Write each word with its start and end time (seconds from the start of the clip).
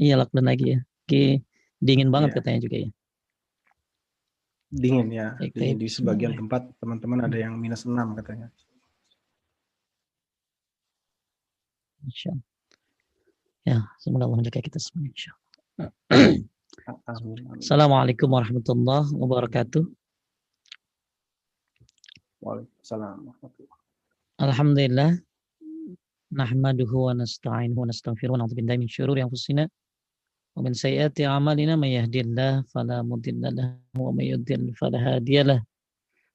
Iya 0.00 0.16
lockdown 0.16 0.48
lagi 0.48 0.64
ya. 0.74 0.78
Oke, 1.04 1.44
dingin 1.76 2.08
banget 2.08 2.32
Iya. 2.32 2.36
katanya 2.40 2.60
juga 2.64 2.76
ya. 2.80 2.90
Dingin 4.72 5.08
ya. 5.12 5.26
Baik, 5.36 5.76
Di, 5.76 5.88
sebagian 5.92 6.32
tempat 6.40 6.72
teman-teman 6.80 7.28
ada 7.28 7.36
yang 7.36 7.52
minus 7.60 7.84
6 7.84 8.16
katanya. 8.16 8.48
Insya 12.08 12.32
Allah. 12.32 12.46
Ya, 13.68 13.78
semoga 14.00 14.24
Allah 14.24 14.40
menjaga 14.40 14.64
kita 14.64 14.80
semua 14.80 15.04
insya 15.04 15.36
Allah. 15.36 15.92
Assalamualaikum 17.60 18.24
warahmatullahi 18.32 19.12
wabarakatuh. 19.12 19.84
Waalaikumsalam 22.40 23.20
warahmatullahi 23.28 23.78
Alhamdulillah. 24.40 25.10
Nahmaduhu 26.32 27.10
wa 27.10 27.12
nasta'inuhu 27.20 27.84
wa 27.84 27.88
nastaghfiruh 27.90 28.32
wa 28.32 28.38
na'udzu 28.40 28.56
billahi 28.56 28.80
min 28.80 28.88
syururi 28.88 29.20
anfusina 29.20 29.68
wa 30.60 30.68
min 30.68 30.76
sayyiati 30.76 31.24
a'malina 31.24 31.72
may 31.80 31.96
yahdihillahu 31.96 32.68
fala 32.68 33.00
mudilla 33.00 33.48
lahu 33.48 33.96
wa 33.96 34.12
may 34.12 34.28
yudlil 34.28 34.76
fala 34.76 35.00
hadiya 35.00 35.42
lahu. 35.48 35.64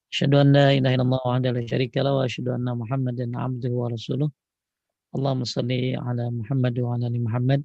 Asyhadu 0.09 0.41
an 0.41 0.49
la 0.49 0.73
ilaha 0.73 0.93
illallah 0.98 1.21
wahdahu 1.29 1.53
la 1.53 1.61
syarika 1.70 2.01
lahu 2.01 2.17
wa 2.17 2.25
asyhadu 2.25 2.57
anna 2.57 2.73
Muhammadan 2.73 3.38
'abduhu 3.38 3.77
wa 3.77 3.93
rasuluh. 3.93 4.29
Allahumma 5.13 5.45
shalli 5.45 5.93
ala 5.93 6.25
Muhammad 6.34 6.73
wa 6.81 6.98
ala 6.98 7.05
ali 7.05 7.21
Muhammad 7.21 7.61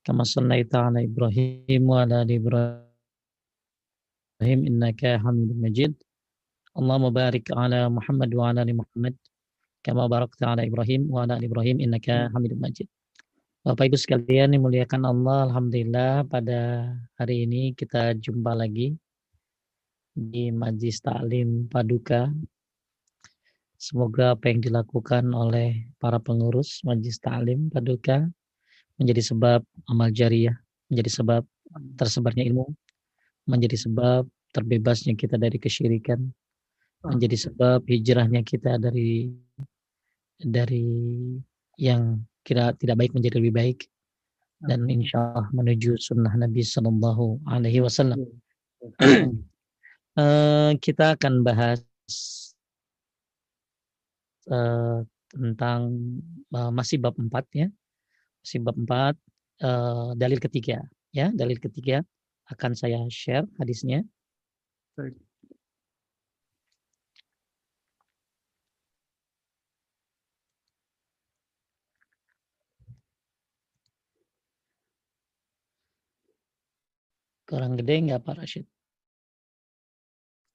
kama 0.00 0.24
shallaita 0.24 0.88
ala 0.88 1.04
Ibrahim 1.04 1.84
wa 1.84 2.08
ala 2.08 2.24
ali 2.24 2.40
Ibrahim 2.40 2.80
innaka 4.40 5.20
Hamidum 5.20 5.60
Majid. 5.60 5.92
Allahumma 6.72 7.12
barik 7.12 7.52
ala 7.52 7.92
Muhammad 7.92 8.32
wa 8.32 8.48
ala 8.48 8.64
ali 8.64 8.72
Muhammad 8.80 9.12
kama 9.84 10.08
barakta 10.08 10.56
ala 10.56 10.64
Ibrahim 10.64 11.04
wa 11.12 11.28
Bapak 13.62 13.86
Ibu 13.86 13.94
sekalian 13.94 14.58
dimuliakan 14.58 15.06
Allah, 15.06 15.46
alhamdulillah 15.46 16.26
pada 16.26 16.90
hari 17.14 17.46
ini 17.46 17.70
kita 17.78 18.10
jumpa 18.18 18.58
lagi 18.58 18.90
di 20.18 20.50
Majlis 20.50 20.98
Taklim 20.98 21.70
Paduka. 21.70 22.26
Semoga 23.78 24.34
apa 24.34 24.50
yang 24.50 24.66
dilakukan 24.66 25.30
oleh 25.30 25.94
para 26.02 26.18
pengurus 26.18 26.82
Majlis 26.82 27.22
Taklim 27.22 27.70
Paduka 27.70 28.26
menjadi 28.98 29.30
sebab 29.30 29.62
amal 29.86 30.10
jariah, 30.10 30.58
menjadi 30.90 31.22
sebab 31.22 31.46
tersebarnya 31.94 32.42
ilmu, 32.50 32.66
menjadi 33.46 33.78
sebab 33.78 34.26
terbebasnya 34.50 35.14
kita 35.14 35.38
dari 35.38 35.62
kesyirikan, 35.62 36.18
menjadi 37.06 37.46
sebab 37.46 37.86
hijrahnya 37.86 38.42
kita 38.42 38.74
dari 38.82 39.30
dari 40.42 40.98
yang 41.78 42.26
kira 42.42 42.74
tidak 42.76 42.98
baik 42.98 43.12
menjadi 43.14 43.38
lebih 43.38 43.54
baik 43.54 43.78
dan 44.62 44.86
insya 44.86 45.34
Allah 45.34 45.50
menuju 45.50 45.98
sunnah 45.98 46.30
Nabi 46.38 46.62
Sallallahu 46.62 47.42
Alaihi 47.50 47.82
Wasallam. 47.82 48.20
Eh, 50.12 50.76
kita 50.76 51.16
akan 51.16 51.40
bahas 51.40 51.80
eh, 54.44 55.00
tentang 55.32 55.80
eh, 56.52 56.68
masih 56.68 57.00
bab 57.00 57.16
4 57.16 57.32
ya. 57.56 57.72
Masih 58.44 58.60
bab 58.60 58.76
4 58.76 59.16
eh, 59.64 60.10
dalil 60.20 60.36
ketiga 60.36 60.84
ya, 61.16 61.32
dalil 61.32 61.56
ketiga 61.56 62.04
akan 62.52 62.76
saya 62.76 63.00
share 63.08 63.48
hadisnya. 63.56 64.04
Baik. 65.00 65.16
Kurang 77.52 77.76
gede 77.76 78.00
nggak 78.08 78.24
Pak 78.24 78.40
Rashid? 78.40 78.64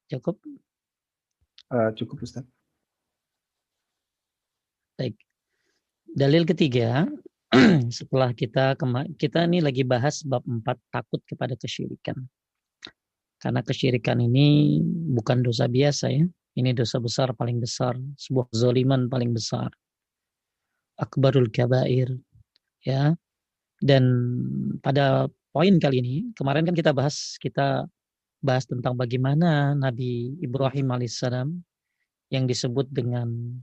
Cukup? 0.09 0.41
Eh, 1.69 1.89
cukup 1.93 2.25
Ustaz. 2.25 2.41
Baik. 4.97 5.13
Dalil 6.09 6.41
ketiga, 6.49 7.05
setelah 7.93 8.33
kita 8.33 8.73
kita 9.13 9.45
ini 9.45 9.61
lagi 9.61 9.86
bahas 9.86 10.25
bab 10.25 10.41
4 10.41 10.65
takut 10.89 11.21
kepada 11.21 11.53
kesyirikan. 11.53 12.17
Karena 13.37 13.61
kesyirikan 13.61 14.17
ini 14.17 14.81
bukan 15.13 15.45
dosa 15.45 15.69
biasa 15.69 16.09
ya. 16.09 16.25
Ini 16.57 16.73
dosa 16.73 16.97
besar 16.97 17.37
paling 17.37 17.61
besar, 17.61 17.93
sebuah 18.17 18.49
zoliman 18.57 19.05
paling 19.05 19.37
besar. 19.37 19.69
Akbarul 20.97 21.53
kabair 21.53 22.09
ya. 22.81 23.13
Dan 23.77 24.03
pada 24.81 25.30
poin 25.57 25.73
kali 25.81 26.05
ini, 26.05 26.15
kemarin 26.37 26.69
kan 26.69 26.77
kita 26.77 26.93
bahas 26.93 27.33
kita 27.41 27.89
bahas 28.45 28.69
tentang 28.69 28.93
bagaimana 28.93 29.73
Nabi 29.73 30.37
Ibrahim 30.37 30.93
alaihissalam 30.93 31.49
yang 32.29 32.45
disebut 32.45 32.85
dengan 32.93 33.57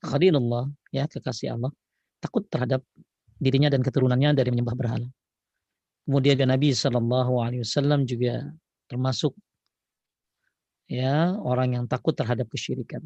Khalilullah 0.00 0.72
ya 0.88 1.04
kekasih 1.04 1.52
Allah 1.52 1.68
takut 2.24 2.48
terhadap 2.48 2.80
dirinya 3.36 3.68
dan 3.68 3.84
keturunannya 3.84 4.32
dari 4.32 4.48
menyembah 4.48 4.72
berhala. 4.72 5.08
Kemudian 6.08 6.40
Nabi 6.48 6.72
Shallallahu 6.72 7.44
Alaihi 7.44 7.60
Wasallam 7.60 8.08
juga 8.08 8.48
termasuk 8.88 9.36
ya 10.88 11.36
orang 11.44 11.76
yang 11.76 11.84
takut 11.84 12.16
terhadap 12.16 12.48
kesyirikan. 12.48 13.04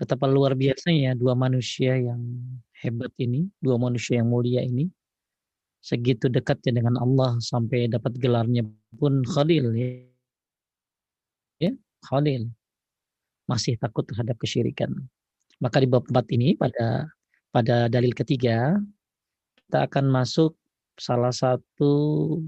Betapa 0.00 0.24
luar 0.24 0.56
biasanya 0.56 1.12
dua 1.12 1.36
manusia 1.36 2.00
yang 2.00 2.16
hebat 2.80 3.12
ini, 3.20 3.52
dua 3.60 3.76
manusia 3.76 4.24
yang 4.24 4.32
mulia 4.32 4.64
ini, 4.64 4.88
segitu 5.78 6.26
dekatnya 6.28 6.82
dengan 6.82 6.98
Allah 6.98 7.38
sampai 7.38 7.86
dapat 7.88 8.18
gelarnya 8.18 8.66
pun 8.98 9.22
Khalil 9.22 9.72
ya. 9.78 9.90
ya 11.62 11.72
Khalil 12.06 12.50
masih 13.48 13.80
takut 13.80 14.04
terhadap 14.04 14.36
kesyirikan. 14.36 14.92
Maka 15.58 15.82
di 15.82 15.88
bab 15.90 16.06
4 16.06 16.36
ini 16.36 16.54
pada 16.54 17.08
pada 17.50 17.88
dalil 17.88 18.12
ketiga 18.12 18.76
kita 19.56 19.88
akan 19.88 20.06
masuk 20.12 20.54
salah 21.00 21.32
satu 21.32 21.90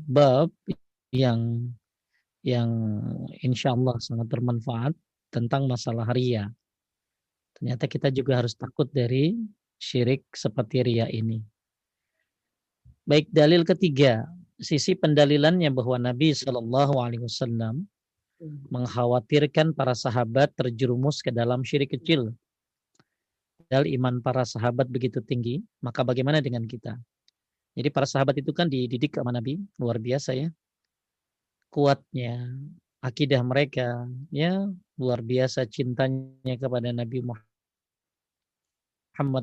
bab 0.07 0.53
yang 1.11 1.71
yang 2.41 2.71
insya 3.45 3.73
Allah 3.77 3.97
sangat 4.01 4.27
bermanfaat 4.29 4.93
tentang 5.29 5.69
masalah 5.69 6.09
ria. 6.13 6.49
Ternyata 7.57 7.85
kita 7.87 8.09
juga 8.09 8.41
harus 8.41 8.57
takut 8.57 8.89
dari 8.89 9.37
syirik 9.77 10.25
seperti 10.33 10.81
ria 10.85 11.07
ini. 11.13 11.41
Baik 13.11 13.27
dalil 13.35 13.67
ketiga, 13.67 14.23
sisi 14.63 14.95
pendalilannya 14.95 15.67
bahwa 15.75 15.99
Nabi 15.99 16.31
Shallallahu 16.31 16.95
Alaihi 17.03 17.27
Wasallam 17.27 17.91
mengkhawatirkan 18.71 19.75
para 19.75 19.99
sahabat 19.99 20.55
terjerumus 20.55 21.19
ke 21.19 21.35
dalam 21.35 21.67
syirik 21.67 21.99
kecil. 21.99 22.31
Padahal 23.67 23.91
iman 23.99 24.23
para 24.23 24.47
sahabat 24.47 24.87
begitu 24.87 25.19
tinggi, 25.27 25.59
maka 25.83 26.07
bagaimana 26.07 26.39
dengan 26.39 26.63
kita? 26.71 26.95
Jadi 27.75 27.91
para 27.91 28.07
sahabat 28.07 28.39
itu 28.39 28.55
kan 28.55 28.71
dididik 28.71 29.19
sama 29.19 29.35
Nabi, 29.35 29.59
luar 29.75 29.99
biasa 29.99 30.39
ya. 30.39 30.47
Kuatnya 31.67 32.47
akidah 33.03 33.43
mereka, 33.43 34.07
ya 34.31 34.71
luar 34.95 35.19
biasa 35.19 35.67
cintanya 35.67 36.55
kepada 36.55 36.95
Nabi 36.95 37.27
Muhammad 37.27 37.43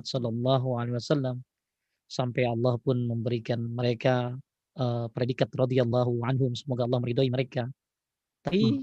Sallallahu 0.07 0.79
Alaihi 0.79 1.03
Wasallam 1.03 1.43
sampai 2.07 2.47
Allah 2.47 2.79
pun 2.79 2.95
memberikan 3.03 3.59
mereka 3.59 4.33
uh, 4.79 5.11
predikat 5.11 5.51
radhiyallahu 5.51 6.23
anhum, 6.23 6.55
semoga 6.55 6.87
Allah 6.87 7.03
meridhoi 7.03 7.27
mereka. 7.27 7.67
Tapi 8.41 8.79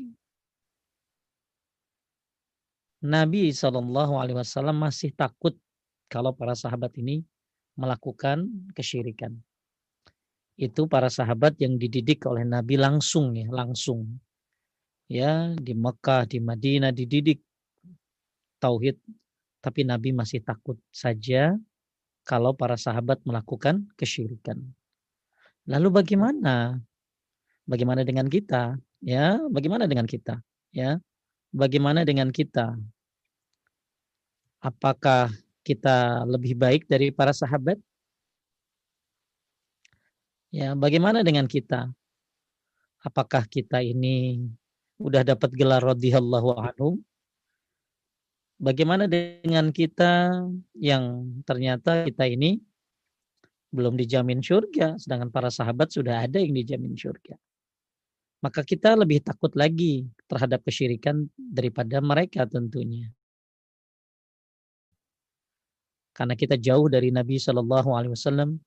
Nabi 3.05 3.53
Shallallahu 3.53 4.17
Alaihi 4.17 4.37
Wasallam 4.37 4.81
masih 4.81 5.13
takut 5.13 5.57
kalau 6.09 6.33
para 6.33 6.57
sahabat 6.57 6.93
ini 7.01 7.25
melakukan 7.77 8.49
kesyirikan. 8.73 9.37
Itu 10.55 10.87
para 10.87 11.11
sahabat 11.11 11.59
yang 11.59 11.75
dididik 11.77 12.23
oleh 12.25 12.47
Nabi 12.47 12.79
langsung 12.79 13.35
ya, 13.35 13.51
langsung. 13.51 14.07
Ya, 15.05 15.53
di 15.61 15.77
Mekah, 15.77 16.25
di 16.25 16.41
Madinah 16.41 16.89
dididik 16.89 17.45
tauhid, 18.57 18.97
tapi 19.61 19.85
Nabi 19.85 20.17
masih 20.17 20.41
takut 20.41 20.81
saja 20.89 21.53
kalau 22.25 22.57
para 22.57 22.75
sahabat 22.75 23.21
melakukan 23.29 23.85
kesyirikan. 24.01 24.59
Lalu 25.69 25.89
bagaimana? 26.03 26.81
Bagaimana 27.65 28.05
dengan 28.05 28.29
kita? 28.29 28.77
Ya, 29.05 29.41
bagaimana 29.53 29.85
dengan 29.85 30.09
kita? 30.09 30.41
Ya, 30.73 31.01
bagaimana 31.53 32.05
dengan 32.05 32.33
kita? 32.33 32.77
Apakah 34.65 35.29
kita 35.65 36.25
lebih 36.25 36.57
baik 36.57 36.89
dari 36.89 37.13
para 37.13 37.33
sahabat? 37.33 37.77
Ya, 40.49 40.73
bagaimana 40.73 41.21
dengan 41.21 41.45
kita? 41.45 41.93
Apakah 43.05 43.45
kita 43.45 43.85
ini 43.85 44.41
udah 44.97 45.21
dapat 45.21 45.53
gelar 45.53 45.85
radhiyallahu 45.85 46.57
anhu? 46.57 47.01
Bagaimana 48.55 49.11
dengan 49.11 49.75
kita 49.75 50.31
yang 50.79 51.27
ternyata 51.43 52.07
kita 52.07 52.25
ini 52.31 52.63
belum 53.75 53.99
dijamin 53.99 54.39
surga, 54.39 54.95
sedangkan 55.03 55.35
para 55.35 55.51
sahabat 55.51 55.91
sudah 55.91 56.23
ada 56.23 56.39
yang 56.39 56.55
dijamin 56.55 56.95
surga. 56.95 57.35
Maka 58.47 58.63
kita 58.63 58.95
lebih 58.95 59.27
takut 59.27 59.51
lagi 59.59 60.07
terhadap 60.31 60.63
kesyirikan 60.63 61.27
daripada 61.35 61.99
mereka 61.99 62.47
tentunya. 62.47 63.11
Karena 66.15 66.39
kita 66.39 66.55
jauh 66.55 66.87
dari 66.87 67.11
Nabi 67.11 67.43
Shallallahu 67.43 67.91
Alaihi 67.91 68.15
Wasallam, 68.15 68.63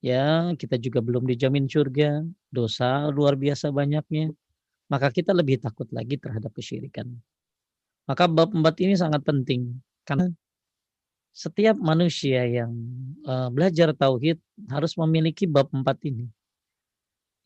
ya 0.00 0.56
kita 0.56 0.80
juga 0.80 1.04
belum 1.04 1.28
dijamin 1.28 1.68
surga, 1.68 2.24
dosa 2.48 3.12
luar 3.12 3.36
biasa 3.36 3.68
banyaknya, 3.68 4.32
maka 4.88 5.12
kita 5.12 5.36
lebih 5.36 5.60
takut 5.60 5.90
lagi 5.92 6.16
terhadap 6.16 6.48
kesyirikan. 6.56 7.12
Maka 8.06 8.26
bab 8.26 8.50
empat 8.50 8.82
ini 8.82 8.98
sangat 8.98 9.22
penting 9.22 9.78
karena 10.02 10.26
setiap 11.32 11.80
manusia 11.80 12.44
yang 12.44 12.70
uh, 13.24 13.48
belajar 13.48 13.96
tauhid 13.96 14.36
harus 14.68 14.92
memiliki 15.00 15.48
bab 15.48 15.72
empat 15.72 15.96
ini. 16.04 16.28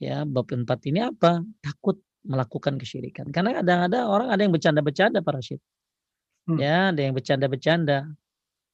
Ya, 0.02 0.26
bab 0.26 0.50
empat 0.50 0.84
ini 0.90 1.06
apa? 1.06 1.40
Takut 1.62 2.02
melakukan 2.26 2.76
kesyirikan. 2.76 3.30
Karena 3.30 3.62
kadang-kadang 3.62 4.04
orang 4.10 4.28
ada 4.34 4.40
yang 4.42 4.52
bercanda-bercanda 4.52 5.22
para 5.22 5.38
syed. 5.38 5.62
Hmm. 6.50 6.58
Ya, 6.58 6.90
ada 6.90 7.00
yang 7.00 7.14
bercanda-bercanda. 7.14 8.10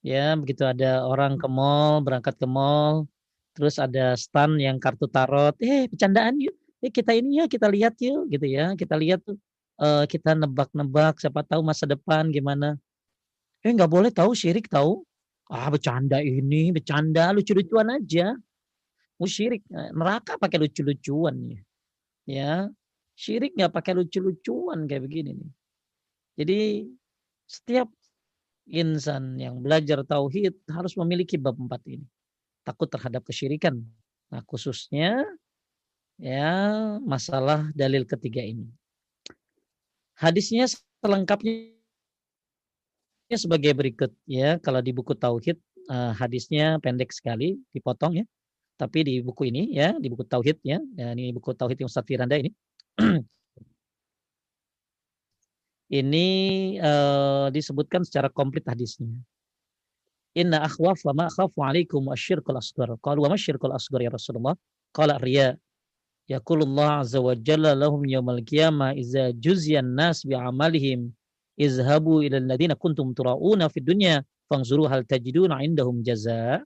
Ya, 0.03 0.35
begitu 0.35 0.67
ada 0.67 1.07
orang 1.07 1.39
ke 1.39 1.47
mall, 1.47 2.03
berangkat 2.03 2.35
ke 2.41 2.49
mall, 2.49 3.07
terus 3.55 3.79
ada 3.79 4.19
stand 4.19 4.59
yang 4.59 4.83
kartu 4.83 5.07
tarot, 5.07 5.55
eh 5.63 5.87
bercandaan 5.87 6.43
yuk. 6.43 6.57
Eh 6.83 6.91
kita 6.91 7.15
ini 7.15 7.39
ya, 7.39 7.47
kita 7.47 7.71
lihat 7.71 7.95
yuk 8.03 8.27
gitu 8.33 8.47
ya. 8.49 8.75
Kita 8.75 8.99
lihat 8.99 9.23
tuh 9.23 9.39
uh, 9.79 10.05
kita 10.05 10.37
nebak-nebak 10.37 11.23
siapa 11.23 11.41
tahu 11.47 11.63
masa 11.65 11.87
depan 11.89 12.29
gimana 12.29 12.77
Eh 13.63 13.71
nggak 13.71 13.91
boleh 13.91 14.11
tahu 14.11 14.35
syirik 14.35 14.67
tahu. 14.67 15.07
Ah 15.47 15.71
bercanda 15.71 16.19
ini, 16.19 16.75
bercanda 16.75 17.31
lucu-lucuan 17.31 17.95
aja. 17.95 18.35
Musyirik 19.23 19.63
oh, 19.71 19.91
neraka 19.95 20.35
pakai 20.35 20.59
lucu-lucuan 20.67 21.39
ya. 21.39 21.61
Ya, 22.27 22.53
syirik 23.15 23.55
nggak 23.55 23.71
pakai 23.71 23.95
lucu-lucuan 23.95 24.91
kayak 24.91 25.07
begini 25.07 25.31
nih. 25.39 25.51
Jadi 26.43 26.61
setiap 27.47 27.89
insan 28.67 29.39
yang 29.39 29.63
belajar 29.63 30.03
tauhid 30.03 30.59
harus 30.67 30.99
memiliki 30.99 31.39
bab 31.39 31.55
empat 31.55 31.83
ini. 31.87 32.07
Takut 32.67 32.91
terhadap 32.91 33.23
kesyirikan. 33.23 33.79
Nah, 34.33 34.43
khususnya 34.49 35.23
ya 36.19 36.51
masalah 37.03 37.71
dalil 37.79 38.03
ketiga 38.09 38.43
ini. 38.43 38.67
Hadisnya 40.17 40.69
selengkapnya 41.01 41.73
sebagai 43.33 43.73
berikut 43.73 44.11
ya. 44.29 44.61
Kalau 44.61 44.81
di 44.85 44.93
buku 44.93 45.17
tauhid 45.17 45.57
uh, 45.89 46.13
hadisnya 46.17 46.79
pendek 46.81 47.13
sekali, 47.13 47.59
dipotong 47.73 48.23
ya. 48.23 48.25
Tapi 48.77 48.99
di 49.07 49.15
buku 49.23 49.49
ini 49.53 49.73
ya, 49.73 49.95
di 49.97 50.09
buku 50.11 50.25
tauhid 50.27 50.59
ya, 50.65 50.81
ya 50.99 51.15
ini 51.15 51.31
buku 51.31 51.55
tauhid 51.55 51.79
yang 51.79 51.89
Ustaz 51.89 52.05
Firanda 52.09 52.35
ini. 52.35 52.51
ini 56.01 56.27
uh, 56.81 57.53
disebutkan 57.53 58.03
secara 58.03 58.33
komplit 58.33 58.65
hadisnya. 58.67 59.13
Inna 60.33 60.65
akhwaf 60.65 61.05
wa 61.05 61.13
ma 61.13 61.25
akhafu 61.29 61.61
alaikum 61.61 62.09
asyirkul 62.09 62.57
asghar. 62.57 62.97
Qalu 63.05 63.29
wa 63.29 63.37
masyirkul 63.37 63.73
asghar 63.77 64.01
ya 64.01 64.09
Rasulullah? 64.09 64.57
Qala 64.97 65.21
riya. 65.21 65.61
Yaqulullah 66.33 67.05
azza 67.05 67.21
wa 67.21 67.35
jalla 67.37 67.77
lahum 67.77 68.03
yawmal 68.09 68.41
qiyamah 68.41 68.97
iza 68.97 69.33
juzyan 69.37 69.93
nas 69.93 70.25
bi 70.25 70.33
amalihim 70.33 71.13
izhabu 71.61 72.25
ila 72.25 72.41
alladziina 72.41 72.75
kuntum 72.83 73.13
turauna 73.13 73.69
fid 73.69 73.85
dunya 73.85 74.25
fangzuru 74.49 74.89
hal 74.89 75.05
tajiduna 75.05 75.61
indahum 75.61 76.01
jaza 76.01 76.65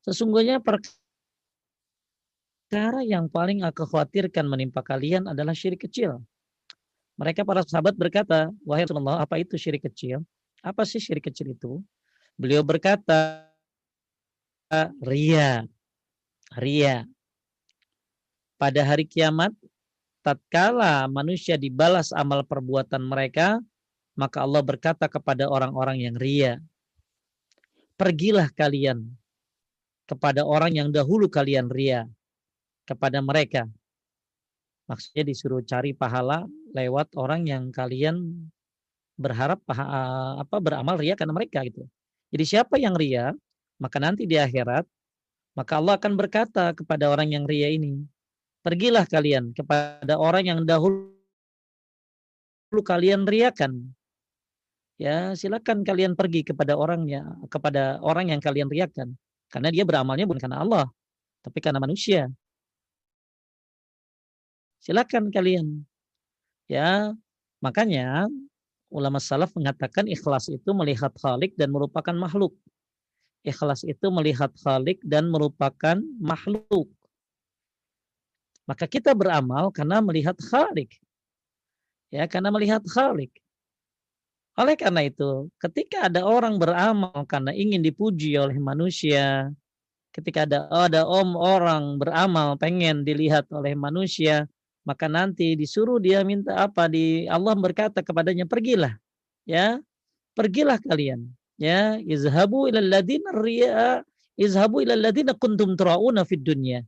Sesungguhnya 0.00 0.64
perkara 0.64 0.90
yang 3.04 3.28
paling 3.28 3.60
aku 3.68 3.84
khawatirkan 3.84 4.48
menimpa 4.48 4.80
kalian 4.80 5.28
adalah 5.28 5.52
syirik 5.52 5.84
kecil. 5.84 6.24
Mereka 7.20 7.44
para 7.44 7.60
sahabat 7.68 8.00
berkata, 8.00 8.48
wahai 8.64 8.88
Rasulullah, 8.88 9.20
apa 9.20 9.36
itu 9.36 9.60
syirik 9.60 9.84
kecil? 9.84 10.24
Apa 10.64 10.88
sih 10.88 10.96
syirik 10.96 11.28
kecil 11.28 11.52
itu? 11.52 11.84
Beliau 12.40 12.64
berkata, 12.64 13.44
ria. 15.04 15.68
Ria. 16.56 17.04
Pada 18.60 18.84
hari 18.84 19.08
kiamat, 19.08 19.56
tatkala 20.20 21.08
manusia 21.08 21.56
dibalas 21.56 22.12
amal 22.12 22.44
perbuatan 22.44 23.00
mereka, 23.00 23.56
maka 24.12 24.44
Allah 24.44 24.60
berkata 24.60 25.08
kepada 25.08 25.48
orang-orang 25.48 26.04
yang 26.04 26.16
ria, 26.20 26.60
pergilah 27.96 28.52
kalian 28.52 29.08
kepada 30.04 30.44
orang 30.44 30.76
yang 30.76 30.88
dahulu 30.92 31.32
kalian 31.32 31.72
ria, 31.72 32.04
kepada 32.84 33.24
mereka. 33.24 33.64
Maksudnya 34.92 35.24
disuruh 35.24 35.64
cari 35.64 35.96
pahala 35.96 36.44
lewat 36.76 37.16
orang 37.16 37.48
yang 37.48 37.72
kalian 37.72 38.44
berharap 39.16 39.64
paha, 39.64 40.36
apa 40.36 40.56
beramal 40.60 41.00
ria 41.00 41.16
karena 41.16 41.32
mereka 41.32 41.64
gitu. 41.64 41.88
Jadi 42.28 42.44
siapa 42.44 42.76
yang 42.76 42.92
ria, 42.92 43.32
maka 43.80 43.96
nanti 43.96 44.28
di 44.28 44.36
akhirat 44.36 44.84
maka 45.54 45.82
Allah 45.82 45.98
akan 45.98 46.12
berkata 46.14 46.70
kepada 46.76 47.10
orang 47.10 47.34
yang 47.34 47.44
ria 47.48 47.72
ini, 47.72 48.06
Pergilah 48.60 49.08
kalian 49.08 49.56
kepada 49.56 50.20
orang 50.20 50.44
yang 50.44 50.60
dahulu 50.68 51.16
kalian 52.84 53.24
riakan. 53.24 53.96
Ya, 55.00 55.32
silakan 55.32 55.80
kalian 55.80 56.12
pergi 56.12 56.44
kepada 56.44 56.76
orangnya, 56.76 57.24
kepada 57.48 57.96
orang 58.04 58.36
yang 58.36 58.40
kalian 58.44 58.68
riakan. 58.68 59.16
Karena 59.48 59.72
dia 59.72 59.88
beramalnya 59.88 60.28
bukan 60.28 60.44
karena 60.44 60.60
Allah, 60.60 60.86
tapi 61.40 61.58
karena 61.64 61.80
manusia. 61.80 62.28
Silakan 64.84 65.32
kalian. 65.32 65.88
Ya, 66.68 67.16
makanya 67.64 68.28
ulama 68.92 69.16
salaf 69.18 69.56
mengatakan 69.56 70.04
ikhlas 70.04 70.52
itu 70.52 70.70
melihat 70.76 71.16
khalik 71.16 71.56
dan 71.56 71.72
merupakan 71.72 72.12
makhluk. 72.12 72.52
Ikhlas 73.40 73.88
itu 73.88 74.12
melihat 74.12 74.52
khalik 74.60 75.00
dan 75.00 75.32
merupakan 75.32 75.96
makhluk. 76.20 76.92
Maka 78.70 78.86
kita 78.86 79.10
beramal 79.18 79.74
karena 79.74 79.98
melihat 79.98 80.38
Khalik. 80.38 80.94
Ya, 82.14 82.30
karena 82.30 82.54
melihat 82.54 82.86
Khalik. 82.86 83.34
Oleh 84.54 84.78
karena 84.78 85.02
itu, 85.10 85.50
ketika 85.58 86.06
ada 86.06 86.22
orang 86.22 86.54
beramal 86.62 87.26
karena 87.26 87.50
ingin 87.50 87.82
dipuji 87.82 88.38
oleh 88.38 88.62
manusia, 88.62 89.50
ketika 90.14 90.46
ada 90.46 90.70
ada 90.70 91.02
om 91.02 91.34
orang 91.34 91.98
beramal 91.98 92.54
pengen 92.54 93.02
dilihat 93.02 93.50
oleh 93.50 93.74
manusia, 93.74 94.46
maka 94.84 95.06
nanti 95.06 95.54
disuruh 95.54 96.00
dia 96.00 96.24
minta 96.24 96.56
apa 96.56 96.88
di 96.88 97.28
Allah 97.28 97.52
berkata 97.56 98.00
kepadanya 98.00 98.48
pergilah 98.48 98.96
ya 99.44 99.78
pergilah 100.32 100.80
kalian 100.80 101.28
ya 101.60 102.00
izhabu 102.00 102.66
ilal 102.66 102.88
ladina 102.88 103.30
riya 103.36 104.00
izhabu 104.40 104.80
ilal 104.80 105.00
ladina 105.00 105.36
kuntum 105.36 105.76
turauna 105.76 106.24
fid 106.24 106.40
dunya 106.40 106.80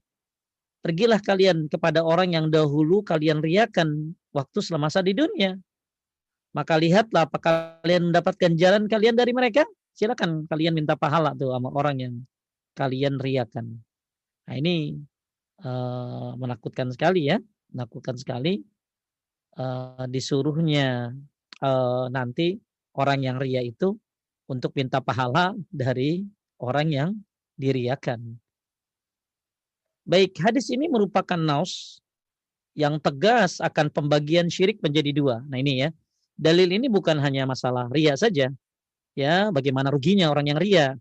Pergilah 0.83 1.23
kalian 1.23 1.71
kepada 1.71 2.03
orang 2.03 2.35
yang 2.35 2.47
dahulu 2.51 3.07
kalian 3.07 3.39
riakan 3.39 4.19
waktu 4.35 4.59
semasa 4.59 4.99
di 4.99 5.15
dunia. 5.15 5.55
Maka 6.53 6.75
lihatlah 6.75 7.31
apakah 7.31 7.79
kalian 7.87 8.11
mendapatkan 8.11 8.53
jalan 8.59 8.91
kalian 8.91 9.15
dari 9.15 9.31
mereka. 9.31 9.63
Silakan 9.95 10.51
kalian 10.51 10.75
minta 10.75 10.99
pahala 10.99 11.39
tuh 11.39 11.55
sama 11.55 11.71
orang 11.71 11.97
yang 12.03 12.15
kalian 12.75 13.23
riakan. 13.23 13.79
Nah 14.51 14.55
ini 14.59 14.99
uh, 15.63 16.35
menakutkan 16.35 16.91
sekali 16.91 17.31
ya, 17.31 17.39
menakutkan 17.71 18.19
sekali. 18.19 18.59
Uh, 19.55 20.09
disuruhnya 20.11 21.15
uh, 21.63 22.09
nanti 22.11 22.59
orang 22.99 23.23
yang 23.23 23.37
ria 23.39 23.63
itu 23.63 23.95
untuk 24.51 24.75
minta 24.75 24.99
pahala 24.99 25.55
dari 25.71 26.27
orang 26.59 26.89
yang 26.91 27.11
diriakan. 27.55 28.42
Baik, 30.03 30.35
hadis 30.43 30.67
ini 30.75 30.91
merupakan 30.91 31.39
naus 31.39 32.03
yang 32.75 32.99
tegas 32.99 33.63
akan 33.63 33.87
pembagian 33.87 34.51
syirik 34.51 34.83
menjadi 34.83 35.15
dua. 35.15 35.37
Nah 35.47 35.63
ini 35.63 35.87
ya, 35.87 35.95
dalil 36.35 36.67
ini 36.75 36.91
bukan 36.91 37.23
hanya 37.23 37.47
masalah 37.47 37.87
ria 37.93 38.19
saja, 38.19 38.51
ya 39.15 39.35
bagaimana 39.55 39.95
ruginya 39.95 40.27
orang 40.27 40.51
yang 40.51 40.59
ria, 40.59 40.99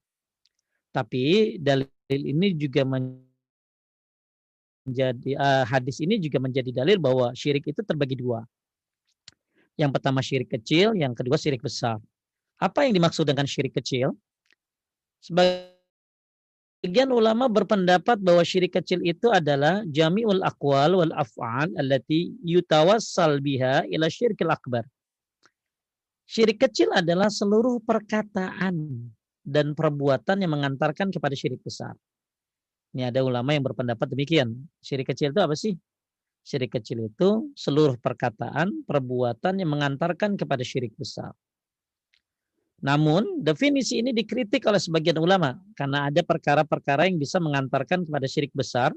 tapi 0.93 1.57
dalil 1.57 1.89
ini 2.11 2.53
juga 2.53 2.85
menjadi 2.85 3.25
uh, 5.33 5.65
hadis 5.65 5.97
ini 6.03 6.21
juga 6.21 6.37
menjadi 6.37 6.69
dalil 6.69 7.01
bahwa 7.01 7.33
syirik 7.33 7.65
itu 7.73 7.81
terbagi 7.81 8.21
dua. 8.21 8.45
Yang 9.81 9.97
pertama 9.97 10.21
syirik 10.21 10.53
kecil, 10.53 10.93
yang 10.93 11.17
kedua 11.17 11.41
syirik 11.41 11.65
besar. 11.65 11.97
Apa 12.61 12.85
yang 12.85 12.93
dimaksud 12.93 13.25
dengan 13.25 13.49
syirik 13.49 13.73
kecil? 13.73 14.13
Sebagai 15.17 15.80
Sebagian 16.81 17.13
ulama 17.13 17.45
berpendapat 17.45 18.17
bahwa 18.17 18.41
syirik 18.41 18.73
kecil 18.73 19.05
itu 19.05 19.29
adalah 19.29 19.85
jami'ul 19.85 20.41
aqwal 20.41 20.97
wal 20.97 21.13
af'al 21.13 21.69
allati 21.77 22.33
yutawassal 22.41 23.37
biha 23.37 23.85
ila 23.85 24.09
syirkil 24.09 24.49
akbar. 24.49 24.81
Syirik 26.25 26.57
kecil 26.57 26.89
adalah 26.89 27.29
seluruh 27.29 27.85
perkataan 27.85 28.97
dan 29.45 29.77
perbuatan 29.77 30.41
yang 30.41 30.57
mengantarkan 30.57 31.13
kepada 31.13 31.37
syirik 31.37 31.61
besar. 31.61 31.93
Ini 32.97 33.13
ada 33.13 33.21
ulama 33.21 33.53
yang 33.53 33.61
berpendapat 33.61 34.09
demikian. 34.09 34.49
Syirik 34.81 35.13
kecil 35.13 35.37
itu 35.37 35.41
apa 35.43 35.53
sih? 35.53 35.77
Syirik 36.41 36.81
kecil 36.81 37.13
itu 37.13 37.53
seluruh 37.53 38.01
perkataan, 38.01 38.89
perbuatan 38.89 39.61
yang 39.61 39.69
mengantarkan 39.69 40.33
kepada 40.33 40.65
syirik 40.65 40.97
besar. 40.97 41.29
Namun 42.81 43.45
definisi 43.45 44.01
ini 44.01 44.09
dikritik 44.09 44.65
oleh 44.65 44.81
sebagian 44.81 45.21
ulama 45.21 45.53
karena 45.77 46.09
ada 46.09 46.25
perkara-perkara 46.25 47.05
yang 47.05 47.21
bisa 47.21 47.37
mengantarkan 47.37 48.09
kepada 48.09 48.25
syirik 48.25 48.49
besar, 48.57 48.89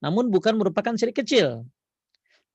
namun 0.00 0.32
bukan 0.32 0.56
merupakan 0.56 0.96
syirik 0.96 1.20
kecil. 1.20 1.68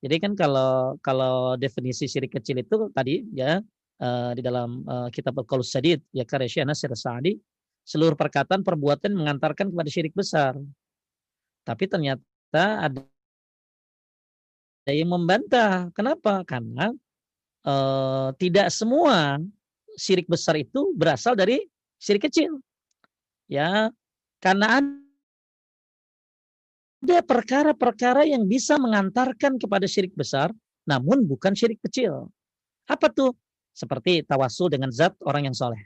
Jadi 0.02 0.18
kan 0.18 0.34
kalau 0.34 0.98
kalau 0.98 1.54
definisi 1.54 2.10
syirik 2.10 2.34
kecil 2.34 2.58
itu 2.58 2.90
tadi 2.90 3.22
ya 3.30 3.62
uh, 4.02 4.30
di 4.34 4.42
dalam 4.42 4.82
uh, 4.82 5.06
kitab 5.14 5.38
Al-Qaulus 5.38 5.70
Sadid 5.70 6.02
ya 6.10 6.26
Nasir 6.66 6.90
Sa'di 6.90 7.38
seluruh 7.86 8.18
perkataan 8.18 8.66
perbuatan 8.66 9.14
mengantarkan 9.14 9.70
kepada 9.70 9.88
syirik 9.90 10.14
besar. 10.18 10.58
Tapi 11.62 11.86
ternyata 11.86 12.90
ada 12.90 13.02
yang 14.90 15.14
membantah. 15.14 15.94
Kenapa? 15.94 16.42
Karena 16.42 16.90
uh, 17.62 18.34
tidak 18.34 18.74
semua 18.74 19.38
syirik 19.96 20.28
besar 20.28 20.56
itu 20.58 20.92
berasal 20.96 21.36
dari 21.36 21.64
syirik 22.00 22.28
kecil. 22.30 22.58
Ya, 23.46 23.92
karena 24.40 24.80
ada 27.02 27.18
perkara-perkara 27.22 28.24
yang 28.26 28.46
bisa 28.48 28.78
mengantarkan 28.78 29.58
kepada 29.58 29.84
syirik 29.86 30.14
besar, 30.16 30.54
namun 30.88 31.26
bukan 31.26 31.52
syirik 31.52 31.78
kecil. 31.84 32.30
Apa 32.88 33.12
tuh? 33.12 33.34
Seperti 33.72 34.20
tawasul 34.24 34.68
dengan 34.68 34.92
zat 34.92 35.16
orang 35.24 35.48
yang 35.48 35.56
soleh. 35.56 35.80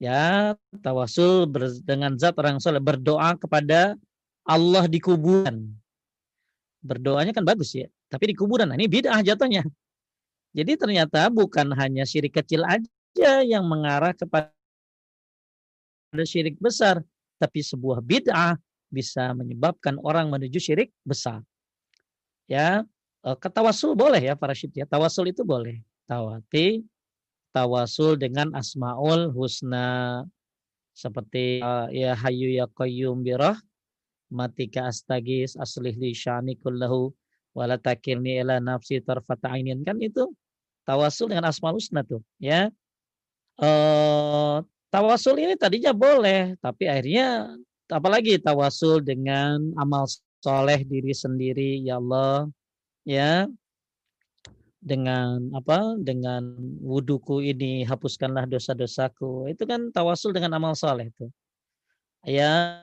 Ya, 0.00 0.56
tawasul 0.80 1.48
dengan 1.84 2.16
zat 2.16 2.36
orang 2.40 2.56
yang 2.56 2.64
soleh. 2.64 2.80
Berdoa 2.80 3.36
kepada 3.36 3.96
Allah 4.48 4.84
di 4.88 4.96
kuburan. 4.96 5.76
Berdoanya 6.80 7.36
kan 7.36 7.44
bagus 7.44 7.76
ya. 7.76 7.88
Tapi 8.08 8.32
di 8.32 8.34
kuburan, 8.38 8.70
nah 8.70 8.78
ini 8.78 8.86
bid'ah 8.86 9.20
jatuhnya. 9.20 9.66
Jadi 10.56 10.72
ternyata 10.80 11.28
bukan 11.28 11.68
hanya 11.76 12.08
syirik 12.08 12.32
kecil 12.32 12.64
aja 12.64 12.88
yang 13.44 13.64
mengarah 13.64 14.12
kepada 14.16 14.52
syirik 16.24 16.56
besar. 16.60 17.00
Tapi 17.36 17.60
sebuah 17.60 18.00
bid'ah 18.00 18.56
bisa 18.88 19.36
menyebabkan 19.36 20.00
orang 20.00 20.32
menuju 20.32 20.56
syirik 20.56 20.88
besar. 21.04 21.44
Ya, 22.48 22.86
eh, 23.26 23.36
ketawasul 23.36 23.92
boleh 23.92 24.22
ya 24.22 24.34
para 24.38 24.56
syid 24.56 24.72
ya. 24.72 24.88
Tawasul 24.88 25.34
itu 25.34 25.44
boleh. 25.44 25.82
Tawati, 26.06 26.86
tawasul 27.56 28.20
dengan 28.20 28.52
asmaul 28.52 29.32
husna 29.32 30.22
seperti 30.96 31.60
uh, 31.60 31.88
ya 31.88 32.12
hayu 32.12 32.52
ya 32.52 32.68
qayyum 32.72 33.20
birah 33.20 33.56
matika 34.32 34.88
astagis 34.88 35.56
aslih 35.56 35.92
li 35.96 36.12
syani 36.12 36.56
kullahu 36.56 37.12
wala 37.52 37.80
takilni 37.80 38.40
ila 38.40 38.60
nafsi 38.60 39.00
tarfata 39.00 39.52
kan 39.56 39.96
itu 40.00 40.28
tawasul 40.84 41.32
dengan 41.32 41.48
asmaul 41.48 41.80
husna 41.80 42.04
tuh 42.04 42.20
ya. 42.36 42.68
Uh, 43.56 44.60
tawasul 44.92 45.40
ini 45.40 45.56
tadinya 45.56 45.96
boleh 45.96 46.60
tapi 46.60 46.92
akhirnya 46.92 47.56
apalagi 47.88 48.36
tawasul 48.36 49.00
dengan 49.00 49.72
amal 49.80 50.04
soleh 50.44 50.84
diri 50.84 51.16
sendiri 51.16 51.80
ya 51.80 51.96
Allah 51.96 52.48
ya. 53.06 53.48
Dengan 54.86 55.50
apa? 55.50 55.98
Dengan 55.98 56.46
wudhuku 56.78 57.42
ini 57.42 57.82
hapuskanlah 57.82 58.46
dosa-dosaku. 58.46 59.50
Itu 59.50 59.66
kan 59.66 59.90
tawasul 59.90 60.30
dengan 60.30 60.54
amal 60.62 60.78
soleh 60.78 61.10
itu 61.10 61.26
ya 62.26 62.82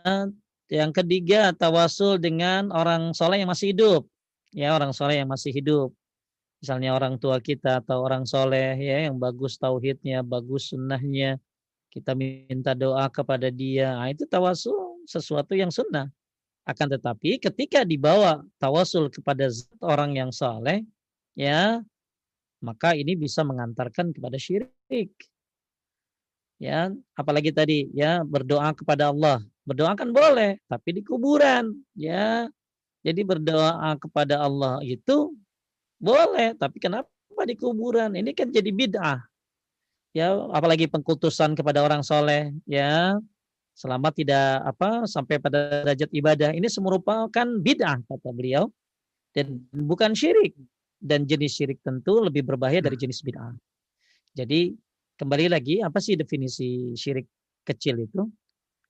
yang 0.72 0.96
ketiga 0.96 1.52
tawasul 1.52 2.16
dengan 2.16 2.72
orang 2.72 3.12
soleh 3.12 3.44
yang 3.44 3.52
masih 3.52 3.76
hidup. 3.76 4.04
Ya 4.56 4.74
orang 4.74 4.92
soleh 4.96 5.22
yang 5.22 5.30
masih 5.30 5.52
hidup 5.54 5.94
misalnya 6.64 6.96
orang 6.96 7.20
tua 7.20 7.44
kita 7.44 7.84
atau 7.84 8.08
orang 8.08 8.24
soleh 8.24 8.80
ya 8.80 9.12
yang 9.12 9.20
bagus 9.20 9.60
tauhidnya 9.60 10.24
bagus 10.24 10.72
sunnahnya 10.72 11.36
kita 11.92 12.16
minta 12.16 12.72
doa 12.72 13.12
kepada 13.12 13.52
dia 13.52 14.00
nah, 14.00 14.08
itu 14.08 14.24
tawasul 14.24 14.94
sesuatu 15.06 15.54
yang 15.54 15.70
sunnah. 15.70 16.08
Akan 16.64 16.88
tetapi 16.88 17.44
ketika 17.44 17.84
dibawa 17.84 18.40
tawasul 18.56 19.12
kepada 19.12 19.52
orang 19.84 20.16
yang 20.16 20.32
saleh, 20.32 20.88
ya, 21.36 21.84
maka 22.64 22.96
ini 22.96 23.20
bisa 23.20 23.44
mengantarkan 23.44 24.16
kepada 24.16 24.40
syirik. 24.40 25.12
Ya, 26.64 26.88
apalagi 27.20 27.52
tadi 27.52 27.92
ya 27.92 28.24
berdoa 28.24 28.72
kepada 28.72 29.12
Allah. 29.12 29.44
Berdoa 29.68 29.96
kan 30.00 30.16
boleh, 30.16 30.60
tapi 30.72 30.96
di 30.96 31.02
kuburan, 31.04 31.76
ya. 32.00 32.48
Jadi 33.04 33.20
berdoa 33.28 34.00
kepada 34.00 34.40
Allah 34.40 34.80
itu 34.80 35.36
boleh, 36.04 36.52
tapi 36.60 36.84
kenapa 36.84 37.08
di 37.48 37.56
kuburan? 37.56 38.12
Ini 38.20 38.36
kan 38.36 38.52
jadi 38.52 38.68
bid'ah. 38.68 39.24
Ya, 40.14 40.36
apalagi 40.52 40.92
pengkultusan 40.92 41.56
kepada 41.56 41.82
orang 41.82 42.04
soleh, 42.04 42.52
ya 42.68 43.18
selama 43.74 44.14
tidak 44.14 44.62
apa 44.70 45.10
sampai 45.10 45.42
pada 45.42 45.82
derajat 45.82 46.10
ibadah 46.14 46.54
ini 46.54 46.70
merupakan 46.78 47.48
bid'ah 47.58 48.06
kata 48.06 48.30
beliau 48.30 48.70
dan 49.34 49.66
bukan 49.74 50.14
syirik 50.14 50.54
dan 51.02 51.26
jenis 51.26 51.58
syirik 51.58 51.82
tentu 51.82 52.22
lebih 52.22 52.46
berbahaya 52.46 52.86
dari 52.86 52.94
jenis 52.94 53.26
bid'ah. 53.26 53.58
Jadi 54.38 54.78
kembali 55.18 55.50
lagi 55.50 55.82
apa 55.82 55.98
sih 55.98 56.14
definisi 56.14 56.94
syirik 56.94 57.26
kecil 57.66 58.06
itu? 58.06 58.30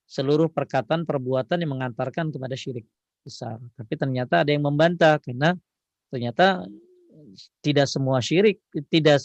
Seluruh 0.04 0.52
perkataan 0.52 1.08
perbuatan 1.08 1.64
yang 1.64 1.80
mengantarkan 1.80 2.28
kepada 2.36 2.60
syirik 2.60 2.84
besar. 3.24 3.56
Tapi 3.80 3.94
ternyata 3.96 4.44
ada 4.44 4.52
yang 4.52 4.68
membantah 4.68 5.16
karena 5.24 5.56
ternyata 6.12 6.68
tidak 7.66 7.90
semua 7.90 8.22
syirik 8.22 8.62
tidak 8.90 9.22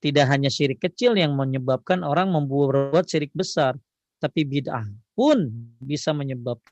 tidak 0.00 0.26
hanya 0.28 0.52
syirik 0.52 0.80
kecil 0.80 1.16
yang 1.16 1.32
menyebabkan 1.32 2.04
orang 2.04 2.28
membuat 2.32 3.08
syirik 3.08 3.32
besar 3.32 3.76
tapi 4.24 4.40
bid'ah 4.48 4.88
pun 5.12 5.52
bisa 5.84 6.16
menyebabkan 6.16 6.64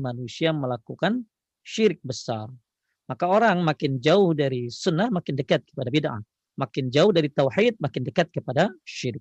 manusia 0.00 0.48
melakukan 0.56 1.28
syirik 1.60 2.00
besar. 2.00 2.48
Maka 3.04 3.28
orang 3.28 3.60
makin 3.60 4.00
jauh 4.00 4.32
dari 4.32 4.72
sunnah 4.72 5.12
makin 5.12 5.36
dekat 5.36 5.60
kepada 5.68 5.92
bid'ah. 5.92 6.20
Makin 6.56 6.88
jauh 6.92 7.12
dari 7.12 7.28
tauhid 7.32 7.76
makin 7.80 8.02
dekat 8.04 8.32
kepada 8.32 8.72
syirik. 8.88 9.20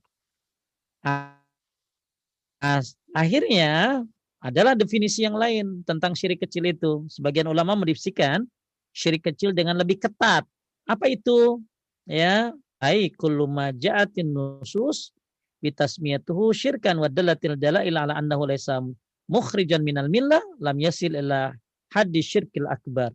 Akhirnya 3.12 4.03
adalah 4.39 4.74
definisi 4.77 5.27
yang 5.27 5.36
lain 5.36 5.84
tentang 5.84 6.15
syirik 6.15 6.39
kecil 6.43 6.63
itu. 6.63 7.03
Sebagian 7.12 7.51
ulama 7.51 7.75
mendifsikan 7.75 8.48
syirik 8.91 9.27
kecil 9.27 9.51
dengan 9.55 9.79
lebih 9.79 10.00
ketat. 10.00 10.43
Apa 10.88 11.07
itu? 11.07 11.60
Ya, 12.07 12.51
ai 12.83 13.12
kullu 13.13 13.48
maja'atin 13.48 14.31
nusus 14.31 15.15
bitasmiyatuhu 15.62 16.51
syirkan 16.51 16.98
wa 16.98 17.07
dalatil 17.07 17.55
dalail 17.55 17.93
ala 17.95 18.17
annahu 18.17 18.50
laysa 18.50 18.81
mukhrijan 19.29 19.86
minal 19.86 20.10
millah 20.10 20.41
lam 20.57 20.77
yasil 20.81 21.13
ila 21.13 21.53
haddi 21.93 22.19
syirkil 22.19 22.67
akbar. 22.67 23.13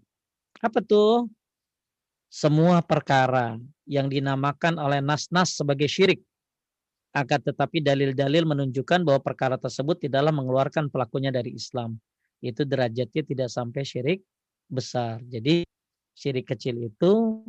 Apa 0.62 0.80
tuh? 0.80 1.28
Semua 2.26 2.82
perkara 2.82 3.56
yang 3.86 4.10
dinamakan 4.10 4.76
oleh 4.82 4.98
nas-nas 4.98 5.54
sebagai 5.56 5.86
syirik 5.86 6.20
akan 7.16 7.40
tetapi 7.48 7.80
dalil-dalil 7.80 8.44
menunjukkan 8.44 9.00
bahwa 9.00 9.24
perkara 9.24 9.56
tersebut 9.56 10.04
tidaklah 10.04 10.36
mengeluarkan 10.36 10.92
pelakunya 10.92 11.32
dari 11.32 11.56
Islam. 11.56 11.96
Itu 12.44 12.68
derajatnya 12.68 13.22
tidak 13.24 13.48
sampai 13.48 13.82
syirik 13.88 14.20
besar. 14.66 15.22
Jadi 15.26 15.66
syirik 16.16 16.50
kecil 16.50 16.90
itu 16.90 17.42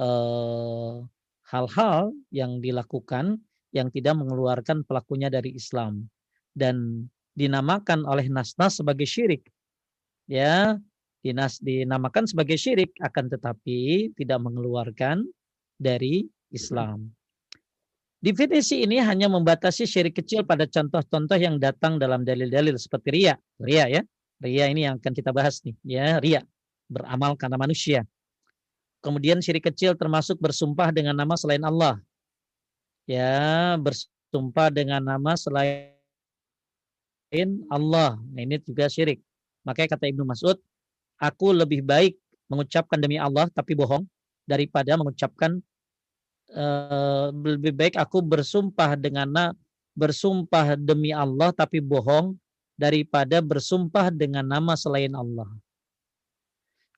eh, 0.00 0.94
hal-hal 1.52 2.10
eh, 2.10 2.42
yang 2.42 2.58
dilakukan 2.58 3.40
yang 3.72 3.88
tidak 3.88 4.14
mengeluarkan 4.20 4.84
pelakunya 4.84 5.32
dari 5.32 5.56
Islam 5.56 6.04
dan 6.52 7.08
dinamakan 7.32 8.04
oleh 8.04 8.28
nas-nas 8.28 8.76
sebagai 8.76 9.08
syirik. 9.08 9.48
Ya, 10.28 10.76
dinas 11.24 11.58
dinamakan 11.58 12.28
sebagai 12.28 12.60
syirik 12.60 12.92
akan 13.00 13.32
tetapi 13.32 14.12
tidak 14.14 14.38
mengeluarkan 14.44 15.24
dari 15.80 16.28
Islam. 16.52 17.10
Definisi 18.22 18.86
ini 18.86 19.02
hanya 19.02 19.26
membatasi 19.26 19.82
syirik 19.82 20.22
kecil 20.22 20.46
pada 20.46 20.62
contoh-contoh 20.70 21.34
yang 21.34 21.58
datang 21.58 21.98
dalam 21.98 22.22
dalil-dalil 22.22 22.78
seperti 22.78 23.08
ria. 23.18 23.34
Ria 23.58 23.90
ya. 23.90 24.02
Ria 24.42 24.66
ini 24.66 24.90
yang 24.90 24.98
akan 24.98 25.14
kita 25.14 25.30
bahas 25.30 25.62
nih, 25.62 25.74
ya, 25.86 26.18
ria. 26.18 26.42
Beramal 26.90 27.38
karena 27.38 27.56
manusia. 27.56 28.02
Kemudian 28.98 29.38
syirik 29.38 29.70
kecil 29.70 29.94
termasuk 29.94 30.38
bersumpah 30.42 30.90
dengan 30.90 31.14
nama 31.14 31.38
selain 31.38 31.62
Allah 31.62 32.02
ya 33.06 33.74
bersumpah 33.78 34.68
dengan 34.70 35.02
nama 35.02 35.34
selain 35.34 35.90
Allah. 37.72 38.18
Nah, 38.20 38.40
ini 38.44 38.60
juga 38.62 38.86
syirik. 38.86 39.22
Makanya 39.64 39.96
kata 39.96 40.10
Ibnu 40.10 40.26
Mas'ud, 40.26 40.58
aku 41.18 41.54
lebih 41.54 41.82
baik 41.86 42.18
mengucapkan 42.50 42.98
demi 43.00 43.16
Allah 43.16 43.48
tapi 43.48 43.72
bohong 43.72 44.04
daripada 44.44 44.98
mengucapkan 44.98 45.56
uh, 46.52 47.32
lebih 47.32 47.72
baik 47.72 47.94
aku 47.96 48.20
bersumpah 48.20 48.98
dengan 48.98 49.54
bersumpah 49.96 50.76
demi 50.76 51.14
Allah 51.14 51.54
tapi 51.54 51.80
bohong 51.80 52.36
daripada 52.82 53.38
bersumpah 53.38 54.10
dengan 54.10 54.42
nama 54.42 54.74
selain 54.74 55.14
Allah. 55.14 55.46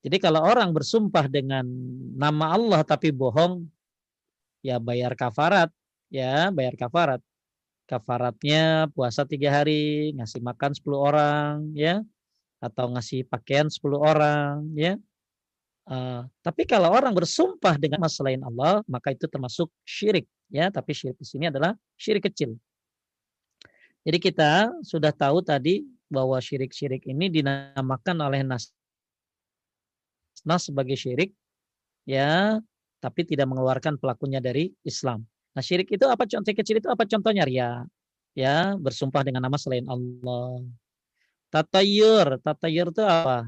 Jadi 0.00 0.17
kalau 0.17 0.41
orang 0.41 0.73
bersumpah 0.73 1.29
dengan 1.29 1.64
nama 2.17 2.57
Allah 2.57 2.81
tapi 2.81 3.12
bohong, 3.12 3.69
ya 4.64 4.81
bayar 4.81 5.12
kafarat, 5.12 5.69
ya 6.09 6.49
bayar 6.49 6.73
kafarat. 6.81 7.21
Kafaratnya 7.85 8.88
puasa 8.97 9.29
tiga 9.29 9.53
hari, 9.53 10.17
ngasih 10.17 10.41
makan 10.41 10.73
10 10.73 10.97
orang, 10.97 11.69
ya, 11.76 12.00
atau 12.57 12.88
ngasih 12.97 13.29
pakaian 13.29 13.69
10 13.69 14.00
orang, 14.00 14.64
ya. 14.73 14.97
Uh, 15.85 16.25
tapi 16.41 16.64
kalau 16.64 16.88
orang 16.88 17.12
bersumpah 17.12 17.76
dengan 17.76 18.00
nama 18.00 18.09
selain 18.09 18.41
Allah, 18.41 18.81
maka 18.88 19.12
itu 19.12 19.29
termasuk 19.29 19.69
syirik, 19.85 20.25
ya. 20.49 20.73
Tapi 20.73 20.97
syirik 20.97 21.21
di 21.21 21.29
sini 21.29 21.53
adalah 21.53 21.76
syirik 22.00 22.25
kecil. 22.33 22.57
Jadi 24.04 24.18
kita 24.20 24.68
sudah 24.84 25.11
tahu 25.16 25.40
tadi 25.40 25.80
bahwa 26.12 26.37
syirik-syirik 26.37 27.08
ini 27.08 27.32
dinamakan 27.32 28.20
oleh 28.20 28.44
nas 28.44 28.68
nas 30.44 30.68
sebagai 30.68 30.94
syirik, 30.94 31.32
ya, 32.04 32.61
tapi 33.00 33.25
tidak 33.25 33.49
mengeluarkan 33.49 33.96
pelakunya 33.96 34.44
dari 34.44 34.76
Islam. 34.84 35.25
Nah, 35.56 35.64
syirik 35.64 35.88
itu 35.88 36.04
apa 36.04 36.28
contoh 36.28 36.52
kecil 36.52 36.84
itu 36.84 36.88
apa 36.92 37.08
contohnya 37.08 37.49
ria? 37.49 37.88
Ya, 38.37 38.76
bersumpah 38.76 39.25
dengan 39.25 39.40
nama 39.46 39.56
selain 39.56 39.88
Allah. 39.88 40.61
Tatayur, 41.49 42.42
tatayur 42.44 42.92
itu 42.92 43.02
apa? 43.06 43.46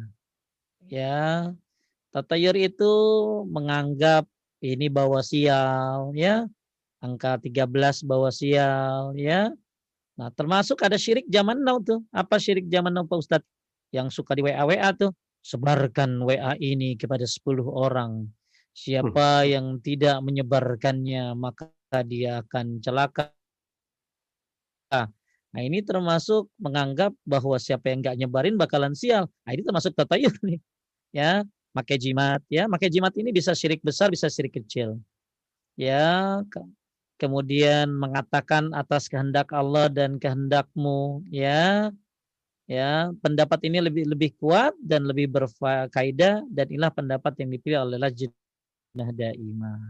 Ya, 0.88 1.50
tatayur 2.14 2.54
itu 2.56 2.92
menganggap 3.50 4.24
ini 4.62 4.86
bawa 4.88 5.20
sial, 5.20 6.14
ya. 6.16 6.46
Angka 7.02 7.36
13 7.42 8.00
bawa 8.06 8.30
sial, 8.32 9.12
ya. 9.18 9.52
Nah, 10.16 10.32
termasuk 10.32 10.80
ada 10.80 10.96
syirik 10.96 11.28
zaman 11.28 11.60
now 11.60 11.76
tuh. 11.76 12.00
Apa 12.08 12.40
syirik 12.40 12.66
zaman 12.72 12.92
now 12.92 13.04
Pak 13.04 13.20
Ustadz? 13.20 13.48
Yang 13.92 14.16
suka 14.16 14.32
di 14.32 14.42
WA-WA 14.44 14.90
tuh. 14.96 15.12
Sebarkan 15.44 16.26
WA 16.26 16.58
ini 16.58 16.98
kepada 16.98 17.22
10 17.22 17.62
orang. 17.70 18.26
Siapa 18.74 19.44
hmm. 19.44 19.48
yang 19.48 19.66
tidak 19.78 20.18
menyebarkannya, 20.24 21.38
maka 21.38 21.70
dia 22.02 22.42
akan 22.42 22.82
celaka. 22.82 23.30
Nah 25.56 25.62
ini 25.64 25.80
termasuk 25.80 26.52
menganggap 26.60 27.16
bahwa 27.24 27.56
siapa 27.56 27.88
yang 27.88 28.04
nggak 28.04 28.16
nyebarin 28.20 28.60
bakalan 28.60 28.92
sial. 28.92 29.30
Nah 29.46 29.50
ini 29.56 29.62
termasuk 29.62 29.94
tatayur 29.96 30.34
nih. 30.48 30.58
Ya, 31.14 31.46
pakai 31.72 31.96
jimat. 31.96 32.44
Ya, 32.52 32.68
pakai 32.68 32.92
jimat 32.92 33.12
ini 33.16 33.32
bisa 33.32 33.56
syirik 33.56 33.80
besar, 33.80 34.12
bisa 34.12 34.28
syirik 34.28 34.60
kecil. 34.60 35.00
Ya, 35.76 36.40
kemudian 37.16 37.90
mengatakan 37.92 38.72
atas 38.76 39.08
kehendak 39.10 39.52
Allah 39.52 39.88
dan 39.92 40.20
kehendakmu. 40.20 41.24
Ya, 41.28 41.90
ya 42.68 43.10
pendapat 43.24 43.60
ini 43.68 43.78
lebih 43.84 44.04
lebih 44.08 44.30
kuat 44.40 44.72
dan 44.80 45.04
lebih 45.08 45.28
berfaedah 45.32 46.46
dan 46.48 46.66
inilah 46.70 46.92
pendapat 46.92 47.32
yang 47.40 47.50
dipilih 47.52 47.78
oleh 47.84 47.98
Lajnah 48.00 49.10
Daimah. 49.12 49.80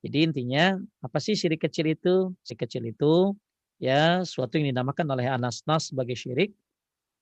Jadi 0.00 0.18
intinya 0.32 0.80
apa 1.04 1.18
sih 1.20 1.36
syirik 1.36 1.60
kecil 1.68 1.92
itu? 1.92 2.32
Syirik 2.44 2.60
kecil 2.68 2.84
itu 2.88 3.36
ya 3.80 4.24
suatu 4.24 4.60
yang 4.60 4.72
dinamakan 4.76 5.06
oleh 5.12 5.26
Anas 5.28 5.64
Nas 5.64 5.88
sebagai 5.92 6.16
syirik 6.16 6.52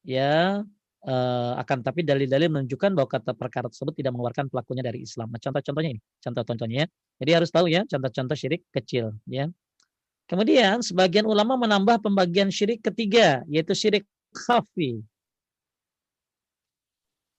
ya 0.06 0.62
eh, 1.06 1.52
akan 1.62 1.78
tapi 1.86 2.02
dalil-dalil 2.06 2.50
menunjukkan 2.50 2.90
bahwa 2.94 3.08
kata 3.10 3.32
perkara 3.34 3.66
tersebut 3.70 3.94
tidak 3.98 4.12
mengeluarkan 4.14 4.46
pelakunya 4.50 4.82
dari 4.86 5.02
Islam. 5.06 5.30
Nah, 5.30 5.40
contoh-contohnya 5.42 5.90
ini, 5.94 6.02
contoh-contohnya. 6.22 6.84
Jadi 7.18 7.30
harus 7.34 7.50
tahu 7.50 7.66
ya 7.66 7.82
contoh-contoh 7.84 8.36
syirik 8.38 8.62
kecil 8.70 9.14
ya. 9.26 9.50
Kemudian 10.30 10.84
sebagian 10.84 11.26
ulama 11.26 11.58
menambah 11.58 12.04
pembagian 12.04 12.52
syirik 12.52 12.84
ketiga 12.84 13.42
yaitu 13.50 13.74
syirik 13.74 14.06
khafi. 14.30 15.02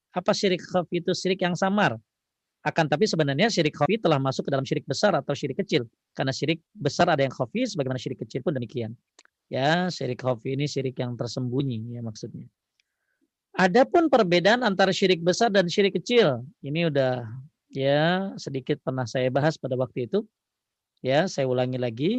Apa 0.10 0.34
syirik 0.36 0.60
khafi 0.66 1.00
itu? 1.00 1.14
Syirik 1.16 1.40
yang 1.46 1.56
samar. 1.56 1.96
Akan 2.60 2.92
tapi 2.92 3.08
sebenarnya 3.08 3.48
syirik 3.48 3.78
khafi 3.78 4.02
telah 4.02 4.20
masuk 4.20 4.50
ke 4.50 4.52
dalam 4.52 4.68
syirik 4.68 4.84
besar 4.84 5.16
atau 5.16 5.32
syirik 5.32 5.64
kecil. 5.64 5.88
Karena 6.12 6.36
syirik 6.36 6.60
besar 6.76 7.08
ada 7.08 7.24
yang 7.24 7.32
khafi, 7.32 7.64
sebagaimana 7.64 8.02
syirik 8.02 8.20
kecil 8.26 8.44
pun 8.44 8.52
demikian. 8.52 8.92
Ya, 9.48 9.88
syirik 9.88 10.20
khafi 10.20 10.60
ini 10.60 10.68
syirik 10.68 11.00
yang 11.00 11.16
tersembunyi 11.16 11.96
ya 11.96 12.02
maksudnya. 12.04 12.50
Adapun 13.56 14.12
perbedaan 14.12 14.62
antara 14.66 14.92
syirik 14.92 15.24
besar 15.24 15.50
dan 15.50 15.72
syirik 15.72 15.98
kecil, 16.02 16.44
ini 16.62 16.90
udah 16.92 17.24
ya 17.70 18.34
sedikit 18.36 18.82
pernah 18.82 19.06
saya 19.06 19.30
bahas 19.30 19.56
pada 19.56 19.78
waktu 19.78 20.10
itu. 20.10 20.26
Ya, 21.00 21.32
saya 21.32 21.48
ulangi 21.48 21.80
lagi. 21.80 22.12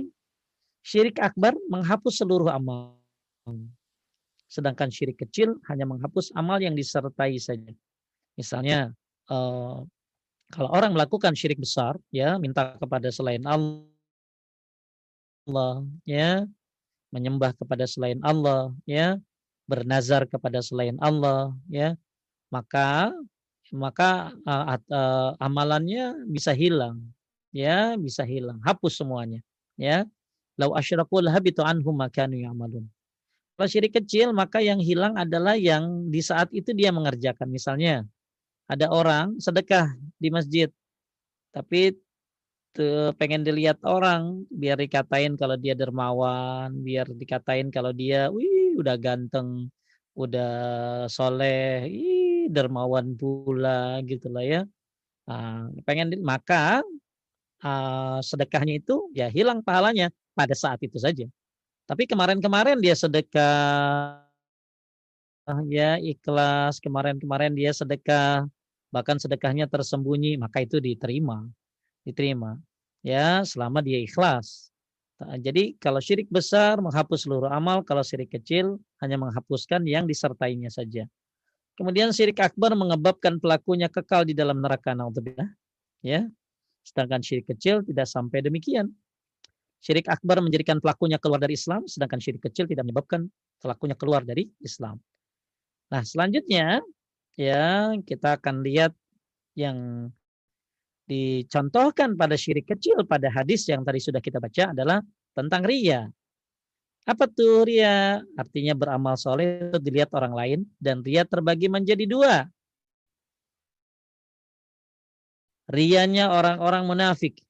Syirik 0.80 1.20
akbar 1.20 1.52
menghapus 1.68 2.24
seluruh 2.24 2.48
amal. 2.48 2.96
Sedangkan 4.48 4.88
syirik 4.88 5.20
kecil 5.20 5.60
hanya 5.68 5.84
menghapus 5.84 6.32
amal 6.32 6.56
yang 6.56 6.72
disertai 6.72 7.36
saja. 7.36 7.70
Misalnya 8.40 8.96
eh, 9.28 9.78
kalau 10.50 10.70
orang 10.74 10.96
melakukan 10.96 11.36
syirik 11.36 11.60
besar, 11.62 11.94
ya 12.10 12.34
minta 12.40 12.74
kepada 12.80 13.12
selain 13.12 13.44
Allah, 13.46 13.86
ya 16.02 16.42
menyembah 17.14 17.54
kepada 17.54 17.86
selain 17.86 18.18
Allah, 18.26 18.74
ya 18.88 19.20
bernazar 19.70 20.26
kepada 20.26 20.58
selain 20.58 20.98
Allah, 20.98 21.54
ya 21.70 21.94
maka 22.50 23.14
maka 23.72 24.34
uh, 24.46 24.76
uh, 24.90 25.30
amalannya 25.38 26.26
bisa 26.30 26.54
hilang, 26.54 27.02
ya 27.54 27.94
bisa 27.98 28.22
hilang, 28.26 28.58
hapus 28.62 29.00
semuanya, 29.00 29.40
ya. 29.78 30.06
Lau 30.60 30.76
asyraku 30.76 31.24
lahabitu 31.24 31.64
anhum 31.64 31.96
makanu 31.96 32.36
ya'malun. 32.36 32.84
Kalau 33.56 33.68
syirik 33.68 33.96
kecil 33.96 34.32
maka 34.36 34.60
yang 34.60 34.80
hilang 34.80 35.16
adalah 35.16 35.56
yang 35.56 36.08
di 36.12 36.20
saat 36.20 36.52
itu 36.52 36.72
dia 36.76 36.92
mengerjakan. 36.92 37.48
Misalnya 37.48 38.04
ada 38.68 38.86
orang 38.92 39.40
sedekah 39.40 39.90
di 40.20 40.28
masjid 40.30 40.68
tapi 41.50 41.96
pengen 43.18 43.42
dilihat 43.42 43.82
orang 43.82 44.46
biar 44.46 44.78
dikatain 44.78 45.34
kalau 45.34 45.58
dia 45.58 45.74
dermawan 45.74 46.70
biar 46.86 47.10
dikatain 47.10 47.68
kalau 47.74 47.90
dia 47.90 48.30
wih 48.30 48.78
udah 48.78 48.94
ganteng 48.94 49.66
udah 50.20 50.52
soleh 51.08 51.88
ih 51.88 52.52
dermawan 52.52 53.16
pula 53.16 54.04
gitulah 54.04 54.44
ya 54.44 54.62
nah, 55.24 55.72
pengen 55.88 56.12
maka 56.20 56.84
uh, 57.64 58.18
sedekahnya 58.20 58.80
itu 58.80 59.08
ya 59.16 59.32
hilang 59.32 59.64
pahalanya 59.64 60.12
pada 60.36 60.52
saat 60.52 60.78
itu 60.84 61.00
saja 61.00 61.24
tapi 61.88 62.04
kemarin-kemarin 62.04 62.78
dia 62.78 62.92
sedekah 62.92 64.20
ya 65.66 65.96
ikhlas 65.98 66.78
kemarin-kemarin 66.78 67.56
dia 67.56 67.72
sedekah 67.74 68.46
bahkan 68.90 69.16
sedekahnya 69.16 69.70
tersembunyi, 69.70 70.36
maka 70.36 70.66
itu 70.66 70.82
diterima. 70.82 71.46
Diterima. 72.02 72.58
Ya, 73.06 73.46
selama 73.46 73.80
dia 73.80 74.02
ikhlas. 74.02 74.69
Nah, 75.20 75.36
jadi 75.36 75.76
kalau 75.76 76.00
syirik 76.00 76.32
besar 76.32 76.80
menghapus 76.80 77.28
seluruh 77.28 77.52
amal, 77.52 77.84
kalau 77.84 78.00
syirik 78.00 78.32
kecil 78.32 78.80
hanya 79.04 79.20
menghapuskan 79.20 79.84
yang 79.84 80.08
disertainya 80.08 80.72
saja. 80.72 81.04
Kemudian 81.76 82.08
syirik 82.16 82.40
akbar 82.40 82.72
menyebabkan 82.72 83.36
pelakunya 83.36 83.92
kekal 83.92 84.24
di 84.24 84.32
dalam 84.32 84.64
neraka 84.64 84.96
naudzubillah. 84.96 85.48
Ya. 86.00 86.24
Sedangkan 86.80 87.20
syirik 87.20 87.52
kecil 87.52 87.84
tidak 87.84 88.08
sampai 88.08 88.40
demikian. 88.40 88.88
Syirik 89.84 90.08
akbar 90.08 90.40
menjadikan 90.40 90.80
pelakunya 90.80 91.16
keluar 91.20 91.40
dari 91.40 91.56
Islam, 91.56 91.84
sedangkan 91.84 92.20
syirik 92.20 92.44
kecil 92.44 92.68
tidak 92.68 92.84
menyebabkan 92.88 93.28
pelakunya 93.60 93.96
keluar 93.96 94.24
dari 94.24 94.48
Islam. 94.60 95.00
Nah, 95.92 96.04
selanjutnya 96.04 96.80
ya 97.36 97.92
kita 98.04 98.40
akan 98.40 98.64
lihat 98.64 98.92
yang 99.56 100.08
dicontohkan 101.10 102.14
pada 102.14 102.38
syirik 102.38 102.70
kecil 102.70 103.02
pada 103.02 103.26
hadis 103.34 103.66
yang 103.66 103.82
tadi 103.82 103.98
sudah 103.98 104.22
kita 104.22 104.38
baca 104.38 104.70
adalah 104.70 105.02
tentang 105.34 105.66
ria. 105.66 106.06
Apa 107.02 107.26
tuh 107.26 107.66
ria? 107.66 108.22
Artinya 108.38 108.78
beramal 108.78 109.18
soleh 109.18 109.66
untuk 109.66 109.82
dilihat 109.82 110.14
orang 110.14 110.30
lain 110.30 110.58
dan 110.78 111.02
ria 111.02 111.26
terbagi 111.26 111.66
menjadi 111.66 112.06
dua. 112.06 112.46
Rianya 115.66 116.30
orang-orang 116.30 116.86
munafik. 116.86 117.42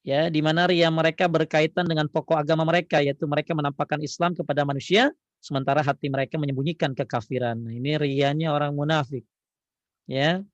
Ya, 0.00 0.32
di 0.32 0.40
mana 0.40 0.64
ria 0.64 0.88
mereka 0.88 1.28
berkaitan 1.28 1.84
dengan 1.84 2.08
pokok 2.08 2.38
agama 2.38 2.64
mereka 2.64 3.04
yaitu 3.04 3.28
mereka 3.28 3.52
menampakkan 3.52 4.00
Islam 4.00 4.32
kepada 4.32 4.64
manusia 4.64 5.12
sementara 5.42 5.84
hati 5.84 6.08
mereka 6.08 6.36
menyembunyikan 6.36 6.94
kekafiran. 6.94 7.58
Nah, 7.58 7.74
ini 7.74 7.96
rianya 7.98 8.54
orang 8.54 8.76
munafik. 8.76 9.26
Ya. 10.06 10.44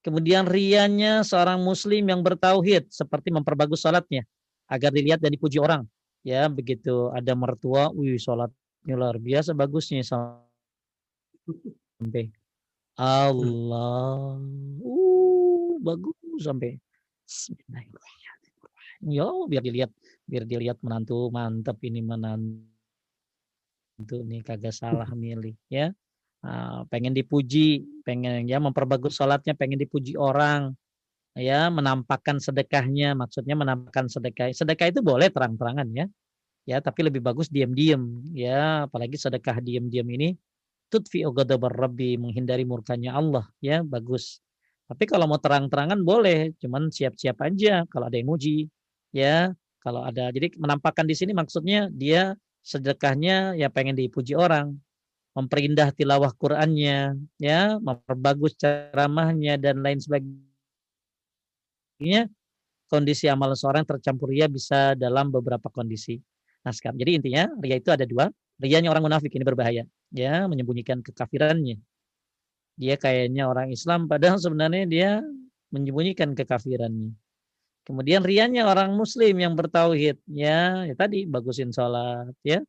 Kemudian 0.00 0.48
rianya 0.48 1.20
seorang 1.20 1.60
muslim 1.60 2.08
yang 2.08 2.24
bertauhid 2.24 2.88
seperti 2.88 3.28
memperbagus 3.28 3.84
salatnya 3.84 4.24
agar 4.64 4.88
dilihat 4.94 5.20
dan 5.20 5.36
dipuji 5.36 5.60
orang. 5.60 5.84
Ya, 6.24 6.48
begitu 6.48 7.12
ada 7.12 7.36
mertua, 7.36 7.92
wih 7.92 8.16
salatnya 8.16 8.94
luar 8.96 9.20
biasa 9.20 9.52
bagusnya 9.52 10.00
sampai 10.04 10.40
Allah. 12.96 14.40
Uh, 14.80 15.76
bagus 15.84 16.16
sampai 16.40 16.80
Bismillahirrahmanirrahim. 17.24 19.06
Ya 19.08 19.28
biar 19.48 19.62
dilihat 19.64 19.90
biar 20.28 20.44
dilihat 20.44 20.78
menantu 20.84 21.32
mantep 21.32 21.78
ini 21.86 22.04
menantu 22.04 22.66
nih 24.24 24.44
kagak 24.44 24.76
salah 24.76 25.08
milih 25.12 25.56
ya. 25.72 25.92
Uh, 26.40 26.88
pengen 26.88 27.12
dipuji, 27.12 27.84
pengen 28.00 28.48
ya 28.48 28.56
memperbagus 28.56 29.20
sholatnya, 29.20 29.52
pengen 29.52 29.76
dipuji 29.76 30.16
orang, 30.16 30.72
ya 31.36 31.68
menampakkan 31.68 32.40
sedekahnya, 32.40 33.12
maksudnya 33.12 33.52
menampakkan 33.52 34.08
sedekah. 34.08 34.48
Sedekah 34.56 34.88
itu 34.88 35.04
boleh 35.04 35.28
terang-terangan 35.28 35.88
ya, 35.92 36.08
ya 36.64 36.80
tapi 36.80 37.04
lebih 37.04 37.20
bagus 37.20 37.52
diam-diam 37.52 38.24
ya, 38.32 38.88
apalagi 38.88 39.20
sedekah 39.20 39.60
diam-diam 39.60 40.08
ini 40.08 40.32
tutfi 40.90 41.22
ghadabar 41.22 41.70
rabbi 41.70 42.18
menghindari 42.18 42.64
murkanya 42.64 43.14
Allah 43.20 43.46
ya 43.62 43.84
bagus. 43.84 44.42
Tapi 44.90 45.06
kalau 45.06 45.30
mau 45.30 45.38
terang-terangan 45.38 46.02
boleh, 46.02 46.56
cuman 46.58 46.90
siap-siap 46.90 47.38
aja 47.46 47.86
kalau 47.86 48.10
ada 48.10 48.16
yang 48.18 48.26
muji 48.26 48.66
ya 49.14 49.54
kalau 49.82 50.04
ada 50.06 50.30
jadi 50.30 50.54
menampakkan 50.58 51.06
di 51.08 51.14
sini 51.16 51.32
maksudnya 51.34 51.90
dia 51.90 52.34
sedekahnya 52.62 53.56
ya 53.56 53.72
pengen 53.72 53.96
dipuji 53.96 54.36
orang 54.36 54.76
memperindah 55.40 55.88
tilawah 55.96 56.28
Qur'annya 56.36 57.16
ya 57.40 57.80
memperbagus 57.80 58.52
ceramahnya 58.60 59.56
dan 59.56 59.80
lain 59.80 59.96
sebagainya 59.96 60.36
kondisi 62.92 63.24
amal 63.32 63.56
seorang 63.56 63.88
tercampur 63.88 64.28
ria 64.28 64.44
bisa 64.50 64.92
dalam 64.98 65.32
beberapa 65.32 65.72
kondisi. 65.72 66.20
Nah 66.60 66.72
sekarang 66.76 67.00
jadi 67.00 67.16
intinya 67.16 67.48
ria 67.64 67.80
itu 67.80 67.88
ada 67.88 68.04
dua. 68.04 68.28
Rianya 68.60 68.92
orang 68.92 69.08
munafik 69.08 69.32
ini 69.32 69.40
berbahaya 69.40 69.88
ya 70.12 70.44
menyembunyikan 70.44 71.00
kekafirannya. 71.00 71.80
Dia 72.76 73.00
kayaknya 73.00 73.48
orang 73.48 73.72
Islam 73.72 74.04
padahal 74.04 74.36
sebenarnya 74.36 74.84
dia 74.84 75.10
menyembunyikan 75.72 76.36
kekafirannya. 76.36 77.16
Kemudian 77.88 78.20
rianya 78.20 78.68
orang 78.68 78.92
muslim 78.92 79.40
yang 79.40 79.56
bertauhid 79.56 80.20
ya, 80.28 80.84
ya 80.84 80.94
tadi 80.94 81.24
bagusin 81.24 81.72
sholat 81.72 82.36
ya. 82.44 82.60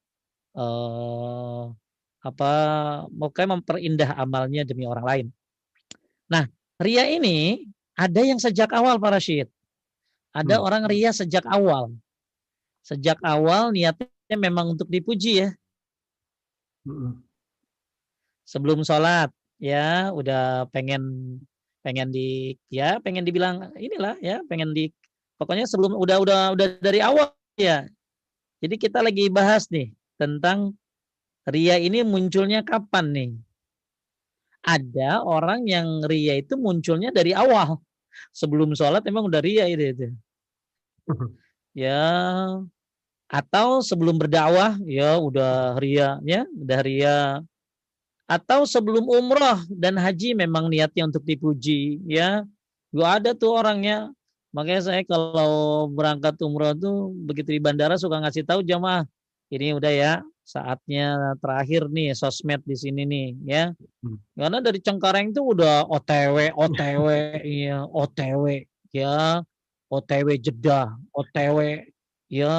Uh, 0.55 1.71
apa 2.21 2.51
pokoknya 3.09 3.49
memperindah 3.57 4.11
amalnya 4.17 4.61
demi 4.61 4.85
orang 4.85 5.05
lain. 5.05 5.27
Nah, 6.29 6.45
ria 6.77 7.09
ini 7.09 7.65
ada 7.97 8.21
yang 8.21 8.37
sejak 8.37 8.69
awal 8.71 9.01
para 9.01 9.17
syed. 9.17 9.49
Ada 10.31 10.61
hmm. 10.61 10.65
orang 10.65 10.83
ria 10.87 11.11
sejak 11.11 11.43
awal. 11.49 11.91
Sejak 12.85 13.17
awal 13.21 13.73
niatnya 13.75 14.37
memang 14.37 14.77
untuk 14.77 14.87
dipuji 14.87 15.45
ya. 15.45 15.49
Hmm. 16.87 17.21
Sebelum 18.45 18.81
sholat 18.85 19.29
ya 19.61 20.09
udah 20.13 20.69
pengen 20.73 21.37
pengen 21.81 22.13
di 22.13 22.57
ya 22.69 23.01
pengen 23.01 23.25
dibilang 23.25 23.73
inilah 23.77 24.17
ya 24.21 24.41
pengen 24.45 24.73
di 24.73 24.89
Pokoknya 25.41 25.65
sebelum 25.65 25.97
udah 25.97 26.21
udah 26.21 26.39
udah 26.53 26.67
dari 26.85 27.01
awal 27.01 27.33
ya. 27.57 27.89
Jadi 28.61 28.77
kita 28.77 29.01
lagi 29.01 29.25
bahas 29.25 29.65
nih 29.73 29.89
tentang 30.21 30.77
ria 31.47 31.79
ini 31.81 32.05
munculnya 32.05 32.61
kapan 32.61 33.05
nih? 33.13 33.31
Ada 34.61 35.25
orang 35.25 35.65
yang 35.65 36.05
ria 36.05 36.37
itu 36.37 36.53
munculnya 36.59 37.09
dari 37.09 37.33
awal. 37.33 37.81
Sebelum 38.35 38.77
sholat 38.77 39.01
emang 39.09 39.25
udah 39.25 39.41
ria 39.41 39.65
itu. 39.65 39.95
itu. 39.95 40.07
Ya, 41.71 42.03
atau 43.31 43.79
sebelum 43.79 44.19
berdakwah 44.19 44.75
ya 44.83 45.15
udah 45.15 45.79
ria 45.79 46.19
ya, 46.27 46.43
udah 46.51 46.79
ria. 46.83 47.19
Atau 48.27 48.67
sebelum 48.67 49.07
umroh 49.07 49.59
dan 49.71 49.95
haji 49.95 50.35
memang 50.35 50.67
niatnya 50.67 51.07
untuk 51.07 51.23
dipuji 51.23 52.03
ya. 52.05 52.43
Gua 52.91 53.17
ada 53.17 53.31
tuh 53.31 53.55
orangnya 53.55 54.11
Makanya 54.51 54.81
saya 54.83 55.01
kalau 55.07 55.87
berangkat 55.87 56.35
umroh 56.43 56.75
tuh 56.75 57.15
begitu 57.23 57.55
di 57.55 57.61
bandara 57.63 57.95
suka 57.95 58.19
ngasih 58.19 58.43
tahu 58.43 58.59
jamaah 58.67 59.07
ini 59.47 59.71
udah 59.71 59.91
ya 59.91 60.13
saatnya 60.51 61.35
terakhir 61.39 61.87
nih 61.87 62.11
sosmed 62.11 62.59
di 62.67 62.75
sini 62.75 63.07
nih 63.07 63.27
ya. 63.47 63.63
Hmm. 64.03 64.19
Karena 64.35 64.59
dari 64.59 64.83
Cengkareng 64.83 65.31
tuh 65.31 65.55
udah 65.55 65.87
OTW, 65.87 66.51
OTW, 66.51 67.07
iya 67.63 67.87
OTW 67.87 68.67
ya, 68.91 69.39
OTW 69.87 70.27
Jeddah, 70.43 70.91
OTW 71.15 71.87
ya, 72.27 72.57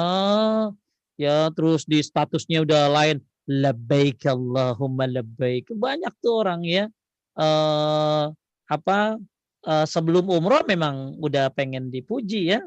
ya 1.21 1.37
terus 1.53 1.85
di 1.85 2.01
statusnya 2.01 2.65
udah 2.65 2.89
lain 2.89 3.21
labbaik 3.45 4.25
Allahumma 4.25 5.05
labbaik. 5.05 5.69
Banyak 5.69 6.13
tuh 6.17 6.41
orang 6.41 6.65
ya 6.65 6.89
eh 7.33 8.25
apa 8.69 9.17
uh, 9.65 9.85
sebelum 9.89 10.29
umroh 10.29 10.61
memang 10.65 11.17
udah 11.21 11.53
pengen 11.53 11.89
dipuji 11.93 12.57
ya. 12.57 12.61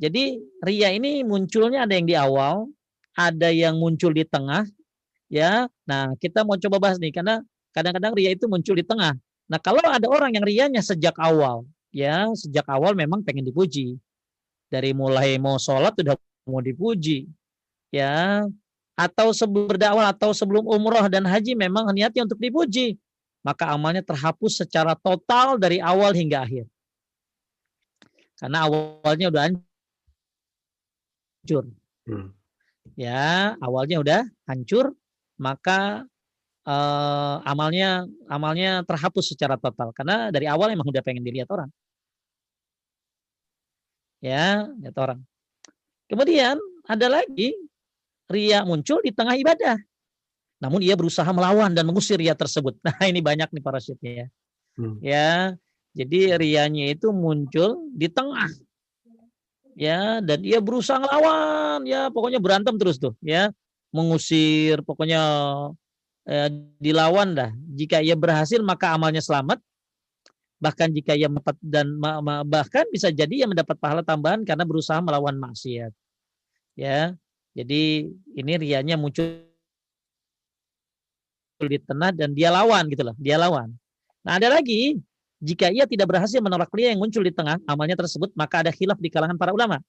Jadi 0.00 0.40
ria 0.64 0.88
ini 0.96 1.20
munculnya 1.20 1.84
ada 1.84 1.92
yang 1.92 2.08
di 2.08 2.16
awal, 2.16 2.72
ada 3.16 3.48
yang 3.50 3.78
muncul 3.78 4.10
di 4.14 4.26
tengah, 4.26 4.66
ya. 5.30 5.66
Nah 5.86 6.14
kita 6.18 6.46
mau 6.46 6.58
coba 6.58 6.76
bahas 6.78 6.96
nih 7.02 7.14
karena 7.14 7.42
kadang-kadang 7.74 8.12
ria 8.16 8.30
itu 8.34 8.46
muncul 8.46 8.74
di 8.76 8.84
tengah. 8.86 9.14
Nah 9.50 9.58
kalau 9.62 9.82
ada 9.82 10.06
orang 10.06 10.34
yang 10.34 10.44
rianya 10.46 10.82
sejak 10.82 11.14
awal, 11.18 11.66
ya 11.90 12.30
sejak 12.34 12.66
awal 12.70 12.94
memang 12.94 13.22
pengen 13.26 13.46
dipuji, 13.46 13.98
dari 14.70 14.94
mulai 14.94 15.38
mau 15.38 15.58
sholat 15.58 15.94
udah 15.98 16.14
mau 16.46 16.62
dipuji, 16.62 17.26
ya. 17.94 18.46
Atau 19.00 19.32
sebelum 19.32 19.72
berdakwah 19.72 20.12
atau 20.12 20.36
sebelum 20.36 20.68
umroh 20.68 21.08
dan 21.08 21.24
haji 21.24 21.56
memang 21.56 21.88
niatnya 21.96 22.28
untuk 22.28 22.36
dipuji 22.36 23.00
maka 23.40 23.72
amalnya 23.72 24.04
terhapus 24.04 24.64
secara 24.64 24.92
total 24.96 25.56
dari 25.56 25.80
awal 25.80 26.12
hingga 26.12 26.44
akhir. 26.44 26.68
Karena 28.36 28.68
awalnya 28.68 29.28
udah 29.28 29.42
hancur. 31.44 31.64
Hmm. 32.08 32.32
Ya, 33.00 33.56
awalnya 33.64 33.96
udah 34.04 34.20
hancur, 34.44 34.92
maka 35.40 36.04
uh, 36.68 37.36
amalnya 37.48 38.04
amalnya 38.28 38.84
terhapus 38.84 39.32
secara 39.32 39.56
total 39.56 39.96
karena 39.96 40.28
dari 40.28 40.44
awal 40.44 40.68
emang 40.68 40.92
udah 40.92 41.00
pengen 41.00 41.24
dilihat 41.24 41.48
orang. 41.48 41.72
Ya, 44.20 44.68
lihat 44.84 44.96
orang. 45.00 45.24
Kemudian 46.12 46.60
ada 46.84 47.06
lagi 47.08 47.56
ria 48.28 48.68
muncul 48.68 49.00
di 49.00 49.16
tengah 49.16 49.32
ibadah. 49.32 49.80
Namun 50.60 50.84
ia 50.84 50.92
berusaha 50.92 51.32
melawan 51.32 51.72
dan 51.72 51.88
mengusir 51.88 52.20
ria 52.20 52.36
tersebut. 52.36 52.76
Nah 52.84 53.08
ini 53.08 53.24
banyak 53.24 53.48
nih 53.48 53.64
para 53.64 53.80
ya. 54.04 54.28
Hmm. 54.76 55.00
Ya, 55.00 55.56
jadi 55.96 56.36
rianya 56.36 56.92
itu 56.92 57.08
muncul 57.16 57.80
di 57.96 58.12
tengah. 58.12 58.52
Ya, 59.78 60.18
dan 60.24 60.42
ia 60.42 60.58
berusaha 60.62 60.98
melawan. 60.98 61.86
Ya, 61.86 62.10
pokoknya 62.10 62.42
berantem 62.42 62.74
terus 62.78 62.98
tuh. 62.98 63.14
Ya, 63.22 63.54
mengusir. 63.94 64.82
Pokoknya 64.82 65.20
ya, 66.26 66.50
dilawan 66.82 67.34
dah. 67.34 67.50
Jika 67.74 68.02
ia 68.02 68.14
berhasil 68.18 68.60
maka 68.62 68.94
amalnya 68.94 69.22
selamat. 69.22 69.62
Bahkan 70.60 70.92
jika 70.92 71.16
ia 71.16 71.24
mendapat 71.32 71.56
dan 71.64 71.96
bahkan 72.44 72.84
bisa 72.92 73.08
jadi 73.08 73.32
ia 73.32 73.48
mendapat 73.48 73.80
pahala 73.80 74.04
tambahan 74.04 74.44
karena 74.44 74.68
berusaha 74.68 75.00
melawan 75.00 75.40
maksiat. 75.40 75.88
Ya, 76.76 77.16
jadi 77.56 78.12
ini 78.36 78.52
rianya 78.60 79.00
muncul 79.00 79.48
di 81.60 81.78
tengah 81.80 82.12
dan 82.12 82.36
dia 82.36 82.52
lawan 82.52 82.88
gitu 82.92 83.04
loh, 83.04 83.16
dia 83.16 83.40
lawan. 83.40 83.72
Nah 84.20 84.36
ada 84.36 84.52
lagi, 84.52 85.00
jika 85.40 85.72
ia 85.72 85.88
tidak 85.88 86.12
berhasil 86.12 86.36
menolak 86.44 86.68
ria 86.76 86.92
yang 86.92 87.00
muncul 87.00 87.24
di 87.24 87.32
tengah 87.32 87.56
amalnya 87.64 87.96
tersebut, 87.96 88.28
maka 88.36 88.60
ada 88.60 88.68
khilaf 88.68 89.00
di 89.00 89.08
kalangan 89.08 89.40
para 89.40 89.56
ulama. 89.56 89.80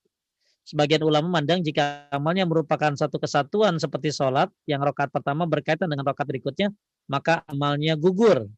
Sebagian 0.64 1.04
ulama 1.04 1.28
memandang 1.28 1.60
jika 1.60 2.08
amalnya 2.08 2.48
merupakan 2.48 2.94
satu 2.96 3.20
kesatuan 3.20 3.76
seperti 3.76 4.14
sholat 4.14 4.48
yang 4.64 4.80
rokaat 4.80 5.12
pertama 5.12 5.44
berkaitan 5.44 5.90
dengan 5.92 6.08
rokaat 6.08 6.24
berikutnya, 6.24 6.72
maka 7.10 7.44
amalnya 7.50 7.98
gugur. 8.00 8.48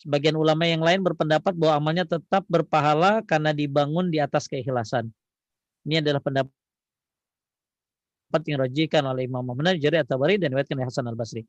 Sebagian 0.00 0.38
ulama 0.38 0.64
yang 0.64 0.80
lain 0.80 1.04
berpendapat 1.04 1.52
bahwa 1.58 1.74
amalnya 1.76 2.06
tetap 2.08 2.46
berpahala 2.48 3.20
karena 3.26 3.52
dibangun 3.52 4.08
di 4.08 4.22
atas 4.22 4.48
keikhlasan. 4.48 5.10
Ini 5.84 6.00
adalah 6.00 6.22
pendapat 6.24 6.54
yang 8.48 8.64
rojikan 8.64 9.04
oleh 9.04 9.28
Imam 9.28 9.44
Muhammad 9.44 9.76
Jari 9.76 10.00
At-Tabari 10.00 10.40
dan 10.40 10.56
Riwayatkan 10.56 10.80
Hasan 10.80 11.04
Al-Basri. 11.04 11.44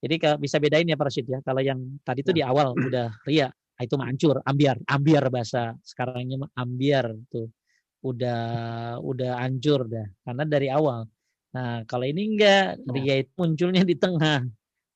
Jadi 0.00 0.16
bisa 0.40 0.56
bedain 0.60 0.84
ya 0.84 0.96
para 0.96 1.08
Syed 1.08 1.28
ya. 1.28 1.38
Kalau 1.40 1.60
yang 1.60 1.78
tadi 2.04 2.20
itu 2.20 2.32
di 2.32 2.44
ya. 2.44 2.52
awal 2.52 2.76
udah 2.76 3.16
ria, 3.24 3.48
itu 3.84 3.94
mancur, 4.00 4.40
ambiar, 4.44 4.80
ambiar 4.88 5.28
bahasa 5.28 5.76
sekarangnya 5.84 6.48
ambiar 6.56 7.12
tuh. 7.28 7.50
Udah 8.06 8.40
udah 9.02 9.42
hancur 9.42 9.88
dah 9.90 10.06
karena 10.22 10.44
dari 10.46 10.68
awal. 10.70 11.08
Nah, 11.56 11.82
kalau 11.88 12.04
ini 12.04 12.36
enggak, 12.36 12.76
ya. 12.76 12.92
ria 12.92 13.14
itu 13.24 13.32
munculnya 13.36 13.82
di 13.82 13.96
tengah. 13.96 14.44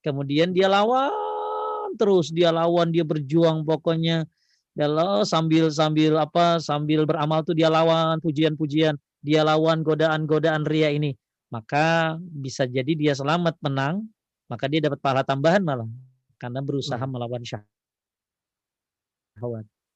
Kemudian 0.05 0.53
dia 0.53 0.69
lawan 0.69 1.97
terus, 1.97 2.33
dia 2.33 2.53
lawan, 2.53 2.93
dia 2.93 3.05
berjuang 3.05 3.65
pokoknya. 3.65 4.29
Dia 4.77 4.87
sambil 5.27 5.73
sambil 5.73 6.21
apa? 6.21 6.61
Sambil 6.61 7.09
beramal 7.09 7.43
tuh 7.43 7.57
dia 7.57 7.73
lawan 7.73 8.21
pujian-pujian, 8.23 8.95
dia 9.25 9.43
lawan 9.43 9.83
godaan-godaan 9.83 10.69
ria 10.69 10.93
ini. 10.93 11.17
Maka 11.51 12.15
bisa 12.21 12.69
jadi 12.69 12.93
dia 12.95 13.13
selamat 13.17 13.59
menang 13.65 14.07
maka 14.51 14.67
dia 14.67 14.83
dapat 14.83 14.99
pahala 14.99 15.23
tambahan 15.23 15.63
malah 15.63 15.87
karena 16.43 16.59
berusaha 16.59 16.99
hmm. 16.99 17.13
melawan 17.15 17.43
syahwat 17.47 17.71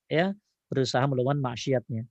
ya 0.06 0.34
berusaha 0.70 1.04
melawan 1.06 1.38
maksiatnya 1.40 2.06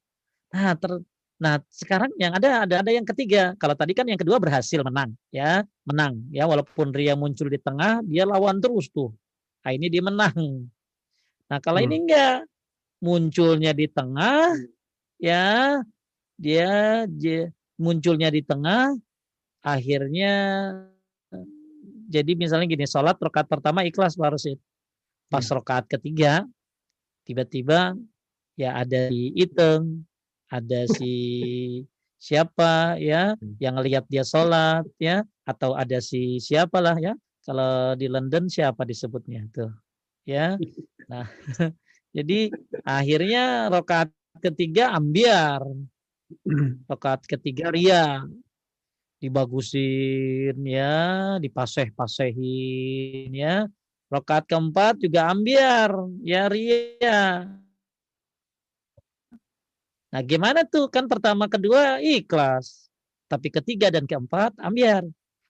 nah 0.54 0.74
ter, 0.78 1.02
Nah, 1.44 1.60
sekarang 1.68 2.08
yang 2.16 2.32
ada 2.40 2.64
ada 2.64 2.76
ada 2.80 2.92
yang 2.94 3.04
ketiga. 3.04 3.52
Kalau 3.60 3.76
tadi 3.76 3.92
kan 3.92 4.08
yang 4.08 4.16
kedua 4.16 4.40
berhasil 4.40 4.80
menang, 4.80 5.12
ya, 5.28 5.68
menang. 5.84 6.24
Ya, 6.32 6.48
walaupun 6.48 6.96
Ria 6.96 7.20
muncul 7.20 7.52
di 7.52 7.60
tengah, 7.60 8.00
dia 8.08 8.24
lawan 8.24 8.64
terus 8.64 8.88
tuh. 8.88 9.12
Nah, 9.68 9.76
ini 9.76 9.92
dia 9.92 10.00
menang. 10.00 10.72
Nah, 11.52 11.60
kalau 11.60 11.84
hmm. 11.84 11.88
ini 11.92 11.96
enggak 12.08 12.38
munculnya 13.04 13.76
di 13.76 13.92
tengah, 13.92 14.56
ya, 15.20 15.84
dia, 16.40 17.04
dia 17.12 17.52
munculnya 17.76 18.32
di 18.32 18.40
tengah, 18.40 18.96
akhirnya 19.60 20.32
jadi 22.08 22.32
misalnya 22.40 22.72
gini, 22.72 22.88
sholat 22.88 23.20
rokat 23.20 23.52
pertama 23.52 23.84
ikhlas 23.84 24.16
Pak 24.16 24.32
Rosid. 24.32 24.60
Pas 25.28 25.44
ya. 25.44 25.52
rokat 25.60 25.84
ketiga, 25.92 26.48
tiba-tiba 27.24 27.96
ya 28.60 28.78
ada 28.78 29.10
di 29.10 29.34
Iteng, 29.36 30.06
ada 30.52 30.86
si 30.86 31.14
siapa 32.24 32.96
ya 33.02 33.36
hmm. 33.36 33.60
yang 33.60 33.76
lihat 33.84 34.08
dia 34.08 34.24
sholat 34.24 34.88
ya 34.96 35.28
atau 35.44 35.76
ada 35.76 36.00
si 36.00 36.40
siapalah 36.40 36.96
ya. 37.00 37.14
Kalau 37.44 38.00
di 38.00 38.08
London 38.08 38.48
siapa 38.48 38.88
disebutnya 38.88 39.44
tuh 39.52 39.72
ya. 40.24 40.56
Nah 41.12 41.28
jadi 42.16 42.54
akhirnya 42.88 43.68
rokat 43.68 44.12
ketiga 44.40 44.96
ambiar. 44.96 45.64
Rokat 46.90 47.28
ketiga 47.28 47.70
ria 47.70 48.24
dibagusin 49.24 50.60
ya 50.68 50.96
dipaseh-pasehin 51.40 53.32
ya 53.32 53.64
rokat 54.14 54.46
keempat 54.46 55.02
juga 55.02 55.34
ambiar 55.34 55.90
ya 56.22 56.46
ria 56.46 57.50
Nah, 60.14 60.22
gimana 60.22 60.62
tuh? 60.62 60.86
Kan 60.94 61.10
pertama, 61.10 61.50
kedua 61.50 61.98
ikhlas. 61.98 62.86
Tapi 63.26 63.50
ketiga 63.50 63.90
dan 63.90 64.06
keempat 64.06 64.54
ambiar. 64.62 65.02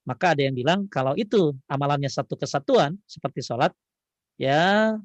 Maka 0.08 0.32
ada 0.32 0.42
yang 0.48 0.56
bilang 0.56 0.88
kalau 0.88 1.20
itu 1.20 1.52
amalannya 1.68 2.08
satu 2.08 2.40
kesatuan 2.40 2.96
seperti 3.08 3.44
sholat, 3.44 3.72
ya 4.36 4.96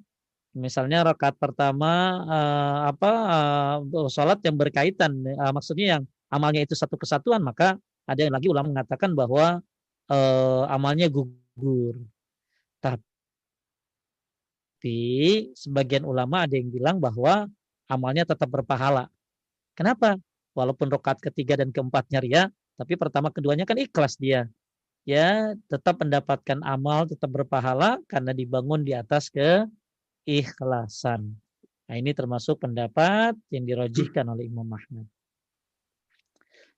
misalnya 0.54 1.06
rakaat 1.06 1.38
pertama 1.38 2.22
uh, 2.26 2.78
apa 2.90 3.12
uh, 3.86 4.10
sholat 4.10 4.42
yang 4.42 4.58
berkaitan, 4.58 5.22
uh, 5.38 5.54
maksudnya 5.54 5.98
yang 5.98 6.02
amalnya 6.34 6.66
itu 6.66 6.74
satu 6.74 6.98
kesatuan, 6.98 7.42
maka 7.46 7.78
ada 8.10 8.20
yang 8.26 8.34
lagi 8.34 8.50
ulama 8.50 8.74
mengatakan 8.74 9.14
bahwa 9.14 9.62
uh, 10.10 10.64
amalnya 10.66 11.06
gugur. 11.06 11.94
Tapi 14.78 15.50
sebagian 15.58 16.06
ulama 16.06 16.46
ada 16.46 16.54
yang 16.54 16.70
bilang 16.70 17.02
bahwa 17.02 17.50
amalnya 17.90 18.22
tetap 18.22 18.46
berpahala. 18.46 19.10
Kenapa? 19.74 20.14
Walaupun 20.54 20.86
rokat 20.86 21.18
ketiga 21.18 21.58
dan 21.58 21.74
keempatnya 21.74 22.22
ria, 22.22 22.42
tapi 22.78 22.94
pertama 22.94 23.34
keduanya 23.34 23.66
kan 23.66 23.74
ikhlas 23.74 24.14
dia. 24.14 24.46
Ya, 25.02 25.58
tetap 25.66 25.98
mendapatkan 25.98 26.62
amal, 26.62 27.10
tetap 27.10 27.26
berpahala 27.26 27.98
karena 28.06 28.30
dibangun 28.30 28.86
di 28.86 28.94
atas 28.94 29.34
keikhlasan. 29.34 31.34
Nah, 31.90 31.96
ini 31.98 32.14
termasuk 32.14 32.62
pendapat 32.62 33.34
yang 33.50 33.66
dirojihkan 33.66 34.30
oleh 34.30 34.46
Imam 34.46 34.70
Ahmad. 34.70 35.10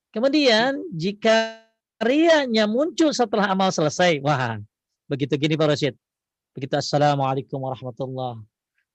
Kemudian 0.09 0.89
jika 0.97 1.69
rianya 2.01 2.65
muncul 2.65 3.13
setelah 3.13 3.53
amal 3.53 3.69
selesai, 3.69 4.25
wah, 4.25 4.57
begitu 5.05 5.37
gini 5.37 5.61
Pak 5.61 5.69
Rashid. 5.69 6.01
Begitu 6.57 6.75
Assalamualaikum 6.77 7.59
warahmatullahi 7.63 8.43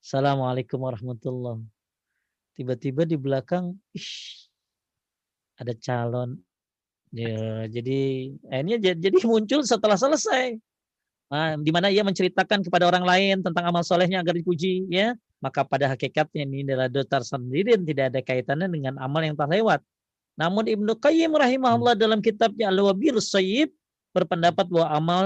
Assalamualaikum 0.04 0.78
warahmatullahi 0.78 1.66
tiba-tiba 2.56 3.04
di 3.04 3.20
belakang 3.20 3.76
ish, 3.92 4.48
ada 5.60 5.76
calon. 5.76 6.40
Ya 7.12 7.68
jadi 7.68 8.32
akhirnya 8.48 8.96
jadi 8.96 9.18
muncul 9.28 9.64
setelah 9.64 10.00
selesai. 10.00 10.56
Nah, 11.26 11.58
di 11.58 11.72
mana 11.74 11.92
ia 11.92 12.06
menceritakan 12.06 12.64
kepada 12.64 12.88
orang 12.88 13.04
lain 13.04 13.44
tentang 13.44 13.66
amal 13.66 13.84
solehnya 13.84 14.24
agar 14.24 14.38
dipuji 14.38 14.88
ya. 14.88 15.18
Maka 15.44 15.68
pada 15.68 15.92
hakikatnya 15.92 16.48
ini 16.48 16.64
adalah 16.64 16.88
dotar 16.88 17.22
sendiri 17.26 17.76
dan 17.76 17.84
tidak 17.84 18.06
ada 18.14 18.20
kaitannya 18.24 18.68
dengan 18.72 18.94
amal 19.04 19.20
yang 19.20 19.36
telah 19.36 19.52
lewat 19.60 19.80
namun 20.36 20.68
Ibnu 20.68 21.00
Qayyim 21.00 21.32
rahimahullah 21.32 21.96
hmm. 21.96 22.04
dalam 22.04 22.20
kitabnya 22.20 22.68
Al-Wabil 22.68 23.18
Sayyib 23.24 23.72
berpendapat 24.16 24.72
bahwa 24.72 24.88
amal 24.96 25.26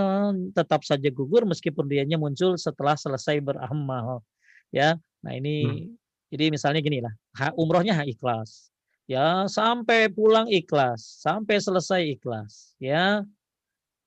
tetap 0.58 0.82
saja 0.82 1.13
gugur 1.13 1.45
meskipun 1.45 1.86
dianya 1.86 2.17
muncul 2.17 2.58
setelah 2.58 2.97
selesai 2.97 3.38
beramal 3.38 4.25
ya 4.73 4.97
nah 5.21 5.38
ini 5.38 5.86
hmm. 5.86 5.99
Jadi 6.30 6.45
misalnya 6.54 6.80
gini 6.86 7.02
lah, 7.02 7.13
umrohnya 7.58 8.06
ikhlas. 8.06 8.69
Ya, 9.10 9.49
sampai 9.49 10.06
pulang 10.13 10.45
ikhlas, 10.45 11.02
sampai 11.25 11.58
selesai 11.58 12.13
ikhlas, 12.13 12.78
ya. 12.78 13.25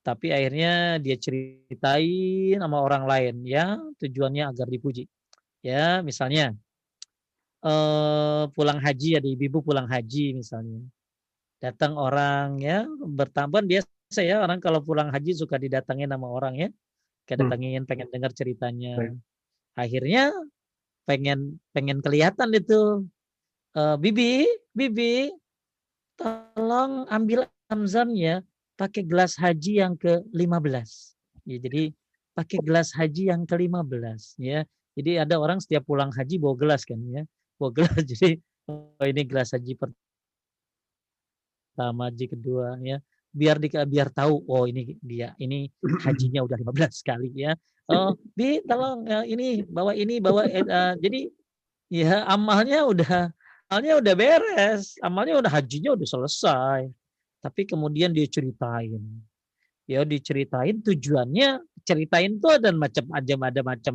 Tapi 0.07 0.31
akhirnya 0.31 1.03
dia 1.03 1.18
ceritain 1.18 2.59
sama 2.62 2.79
orang 2.79 3.11
lain, 3.11 3.35
ya, 3.42 3.75
tujuannya 3.99 4.55
agar 4.55 4.71
dipuji. 4.71 5.11
Ya, 5.66 6.07
misalnya 6.07 6.55
eh, 7.66 8.45
pulang 8.55 8.79
haji 8.79 9.18
ya, 9.18 9.21
ibu 9.23 9.59
pulang 9.66 9.90
haji 9.90 10.38
misalnya. 10.38 10.87
Datang 11.59 11.99
orang 11.99 12.62
ya, 12.62 12.87
bertambahan 13.03 13.66
biasa 13.66 13.90
ya, 14.20 14.44
orang 14.44 14.61
kalau 14.61 14.85
pulang 14.85 15.09
haji 15.09 15.33
suka 15.33 15.57
didatangin 15.57 16.12
sama 16.12 16.29
orang 16.29 16.55
ya. 16.61 16.68
Kedatangin, 17.25 17.87
hmm. 17.87 17.88
pengen 17.88 18.09
dengar 18.12 18.37
ceritanya. 18.37 19.01
Baik. 19.01 19.16
Akhirnya 19.72 20.37
pengen 21.09 21.59
pengen 21.75 21.98
kelihatan 21.98 22.55
itu 22.55 23.07
uh, 23.75 23.96
bibi 23.98 24.46
bibi 24.70 25.33
tolong 26.14 27.09
ambil 27.11 27.48
zamzamnya 27.66 28.44
pakai 28.79 29.03
gelas 29.03 29.35
haji 29.35 29.83
yang 29.83 29.98
ke-15 29.98 30.90
ya 31.48 31.59
jadi 31.59 31.90
pakai 32.33 32.59
gelas 32.62 32.94
haji 32.94 33.35
yang 33.35 33.42
ke-15 33.44 34.38
ya 34.38 34.62
jadi 34.94 35.27
ada 35.27 35.40
orang 35.40 35.59
setiap 35.59 35.83
pulang 35.88 36.12
haji 36.14 36.38
bawa 36.38 36.55
gelas 36.55 36.87
kan 36.87 37.03
ya 37.11 37.27
bawa 37.59 37.70
gelas 37.75 37.98
jadi 38.14 38.38
oh 38.70 39.03
ini 39.03 39.27
gelas 39.27 39.51
haji 39.51 39.75
pertama 41.75 42.07
haji 42.09 42.27
kedua 42.31 42.79
ya 42.79 43.03
biar 43.33 43.57
di, 43.57 43.73
biar 43.73 44.12
tahu 44.12 44.45
oh 44.45 44.68
ini 44.68 44.95
dia 45.01 45.33
ini 45.40 45.66
hajinya 46.07 46.45
udah 46.45 46.57
15 46.61 47.09
kali 47.09 47.33
ya. 47.33 47.57
Oh 47.88 48.14
bi 48.37 48.61
tolong 48.62 49.09
uh, 49.09 49.25
ini 49.27 49.64
bawa 49.66 49.97
ini 49.97 50.21
bawa 50.21 50.47
uh, 50.47 50.95
jadi 51.01 51.33
ya 51.88 52.29
amalnya 52.29 52.87
udah 52.87 53.33
amalnya 53.73 53.99
udah 53.99 54.14
beres 54.14 55.01
amalnya 55.01 55.40
udah 55.40 55.51
hajinya 55.51 55.97
udah 55.97 56.07
selesai. 56.07 56.81
Tapi 57.42 57.66
kemudian 57.66 58.14
dia 58.14 58.29
ceritain. 58.29 59.03
Ya 59.90 60.07
diceritain 60.07 60.79
tujuannya 60.79 61.59
ceritain 61.83 62.38
tuh 62.38 62.55
ada 62.55 62.71
macam 62.71 63.05
aja 63.11 63.35
ada 63.35 63.61
macam 63.66 63.95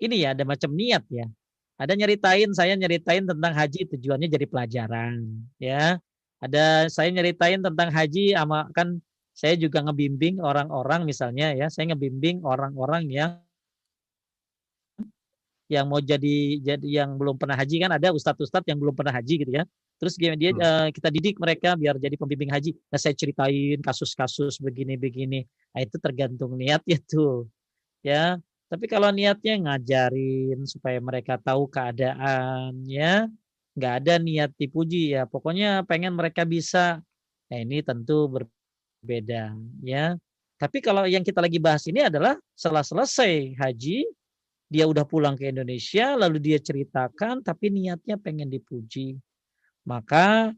ini 0.00 0.24
ya 0.24 0.32
ada 0.32 0.46
macam 0.46 0.70
niat 0.72 1.04
ya. 1.12 1.26
Ada 1.74 1.98
nyeritain 1.98 2.54
saya 2.54 2.78
nyeritain 2.78 3.26
tentang 3.26 3.50
haji 3.50 3.90
tujuannya 3.90 4.30
jadi 4.30 4.46
pelajaran 4.46 5.42
ya 5.58 5.98
ada 6.44 6.92
saya 6.92 7.08
nyeritain 7.08 7.64
tentang 7.64 7.88
haji 7.88 8.36
ama 8.36 8.68
kan 8.76 9.00
saya 9.32 9.56
juga 9.56 9.82
ngebimbing 9.82 10.38
orang-orang 10.44 11.08
misalnya 11.08 11.56
ya 11.56 11.66
saya 11.72 11.90
ngebimbing 11.90 12.44
orang-orang 12.44 13.08
yang 13.08 13.32
yang 15.72 15.88
mau 15.88 16.00
jadi 16.00 16.60
jadi 16.60 17.04
yang 17.04 17.16
belum 17.16 17.40
pernah 17.40 17.56
haji. 17.56 17.80
Kan 17.80 17.92
ada 17.96 18.12
ustadz-ustadz 18.12 18.68
yang 18.68 18.78
belum 18.80 18.92
pernah 18.92 19.16
haji 19.16 19.34
gitu 19.44 19.52
ya. 19.52 19.64
Terus 19.96 20.14
dia 20.20 20.34
hmm. 20.36 20.60
uh, 20.60 20.88
kita 20.92 21.08
didik 21.08 21.40
mereka 21.40 21.78
biar 21.78 21.96
jadi 21.96 22.14
pembimbing 22.20 22.52
haji. 22.52 22.76
Nah 22.92 22.98
saya 23.00 23.14
ceritain 23.16 23.80
kasus-kasus 23.80 24.60
begini-begini 24.60 25.46
nah 25.74 25.82
itu 25.82 25.96
tergantung 25.98 26.54
niatnya 26.54 26.98
tuh 27.08 27.48
ya. 28.04 28.38
Tapi 28.68 28.84
kalau 28.90 29.10
niatnya 29.14 29.60
ngajarin 29.60 30.66
supaya 30.66 30.98
mereka 30.98 31.38
tahu 31.38 31.70
keadaan 31.70 32.82
ya 32.86 33.28
nggak 33.74 33.94
ada 34.02 34.14
niat 34.22 34.50
dipuji 34.54 35.18
ya 35.18 35.26
pokoknya 35.26 35.82
pengen 35.86 36.14
mereka 36.14 36.46
bisa. 36.46 37.02
Nah 37.50 37.58
ini 37.58 37.82
tentu 37.82 38.30
berbeda 38.30 39.54
ya. 39.82 40.14
Tapi 40.54 40.78
kalau 40.78 41.04
yang 41.04 41.26
kita 41.26 41.42
lagi 41.42 41.58
bahas 41.58 41.84
ini 41.90 42.06
adalah 42.06 42.38
setelah 42.54 42.86
selesai 42.86 43.58
haji 43.58 44.06
dia 44.70 44.84
udah 44.88 45.04
pulang 45.04 45.36
ke 45.36 45.50
Indonesia 45.50 46.14
lalu 46.16 46.40
dia 46.40 46.58
ceritakan 46.62 47.42
tapi 47.42 47.74
niatnya 47.74 48.16
pengen 48.16 48.48
dipuji. 48.48 49.18
Maka 49.84 50.54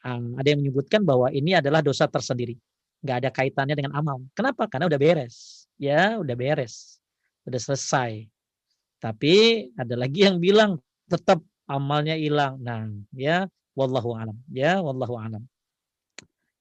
ada 0.00 0.48
yang 0.48 0.64
menyebutkan 0.64 1.04
bahwa 1.04 1.28
ini 1.28 1.52
adalah 1.52 1.84
dosa 1.84 2.08
tersendiri. 2.08 2.56
Nggak 3.04 3.16
ada 3.20 3.30
kaitannya 3.34 3.76
dengan 3.76 3.92
amal. 3.98 4.24
Kenapa? 4.32 4.64
Karena 4.70 4.88
udah 4.88 5.00
beres 5.00 5.60
ya 5.80 6.20
udah 6.20 6.36
beres 6.38 7.00
udah 7.48 7.60
selesai. 7.60 8.28
Tapi 9.00 9.66
ada 9.74 9.96
lagi 9.96 10.28
yang 10.28 10.36
bilang 10.36 10.76
tetap 11.08 11.40
amalnya 11.70 12.18
hilang. 12.18 12.58
Nah, 12.58 12.90
ya 13.14 13.46
wallahu 13.78 14.18
alam. 14.18 14.36
Ya, 14.50 14.82
wallahu 14.82 15.14
alam. 15.14 15.46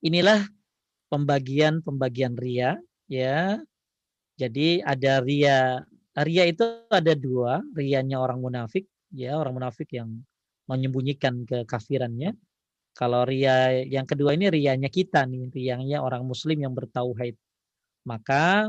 Inilah 0.06 0.46
pembagian-pembagian 1.10 2.38
ria, 2.38 2.78
ya. 3.10 3.58
Jadi 4.38 4.86
ada 4.86 5.20
ria. 5.20 5.82
Ria 6.14 6.44
itu 6.46 6.64
ada 6.92 7.16
dua, 7.16 7.64
rianya 7.74 8.20
orang 8.22 8.40
munafik, 8.40 8.86
ya, 9.12 9.40
orang 9.40 9.58
munafik 9.58 9.90
yang 9.92 10.22
menyembunyikan 10.70 11.44
kekafirannya. 11.50 12.38
Kalau 12.94 13.24
ria 13.24 13.72
yang 13.88 14.04
kedua 14.04 14.36
ini 14.36 14.52
rianya 14.52 14.92
kita 14.92 15.24
nih, 15.26 15.50
rianya 15.52 15.98
orang 16.04 16.28
muslim 16.28 16.60
yang 16.60 16.76
bertauhid. 16.76 17.36
Maka 18.04 18.68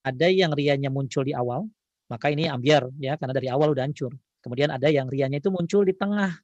ada 0.00 0.26
yang 0.32 0.50
rianya 0.56 0.88
muncul 0.90 1.22
di 1.22 1.36
awal, 1.36 1.68
maka 2.10 2.26
ini 2.28 2.50
ambiar 2.50 2.90
ya 2.98 3.14
karena 3.14 3.32
dari 3.32 3.46
awal 3.46 3.70
udah 3.70 3.86
hancur. 3.86 4.10
Kemudian 4.42 4.74
ada 4.74 4.90
yang 4.90 5.06
rianya 5.06 5.38
itu 5.38 5.48
muncul 5.48 5.86
di 5.86 5.94
tengah. 5.94 6.34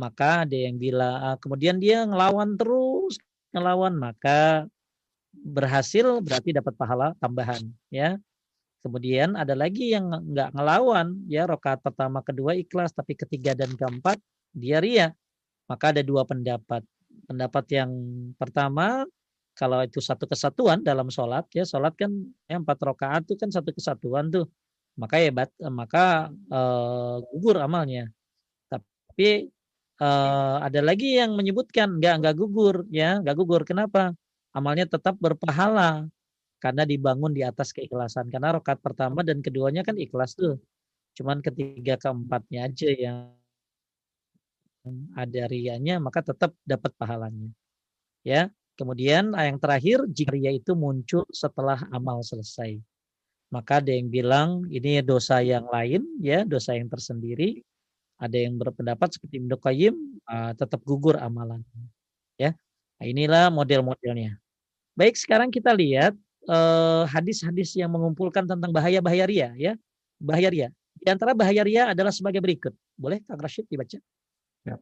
Maka 0.00 0.48
ada 0.48 0.56
yang 0.56 0.80
bilang 0.80 1.36
kemudian 1.44 1.76
dia 1.76 2.06
ngelawan 2.08 2.56
terus, 2.56 3.20
ngelawan 3.52 3.98
maka 3.98 4.64
berhasil 5.34 6.24
berarti 6.24 6.56
dapat 6.56 6.72
pahala 6.78 7.12
tambahan 7.20 7.60
ya. 7.92 8.16
Kemudian 8.78 9.34
ada 9.34 9.58
lagi 9.58 9.92
yang 9.92 10.08
nggak 10.08 10.54
ngelawan 10.54 11.20
ya 11.26 11.44
rokaat 11.44 11.82
pertama 11.82 12.22
kedua 12.22 12.54
ikhlas 12.54 12.94
tapi 12.94 13.18
ketiga 13.18 13.52
dan 13.52 13.74
keempat 13.74 14.16
dia 14.54 14.78
ria. 14.80 15.12
Maka 15.68 15.92
ada 15.92 16.00
dua 16.00 16.24
pendapat. 16.24 16.80
Pendapat 17.28 17.64
yang 17.74 17.90
pertama 18.40 19.04
kalau 19.58 19.82
itu 19.82 19.98
satu 19.98 20.30
kesatuan 20.30 20.86
dalam 20.86 21.10
sholat 21.10 21.44
ya 21.50 21.66
sholat 21.66 21.92
kan 21.98 22.14
ya, 22.46 22.62
empat 22.62 22.78
rokaat 22.78 23.26
itu 23.26 23.34
kan 23.34 23.50
satu 23.50 23.74
kesatuan 23.74 24.30
tuh 24.30 24.46
maka 24.98 25.16
ya 25.22 25.30
bat, 25.30 25.50
maka 25.70 26.28
uh, 26.50 27.22
gugur 27.30 27.62
amalnya. 27.62 28.10
Tapi 28.66 29.46
uh, 30.02 30.56
ada 30.58 30.80
lagi 30.82 31.22
yang 31.22 31.38
menyebutkan 31.38 32.02
nggak 32.02 32.14
nggak 32.20 32.34
gugur 32.34 32.82
ya. 32.90 33.22
Nggak 33.22 33.36
gugur 33.38 33.62
kenapa? 33.62 34.10
Amalnya 34.50 34.90
tetap 34.90 35.14
berpahala 35.22 36.10
karena 36.58 36.82
dibangun 36.82 37.30
di 37.30 37.46
atas 37.46 37.70
keikhlasan. 37.70 38.26
Karena 38.26 38.58
rokat 38.58 38.82
pertama 38.82 39.22
dan 39.22 39.38
keduanya 39.38 39.86
kan 39.86 39.94
ikhlas 39.94 40.34
tuh. 40.34 40.58
Cuman 41.14 41.38
ketiga 41.46 41.94
keempatnya 41.94 42.66
aja 42.66 42.90
yang 42.90 43.18
ada 45.14 45.42
rianya 45.46 46.02
maka 46.02 46.26
tetap 46.26 46.58
dapat 46.66 46.90
pahalanya. 46.98 47.54
Ya 48.26 48.50
kemudian 48.74 49.34
yang 49.34 49.58
terakhir 49.62 50.06
jika 50.10 50.34
ria 50.34 50.54
itu 50.54 50.74
muncul 50.74 51.22
setelah 51.34 51.82
amal 51.90 52.22
selesai 52.22 52.78
maka 53.48 53.80
ada 53.80 53.92
yang 53.92 54.12
bilang 54.12 54.68
ini 54.68 55.00
dosa 55.00 55.40
yang 55.40 55.64
lain 55.72 56.04
ya 56.20 56.44
dosa 56.44 56.76
yang 56.76 56.88
tersendiri. 56.88 57.64
Ada 58.18 58.34
yang 58.34 58.58
berpendapat 58.58 59.14
seperti 59.14 59.38
Ibnu 59.38 59.56
Qayyim 59.62 59.94
uh, 60.26 60.50
tetap 60.58 60.82
gugur 60.82 61.14
amalan 61.22 61.62
ya. 62.34 62.50
Nah, 62.98 63.06
inilah 63.06 63.46
model-modelnya. 63.54 64.34
Baik 64.98 65.14
sekarang 65.14 65.54
kita 65.54 65.70
lihat 65.70 66.18
eh, 66.50 67.02
hadis-hadis 67.06 67.78
uh, 67.78 67.86
yang 67.86 67.94
mengumpulkan 67.94 68.42
tentang 68.42 68.74
bahaya-bahaya 68.74 69.24
ria 69.30 69.48
ya. 69.54 69.78
Bahaya 70.18 70.50
ria. 70.50 70.68
Di 70.98 71.06
antara 71.06 71.30
bahaya 71.30 71.62
ria 71.62 71.94
adalah 71.94 72.10
sebagai 72.10 72.42
berikut. 72.42 72.74
Boleh 72.98 73.22
Kang 73.22 73.38
Rashid 73.38 73.70
dibaca? 73.70 74.02
Ya. 74.66 74.76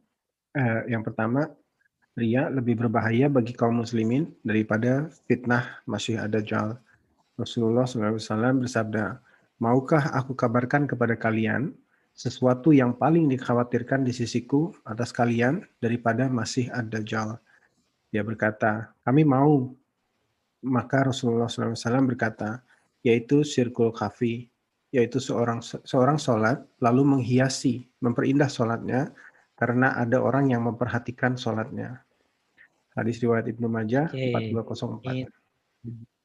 Uh, 0.57 0.81
yang 0.89 1.05
pertama 1.05 1.53
ria 2.17 2.49
lebih 2.49 2.81
berbahaya 2.81 3.29
bagi 3.29 3.53
kaum 3.53 3.85
muslimin 3.85 4.33
daripada 4.41 5.13
fitnah 5.29 5.85
masih 5.85 6.17
ada 6.17 6.41
jal 6.41 6.81
Rasulullah 7.37 7.85
SAW 7.85 8.65
bersabda, 8.65 9.21
Maukah 9.57 10.13
aku 10.13 10.37
kabarkan 10.37 10.85
kepada 10.85 11.17
kalian 11.17 11.73
sesuatu 12.17 12.73
yang 12.73 12.97
paling 12.97 13.29
dikhawatirkan 13.29 14.05
di 14.05 14.13
sisiku 14.13 14.73
atas 14.85 15.13
kalian 15.13 15.65
daripada 15.81 16.29
masih 16.29 16.69
ada 16.73 16.97
Dajjal. 16.97 17.37
Dia 18.09 18.25
berkata, 18.25 18.93
kami 19.05 19.21
mau. 19.25 19.69
Maka 20.65 21.13
Rasulullah 21.13 21.45
SAW 21.45 22.09
berkata, 22.09 22.65
yaitu 23.05 23.45
sirkul 23.45 23.93
kafi, 23.93 24.49
yaitu 24.89 25.21
seorang 25.21 25.61
seorang 25.61 26.17
sholat 26.17 26.65
lalu 26.81 27.05
menghiasi, 27.05 27.85
memperindah 28.01 28.49
sholatnya 28.49 29.13
karena 29.53 29.93
ada 29.93 30.17
orang 30.17 30.49
yang 30.49 30.65
memperhatikan 30.65 31.37
sholatnya. 31.37 32.01
Hadis 32.97 33.21
riwayat 33.21 33.45
Ibnu 33.45 33.69
Majah 33.69 34.09
okay. 34.09 34.33
4204. 34.33 36.16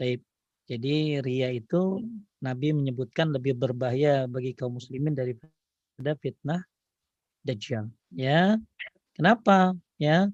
Taib. 0.00 0.24
Jadi 0.64 1.20
ria 1.20 1.52
itu 1.52 2.00
Nabi 2.40 2.72
menyebutkan 2.72 3.28
lebih 3.36 3.52
berbahaya 3.52 4.24
bagi 4.24 4.56
kaum 4.56 4.80
muslimin 4.80 5.12
daripada 5.12 6.16
fitnah 6.16 6.64
dajjal. 7.44 7.92
Ya. 8.16 8.56
Kenapa? 9.12 9.76
Ya. 10.00 10.32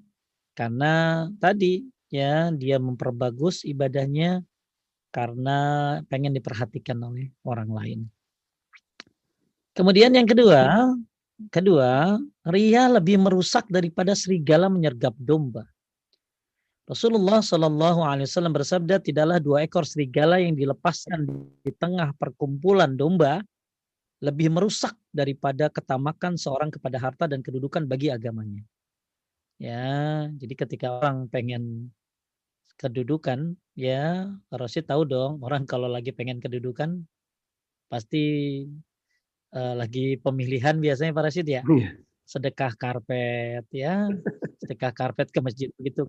Karena 0.55 1.27
tadi 1.43 1.83
ya 2.07 2.47
dia 2.55 2.79
memperbagus 2.79 3.67
ibadahnya 3.67 4.47
karena 5.11 5.59
pengen 6.07 6.31
diperhatikan 6.31 6.95
oleh 7.03 7.27
orang 7.43 7.67
lain. 7.67 7.99
Kemudian 9.75 10.15
yang 10.15 10.25
kedua, 10.25 10.95
kedua, 11.51 12.17
ria 12.47 12.87
lebih 12.87 13.19
merusak 13.19 13.67
daripada 13.67 14.15
serigala 14.15 14.71
menyergap 14.71 15.13
domba. 15.19 15.67
Rasulullah 16.87 17.43
Shallallahu 17.43 17.99
Alaihi 17.99 18.31
Wasallam 18.31 18.55
bersabda, 18.55 19.03
tidaklah 19.03 19.43
dua 19.43 19.67
ekor 19.67 19.83
serigala 19.83 20.39
yang 20.39 20.55
dilepaskan 20.55 21.27
di 21.59 21.71
tengah 21.75 22.15
perkumpulan 22.15 22.95
domba 22.95 23.43
lebih 24.23 24.49
merusak 24.49 24.95
daripada 25.11 25.67
ketamakan 25.67 26.39
seorang 26.39 26.71
kepada 26.71 26.95
harta 26.97 27.27
dan 27.27 27.43
kedudukan 27.43 27.83
bagi 27.85 28.07
agamanya. 28.07 28.63
Ya, 29.59 30.31
jadi 30.31 30.53
ketika 30.63 31.03
orang 31.03 31.27
pengen 31.27 31.91
kedudukan, 32.79 33.59
ya 33.75 34.31
Rasul 34.47 34.87
tahu 34.87 35.03
dong, 35.03 35.43
orang 35.43 35.67
kalau 35.67 35.91
lagi 35.91 36.15
pengen 36.15 36.39
kedudukan 36.39 37.03
pasti 37.91 38.63
uh, 39.51 39.75
lagi 39.75 40.15
pemilihan 40.23 40.79
biasanya 40.79 41.11
Pak 41.11 41.23
Rasid 41.27 41.47
ya. 41.51 41.67
Iya. 41.67 41.99
Sedekah 42.27 42.75
karpet 42.75 43.63
ya. 43.71 44.11
Sedekah 44.61 44.91
karpet 44.91 45.31
ke 45.31 45.39
masjid 45.39 45.71
begitu 45.79 46.03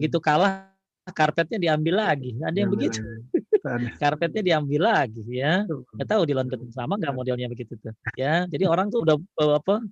begitu 0.00 0.18
kalah 0.18 0.72
karpetnya 1.12 1.60
diambil 1.60 2.00
lagi. 2.00 2.32
Ada 2.40 2.56
yang 2.56 2.72
begitu. 2.72 3.04
karpetnya 4.02 4.40
diambil 4.40 4.88
lagi 4.88 5.20
ya. 5.28 5.68
Nggak 5.68 6.08
tahu 6.08 6.22
di 6.24 6.32
London 6.32 6.72
sama 6.72 6.96
nggak 6.96 7.12
modelnya 7.12 7.52
begitu 7.52 7.76
tuh 7.76 7.92
ya. 8.16 8.48
Jadi 8.48 8.64
orang 8.64 8.88
tuh 8.88 9.04
udah 9.04 9.20
apa 9.60 9.84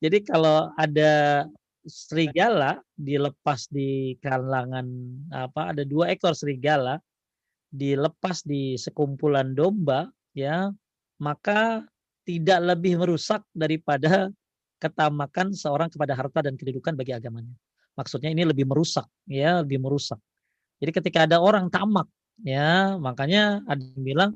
jadi 0.00 0.20
kalau 0.28 0.68
ada 0.76 1.44
serigala 1.86 2.82
dilepas 2.98 3.70
di 3.70 4.18
kalangan 4.18 4.86
apa 5.30 5.72
ada 5.72 5.82
dua 5.86 6.10
ekor 6.12 6.34
serigala 6.34 6.98
dilepas 7.70 8.42
di 8.42 8.74
sekumpulan 8.74 9.54
domba 9.54 10.10
ya 10.34 10.68
maka 11.22 11.86
tidak 12.26 12.74
lebih 12.74 12.98
merusak 12.98 13.46
daripada 13.54 14.28
ketamakan 14.76 15.56
seorang 15.56 15.88
kepada 15.88 16.12
harta 16.12 16.40
dan 16.44 16.54
kedudukan 16.54 16.92
bagi 16.96 17.16
agamanya. 17.16 17.52
Maksudnya 17.96 18.28
ini 18.28 18.44
lebih 18.44 18.68
merusak, 18.68 19.08
ya, 19.24 19.64
lebih 19.64 19.80
merusak. 19.80 20.20
Jadi 20.76 20.92
ketika 20.92 21.18
ada 21.24 21.40
orang 21.40 21.72
tamak, 21.72 22.04
ya, 22.44 23.00
makanya 23.00 23.64
ada 23.64 23.80
yang 23.80 24.04
bilang 24.04 24.30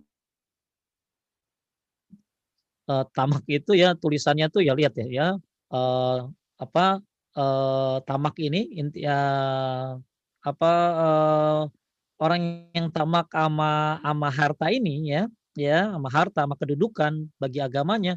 uh, 2.89 3.05
tamak 3.13 3.45
itu 3.45 3.77
ya 3.77 3.93
tulisannya 3.93 4.49
tuh 4.49 4.65
ya 4.65 4.73
lihat 4.73 4.97
ya, 4.97 5.07
ya 5.07 5.27
uh, 5.71 6.19
apa 6.57 7.05
uh, 7.37 8.01
tamak 8.09 8.41
ini 8.41 8.81
inti 8.81 9.05
ya 9.05 9.21
apa 10.41 10.73
uh, 10.97 11.63
orang 12.21 12.69
yang 12.73 12.89
tamak 12.89 13.29
ama 13.37 14.01
ama 14.01 14.29
harta 14.33 14.73
ini 14.73 15.13
ya, 15.13 15.29
ya, 15.57 15.93
ama 15.93 16.09
harta, 16.09 16.45
ama 16.49 16.57
kedudukan 16.57 17.29
bagi 17.37 17.61
agamanya, 17.61 18.17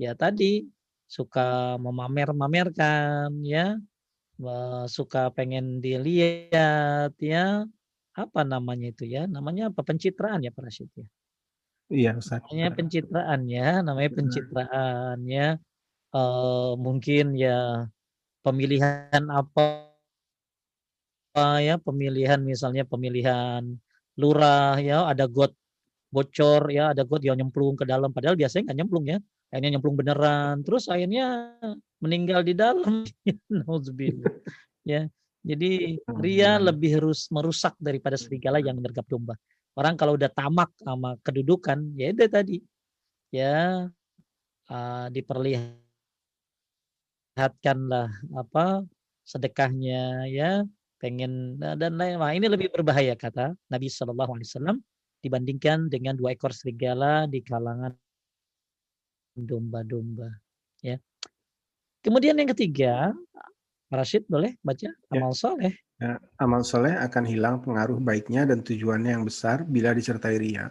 ya 0.00 0.12
tadi 0.12 0.68
suka 1.06 1.76
memamer-mamerkan 1.80 3.30
ya. 3.44 3.78
Suka 4.90 5.30
pengen 5.30 5.78
dilihat 5.78 7.14
ya. 7.22 7.62
Apa 8.14 8.42
namanya 8.42 8.90
itu 8.90 9.06
ya? 9.06 9.26
Namanya 9.30 9.70
apa? 9.70 9.82
Pencitraan 9.86 10.42
ya 10.42 10.50
Pak 10.50 10.62
Rashid 10.66 10.90
ya? 10.94 11.06
Iya 11.92 12.10
namanya 12.16 12.68
pencitraan 12.74 13.40
ya. 13.46 13.68
Namanya 13.84 14.10
pencitraan 14.10 15.18
ya. 15.26 15.48
E, 16.14 16.22
mungkin 16.78 17.34
ya 17.38 17.86
pemilihan 18.42 19.22
apa 19.30 19.90
ya 21.60 21.78
pemilihan 21.78 22.42
misalnya 22.42 22.82
pemilihan 22.86 23.62
lurah 24.18 24.78
ya. 24.82 25.06
Ada 25.06 25.30
got 25.30 25.54
bocor 26.10 26.70
ya. 26.74 26.90
Ada 26.90 27.06
got 27.06 27.22
yang 27.22 27.38
nyemplung 27.38 27.78
ke 27.78 27.86
dalam 27.86 28.10
padahal 28.10 28.34
biasanya 28.34 28.70
nggak 28.70 28.78
nyemplung 28.82 29.06
ya 29.06 29.18
akhirnya 29.54 29.78
nyemplung 29.78 29.94
beneran. 29.94 30.66
Terus 30.66 30.90
akhirnya 30.90 31.54
meninggal 32.02 32.42
di 32.42 32.58
dalam. 32.58 33.06
Ya 34.84 35.08
jadi 35.44 36.00
ria 36.24 36.56
lebih 36.56 36.96
harus 36.96 37.28
merusak 37.28 37.76
daripada 37.76 38.16
serigala 38.16 38.64
yang 38.64 38.80
menyergap 38.80 39.04
domba. 39.04 39.36
Orang 39.76 40.00
kalau 40.00 40.16
udah 40.16 40.32
tamak 40.32 40.72
sama 40.80 41.20
kedudukan 41.20 41.84
ya 42.00 42.16
itu 42.16 42.24
tadi. 42.32 42.64
Ya 43.28 43.92
uh, 44.72 45.06
diperlihatkanlah 45.12 48.08
apa 48.40 48.88
sedekahnya 49.28 50.24
ya 50.32 50.64
pengen 50.96 51.60
dan 51.60 52.00
lain 52.00 52.16
lain 52.16 52.40
ini 52.40 52.48
lebih 52.48 52.72
berbahaya 52.72 53.12
kata 53.12 53.52
Nabi 53.68 53.92
Shallallahu 53.92 54.40
Alaihi 54.40 54.48
Wasallam 54.48 54.80
dibandingkan 55.20 55.92
dengan 55.92 56.16
dua 56.16 56.32
ekor 56.32 56.56
serigala 56.56 57.28
di 57.28 57.44
kalangan 57.44 57.92
domba-domba. 59.36 60.30
Kemudian 62.04 62.36
yang 62.36 62.52
ketiga, 62.52 63.16
Rashid 63.88 64.28
boleh 64.28 64.60
baca 64.60 64.92
Ya. 64.92 65.16
amal 65.16 65.32
soleh. 65.32 65.72
Ya, 65.96 66.20
amal 66.36 66.60
soleh 66.60 66.92
akan 67.00 67.24
hilang 67.24 67.56
pengaruh 67.64 67.96
baiknya 67.96 68.44
dan 68.44 68.60
tujuannya 68.60 69.16
yang 69.16 69.24
besar 69.24 69.64
bila 69.64 69.96
disertai 69.96 70.36
ria. 70.36 70.68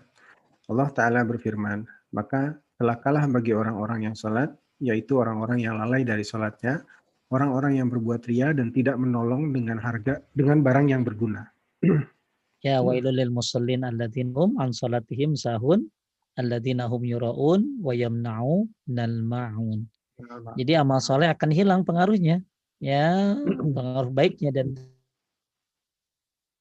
Allah 0.70 0.94
Ta'ala 0.94 1.26
berfirman, 1.26 1.90
maka 2.14 2.54
celakalah 2.78 3.26
bagi 3.32 3.56
orang-orang 3.56 4.12
yang 4.12 4.16
sholat, 4.16 4.54
yaitu 4.78 5.18
orang-orang 5.18 5.64
yang 5.66 5.74
lalai 5.80 6.06
dari 6.06 6.22
sholatnya, 6.22 6.86
orang-orang 7.34 7.82
yang 7.82 7.90
berbuat 7.90 8.30
ria 8.30 8.54
dan 8.54 8.70
tidak 8.70 9.02
menolong 9.02 9.50
dengan 9.50 9.82
harga 9.82 10.22
dengan 10.38 10.62
barang 10.62 10.88
yang 10.94 11.02
berguna. 11.02 11.50
Ya 12.64 12.80
wailul 12.80 13.20
lil 13.20 13.28
musallin 13.28 13.84
alladzina 13.84 14.40
hum 14.40 14.56
an 14.56 14.72
salatihim 14.72 15.36
sahun 15.36 15.84
alladzina 16.40 16.90
hum 16.90 17.02
yuraun 17.06 17.82
wa 17.82 17.94
yamna'u 17.94 18.66
nal 18.90 19.16
ma'un. 19.22 19.86
Jadi 20.58 20.78
amal 20.78 21.02
soleh 21.02 21.28
akan 21.30 21.50
hilang 21.50 21.82
pengaruhnya, 21.84 22.42
ya 22.78 23.34
pengaruh 23.76 24.14
baiknya 24.14 24.54
dan 24.54 24.78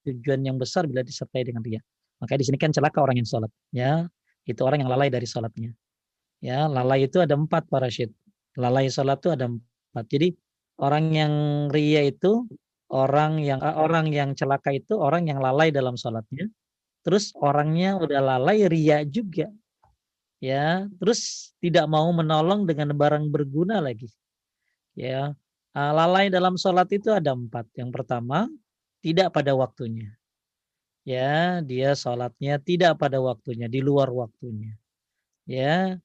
tujuan 0.08 0.42
yang 0.42 0.56
besar 0.58 0.88
bila 0.88 1.04
disertai 1.06 1.46
dengan 1.46 1.62
ria. 1.62 1.78
Makanya 2.18 2.40
di 2.42 2.46
sini 2.46 2.58
kan 2.58 2.70
celaka 2.74 3.02
orang 3.02 3.18
yang 3.18 3.28
sholat, 3.28 3.50
ya 3.74 4.06
itu 4.46 4.60
orang 4.62 4.82
yang 4.82 4.90
lalai 4.90 5.10
dari 5.10 5.26
sholatnya. 5.26 5.70
Ya 6.42 6.66
lalai 6.66 7.06
itu 7.06 7.22
ada 7.22 7.38
empat 7.38 7.70
para 7.70 7.86
syed. 7.86 8.10
Lalai 8.58 8.90
sholat 8.90 9.22
itu 9.22 9.30
ada 9.30 9.46
empat. 9.46 10.04
Jadi 10.10 10.34
orang 10.82 11.14
yang 11.14 11.32
ria 11.70 12.02
itu 12.02 12.46
orang 12.90 13.38
yang 13.38 13.62
eh, 13.62 13.76
orang 13.78 14.10
yang 14.10 14.34
celaka 14.34 14.74
itu 14.74 14.98
orang 14.98 15.30
yang 15.30 15.38
lalai 15.38 15.70
dalam 15.70 15.94
sholatnya. 15.94 16.50
Terus 17.02 17.34
orangnya 17.38 17.98
udah 17.98 18.20
lalai 18.22 18.66
ria 18.66 19.02
juga. 19.06 19.50
Ya, 20.42 20.90
terus 20.98 21.54
tidak 21.62 21.86
mau 21.86 22.10
menolong 22.10 22.66
dengan 22.66 22.90
barang 22.90 23.30
berguna 23.30 23.78
lagi. 23.78 24.10
Ya, 24.98 25.38
Ah, 25.72 25.88
lalai 25.96 26.28
dalam 26.28 26.60
sholat 26.60 26.84
itu 26.92 27.08
ada 27.08 27.32
empat. 27.32 27.64
Yang 27.72 27.90
pertama, 27.96 28.44
tidak 29.00 29.32
pada 29.32 29.56
waktunya. 29.56 30.12
Ya, 31.02 31.64
dia 31.64 31.96
sholatnya 31.96 32.60
tidak 32.60 33.00
pada 33.00 33.18
waktunya, 33.18 33.66
di 33.72 33.80
luar 33.80 34.12
waktunya. 34.12 34.76
Ya. 35.48 35.96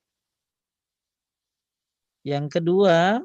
Yang 2.24 2.46
kedua, 2.60 3.20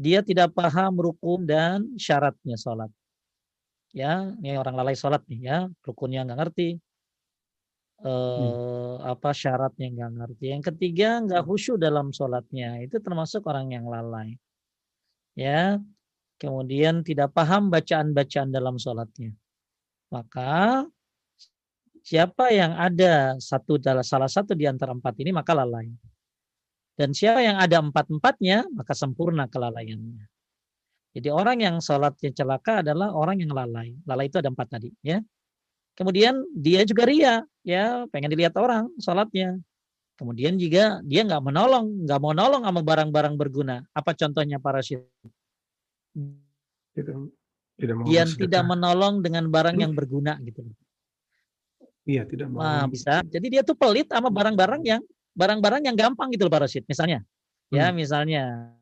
dia 0.00 0.24
tidak 0.24 0.56
paham 0.56 0.96
rukun 0.96 1.44
dan 1.44 1.84
syaratnya 2.00 2.56
sholat. 2.56 2.88
Ya, 3.92 4.32
ini 4.40 4.56
orang 4.56 4.76
lalai 4.76 4.96
sholat 4.96 5.20
nih 5.28 5.40
ya, 5.48 5.58
rukunnya 5.84 6.24
nggak 6.24 6.38
ngerti, 6.40 6.80
eh, 8.04 8.94
apa 9.02 9.30
syaratnya 9.34 9.86
nggak 9.94 10.12
ngerti. 10.18 10.44
Yang 10.54 10.62
ketiga, 10.74 11.22
nggak 11.24 11.42
khusyuk 11.46 11.78
dalam 11.80 12.14
sholatnya. 12.14 12.82
Itu 12.84 13.02
termasuk 13.02 13.46
orang 13.46 13.74
yang 13.74 13.86
lalai. 13.86 14.38
Ya, 15.38 15.78
kemudian 16.42 17.06
tidak 17.06 17.34
paham 17.34 17.70
bacaan-bacaan 17.70 18.50
dalam 18.50 18.78
sholatnya. 18.78 19.34
Maka 20.10 20.86
siapa 22.02 22.50
yang 22.54 22.72
ada 22.78 23.36
satu 23.36 23.76
dalam 23.76 24.06
salah 24.06 24.30
satu 24.30 24.56
di 24.56 24.64
antara 24.64 24.94
empat 24.94 25.14
ini 25.20 25.30
maka 25.30 25.52
lalai. 25.54 25.90
Dan 26.98 27.14
siapa 27.14 27.38
yang 27.38 27.62
ada 27.62 27.78
empat-empatnya 27.78 28.66
maka 28.74 28.90
sempurna 28.94 29.46
kelalaiannya. 29.46 30.26
Jadi 31.14 31.28
orang 31.34 31.58
yang 31.62 31.76
sholatnya 31.82 32.30
celaka 32.34 32.82
adalah 32.82 33.14
orang 33.14 33.42
yang 33.42 33.50
lalai. 33.50 33.94
Lalai 34.06 34.30
itu 34.30 34.38
ada 34.38 34.50
empat 34.50 34.78
tadi, 34.78 34.90
ya. 35.02 35.18
Kemudian 35.98 36.46
dia 36.54 36.86
juga 36.86 37.10
ria, 37.10 37.42
ya, 37.68 38.08
pengen 38.08 38.32
dilihat 38.32 38.56
orang 38.56 38.88
sholatnya. 38.96 39.60
Kemudian 40.18 40.58
juga 40.58 40.98
dia 41.06 41.22
nggak 41.22 41.44
menolong, 41.44 42.08
nggak 42.08 42.18
mau 42.18 42.34
nolong 42.34 42.66
sama 42.66 42.80
barang-barang 42.82 43.38
berguna. 43.38 43.84
Apa 43.94 44.16
contohnya 44.16 44.58
para 44.58 44.82
syekh? 44.82 45.06
Tidak, 46.96 47.14
tidak 47.78 47.94
mau 47.94 48.08
Dia 48.08 48.26
tidak 48.26 48.64
menolong 48.66 49.22
dengan 49.22 49.46
barang 49.46 49.78
yang 49.78 49.94
berguna 49.94 50.34
gitu. 50.42 50.66
Iya, 52.08 52.26
tidak 52.26 52.50
mau. 52.50 52.64
Wah, 52.64 52.88
bisa. 52.90 53.22
Jadi 53.22 53.46
dia 53.52 53.62
tuh 53.62 53.78
pelit 53.78 54.10
sama 54.10 54.32
barang-barang 54.32 54.82
yang 54.82 55.04
barang-barang 55.38 55.86
yang 55.86 55.94
gampang 55.94 56.34
gitu 56.34 56.48
loh 56.48 56.52
para 56.56 56.66
syekh. 56.66 56.88
Misalnya, 56.90 57.22
ya, 57.70 57.92
Hmm. 57.92 57.94
misalnya 57.94 58.74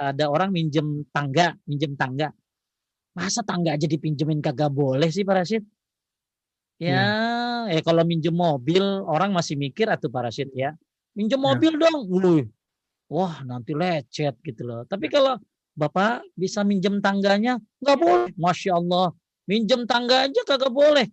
ada 0.00 0.26
orang 0.26 0.50
minjem 0.50 1.04
tangga, 1.14 1.54
minjem 1.68 1.94
tangga. 1.94 2.32
Masa 3.14 3.44
tangga 3.46 3.76
aja 3.76 3.86
dipinjemin 3.86 4.40
kagak 4.42 4.72
boleh 4.72 5.12
sih 5.12 5.22
para 5.22 5.44
syekh? 6.80 6.96
Ya, 6.96 7.68
eh 7.68 7.82
kalau 7.84 8.02
minjem 8.02 8.32
mobil 8.32 8.82
orang 9.04 9.30
masih 9.36 9.54
mikir 9.60 9.86
atau 9.92 10.08
para 10.08 10.32
syekh 10.32 10.50
ya. 10.56 10.72
Minjem 11.12 11.36
Ya. 11.36 11.44
mobil 11.52 11.72
dong. 11.76 12.08
Wuih. 12.08 12.48
Wah, 13.10 13.42
nanti 13.44 13.76
lecet 13.76 14.38
gitu 14.40 14.64
loh. 14.64 14.88
Tapi 14.88 15.12
kalau 15.12 15.36
Bapak 15.76 16.26
bisa 16.34 16.64
minjem 16.66 16.98
tangganya, 16.98 17.60
nggak 17.78 17.98
boleh. 18.00 18.30
Masya 18.34 18.74
Allah. 18.80 19.14
Minjem 19.46 19.86
tangga 19.86 20.26
aja 20.26 20.40
kagak 20.46 20.70
boleh. 20.74 21.06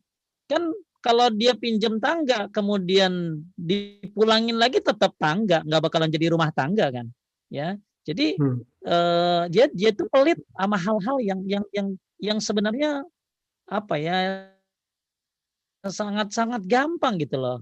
Kan 0.50 0.72
kalau 1.02 1.30
dia 1.32 1.54
pinjem 1.56 2.02
tangga, 2.02 2.50
kemudian 2.52 3.42
dipulangin 3.56 4.58
lagi 4.58 4.82
tetap 4.82 5.14
tangga, 5.22 5.62
nggak 5.64 5.82
bakalan 5.84 6.10
jadi 6.12 6.34
rumah 6.34 6.52
tangga 6.52 6.90
kan. 6.92 7.08
Ya, 7.48 7.80
jadi 8.04 8.36
Hmm. 8.36 8.60
eh, 8.84 9.44
dia 9.52 9.66
dia 9.72 9.90
tuh 9.96 10.08
pelit 10.12 10.40
sama 10.54 10.76
hal-hal 10.76 11.18
yang 11.24 11.40
yang 11.48 11.64
yang 11.72 11.88
yang 12.20 12.40
sebenarnya 12.44 13.04
apa 13.68 13.96
ya 14.00 14.18
sangat-sangat 15.90 16.64
gampang 16.68 17.18
gitu 17.20 17.40
loh. 17.40 17.60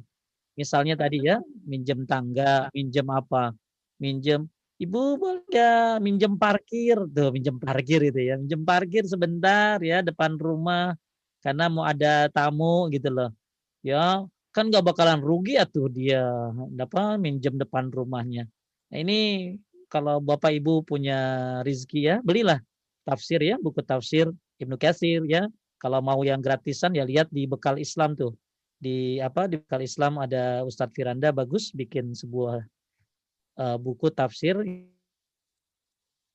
Misalnya 0.55 0.95
tadi 0.95 1.23
ya, 1.25 1.39
minjem 1.67 2.07
tangga, 2.07 2.71
minjem 2.71 3.07
apa, 3.11 3.51
minjem 3.99 4.47
Ibu 4.75 5.15
boleh 5.15 5.39
nggak 5.47 6.03
minjem 6.03 6.35
parkir 6.35 6.99
tuh, 7.15 7.31
minjem 7.31 7.55
parkir 7.55 8.11
itu 8.11 8.19
ya, 8.19 8.35
minjem 8.35 8.59
parkir 8.67 9.07
sebentar 9.07 9.79
ya 9.79 10.03
depan 10.03 10.35
rumah 10.35 10.99
karena 11.39 11.71
mau 11.71 11.87
ada 11.87 12.27
tamu 12.27 12.91
gitu 12.91 13.07
loh. 13.07 13.31
Ya, 13.79 14.27
kan 14.51 14.67
nggak 14.67 14.83
bakalan 14.83 15.23
rugi 15.23 15.55
atuh 15.55 15.87
dia 15.87 16.27
apa 16.75 17.15
minjem 17.15 17.55
depan 17.55 17.87
rumahnya. 17.87 18.51
Nah, 18.91 18.97
ini 18.99 19.19
kalau 19.87 20.19
Bapak 20.19 20.51
Ibu 20.51 20.83
punya 20.83 21.19
rizki 21.63 22.11
ya, 22.11 22.19
belilah 22.19 22.59
tafsir 23.07 23.39
ya, 23.39 23.55
buku 23.55 23.79
tafsir 23.79 24.27
Ibnu 24.59 24.75
Katsir 24.75 25.23
ya. 25.23 25.47
Kalau 25.75 25.99
mau 25.99 26.23
yang 26.23 26.39
gratisan 26.39 26.95
ya 26.95 27.03
lihat 27.03 27.27
di 27.31 27.45
Bekal 27.45 27.77
Islam 27.79 28.15
tuh. 28.15 28.33
Di 28.79 29.19
apa 29.23 29.47
di 29.47 29.59
Bekal 29.59 29.83
Islam 29.83 30.19
ada 30.19 30.63
Ustadz 30.63 30.95
Firanda 30.95 31.31
bagus 31.31 31.71
bikin 31.71 32.11
sebuah 32.15 32.63
uh, 33.59 33.77
buku 33.79 34.11
tafsir 34.11 34.55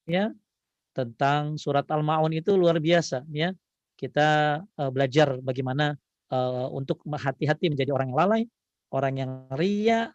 ya 0.08 0.32
tentang 0.90 1.54
surat 1.56 1.86
Al-Maun 1.88 2.32
itu 2.36 2.56
luar 2.56 2.80
biasa 2.80 3.24
ya. 3.32 3.52
Kita 3.96 4.60
uh, 4.64 4.90
belajar 4.92 5.36
bagaimana 5.44 5.96
uh, 6.32 6.68
untuk 6.72 7.04
hati-hati 7.04 7.68
menjadi 7.68 7.92
orang 7.92 8.12
yang 8.12 8.18
lalai, 8.18 8.42
orang 8.92 9.14
yang 9.20 9.32
ria 9.56 10.08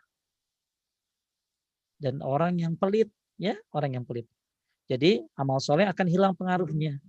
dan 2.01 2.21
orang 2.21 2.57
yang 2.57 2.73
pelit 2.77 3.09
ya, 3.37 3.57
orang 3.73 4.01
yang 4.01 4.05
pelit. 4.05 4.25
Jadi 4.85 5.25
amal 5.37 5.57
soleh 5.57 5.89
akan 5.89 6.05
hilang 6.05 6.33
pengaruhnya 6.37 7.01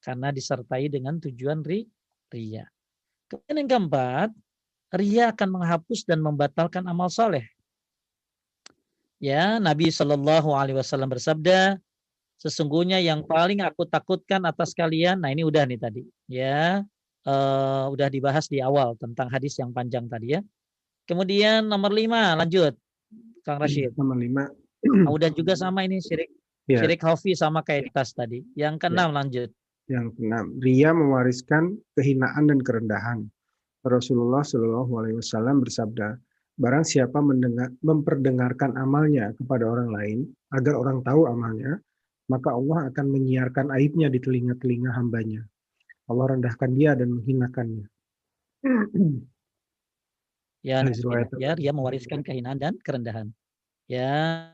karena 0.00 0.32
disertai 0.32 0.88
dengan 0.88 1.20
tujuan 1.20 1.60
ri, 1.64 1.84
ria. 2.32 2.64
Kemudian 3.30 3.56
yang 3.64 3.68
keempat, 3.70 4.28
ria 4.96 5.30
akan 5.30 5.48
menghapus 5.60 6.02
dan 6.08 6.24
membatalkan 6.24 6.88
amal 6.88 7.12
soleh. 7.12 7.46
Ya, 9.20 9.60
Nabi 9.60 9.92
Shallallahu 9.92 10.56
Alaihi 10.56 10.80
Wasallam 10.80 11.12
bersabda, 11.12 11.76
sesungguhnya 12.40 12.98
yang 13.04 13.20
paling 13.28 13.60
aku 13.60 13.84
takutkan 13.84 14.48
atas 14.48 14.72
kalian, 14.72 15.20
nah 15.20 15.28
ini 15.28 15.44
udah 15.44 15.68
nih 15.68 15.76
tadi, 15.76 16.02
ya, 16.24 16.80
uh, 17.28 17.84
udah 17.92 18.08
dibahas 18.08 18.48
di 18.48 18.64
awal 18.64 18.96
tentang 18.96 19.28
hadis 19.28 19.60
yang 19.60 19.76
panjang 19.76 20.08
tadi 20.08 20.40
ya. 20.40 20.40
Kemudian 21.04 21.68
nomor 21.68 21.92
lima, 21.92 22.32
lanjut, 22.32 22.72
Kang 23.44 23.60
Rashid. 23.60 23.92
Nomor 23.92 24.16
lima. 24.16 24.48
Nah, 24.80 25.12
udah 25.12 25.28
juga 25.28 25.52
sama 25.52 25.84
ini 25.84 26.00
syirik, 26.00 26.32
Ya. 26.70 26.78
syirik 26.80 27.02
hafi 27.02 27.34
sama 27.34 27.66
kayak 27.66 27.90
tas 27.90 28.14
tadi. 28.14 28.46
Yang 28.54 28.86
keenam 28.86 29.10
lanjut. 29.10 29.50
Yang 29.90 30.14
keenam, 30.14 30.54
ria 30.62 30.94
mewariskan 30.94 31.74
kehinaan 31.98 32.46
dan 32.46 32.62
kerendahan. 32.62 33.26
Rasulullah 33.82 34.46
Shallallahu 34.46 34.92
Alaihi 35.02 35.18
Wasallam 35.18 35.66
bersabda, 35.66 36.14
barang 36.62 36.84
siapa 36.86 37.18
mendengar, 37.18 37.74
memperdengarkan 37.82 38.78
amalnya 38.78 39.34
kepada 39.34 39.66
orang 39.66 39.90
lain 39.90 40.18
agar 40.54 40.78
orang 40.78 41.02
tahu 41.02 41.26
amalnya, 41.26 41.82
maka 42.30 42.54
Allah 42.54 42.86
akan 42.94 43.06
menyiarkan 43.10 43.74
aibnya 43.74 44.06
di 44.06 44.22
telinga-telinga 44.22 44.94
hambanya. 44.94 45.42
Allah 46.06 46.38
rendahkan 46.38 46.70
dia 46.78 46.94
dan 46.94 47.10
menghinakannya. 47.18 47.86
Ya, 50.60 50.84
ya, 51.40 51.56
dia 51.56 51.72
mewariskan 51.72 52.20
kehinaan 52.20 52.60
dan 52.60 52.76
kerendahan. 52.84 53.32
Ya. 53.88 54.52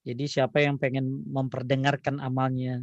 Jadi 0.00 0.24
siapa 0.24 0.64
yang 0.64 0.80
pengen 0.80 1.24
memperdengarkan 1.28 2.20
amalnya, 2.24 2.80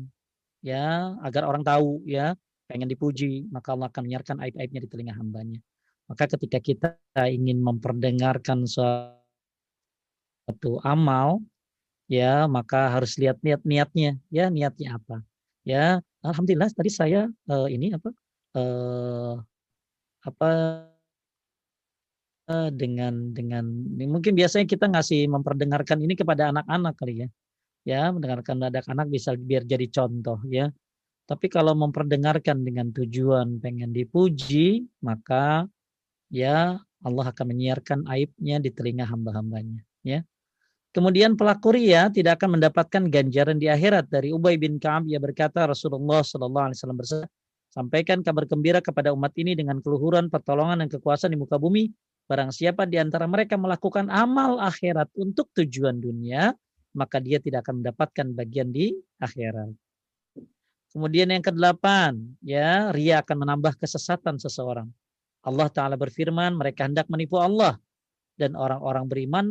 ya, 0.61 1.17
agar 1.25 1.49
orang 1.49 1.65
tahu, 1.65 2.05
ya, 2.05 2.37
pengen 2.69 2.87
dipuji, 2.91 3.49
maka 3.49 3.73
Allah 3.73 3.89
akan 3.89 4.03
menyiarkan 4.05 4.37
aib-aibnya 4.43 4.81
di 4.85 4.89
telinga 4.91 5.15
hambanya. 5.17 5.59
Maka 6.07 6.29
ketika 6.37 6.59
kita 6.61 6.95
ingin 7.27 7.59
memperdengarkan 7.59 8.63
suatu 8.69 9.17
amal 10.85 11.43
ya 12.07 12.47
maka 12.47 12.87
harus 12.95 13.19
lihat 13.19 13.37
niat 13.43 13.61
niatnya 13.67 14.15
ya 14.31 14.47
niatnya 14.47 14.95
apa 14.95 15.19
ya 15.67 15.99
alhamdulillah 16.23 16.71
tadi 16.71 16.87
saya 16.87 17.27
uh, 17.51 17.67
ini 17.67 17.91
apa 17.91 18.09
uh, 18.55 19.35
apa 20.23 20.49
dengan 22.47 23.35
dengan 23.35 23.67
mungkin 24.07 24.31
biasanya 24.31 24.63
kita 24.63 24.87
ngasih 24.87 25.27
memperdengarkan 25.27 25.99
ini 25.99 26.15
kepada 26.15 26.55
anak-anak 26.55 26.95
kali 26.95 27.13
ya 27.23 27.27
ya 27.83 28.01
mendengarkan 28.15 28.63
anak-anak 28.63 29.07
bisa 29.11 29.35
biar 29.35 29.67
jadi 29.67 29.83
contoh 29.91 30.39
ya 30.47 30.71
tapi 31.27 31.51
kalau 31.51 31.75
memperdengarkan 31.75 32.63
dengan 32.63 32.95
tujuan 32.95 33.59
pengen 33.59 33.91
dipuji 33.91 34.87
maka 35.03 35.67
ya 36.31 36.79
Allah 37.03 37.25
akan 37.27 37.45
menyiarkan 37.51 38.07
aibnya 38.07 38.63
di 38.63 38.71
telinga 38.71 39.03
hamba-hambanya 39.03 39.83
ya 40.07 40.23
Kemudian 40.95 41.37
pelaku 41.37 41.77
ria 41.77 42.09
tidak 42.09 42.41
akan 42.41 42.57
mendapatkan 42.57 43.05
ganjaran 43.13 43.61
di 43.61 43.69
akhirat. 43.69 44.09
Dari 44.09 44.33
Ubay 44.33 44.57
bin 44.57 44.81
Ka'ab 44.81 45.05
ia 45.05 45.21
berkata 45.21 45.69
Rasulullah 45.69 46.25
Shallallahu 46.25 46.65
Alaihi 46.71 46.77
Wasallam 46.81 46.97
bersabda, 46.97 47.27
sampaikan 47.69 48.25
kabar 48.25 48.49
gembira 48.49 48.81
kepada 48.81 49.13
umat 49.13 49.29
ini 49.37 49.53
dengan 49.53 49.77
keluhuran, 49.77 50.25
pertolongan 50.33 50.81
dan 50.81 50.89
kekuasaan 50.89 51.35
di 51.35 51.37
muka 51.37 51.61
bumi. 51.61 51.93
Barang 52.27 52.51
siapa 52.51 52.83
di 52.83 52.99
antara 52.99 53.23
mereka 53.23 53.55
melakukan 53.55 54.11
amal 54.11 54.59
akhirat 54.59 55.07
untuk 55.15 55.47
tujuan 55.55 56.03
dunia, 56.03 56.51
maka 56.91 57.23
dia 57.23 57.39
tidak 57.39 57.63
akan 57.63 57.83
mendapatkan 57.83 58.27
bagian 58.35 58.69
di 58.69 58.91
akhirat. 59.23 59.71
Kemudian 60.91 61.31
yang 61.31 61.43
kedelapan, 61.43 62.19
ya, 62.43 62.91
ria 62.91 63.23
akan 63.23 63.47
menambah 63.47 63.79
kesesatan 63.79 64.39
seseorang. 64.39 64.91
Allah 65.47 65.71
Ta'ala 65.71 65.95
berfirman, 65.95 66.55
mereka 66.59 66.83
hendak 66.83 67.07
menipu 67.07 67.39
Allah. 67.39 67.79
Dan 68.37 68.53
orang-orang 68.53 69.05
beriman 69.07 69.45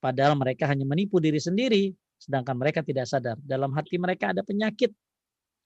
Padahal 0.00 0.32
mereka 0.32 0.64
hanya 0.64 0.88
menipu 0.88 1.20
diri 1.20 1.36
sendiri, 1.36 1.92
sedangkan 2.16 2.56
mereka 2.56 2.80
tidak 2.80 3.04
sadar. 3.04 3.36
Dalam 3.44 3.68
hati 3.76 4.00
mereka 4.00 4.32
ada 4.32 4.40
penyakit. 4.40 4.88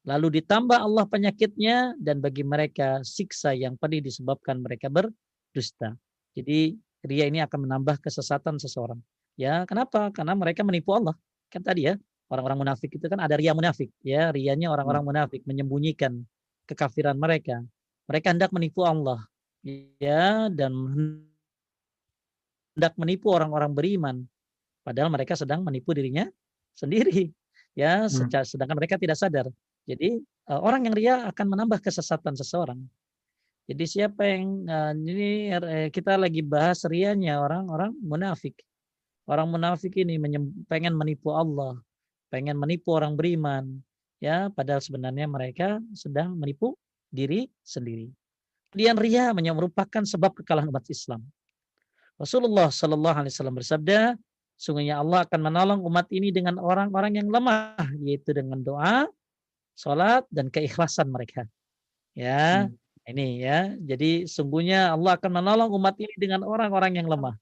Lalu 0.04 0.42
ditambah 0.42 0.74
Allah 0.74 1.06
penyakitnya 1.06 1.96
dan 1.96 2.18
bagi 2.20 2.44
mereka 2.44 3.00
siksa 3.06 3.54
yang 3.54 3.78
pedih 3.78 4.04
disebabkan 4.04 4.60
mereka 4.60 4.90
berdusta. 4.90 5.96
Jadi 6.34 6.74
ria 7.06 7.24
ini 7.30 7.40
akan 7.40 7.66
menambah 7.66 8.02
kesesatan 8.02 8.58
seseorang. 8.58 8.98
Ya, 9.38 9.66
kenapa? 9.66 10.10
Karena 10.14 10.34
mereka 10.34 10.66
menipu 10.66 10.94
Allah. 10.94 11.14
Kan 11.50 11.62
tadi 11.62 11.86
ya, 11.86 11.94
orang-orang 12.30 12.66
munafik 12.66 12.90
itu 12.94 13.06
kan 13.06 13.22
ada 13.22 13.38
ria 13.38 13.54
munafik. 13.54 13.90
Ya, 14.02 14.34
rianya 14.34 14.70
orang-orang 14.70 15.02
hmm. 15.02 15.10
munafik 15.14 15.42
menyembunyikan 15.46 16.22
kekafiran 16.66 17.18
mereka. 17.18 17.62
Mereka 18.10 18.34
hendak 18.34 18.50
menipu 18.50 18.82
Allah. 18.82 19.22
Ya, 19.98 20.52
dan 20.52 20.74
hendak 22.74 22.94
menipu 22.98 23.30
orang-orang 23.30 23.72
beriman 23.72 24.16
padahal 24.84 25.08
mereka 25.08 25.38
sedang 25.38 25.64
menipu 25.64 25.94
dirinya 25.94 26.28
sendiri 26.74 27.30
ya 27.78 28.04
hmm. 28.06 28.28
sedangkan 28.44 28.76
mereka 28.76 28.98
tidak 29.00 29.16
sadar 29.16 29.46
jadi 29.88 30.20
eh, 30.20 30.60
orang 30.60 30.90
yang 30.90 30.94
ria 30.94 31.14
akan 31.30 31.46
menambah 31.54 31.80
kesesatan 31.80 32.34
seseorang 32.36 32.82
jadi 33.64 33.84
siapa 33.84 34.22
yang 34.24 34.68
uh, 34.68 34.92
ini 34.92 35.52
eh, 35.52 35.88
kita 35.88 36.20
lagi 36.20 36.44
bahas 36.44 36.84
rianya 36.84 37.40
orang-orang 37.40 37.92
munafik 38.04 38.58
orang 39.24 39.48
munafik 39.48 39.94
ini 39.96 40.20
pengen 40.68 40.94
menipu 40.96 41.32
Allah 41.32 41.80
pengen 42.28 42.60
menipu 42.60 42.92
orang 42.92 43.16
beriman 43.16 43.80
ya 44.20 44.52
padahal 44.52 44.84
sebenarnya 44.84 45.26
mereka 45.28 45.80
sedang 45.96 46.36
menipu 46.36 46.76
diri 47.08 47.48
sendiri 47.64 48.12
kemudian 48.74 48.96
ria 49.00 49.30
merupakan 49.32 50.02
sebab 50.02 50.42
kekalahan 50.42 50.68
umat 50.68 50.84
Islam 50.90 51.24
Rasulullah 52.14 52.70
Shallallahu 52.70 53.26
Alaihi 53.26 53.32
Wasallam 53.34 53.58
bersabda, 53.58 54.00
sungguhnya 54.54 55.02
Allah 55.02 55.26
akan 55.26 55.40
menolong 55.50 55.80
umat 55.82 56.06
ini 56.14 56.30
dengan 56.30 56.62
orang-orang 56.62 57.18
yang 57.18 57.26
lemah, 57.26 57.74
yaitu 58.06 58.30
dengan 58.30 58.62
doa, 58.62 59.10
sholat 59.74 60.22
dan 60.30 60.46
keikhlasan 60.46 61.10
mereka. 61.10 61.42
Ya, 62.14 62.70
hmm. 62.70 62.78
Ini 63.08 63.44
ya. 63.44 63.72
Jadi 63.76 64.24
sungguhnya 64.24 64.96
Allah 64.96 65.16
akan 65.20 65.30
menolong 65.40 65.70
umat 65.76 65.94
ini 66.00 66.14
dengan 66.16 66.44
orang-orang 66.44 67.00
yang 67.00 67.08
lemah, 67.08 67.36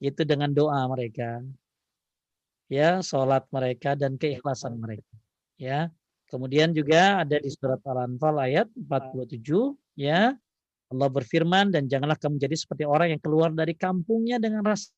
yaitu 0.00 0.24
dengan 0.24 0.52
doa 0.52 0.84
mereka, 0.88 1.44
ya, 2.72 3.00
sholat 3.04 3.44
mereka 3.52 3.92
dan 3.92 4.16
keikhlasan 4.16 4.76
mereka. 4.80 5.12
Ya, 5.56 5.88
kemudian 6.28 6.76
juga 6.76 7.24
ada 7.24 7.40
di 7.40 7.48
surat 7.48 7.80
Al-Anfal 7.80 8.36
ayat 8.40 8.68
47, 8.76 9.40
ya, 9.96 10.36
Allah 10.86 11.08
berfirman 11.10 11.74
dan 11.74 11.90
janganlah 11.90 12.14
kamu 12.14 12.38
jadi 12.38 12.54
seperti 12.54 12.84
orang 12.86 13.16
yang 13.16 13.22
keluar 13.22 13.50
dari 13.50 13.74
kampungnya 13.74 14.38
dengan 14.38 14.62
rasa 14.62 14.92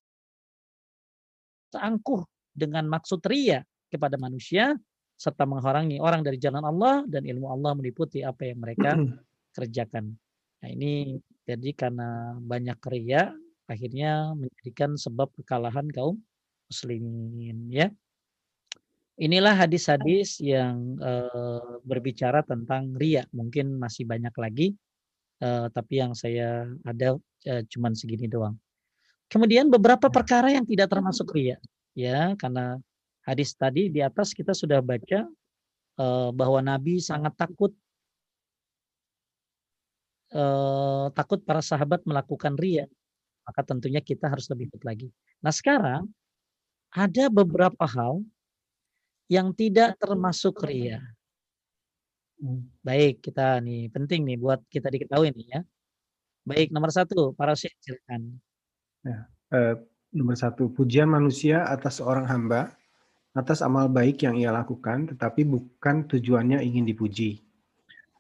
angkuh 1.72 2.24
dengan 2.52 2.84
maksud 2.88 3.24
ria 3.24 3.64
kepada 3.88 4.20
manusia 4.20 4.76
serta 5.18 5.48
menghalangi 5.48 5.98
orang 5.98 6.20
dari 6.20 6.36
jalan 6.36 6.62
Allah 6.62 7.02
dan 7.08 7.24
ilmu 7.24 7.48
Allah 7.48 7.72
meliputi 7.76 8.20
apa 8.20 8.48
yang 8.48 8.60
mereka 8.60 8.94
kerjakan. 9.54 10.16
Nah 10.62 10.68
ini 10.68 11.18
jadi 11.46 11.70
karena 11.72 12.36
banyak 12.40 12.78
ria 12.90 13.32
akhirnya 13.68 14.32
menjadikan 14.34 14.96
sebab 14.96 15.30
kekalahan 15.38 15.88
kaum 15.92 16.18
muslimin 16.68 17.68
ya. 17.70 17.88
Inilah 19.18 19.66
hadis-hadis 19.66 20.38
yang 20.38 20.94
uh, 21.02 21.82
berbicara 21.82 22.46
tentang 22.46 22.94
ria. 22.94 23.26
Mungkin 23.34 23.74
masih 23.74 24.06
banyak 24.06 24.30
lagi 24.38 24.78
uh, 25.42 25.66
tapi 25.70 26.02
yang 26.02 26.12
saya 26.14 26.66
ada 26.86 27.18
uh, 27.46 27.62
cuman 27.70 27.92
segini 27.94 28.26
doang. 28.26 28.54
Kemudian 29.28 29.68
beberapa 29.68 30.08
ya. 30.08 30.14
perkara 30.14 30.48
yang 30.54 30.64
tidak 30.64 30.88
termasuk 30.88 31.28
ria, 31.36 31.60
ya 31.92 32.32
karena 32.40 32.80
hadis 33.28 33.52
tadi 33.52 33.92
di 33.92 34.00
atas 34.00 34.32
kita 34.32 34.56
sudah 34.56 34.80
baca 34.80 35.28
uh, 36.00 36.30
bahwa 36.32 36.64
Nabi 36.64 36.96
sangat 36.96 37.36
takut 37.36 37.76
uh, 40.34 41.08
takut 41.12 41.40
para 41.44 41.62
sahabat 41.62 42.04
melakukan 42.04 42.56
ria, 42.58 42.84
maka 43.44 43.60
tentunya 43.64 44.02
kita 44.02 44.28
harus 44.28 44.48
lebih 44.52 44.68
baik 44.72 44.84
lagi. 44.84 45.08
Nah 45.40 45.52
sekarang 45.52 46.04
ada 46.92 47.24
beberapa 47.28 47.84
hal 47.84 48.24
yang 49.28 49.52
tidak 49.52 49.96
termasuk 50.00 50.56
ria. 50.64 51.00
Hmm, 52.38 52.70
baik, 52.80 53.20
kita 53.24 53.58
nih 53.60 53.90
penting 53.90 54.24
nih 54.24 54.38
buat 54.38 54.62
kita 54.70 54.88
diketahui 54.88 55.34
nih 55.34 55.46
ya. 55.58 55.60
Baik, 56.48 56.72
nomor 56.72 56.88
satu, 56.88 57.36
para 57.36 57.52
syekh 57.52 57.76
silakan. 57.82 58.40
Ya, 59.04 59.28
eh, 59.52 59.74
nomor 60.16 60.38
satu, 60.38 60.72
pujian 60.72 61.10
manusia 61.12 61.66
atas 61.68 62.00
seorang 62.00 62.24
hamba 62.24 62.72
atas 63.36 63.62
amal 63.62 63.86
baik 63.86 64.26
yang 64.26 64.34
ia 64.34 64.50
lakukan, 64.50 65.14
tetapi 65.14 65.46
bukan 65.46 66.10
tujuannya 66.10 66.58
ingin 66.64 66.82
dipuji. 66.88 67.38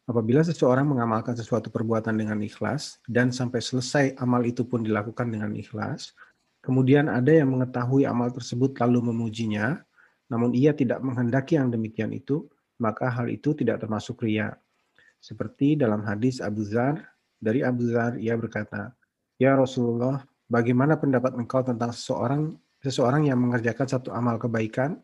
Apabila 0.08 0.40
seseorang 0.40 0.88
mengamalkan 0.88 1.36
sesuatu 1.36 1.68
perbuatan 1.68 2.16
dengan 2.16 2.40
ikhlas 2.40 2.96
dan 3.04 3.28
sampai 3.28 3.60
selesai 3.60 4.16
amal 4.16 4.40
itu 4.48 4.64
pun 4.64 4.80
dilakukan 4.80 5.28
dengan 5.28 5.52
ikhlas, 5.52 6.16
kemudian 6.64 7.12
ada 7.12 7.28
yang 7.28 7.52
mengetahui 7.52 8.08
amal 8.08 8.32
tersebut 8.32 8.72
lalu 8.80 9.12
memujinya, 9.12 9.84
namun 10.32 10.56
ia 10.56 10.72
tidak 10.72 11.04
menghendaki 11.04 11.60
yang 11.60 11.68
demikian 11.68 12.16
itu, 12.16 12.48
maka 12.80 13.12
hal 13.12 13.28
itu 13.28 13.52
tidak 13.52 13.84
termasuk 13.84 14.24
ria. 14.24 14.56
Seperti 15.20 15.76
dalam 15.76 16.00
hadis 16.08 16.40
Abu 16.40 16.64
Zar, 16.64 17.04
dari 17.36 17.60
Abu 17.60 17.92
Zar 17.92 18.16
ia 18.16 18.32
berkata, 18.32 18.96
Ya 19.36 19.60
Rasulullah, 19.60 20.24
bagaimana 20.48 20.96
pendapat 20.96 21.36
engkau 21.36 21.60
tentang 21.60 21.92
seseorang 21.92 22.56
seseorang 22.80 23.28
yang 23.28 23.36
mengerjakan 23.44 23.84
satu 23.84 24.08
amal 24.16 24.40
kebaikan, 24.40 24.96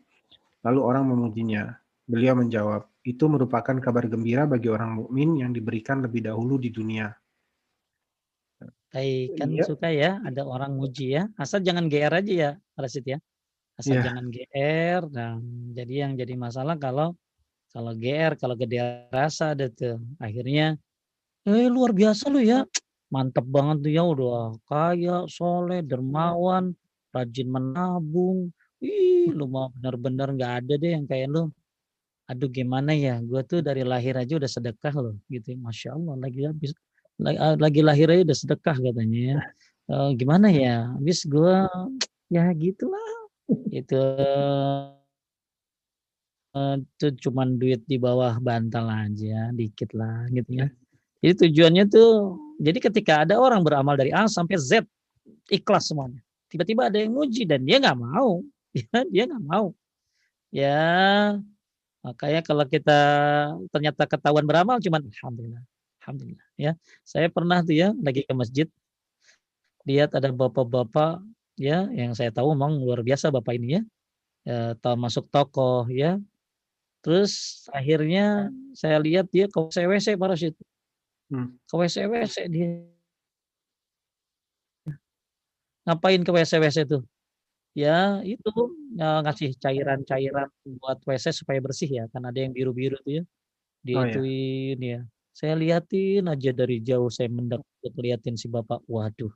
lalu 0.65 0.81
orang 0.81 1.05
memujinya? 1.05 1.77
Beliau 2.05 2.37
menjawab, 2.37 2.85
itu 3.01 3.25
merupakan 3.25 3.73
kabar 3.81 4.05
gembira 4.05 4.45
bagi 4.45 4.69
orang 4.69 5.01
mukmin 5.01 5.41
yang 5.41 5.49
diberikan 5.49 6.05
lebih 6.05 6.25
dahulu 6.25 6.61
di 6.61 6.69
dunia. 6.69 7.09
Baik, 8.93 9.35
kan 9.35 9.49
iya. 9.51 9.63
suka 9.67 9.89
ya 9.91 10.23
ada 10.23 10.45
orang 10.47 10.77
muji 10.77 11.19
ya. 11.19 11.27
Asal 11.35 11.65
jangan 11.65 11.91
GR 11.91 12.13
aja 12.13 12.33
ya, 12.33 12.51
Rasid 12.79 13.03
ya. 13.03 13.19
Asal 13.75 13.99
yeah. 13.99 14.05
jangan 14.07 14.25
GR. 14.31 15.01
Dan 15.11 15.35
jadi 15.75 15.93
yang 16.07 16.13
jadi 16.15 16.33
masalah 16.39 16.79
kalau 16.79 17.11
kalau 17.75 17.91
GR, 17.91 18.39
kalau 18.39 18.55
gede 18.55 19.09
rasa 19.11 19.51
ada 19.51 19.67
tuh. 19.67 19.99
Akhirnya, 20.15 20.79
eh 21.43 21.67
luar 21.67 21.91
biasa 21.91 22.31
lu 22.31 22.39
ya. 22.39 22.63
Mantep 23.11 23.43
banget 23.43 23.83
tuh 23.83 23.91
ya 23.91 24.03
udah 24.07 24.55
kaya, 24.63 25.27
soleh, 25.27 25.83
dermawan, 25.83 26.71
rajin 27.11 27.51
menabung. 27.51 28.47
Ih, 28.79 29.27
lu 29.35 29.51
mau 29.51 29.67
benar-benar 29.75 30.31
nggak 30.31 30.53
ada 30.63 30.73
deh 30.79 30.91
yang 30.95 31.03
kayak 31.03 31.27
lu. 31.35 31.51
Aduh 32.25 32.49
gimana 32.49 32.91
ya, 32.97 33.21
gue 33.21 33.41
tuh 33.45 33.61
dari 33.61 33.85
lahir 33.85 34.17
aja 34.17 34.33
udah 34.41 34.49
sedekah 34.49 34.93
loh, 34.97 35.15
gitu. 35.29 35.53
Ya. 35.53 35.57
Masya 35.61 35.89
Allah, 35.93 36.15
lagi 36.17 36.39
habis 36.49 36.71
lagi 37.61 37.81
lahir 37.85 38.07
aja 38.11 38.21
udah 38.25 38.37
sedekah 38.37 38.75
katanya 38.81 39.19
ya. 39.21 39.37
Uh, 39.85 40.09
gimana 40.19 40.49
ya, 40.49 40.89
habis 40.97 41.21
gue 41.29 41.53
ya 42.35 42.49
gitulah. 42.57 43.09
Itu 43.69 44.01
itu 46.55 47.07
cuman 47.27 47.59
duit 47.59 47.83
di 47.83 47.99
bawah 47.99 48.39
bantal 48.39 48.87
aja, 48.87 49.51
dikit 49.51 49.91
lah 49.91 50.25
gitu 50.31 50.55
ya. 50.55 50.67
Jadi 51.19 51.33
tujuannya 51.45 51.83
tuh, 51.91 52.39
jadi 52.63 52.79
ketika 52.79 53.13
ada 53.27 53.35
orang 53.37 53.59
beramal 53.59 53.99
dari 53.99 54.15
A 54.15 54.23
sampai 54.25 54.55
Z, 54.55 54.87
ikhlas 55.51 55.91
semuanya. 55.91 56.21
tiba-tiba 56.49 56.87
ada 56.87 56.97
yang 57.01 57.11
muji 57.11 57.43
dan 57.43 57.65
dia 57.65 57.81
nggak 57.81 57.97
mau 57.99 58.39
ya 58.77 58.99
dia 59.09 59.23
nggak 59.27 59.43
mau 59.43 59.73
ya 60.53 60.79
makanya 62.05 62.45
kalau 62.45 62.65
kita 62.69 62.99
ternyata 63.73 64.05
ketahuan 64.05 64.45
beramal 64.45 64.77
cuman 64.77 65.01
alhamdulillah 65.09 65.65
alhamdulillah 66.05 66.47
ya. 66.61 66.77
Saya 67.01 67.33
pernah 67.33 67.65
tuh 67.65 67.73
ya 67.73 67.89
lagi 67.97 68.21
ke 68.21 68.33
masjid 68.37 68.69
lihat 69.89 70.13
ada 70.13 70.29
bapak-bapak 70.29 71.25
ya 71.57 71.89
yang 71.89 72.13
saya 72.13 72.29
tahu 72.29 72.53
memang 72.53 72.77
luar 72.77 73.01
biasa 73.01 73.33
bapak 73.33 73.57
ini 73.57 73.81
ya, 73.81 73.81
ya 74.45 74.93
masuk 74.93 75.25
tokoh 75.33 75.89
ya. 75.89 76.21
Terus 77.01 77.65
akhirnya 77.73 78.53
saya 78.77 79.01
lihat 79.01 79.29
dia 79.33 79.49
ke 79.49 79.57
WC 79.57 80.17
para 80.17 80.37
situ 80.37 80.61
hmm. 81.33 81.57
ke 81.65 81.73
WC 81.73 82.05
WC 82.05 82.37
dia. 82.53 82.69
Ngapain 85.85 86.21
ke 86.21 86.31
WC 86.33 86.53
WC 86.61 86.77
itu 86.85 86.99
ya 87.75 88.23
itu 88.23 88.51
ya, 88.95 89.19
ngasih 89.19 89.51
cairan-cairan 89.59 90.47
buat 90.79 91.03
WC 91.03 91.35
supaya 91.35 91.59
bersih 91.59 91.91
ya 91.91 92.03
kan 92.07 92.23
ada 92.23 92.39
yang 92.39 92.55
biru-biru 92.55 92.95
tuh 93.03 93.19
ya 93.19 93.23
diituin 93.85 94.79
oh, 94.79 94.87
ya. 94.87 94.97
ya. 94.97 95.01
Saya 95.35 95.59
liatin 95.59 96.31
aja 96.31 96.55
dari 96.55 96.79
jauh 96.79 97.11
saya 97.11 97.27
mendekat 97.27 97.93
liatin 97.99 98.39
si 98.39 98.47
bapak 98.47 98.79
waduh 98.87 99.29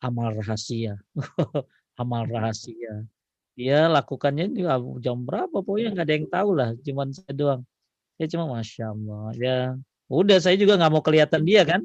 amal 0.00 0.30
rahasia. 0.32 0.98
Amal 2.00 2.24
rahasia. 2.24 3.04
Dia 3.52 3.84
lakukannya 3.84 4.48
di 4.48 4.64
jam 5.04 5.28
berapa 5.28 5.60
pokoknya 5.60 5.92
nggak 5.92 6.06
ada 6.08 6.14
yang 6.16 6.28
tahu 6.32 6.50
lah 6.56 6.70
cuman 6.80 7.12
saya 7.12 7.32
doang. 7.36 7.62
Ya 8.16 8.26
cuma 8.30 8.48
masya 8.48 8.94
Allah 8.94 9.26
ya 9.36 9.56
udah 10.08 10.38
saya 10.40 10.56
juga 10.56 10.78
nggak 10.80 10.92
mau 10.94 11.04
kelihatan 11.04 11.42
dia 11.44 11.66
kan? 11.68 11.84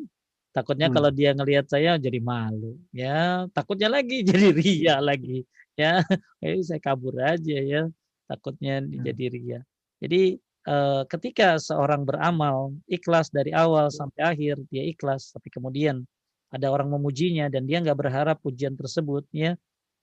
Takutnya 0.56 0.88
hmm. 0.88 0.96
kalau 0.96 1.10
dia 1.12 1.36
ngelihat 1.36 1.66
saya 1.68 2.00
jadi 2.00 2.24
malu. 2.24 2.80
Ya 2.96 3.50
takutnya 3.52 3.92
lagi 3.92 4.24
jadi 4.30 4.54
ria 4.56 4.96
lagi 5.04 5.44
ya. 5.78 6.02
Eh, 6.46 6.62
saya 6.62 6.78
kabur 6.78 7.18
aja 7.18 7.58
ya 7.58 7.90
takutnya 8.28 8.84
hmm. 8.84 9.02
jadi 9.08 9.26
ria. 9.32 9.60
Jadi 10.04 10.38
eh, 10.68 11.02
ketika 11.08 11.58
seorang 11.58 12.04
beramal 12.04 12.76
ikhlas 12.86 13.32
dari 13.32 13.56
awal 13.56 13.88
sampai 13.90 14.22
akhir 14.36 14.60
dia 14.68 14.84
ikhlas. 14.84 15.32
Tapi 15.32 15.48
kemudian 15.50 16.04
ada 16.52 16.68
orang 16.72 16.92
memujinya 16.92 17.48
dan 17.50 17.66
dia 17.66 17.80
nggak 17.80 17.98
berharap 17.98 18.38
pujian 18.44 18.76
tersebut 18.76 19.24
ya. 19.32 19.56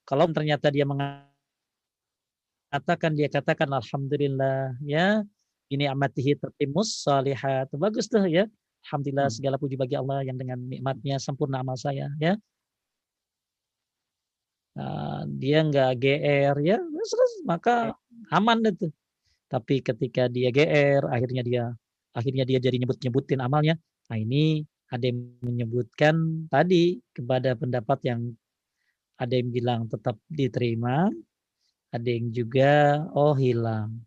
Kalau 0.08 0.28
ternyata 0.32 0.68
dia 0.72 0.84
mengatakan 0.88 1.30
dia 3.14 3.28
katakan 3.28 3.68
alhamdulillah 3.70 4.74
ya. 4.82 5.22
Ini 5.72 5.88
amatihi 5.90 6.36
tertimus 6.36 7.02
salihat. 7.02 7.72
Bagus 7.72 8.06
tuh 8.08 8.28
ya. 8.28 8.44
Alhamdulillah 8.84 9.32
hmm. 9.32 9.36
segala 9.40 9.56
puji 9.56 9.80
bagi 9.80 9.96
Allah 9.96 10.20
yang 10.28 10.36
dengan 10.36 10.60
nikmatnya 10.60 11.16
sempurna 11.16 11.64
amal 11.64 11.72
saya 11.80 12.12
ya 12.20 12.36
nah, 14.76 15.22
dia 15.26 15.58
nggak 15.64 15.90
gr 16.02 16.56
ya 16.62 16.78
maka 17.46 17.94
aman 18.30 18.58
itu 18.66 18.88
tapi 19.50 19.80
ketika 19.80 20.26
dia 20.30 20.50
gr 20.50 21.02
akhirnya 21.10 21.42
dia 21.46 21.64
akhirnya 22.14 22.44
dia 22.46 22.58
jadi 22.62 22.76
nyebut 22.82 22.98
nyebutin 23.02 23.40
amalnya 23.42 23.74
nah 24.10 24.18
ini 24.18 24.66
ada 24.92 25.04
yang 25.10 25.18
menyebutkan 25.42 26.46
tadi 26.52 27.02
kepada 27.16 27.58
pendapat 27.58 27.98
yang 28.06 28.20
ada 29.18 29.34
yang 29.34 29.50
bilang 29.50 29.80
tetap 29.90 30.18
diterima 30.30 31.10
ada 31.94 32.08
yang 32.10 32.26
juga 32.34 32.98
oh 33.14 33.38
hilang. 33.38 34.02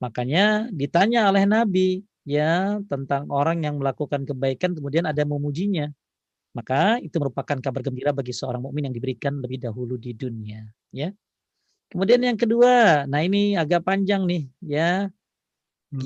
Makanya 0.00 0.72
ditanya 0.72 1.28
oleh 1.28 1.44
Nabi 1.44 2.00
ya 2.24 2.80
tentang 2.88 3.28
orang 3.28 3.60
yang 3.68 3.76
melakukan 3.76 4.24
kebaikan 4.24 4.72
kemudian 4.72 5.04
ada 5.04 5.20
memujinya. 5.28 5.92
Maka 6.56 6.96
itu 7.04 7.20
merupakan 7.20 7.60
kabar 7.60 7.84
gembira 7.84 8.16
bagi 8.16 8.32
seorang 8.32 8.64
mukmin 8.64 8.88
yang 8.88 8.96
diberikan 8.96 9.44
lebih 9.44 9.60
dahulu 9.60 10.00
di 10.00 10.16
dunia, 10.16 10.64
ya. 10.88 11.12
Kemudian 11.92 12.24
yang 12.24 12.40
kedua, 12.40 13.04
nah 13.04 13.20
ini 13.20 13.60
agak 13.60 13.84
panjang 13.84 14.24
nih, 14.24 14.48
ya. 14.64 15.12
Hmm. 15.92 16.00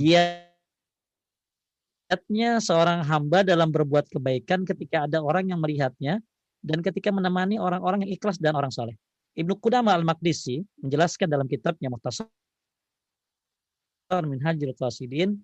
Giatnya 2.10 2.58
seorang 2.58 3.06
hamba 3.06 3.46
dalam 3.46 3.70
berbuat 3.70 4.10
kebaikan 4.10 4.66
ketika 4.66 5.06
ada 5.06 5.22
orang 5.22 5.54
yang 5.54 5.62
melihatnya 5.62 6.18
dan 6.66 6.82
ketika 6.82 7.14
menemani 7.14 7.62
orang-orang 7.62 8.02
yang 8.02 8.10
ikhlas 8.18 8.42
dan 8.42 8.58
orang 8.58 8.74
soleh. 8.74 8.98
Ibnu 9.38 9.54
Qudamah 9.62 9.94
Al-Maqdisi 9.94 10.66
menjelaskan 10.82 11.30
dalam 11.30 11.46
kitabnya 11.46 11.94
Muhtasar 11.94 12.26
Minhajul 14.26 14.74
Qasidin, 14.74 15.38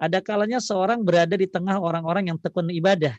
ada 0.00 0.24
kalanya 0.24 0.56
seorang 0.56 1.04
berada 1.04 1.36
di 1.36 1.44
tengah 1.44 1.76
orang-orang 1.76 2.32
yang 2.32 2.40
tekun 2.40 2.72
ibadah. 2.72 3.12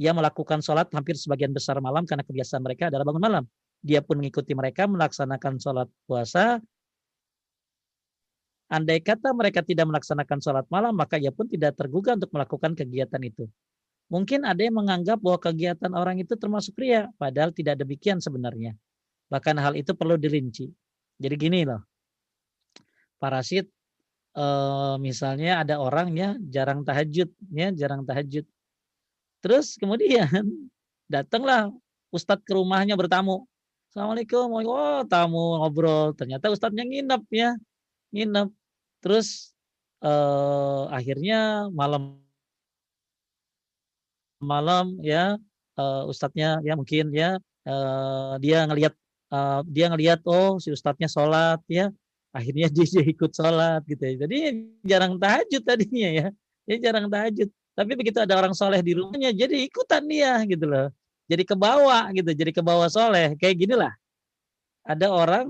Ia 0.00 0.16
melakukan 0.16 0.64
sholat 0.64 0.88
hampir 0.92 1.18
sebagian 1.18 1.52
besar 1.52 1.76
malam 1.84 2.08
karena 2.08 2.24
kebiasaan 2.24 2.64
mereka 2.64 2.88
adalah 2.88 3.04
bangun 3.04 3.22
malam. 3.22 3.44
Dia 3.82 4.00
pun 4.00 4.22
mengikuti 4.22 4.54
mereka 4.54 4.86
melaksanakan 4.86 5.58
sholat 5.58 5.88
puasa. 6.06 6.62
Andai 8.72 9.04
kata 9.04 9.36
mereka 9.36 9.60
tidak 9.60 9.84
melaksanakan 9.84 10.38
sholat 10.40 10.66
malam, 10.72 10.96
maka 10.96 11.20
ia 11.20 11.28
pun 11.28 11.44
tidak 11.44 11.76
tergugah 11.76 12.16
untuk 12.16 12.32
melakukan 12.32 12.72
kegiatan 12.72 13.20
itu. 13.20 13.44
Mungkin 14.08 14.48
ada 14.48 14.60
yang 14.60 14.76
menganggap 14.76 15.20
bahwa 15.20 15.36
kegiatan 15.40 15.92
orang 15.92 16.20
itu 16.20 16.36
termasuk 16.40 16.76
ria, 16.80 17.12
padahal 17.20 17.52
tidak 17.52 17.80
demikian 17.80 18.16
sebenarnya. 18.16 18.72
Bahkan 19.28 19.56
hal 19.60 19.76
itu 19.76 19.92
perlu 19.92 20.16
dirinci. 20.16 20.72
Jadi 21.20 21.34
gini 21.36 21.68
loh, 21.68 21.84
parasit 23.20 23.68
eh, 24.36 24.94
misalnya 25.00 25.64
ada 25.64 25.80
orang 25.80 26.12
ya 26.16 26.36
jarang 26.40 26.84
tahajud, 26.84 27.28
ya 27.52 27.68
jarang 27.76 28.08
tahajud. 28.08 28.44
Terus 29.42 29.76
kemudian 29.76 30.30
datanglah 31.12 31.74
ustadz 32.14 32.46
ke 32.46 32.54
rumahnya 32.54 32.94
bertamu. 32.94 33.44
Assalamualaikum, 33.92 34.48
oh 34.64 35.04
tamu 35.04 35.60
ngobrol. 35.60 36.16
Ternyata 36.16 36.48
ustadznya 36.48 36.86
nginep 36.88 37.22
ya, 37.28 37.50
nginep. 38.14 38.48
Terus 39.04 39.52
eh, 40.00 40.82
akhirnya 40.88 41.68
malam 41.68 42.22
malam 44.42 44.98
ya 45.00 45.38
uh, 45.78 46.02
ustadznya 46.10 46.58
ya 46.66 46.74
mungkin 46.74 47.14
ya 47.14 47.38
uh, 47.64 48.34
dia 48.42 48.66
ngelihat 48.66 48.94
uh, 49.30 49.62
dia 49.70 49.86
ngelihat 49.88 50.20
oh 50.26 50.58
si 50.58 50.74
ustadznya 50.74 51.06
sholat 51.06 51.62
ya 51.70 51.94
akhirnya 52.34 52.68
dia, 52.68 52.84
dia 52.92 53.04
ikut 53.06 53.30
sholat 53.30 53.80
gitu 53.86 54.02
ya 54.02 54.14
jadi 54.26 54.36
jarang 54.82 55.16
tahajud 55.16 55.62
tadinya 55.62 56.10
ya 56.10 56.26
dia 56.66 56.76
jarang 56.82 57.06
tahajud 57.06 57.48
tapi 57.72 57.92
begitu 57.96 58.20
ada 58.20 58.36
orang 58.36 58.52
soleh 58.52 58.80
di 58.84 58.92
rumahnya 58.96 59.32
jadi 59.32 59.56
ikutan 59.64 60.04
dia 60.04 60.40
gitu 60.44 60.68
loh. 60.68 60.88
Jadi 61.30 61.48
ke 61.48 61.56
bawah 61.56 62.12
gitu 62.12 62.30
jadi 62.34 62.50
ke 62.52 62.60
bawah 62.60 62.90
soleh 62.92 63.32
kayak 63.40 63.56
gini 63.56 63.74
lah 63.78 63.94
ada 64.84 65.08
orang 65.08 65.48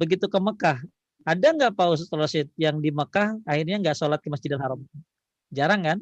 begitu 0.00 0.26
ke 0.26 0.38
Mekah 0.40 0.80
ada 1.22 1.46
nggak 1.54 1.72
Pak 1.78 1.86
Ustaz 1.94 2.34
yang 2.58 2.82
di 2.82 2.90
Mekah 2.90 3.38
akhirnya 3.46 3.78
nggak 3.78 3.94
sholat 3.94 4.18
ke 4.18 4.26
Masjidil 4.26 4.58
Haram? 4.58 4.82
Jarang 5.54 5.82
kan? 5.86 5.98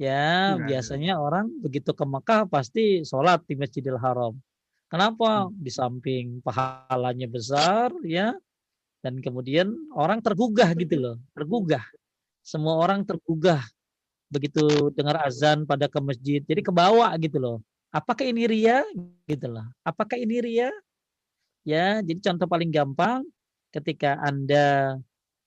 Ya 0.00 0.56
biasanya 0.56 1.20
orang 1.20 1.52
begitu 1.60 1.92
ke 1.92 2.04
Mekah 2.08 2.48
pasti 2.48 3.04
sholat 3.04 3.44
di 3.44 3.52
Masjidil 3.60 4.00
Haram. 4.00 4.32
Kenapa? 4.88 5.46
Hmm. 5.46 5.52
Di 5.60 5.68
samping 5.68 6.40
pahalanya 6.40 7.28
besar 7.28 7.92
ya 8.00 8.32
dan 9.04 9.20
kemudian 9.20 9.76
orang 9.92 10.24
tergugah 10.24 10.72
gitu 10.72 10.96
loh, 10.96 11.16
tergugah. 11.36 11.84
Semua 12.40 12.80
orang 12.80 13.04
tergugah 13.04 13.60
begitu 14.30 14.94
dengar 14.94 15.20
azan 15.26 15.66
pada 15.66 15.90
ke 15.90 15.98
masjid. 15.98 16.40
Jadi 16.40 16.62
kebawa 16.62 17.12
gitu 17.18 17.36
loh. 17.42 17.56
Apakah 17.90 18.22
ini 18.22 18.46
ria? 18.46 18.86
Gitu 19.26 19.50
loh. 19.50 19.66
Apakah 19.82 20.14
ini 20.16 20.38
ria? 20.38 20.70
Ya, 21.66 22.00
jadi 22.00 22.30
contoh 22.30 22.46
paling 22.48 22.70
gampang 22.72 23.26
ketika 23.74 24.16
Anda 24.22 24.96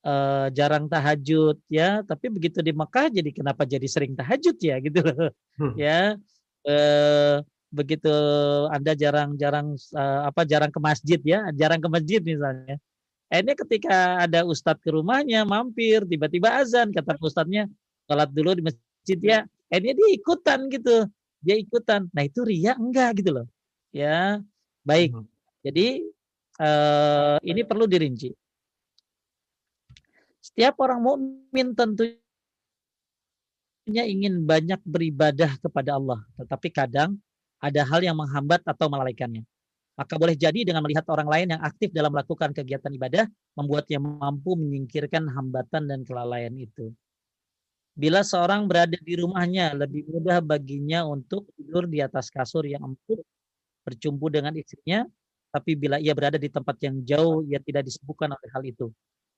uh, 0.06 0.48
jarang 0.54 0.86
tahajud 0.92 1.58
ya, 1.72 2.04
tapi 2.06 2.30
begitu 2.30 2.60
di 2.60 2.76
Mekah 2.76 3.10
jadi 3.10 3.32
kenapa 3.34 3.66
jadi 3.66 3.88
sering 3.88 4.14
tahajud 4.14 4.60
ya 4.60 4.78
gitu 4.84 5.00
loh. 5.02 5.32
Hmm. 5.58 5.74
Ya. 5.80 6.20
Uh, 6.64 7.44
begitu 7.74 8.14
Anda 8.70 8.94
jarang-jarang 8.94 9.74
uh, 9.98 10.30
apa 10.30 10.46
jarang 10.46 10.70
ke 10.70 10.78
masjid 10.78 11.20
ya, 11.26 11.50
jarang 11.58 11.82
ke 11.82 11.90
masjid 11.90 12.22
misalnya. 12.22 12.78
Akhirnya 13.34 13.56
ketika 13.58 13.98
ada 14.30 14.46
ustadz 14.46 14.78
ke 14.86 14.94
rumahnya 14.94 15.42
mampir, 15.42 16.06
tiba-tiba 16.06 16.54
azan 16.54 16.94
kata 16.94 17.18
ustadznya 17.18 17.66
sholat 18.08 18.30
dulu 18.32 18.56
di 18.58 18.64
masjid 18.66 19.20
ya. 19.20 19.40
Akhirnya 19.74 19.94
dia 19.98 20.10
ikutan 20.14 20.60
gitu, 20.70 20.96
dia 21.42 21.56
ikutan. 21.58 22.06
Nah 22.14 22.24
itu 22.24 22.46
ria 22.46 22.78
enggak 22.78 23.24
gitu 23.24 23.42
loh, 23.42 23.48
ya 23.90 24.38
baik. 24.86 25.18
Hmm. 25.18 25.26
Jadi 25.64 26.06
uh, 26.60 27.40
ini 27.42 27.62
perlu 27.66 27.90
dirinci. 27.90 28.30
Setiap 30.44 30.76
orang 30.84 31.00
mukmin 31.00 31.72
tentunya 31.74 32.20
ingin 33.88 34.44
banyak 34.44 34.84
beribadah 34.84 35.56
kepada 35.58 35.96
Allah, 35.96 36.20
tetapi 36.36 36.68
kadang 36.70 37.16
ada 37.64 37.82
hal 37.88 38.04
yang 38.04 38.20
menghambat 38.20 38.60
atau 38.68 38.92
melalaikannya. 38.92 39.48
Maka 39.94 40.18
boleh 40.18 40.36
jadi 40.36 40.66
dengan 40.66 40.84
melihat 40.84 41.06
orang 41.08 41.30
lain 41.30 41.48
yang 41.56 41.62
aktif 41.64 41.94
dalam 41.94 42.12
melakukan 42.12 42.52
kegiatan 42.52 42.92
ibadah, 42.92 43.30
membuatnya 43.56 44.02
mampu 44.02 44.58
menyingkirkan 44.58 45.30
hambatan 45.32 45.86
dan 45.88 46.04
kelalaian 46.04 46.52
itu. 46.60 46.92
Bila 47.94 48.26
seorang 48.26 48.66
berada 48.66 48.98
di 48.98 49.14
rumahnya, 49.22 49.78
lebih 49.78 50.10
mudah 50.10 50.42
baginya 50.42 51.06
untuk 51.06 51.46
tidur 51.54 51.86
di 51.86 52.02
atas 52.02 52.34
kasur 52.34 52.66
yang 52.66 52.82
empuk, 52.82 53.22
bercumbu 53.86 54.34
dengan 54.34 54.50
istrinya, 54.58 55.06
tapi 55.54 55.78
bila 55.78 56.02
ia 56.02 56.18
berada 56.18 56.42
di 56.42 56.50
tempat 56.50 56.74
yang 56.82 57.06
jauh, 57.06 57.46
ia 57.46 57.62
tidak 57.62 57.86
disibukkan 57.86 58.34
oleh 58.34 58.50
hal 58.50 58.64
itu. 58.66 58.90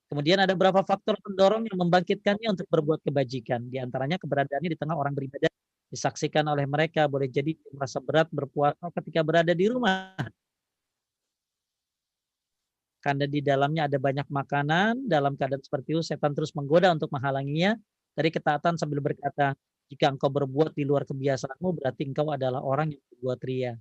Kemudian 0.08 0.40
ada 0.40 0.56
beberapa 0.56 0.80
faktor 0.80 1.20
pendorong 1.20 1.68
yang 1.68 1.76
membangkitkannya 1.84 2.48
untuk 2.56 2.64
berbuat 2.72 3.04
kebajikan. 3.04 3.68
Di 3.68 3.76
antaranya 3.76 4.16
keberadaannya 4.16 4.72
di 4.72 4.78
tengah 4.78 4.96
orang 4.96 5.12
beribadah 5.12 5.52
disaksikan 5.92 6.46
oleh 6.48 6.64
mereka. 6.64 7.04
Boleh 7.10 7.28
jadi 7.28 7.52
merasa 7.74 8.00
berat 8.00 8.30
berpuasa 8.32 8.88
ketika 9.02 9.20
berada 9.26 9.52
di 9.52 9.66
rumah. 9.68 10.16
Karena 13.02 13.26
di 13.28 13.42
dalamnya 13.42 13.90
ada 13.90 13.98
banyak 13.98 14.30
makanan, 14.30 15.10
dalam 15.10 15.34
keadaan 15.34 15.60
seperti 15.60 15.98
itu 15.98 16.02
setan 16.06 16.32
terus 16.32 16.54
menggoda 16.54 16.90
untuk 16.94 17.10
menghalanginya 17.10 17.76
dari 18.16 18.30
ketaatan 18.32 18.80
sambil 18.80 19.04
berkata, 19.04 19.52
jika 19.92 20.10
engkau 20.10 20.32
berbuat 20.32 20.72
di 20.74 20.82
luar 20.88 21.04
kebiasaanmu, 21.04 21.68
berarti 21.78 22.02
engkau 22.08 22.32
adalah 22.32 22.64
orang 22.64 22.96
yang 22.96 23.02
berbuat 23.12 23.40
ria 23.44 23.74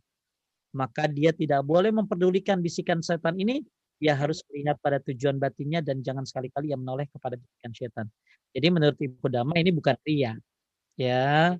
maka 0.75 1.07
dia 1.07 1.31
tidak 1.31 1.63
boleh 1.63 1.89
memperdulikan 1.95 2.59
bisikan 2.59 2.99
setan 2.99 3.39
ini 3.39 3.63
dia 3.95 4.11
harus 4.11 4.43
melihat 4.51 4.75
pada 4.83 4.99
tujuan 5.07 5.39
batinnya 5.39 5.79
dan 5.79 6.03
jangan 6.03 6.27
sekali-kali 6.27 6.75
ia 6.75 6.75
menoleh 6.75 7.07
kepada 7.07 7.39
bisikan 7.39 7.71
setan. 7.71 8.05
Jadi 8.51 8.67
menurut 8.67 8.99
Ibu 8.99 9.27
Dama 9.31 9.55
ini 9.55 9.71
bukan 9.71 9.95
ria. 10.03 10.35
Ya. 10.99 11.55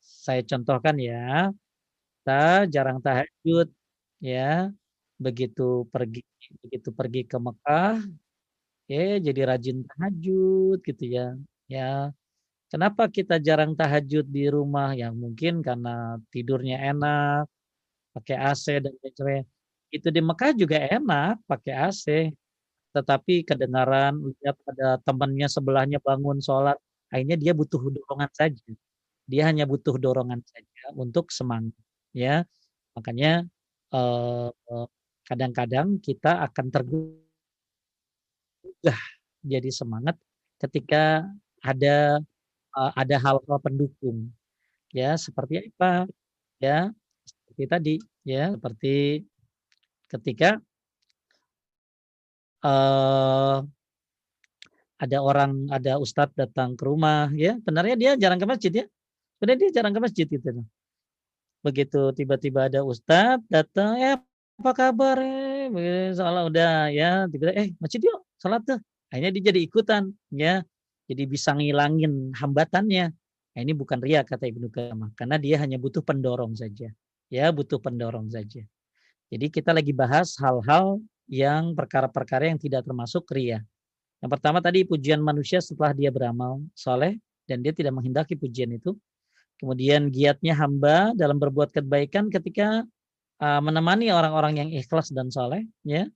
Saya 0.00 0.44
contohkan 0.44 0.96
ya. 1.00 1.48
Kita 2.20 2.68
jarang 2.68 3.00
tahajud 3.00 3.72
ya. 4.20 4.68
Begitu 5.16 5.88
pergi 5.88 6.20
begitu 6.64 6.88
pergi 6.92 7.20
ke 7.28 7.36
Mekah 7.36 8.00
ya 8.90 9.20
jadi 9.20 9.40
rajin 9.56 9.84
tahajud 9.88 10.78
gitu 10.84 11.04
ya. 11.08 11.36
Ya. 11.70 12.10
Kenapa 12.72 13.06
kita 13.10 13.38
jarang 13.38 13.74
tahajud 13.78 14.26
di 14.26 14.46
rumah? 14.50 14.94
Ya 14.98 15.10
mungkin 15.14 15.62
karena 15.62 16.18
tidurnya 16.34 16.78
enak, 16.90 17.46
pakai 18.14 18.36
AC 18.38 18.66
dan 18.84 18.94
lain 18.98 19.14
sebagainya. 19.14 19.44
Itu 19.94 20.08
di 20.14 20.20
Mekah 20.22 20.52
juga 20.58 20.78
enak 20.82 21.42
pakai 21.50 21.74
AC, 21.88 22.06
tetapi 22.94 23.46
kedengaran 23.48 24.14
lihat 24.42 24.56
ada 24.70 24.88
temannya 25.06 25.48
sebelahnya 25.50 25.98
bangun 26.02 26.38
sholat, 26.42 26.78
akhirnya 27.12 27.36
dia 27.38 27.52
butuh 27.54 27.80
dorongan 27.90 28.30
saja. 28.34 28.62
Dia 29.30 29.42
hanya 29.50 29.64
butuh 29.70 29.96
dorongan 29.98 30.42
saja 30.46 30.94
untuk 30.98 31.30
semangat, 31.34 31.74
ya. 32.14 32.42
Makanya 32.98 33.46
eh, 33.94 34.50
kadang-kadang 35.28 35.98
kita 36.02 36.42
akan 36.50 36.66
tergugah 36.74 37.22
jadi 39.46 39.70
semangat 39.72 40.16
ketika 40.60 41.24
ada 41.60 42.20
uh, 42.76 42.92
ada 42.96 43.16
hal-hal 43.20 43.58
pendukung, 43.60 44.32
ya 44.92 45.16
seperti 45.16 45.70
apa, 45.72 46.08
ya 46.60 46.92
seperti 47.24 47.64
tadi 47.68 47.94
ya 48.24 48.52
seperti 48.54 49.24
ketika 50.10 50.60
uh, 52.64 53.64
ada 55.00 55.18
orang 55.24 55.66
ada 55.72 55.96
ustadz 55.96 56.36
datang 56.36 56.76
ke 56.76 56.84
rumah 56.84 57.32
ya 57.32 57.56
benarnya 57.64 57.96
dia 57.96 58.10
jarang 58.20 58.36
ke 58.36 58.44
masjid 58.44 58.72
ya 58.72 58.84
sebenarnya 59.36 59.58
dia 59.64 59.70
jarang 59.80 59.92
ke 59.96 60.00
masjid 60.04 60.26
gitu 60.28 60.48
begitu 61.64 62.00
tiba-tiba 62.12 62.68
ada 62.68 62.80
ustadz 62.84 63.44
datang 63.48 63.96
ya 63.96 64.20
apa 64.60 64.72
kabar 64.76 65.16
eh? 65.24 66.12
Soalnya 66.12 66.42
udah 66.52 66.72
ya 66.92 67.08
tiba-tiba 67.32 67.52
eh 67.56 67.68
masjid 67.80 68.00
yuk 68.04 68.20
salat 68.36 68.60
tuh. 68.68 68.76
Akhirnya 69.08 69.32
dia 69.32 69.42
jadi 69.48 69.60
ikutan 69.64 70.12
ya 70.28 70.60
jadi 71.10 71.26
bisa 71.26 71.50
ngilangin 71.58 72.30
hambatannya 72.38 73.10
nah, 73.50 73.60
ini 73.60 73.74
bukan 73.74 73.98
ria 73.98 74.22
kata 74.22 74.46
Ibnu 74.46 74.70
Qamah 74.70 75.10
karena 75.18 75.34
dia 75.42 75.58
hanya 75.58 75.82
butuh 75.82 76.06
pendorong 76.06 76.54
saja 76.54 76.94
ya 77.30 77.48
butuh 77.54 77.78
pendorong 77.78 78.28
saja. 78.28 78.66
Jadi 79.30 79.46
kita 79.46 79.70
lagi 79.70 79.94
bahas 79.94 80.34
hal-hal 80.42 80.98
yang 81.30 81.78
perkara-perkara 81.78 82.50
yang 82.50 82.58
tidak 82.58 82.82
termasuk 82.82 83.22
ria. 83.30 83.62
Yang 84.18 84.30
pertama 84.36 84.58
tadi 84.58 84.82
pujian 84.82 85.22
manusia 85.22 85.62
setelah 85.62 85.94
dia 85.94 86.10
beramal 86.10 86.60
soleh 86.74 87.16
dan 87.46 87.62
dia 87.62 87.70
tidak 87.70 87.94
menghendaki 87.94 88.34
pujian 88.34 88.74
itu. 88.74 88.98
Kemudian 89.62 90.10
giatnya 90.10 90.58
hamba 90.58 91.14
dalam 91.14 91.38
berbuat 91.38 91.70
kebaikan 91.70 92.26
ketika 92.28 92.82
uh, 93.38 93.60
menemani 93.62 94.10
orang-orang 94.10 94.66
yang 94.66 94.68
ikhlas 94.74 95.14
dan 95.14 95.30
soleh. 95.30 95.62
Ya. 95.86 96.10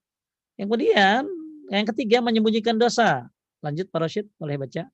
Yang 0.59 0.67
kemudian 0.75 1.23
yang 1.71 1.87
ketiga 1.95 2.19
menyembunyikan 2.19 2.75
dosa. 2.77 3.31
Lanjut 3.65 3.89
Pak 3.89 4.01
Rashid, 4.05 4.29
boleh 4.37 4.61
baca. 4.61 4.85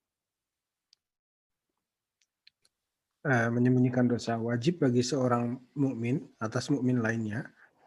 uh, 3.27 3.49
menyembunyikan 3.53 4.09
dosa 4.09 4.41
wajib 4.41 4.81
bagi 4.81 5.05
seorang 5.05 5.57
mukmin 5.77 6.25
atas 6.41 6.73
mukmin 6.73 7.05
lainnya 7.05 7.45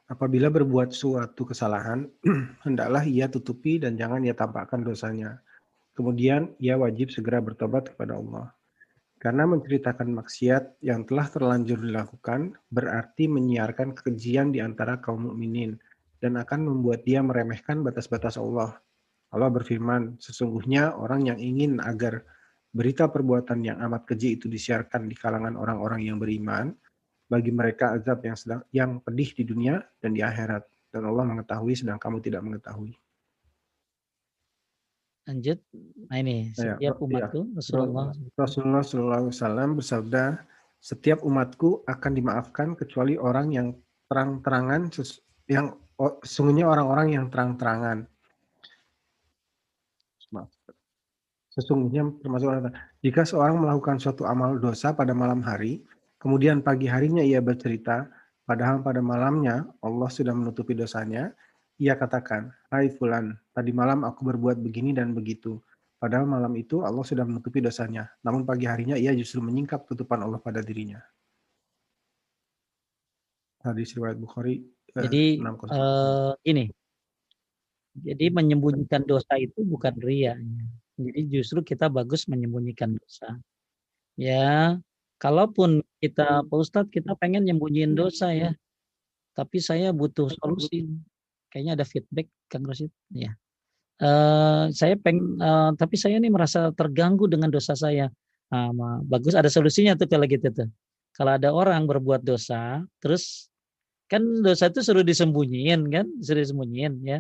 apabila 0.10 0.52
berbuat 0.54 0.94
suatu 0.94 1.48
kesalahan 1.48 2.06
hendaklah 2.66 3.02
ia 3.08 3.26
tutupi 3.32 3.82
dan 3.82 3.98
jangan 3.98 4.22
ia 4.22 4.36
tampakkan 4.38 4.86
dosanya 4.86 5.42
kemudian 5.98 6.54
ia 6.62 6.78
wajib 6.78 7.10
segera 7.10 7.42
bertobat 7.42 7.94
kepada 7.94 8.18
Allah 8.18 8.54
karena 9.18 9.48
menceritakan 9.48 10.12
maksiat 10.20 10.84
yang 10.84 11.08
telah 11.08 11.32
terlanjur 11.32 11.80
dilakukan 11.80 12.60
berarti 12.68 13.32
menyiarkan 13.32 13.96
kekejian 13.96 14.52
di 14.52 14.60
antara 14.60 15.00
kaum 15.00 15.32
mukminin 15.32 15.80
dan 16.20 16.36
akan 16.36 16.68
membuat 16.68 17.04
dia 17.08 17.20
meremehkan 17.20 17.84
batas-batas 17.84 18.36
Allah. 18.40 18.80
Allah 19.34 19.50
berfirman, 19.50 20.22
sesungguhnya 20.22 20.94
orang 20.94 21.34
yang 21.34 21.40
ingin 21.42 21.82
agar 21.82 22.22
berita 22.70 23.10
perbuatan 23.10 23.66
yang 23.66 23.82
amat 23.90 24.06
keji 24.06 24.38
itu 24.38 24.46
disiarkan 24.46 25.10
di 25.10 25.18
kalangan 25.18 25.58
orang-orang 25.58 26.06
yang 26.06 26.22
beriman, 26.22 26.74
bagi 27.26 27.50
mereka 27.50 27.98
azab 27.98 28.22
yang 28.22 28.38
sedang 28.38 28.62
yang 28.70 29.02
pedih 29.02 29.34
di 29.34 29.44
dunia 29.44 29.82
dan 29.98 30.14
di 30.14 30.22
akhirat. 30.22 30.70
Dan 30.94 31.10
Allah 31.10 31.26
mengetahui 31.26 31.74
sedang 31.74 31.98
kamu 31.98 32.22
tidak 32.22 32.46
mengetahui. 32.46 32.94
Lanjut, 35.24 35.58
nah 36.12 36.20
ini 36.20 36.52
ya, 36.54 36.76
setiap 36.78 37.00
ya, 37.00 37.02
umatku 37.02 37.42
ya. 37.48 37.56
Rasulullah 37.58 38.06
Rasulullah 38.38 38.84
SAW 39.32 39.80
bersabda, 39.80 40.24
setiap 40.84 41.24
umatku 41.24 41.88
akan 41.88 42.12
dimaafkan 42.12 42.76
kecuali 42.76 43.16
orang 43.16 43.56
yang 43.56 43.68
terang-terangan 44.12 44.92
yang 45.48 45.80
oh, 45.98 46.20
sesungguhnya 46.22 46.68
orang-orang 46.68 47.18
yang 47.18 47.26
terang-terangan 47.32 48.04
Sesungguhnya 51.54 52.10
termasuk 52.26 52.50
jika 53.06 53.22
seorang 53.30 53.62
melakukan 53.62 54.02
suatu 54.02 54.26
amal 54.26 54.58
dosa 54.58 54.90
pada 54.98 55.14
malam 55.14 55.46
hari, 55.46 55.86
kemudian 56.18 56.66
pagi 56.66 56.90
harinya 56.90 57.22
ia 57.22 57.46
bercerita, 57.46 58.10
padahal 58.50 58.82
pada 58.82 59.06
malamnya 59.06 59.70
Allah 59.86 60.10
sudah 60.10 60.34
menutupi 60.34 60.74
dosanya, 60.74 61.30
ia 61.78 61.94
katakan, 61.94 62.50
Hai 62.74 62.90
Fulan, 62.90 63.38
tadi 63.54 63.70
malam 63.70 64.02
aku 64.02 64.26
berbuat 64.34 64.66
begini 64.66 64.98
dan 64.98 65.14
begitu. 65.14 65.62
Padahal 66.02 66.28
malam 66.28 66.52
itu 66.60 66.84
Allah 66.84 67.06
sudah 67.06 67.24
menutupi 67.24 67.64
dosanya. 67.64 68.12
Namun 68.26 68.44
pagi 68.44 68.68
harinya 68.68 69.00
ia 69.00 69.16
justru 69.16 69.40
menyingkap 69.40 69.88
tutupan 69.88 70.20
Allah 70.20 70.42
pada 70.42 70.60
dirinya. 70.60 71.00
Hadis 73.64 73.96
riwayat 73.96 74.20
Bukhari. 74.20 74.68
Eh, 74.92 75.04
Jadi 75.08 75.24
uh, 75.40 76.36
ini. 76.44 76.68
Jadi 77.94 78.26
menyembunyikan 78.34 79.08
dosa 79.08 79.40
itu 79.40 79.64
bukan 79.64 79.96
ria. 80.02 80.36
Jadi 80.98 81.22
justru 81.30 81.60
kita 81.66 81.90
bagus 81.90 82.30
menyembunyikan 82.30 82.94
dosa. 82.94 83.42
Ya, 84.14 84.78
kalaupun 85.18 85.82
kita 85.98 86.46
Pak 86.46 86.58
Ustadz 86.58 86.94
kita 86.94 87.18
pengen 87.18 87.50
nyembunyiin 87.50 87.98
dosa 87.98 88.30
ya, 88.30 88.54
tapi 89.34 89.58
saya 89.58 89.90
butuh 89.90 90.30
solusi. 90.30 90.86
Kayaknya 91.50 91.74
ada 91.82 91.86
feedback 91.86 92.28
Kang 92.50 92.66
Rosid. 92.66 92.90
Ya. 93.14 93.34
Uh, 94.02 94.70
saya 94.74 94.98
peng, 94.98 95.38
uh, 95.38 95.74
tapi 95.78 95.98
saya 95.98 96.18
ini 96.18 96.30
merasa 96.30 96.74
terganggu 96.74 97.30
dengan 97.30 97.50
dosa 97.50 97.74
saya. 97.78 98.10
Nah, 98.54 99.02
bagus 99.06 99.34
ada 99.34 99.50
solusinya 99.50 99.98
tuh 99.98 100.06
kalau 100.06 100.30
gitu 100.30 100.50
tuh. 100.54 100.70
Kalau 101.14 101.38
ada 101.38 101.50
orang 101.54 101.86
berbuat 101.86 102.26
dosa, 102.26 102.86
terus 103.02 103.50
kan 104.10 104.22
dosa 104.46 104.70
itu 104.70 104.82
suruh 104.82 105.06
disembunyiin 105.06 105.90
kan, 105.90 106.06
suruh 106.22 106.42
disembunyiin 106.42 106.94
ya. 107.06 107.20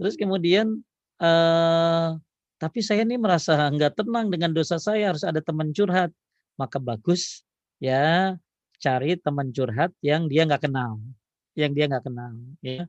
Terus 0.00 0.16
kemudian 0.16 0.80
uh, 1.20 2.16
tapi 2.62 2.78
saya 2.78 3.02
ini 3.02 3.18
merasa 3.18 3.58
nggak 3.58 3.98
tenang 3.98 4.30
dengan 4.30 4.54
dosa 4.54 4.78
saya, 4.78 5.10
harus 5.10 5.26
ada 5.26 5.42
teman 5.42 5.74
curhat. 5.74 6.14
Maka 6.54 6.78
bagus 6.78 7.42
ya 7.82 8.38
cari 8.78 9.18
teman 9.18 9.50
curhat 9.50 9.90
yang 9.98 10.30
dia 10.30 10.46
nggak 10.46 10.70
kenal, 10.70 11.02
yang 11.58 11.74
dia 11.74 11.90
nggak 11.90 12.06
kenal. 12.06 12.30
Ya, 12.62 12.86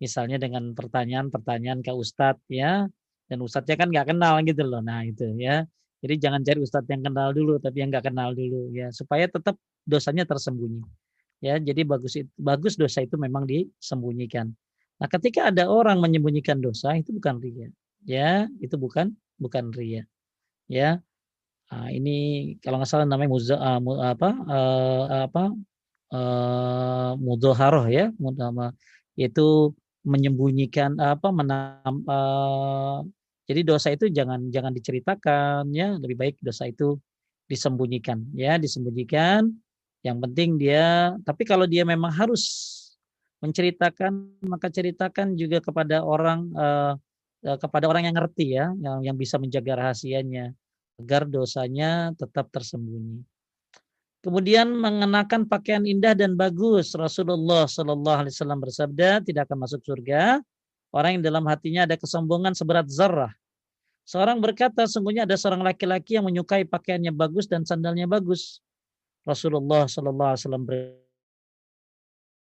misalnya 0.00 0.40
dengan 0.40 0.72
pertanyaan-pertanyaan 0.72 1.84
ke 1.84 1.92
Ustadz 1.92 2.48
ya, 2.48 2.88
dan 3.28 3.38
Ustadznya 3.44 3.76
kan 3.76 3.92
nggak 3.92 4.08
kenal 4.08 4.40
gitu 4.40 4.64
loh. 4.64 4.80
Nah 4.80 5.04
itu 5.04 5.36
ya. 5.36 5.68
Jadi 6.00 6.14
jangan 6.16 6.40
cari 6.40 6.60
Ustadz 6.64 6.88
yang 6.88 7.04
kenal 7.04 7.36
dulu, 7.36 7.60
tapi 7.60 7.84
yang 7.84 7.92
nggak 7.92 8.08
kenal 8.08 8.32
dulu 8.32 8.72
ya, 8.72 8.88
supaya 8.88 9.28
tetap 9.28 9.60
dosanya 9.84 10.24
tersembunyi. 10.24 10.80
Ya, 11.44 11.60
jadi 11.60 11.84
bagus 11.84 12.16
bagus 12.40 12.72
dosa 12.80 13.04
itu 13.04 13.20
memang 13.20 13.44
disembunyikan. 13.44 14.48
Nah, 14.96 15.08
ketika 15.12 15.52
ada 15.52 15.68
orang 15.68 16.00
menyembunyikan 16.00 16.60
dosa 16.60 16.96
itu 16.96 17.12
bukan 17.16 17.36
ria 17.36 17.68
ya 18.04 18.48
itu 18.60 18.76
bukan 18.76 19.12
bukan 19.40 19.72
ria 19.72 20.04
ya 20.68 21.00
nah, 21.70 21.88
ini 21.92 22.56
kalau 22.60 22.80
nggak 22.80 22.90
salah 22.90 23.06
namanya 23.06 23.30
muza, 23.30 23.56
uh, 23.56 23.80
apa 24.04 24.30
uh, 24.48 25.04
apa 25.26 25.44
uh, 26.14 27.12
mudoharoh 27.16 27.86
ya 27.86 28.10
itu 29.20 29.72
menyembunyikan 30.00 30.96
apa 30.96 31.28
menam, 31.28 31.94
uh, 32.08 33.04
jadi 33.44 33.60
dosa 33.66 33.92
itu 33.92 34.08
jangan 34.08 34.48
jangan 34.48 34.72
diceritakan 34.72 35.68
ya, 35.74 35.98
lebih 36.00 36.16
baik 36.16 36.34
dosa 36.40 36.70
itu 36.70 36.96
disembunyikan 37.50 38.22
ya, 38.32 38.56
disembunyikan. 38.56 39.50
Yang 40.00 40.18
penting 40.24 40.50
dia 40.56 41.12
tapi 41.28 41.44
kalau 41.44 41.68
dia 41.68 41.84
memang 41.84 42.08
harus 42.08 42.46
menceritakan 43.44 44.40
maka 44.48 44.72
ceritakan 44.72 45.36
juga 45.36 45.60
kepada 45.60 46.00
orang 46.00 46.48
uh, 46.56 46.96
kepada 47.40 47.88
orang 47.88 48.08
yang 48.08 48.16
ngerti 48.16 48.56
ya, 48.56 48.72
yang 48.80 49.00
yang 49.04 49.16
bisa 49.16 49.40
menjaga 49.40 49.80
rahasianya 49.80 50.52
agar 51.00 51.24
dosanya 51.24 52.12
tetap 52.16 52.52
tersembunyi. 52.52 53.24
Kemudian 54.20 54.68
mengenakan 54.76 55.48
pakaian 55.48 55.80
indah 55.88 56.12
dan 56.12 56.36
bagus. 56.36 56.92
Rasulullah 56.92 57.64
Shallallahu 57.64 58.18
Alaihi 58.24 58.34
Wasallam 58.36 58.60
bersabda 58.60 59.24
tidak 59.24 59.48
akan 59.48 59.64
masuk 59.64 59.80
surga 59.80 60.44
orang 60.92 61.16
yang 61.16 61.24
dalam 61.24 61.48
hatinya 61.48 61.88
ada 61.88 61.96
kesombongan 61.96 62.52
seberat 62.52 62.84
zarah 62.92 63.32
Seorang 64.10 64.42
berkata, 64.42 64.90
sungguhnya 64.90 65.22
ada 65.22 65.38
seorang 65.38 65.62
laki-laki 65.62 66.18
yang 66.18 66.26
menyukai 66.26 66.66
pakaiannya 66.66 67.14
bagus 67.14 67.46
dan 67.46 67.62
sandalnya 67.62 68.10
bagus. 68.10 68.58
Rasulullah 69.22 69.86
Sallallahu 69.86 70.30
Alaihi 70.34 70.42
Wasallam 70.42 70.64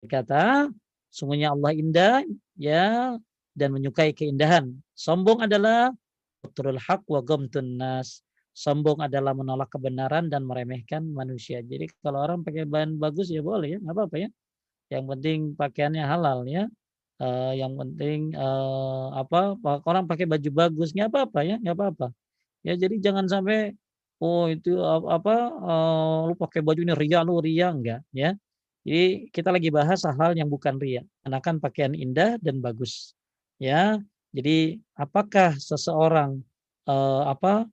berkata, 0.01 0.73
sungguhnya 1.13 1.53
Allah 1.53 1.73
indah, 1.77 2.25
ya, 2.57 3.21
dan 3.59 3.75
menyukai 3.75 4.15
keindahan. 4.15 4.71
Sombong 4.95 5.45
adalah 5.45 5.91
betul 6.41 6.79
hak 6.79 7.03
wa 7.11 7.21
gomtun 7.21 7.77
nas. 7.77 8.23
Sombong 8.55 9.03
adalah 9.03 9.35
menolak 9.35 9.71
kebenaran 9.75 10.31
dan 10.31 10.47
meremehkan 10.47 11.03
manusia. 11.03 11.63
Jadi 11.63 11.91
kalau 12.03 12.23
orang 12.23 12.47
pakai 12.47 12.67
bahan 12.67 12.99
bagus 12.99 13.31
ya 13.31 13.43
boleh 13.43 13.75
ya, 13.75 13.79
nggak 13.83 13.95
apa-apa 13.95 14.17
ya. 14.23 14.29
Yang 14.89 15.05
penting 15.15 15.39
pakaiannya 15.59 16.05
halal 16.07 16.47
ya 16.47 16.71
uh, 17.23 17.53
yang 17.55 17.75
penting 17.75 18.35
uh, 18.35 19.15
apa 19.15 19.59
orang 19.85 20.07
pakai 20.07 20.27
baju 20.27 20.51
bagus 20.51 20.95
nggak 20.95 21.11
apa-apa 21.11 21.41
ya 21.45 21.57
nggak 21.61 21.77
apa-apa 21.77 22.07
ya 22.67 22.75
jadi 22.79 22.95
jangan 23.03 23.27
sampai 23.27 23.75
oh 24.23 24.51
itu 24.51 24.79
apa 24.87 25.35
uh, 25.63 26.19
lu 26.31 26.35
pakai 26.39 26.61
baju 26.63 26.81
ini 26.83 26.95
ria 26.95 27.21
lu 27.23 27.39
ria 27.43 27.71
enggak 27.71 28.01
ya 28.15 28.35
jadi 28.87 29.29
kita 29.31 29.51
lagi 29.53 29.69
bahas 29.69 30.01
hal 30.07 30.33
yang 30.35 30.49
bukan 30.49 30.79
ria 30.79 31.03
kenakan 31.23 31.59
pakaian 31.63 31.93
indah 31.95 32.39
dan 32.43 32.63
bagus 32.63 33.15
ya 33.63 33.99
jadi 34.35 34.79
apakah 34.95 35.55
seseorang 35.59 36.41
uh, 36.87 37.29
apa 37.29 37.67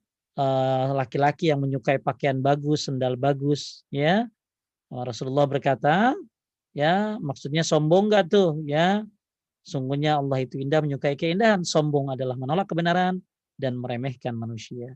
laki-laki 0.92 1.48
uh, 1.48 1.56
yang 1.56 1.64
menyukai 1.64 1.96
pakaian 1.96 2.44
bagus 2.44 2.90
sendal 2.90 3.16
bagus 3.16 3.86
ya 3.88 4.28
Rasulullah 4.92 5.48
berkata 5.48 6.12
ya 6.76 7.16
maksudnya 7.24 7.64
sombong 7.64 8.12
enggak 8.12 8.28
tuh 8.28 8.60
ya 8.68 9.00
Sungguhnya 9.66 10.22
Allah 10.22 10.46
itu 10.46 10.62
indah 10.62 10.78
menyukai 10.78 11.18
keindahan, 11.18 11.66
sombong 11.66 12.14
adalah 12.14 12.38
menolak 12.38 12.70
kebenaran 12.70 13.18
dan 13.58 13.74
meremehkan 13.74 14.38
manusia. 14.38 14.94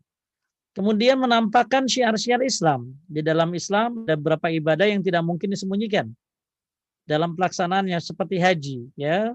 Kemudian 0.70 1.18
menampakkan 1.18 1.90
syiar-syiar 1.90 2.38
Islam. 2.46 2.94
Di 3.10 3.18
dalam 3.18 3.50
Islam 3.50 4.06
ada 4.06 4.14
beberapa 4.14 4.46
ibadah 4.46 4.86
yang 4.86 5.02
tidak 5.02 5.26
mungkin 5.26 5.50
disembunyikan. 5.50 6.14
Dalam 7.02 7.34
pelaksanaannya 7.34 7.98
seperti 7.98 8.38
haji, 8.38 8.78
ya, 8.94 9.34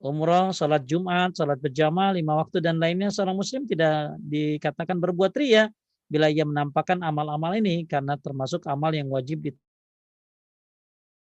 umroh, 0.00 0.52
salat 0.52 0.84
Jumat, 0.84 1.36
salat 1.36 1.60
berjamaah, 1.60 2.12
lima 2.16 2.36
waktu 2.36 2.60
dan 2.60 2.76
lainnya 2.80 3.08
seorang 3.08 3.36
muslim 3.36 3.64
tidak 3.64 4.16
dikatakan 4.20 5.00
berbuat 5.00 5.32
ria 5.36 5.72
bila 6.06 6.30
ia 6.30 6.46
menampakkan 6.46 7.02
amal-amal 7.02 7.52
ini 7.58 7.82
karena 7.88 8.14
termasuk 8.20 8.62
amal 8.70 8.94
yang 8.94 9.10
wajib 9.10 9.42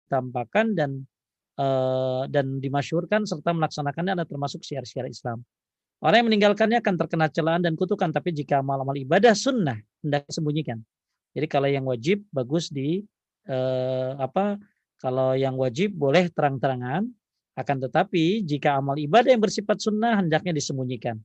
ditampakkan 0.07 0.75
dan 0.79 1.07
Eh, 1.61 2.23
dan 2.33 2.57
dimasyurkan 2.57 3.29
serta 3.29 3.53
melaksanakannya 3.53 4.17
adalah 4.17 4.29
termasuk 4.29 4.65
syiar-syiar 4.65 5.13
Islam. 5.13 5.45
Orang 6.01 6.25
yang 6.25 6.29
meninggalkannya 6.33 6.81
akan 6.81 6.95
terkena 6.97 7.29
celaan 7.29 7.61
dan 7.61 7.77
kutukan, 7.77 8.09
tapi 8.09 8.33
jika 8.33 8.65
amal-amal 8.65 8.97
ibadah 8.97 9.37
sunnah 9.37 9.77
hendak 10.01 10.25
sembunyikan. 10.33 10.81
Jadi 11.37 11.47
kalau 11.53 11.69
yang 11.69 11.85
wajib 11.85 12.25
bagus 12.33 12.73
di 12.73 13.05
eh, 13.45 14.11
apa? 14.17 14.57
Kalau 15.05 15.37
yang 15.37 15.61
wajib 15.61 15.93
boleh 15.93 16.33
terang-terangan, 16.33 17.05
akan 17.59 17.77
tetapi 17.89 18.47
jika 18.47 18.79
amal 18.79 18.95
ibadah 18.99 19.33
yang 19.35 19.43
bersifat 19.43 19.83
sunnah 19.83 20.21
hendaknya 20.21 20.55
disembunyikan. 20.55 21.19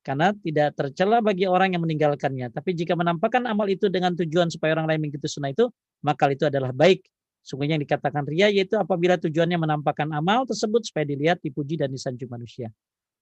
Karena 0.00 0.32
tidak 0.32 0.80
tercela 0.80 1.20
bagi 1.20 1.44
orang 1.44 1.76
yang 1.76 1.84
meninggalkannya. 1.84 2.48
Tapi 2.52 2.72
jika 2.72 2.96
menampakkan 2.96 3.44
amal 3.44 3.68
itu 3.68 3.92
dengan 3.92 4.16
tujuan 4.16 4.48
supaya 4.48 4.72
orang 4.72 4.88
lain 4.88 5.00
mengikuti 5.04 5.28
sunnah 5.28 5.52
itu, 5.52 5.68
maka 6.00 6.32
itu 6.32 6.48
adalah 6.48 6.72
baik 6.72 7.04
Sungguhnya 7.40 7.80
yang 7.80 7.84
dikatakan 7.84 8.28
ria 8.28 8.52
yaitu 8.52 8.76
apabila 8.76 9.16
tujuannya 9.16 9.56
menampakkan 9.56 10.12
amal 10.12 10.44
tersebut 10.44 10.84
supaya 10.84 11.08
dilihat, 11.08 11.40
dipuji 11.40 11.80
dan 11.80 11.88
disanjung 11.88 12.28
manusia. 12.28 12.68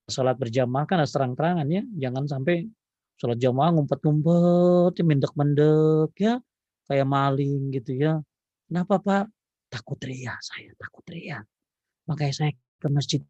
Sholat 0.09 0.35
berjamaah 0.35 0.83
kan 0.89 0.99
harus 0.99 1.13
terang-terangan 1.15 1.67
ya, 1.69 1.83
jangan 1.95 2.27
sampai 2.27 2.67
sholat 3.15 3.39
jamaah 3.39 3.71
ngumpet-ngumpet, 3.77 4.99
ya, 4.99 5.03
mendek-mendek 5.05 6.11
ya, 6.19 6.33
kayak 6.89 7.07
maling 7.07 7.71
gitu 7.71 7.91
ya. 7.95 8.13
Kenapa 8.67 8.99
Pak? 8.99 9.25
Takut 9.69 10.01
ria 10.03 10.35
saya, 10.41 10.73
takut 10.75 11.05
ria. 11.07 11.39
Makanya 12.09 12.33
saya 12.33 12.51
ke 12.81 12.87
masjid 12.89 13.21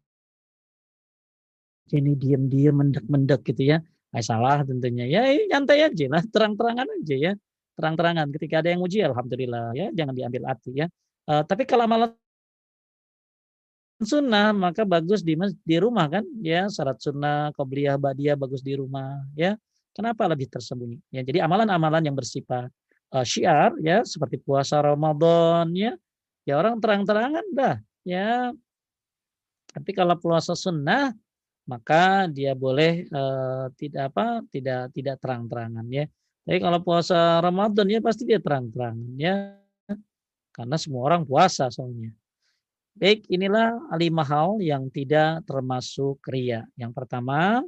ini 1.90 2.14
diam-diam 2.16 2.74
mendek-mendek 2.80 3.44
gitu 3.52 3.76
ya. 3.76 3.78
Saya 4.10 4.24
salah 4.24 4.58
tentunya. 4.64 5.04
Ya 5.06 5.28
nyantai 5.52 5.86
aja 5.86 6.06
lah, 6.08 6.22
terang-terangan 6.24 6.86
aja 6.88 7.16
ya 7.16 7.32
terang-terangan. 7.80 8.28
Ketika 8.36 8.60
ada 8.60 8.68
yang 8.76 8.84
uji, 8.84 9.00
alhamdulillah 9.00 9.72
ya, 9.72 9.88
jangan 9.96 10.12
diambil 10.12 10.42
arti 10.52 10.84
ya. 10.84 10.86
Uh, 11.24 11.40
tapi 11.48 11.64
kalau 11.64 11.88
amalan 11.88 12.12
sunnah 14.00 14.56
maka 14.56 14.84
bagus 14.88 15.20
di 15.20 15.36
di 15.60 15.76
rumah 15.76 16.08
kan 16.08 16.24
ya 16.40 16.68
syarat 16.72 16.96
sunnah 17.04 17.52
qobliyah 17.52 18.00
badiah 18.00 18.32
bagus 18.32 18.64
di 18.64 18.72
rumah 18.72 19.20
ya 19.36 19.60
kenapa 19.92 20.24
lebih 20.24 20.48
tersembunyi 20.48 20.96
ya 21.12 21.20
jadi 21.20 21.44
amalan-amalan 21.44 22.08
yang 22.08 22.16
bersifat 22.16 22.72
uh, 23.12 23.20
syiar 23.20 23.76
ya 23.84 24.00
seperti 24.00 24.40
puasa 24.40 24.80
Ramadan 24.80 25.68
ya 25.76 25.92
ya 26.48 26.56
orang 26.56 26.80
terang-terangan 26.80 27.44
dah 27.52 27.76
ya 28.08 28.56
tapi 29.70 29.90
kalau 29.94 30.18
puasa 30.18 30.58
sunnah 30.58 31.14
maka 31.66 32.26
dia 32.26 32.52
boleh 32.58 33.06
uh, 33.10 33.70
tidak 33.78 34.10
apa 34.14 34.42
tidak 34.50 34.90
tidak 34.94 35.16
terang-terangan 35.22 35.86
ya 35.86 36.04
tapi 36.50 36.58
kalau 36.58 36.80
puasa 36.80 37.38
Ramadan 37.44 37.86
ya 37.86 38.00
pasti 38.00 38.24
dia 38.24 38.40
terang-terangan 38.40 39.14
ya. 39.14 39.54
Karena 40.50 40.76
semua 40.80 41.06
orang 41.06 41.22
puasa 41.22 41.70
soalnya. 41.70 42.10
Baik, 42.98 43.22
inilah 43.30 43.78
lima 43.94 44.26
hal 44.26 44.58
yang 44.58 44.90
tidak 44.90 45.46
termasuk 45.46 46.18
ria. 46.26 46.66
Yang 46.74 46.92
pertama, 46.98 47.62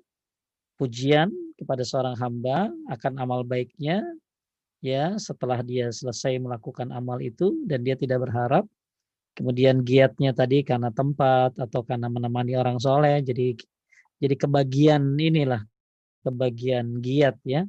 pujian 0.76 1.30
kepada 1.54 1.86
seorang 1.86 2.18
hamba 2.18 2.74
akan 2.90 3.22
amal 3.22 3.46
baiknya 3.46 4.02
ya 4.82 5.14
setelah 5.14 5.62
dia 5.62 5.94
selesai 5.94 6.42
melakukan 6.42 6.90
amal 6.90 7.22
itu 7.22 7.54
dan 7.70 7.86
dia 7.86 7.94
tidak 7.94 8.26
berharap 8.26 8.66
kemudian 9.32 9.80
giatnya 9.82 10.36
tadi 10.36 10.60
karena 10.62 10.92
tempat 10.92 11.56
atau 11.56 11.80
karena 11.82 12.08
menemani 12.12 12.52
orang 12.56 12.76
soleh 12.76 13.24
jadi 13.24 13.56
jadi 14.22 14.34
kebagian 14.38 15.02
inilah 15.18 15.66
kebagian 16.22 17.02
giat 17.02 17.36
ya. 17.42 17.66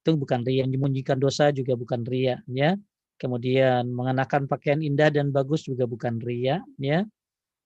Itu 0.00 0.16
bukan 0.16 0.40
ria 0.48 0.64
menyembunyikan 0.64 1.20
dosa 1.20 1.52
juga 1.52 1.76
bukan 1.76 2.08
ria 2.08 2.40
ya. 2.48 2.74
Kemudian 3.20 3.92
mengenakan 3.92 4.48
pakaian 4.48 4.80
indah 4.80 5.12
dan 5.12 5.28
bagus 5.28 5.68
juga 5.68 5.84
bukan 5.84 6.16
ria 6.24 6.64
ya. 6.80 7.04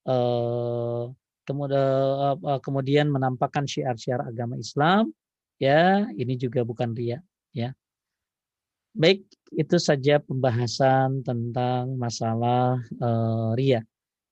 Uh, 0.04 1.14
kemudian 1.46 1.78
uh, 2.42 2.60
kemudian 2.60 3.06
menampakkan 3.08 3.64
syiar-syiar 3.70 4.26
agama 4.26 4.58
Islam 4.58 5.14
ya. 5.62 6.10
Ini 6.10 6.34
juga 6.34 6.66
bukan 6.66 6.90
ria 6.90 7.22
ya. 7.54 7.70
Baik 8.98 9.30
itu 9.54 9.76
saja 9.78 10.18
pembahasan 10.20 11.22
tentang 11.22 11.94
masalah 11.96 12.78
uh, 12.98 13.54
ria. 13.54 13.82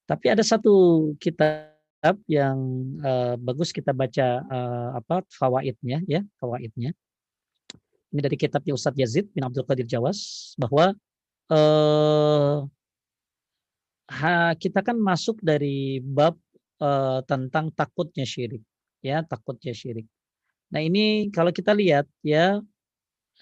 Tapi 0.06 0.34
ada 0.34 0.42
satu 0.42 1.10
kitab 1.22 2.18
yang 2.26 2.58
uh, 3.00 3.38
bagus 3.38 3.70
kita 3.70 3.94
baca 3.94 4.42
uh, 4.42 4.98
apa 4.98 5.22
fawaidnya 5.30 6.02
ya 6.04 6.20
fawaidnya. 6.42 6.92
Ini 8.12 8.20
dari 8.20 8.36
kitabnya 8.36 8.76
Ustadz 8.76 9.00
Yazid 9.00 9.32
bin 9.32 9.40
Abdul 9.40 9.64
Qadir 9.64 9.88
Jawas 9.88 10.52
bahwa 10.60 10.92
eh, 11.48 12.56
kita 14.60 14.84
kan 14.84 15.00
masuk 15.00 15.40
dari 15.40 15.96
bab 16.04 16.36
eh, 16.76 17.20
tentang 17.24 17.72
takutnya 17.72 18.28
syirik 18.28 18.60
ya 19.00 19.24
takutnya 19.24 19.72
syirik. 19.72 20.04
Nah 20.72 20.84
ini 20.84 21.32
kalau 21.32 21.56
kita 21.56 21.72
lihat 21.72 22.04
ya 22.20 22.60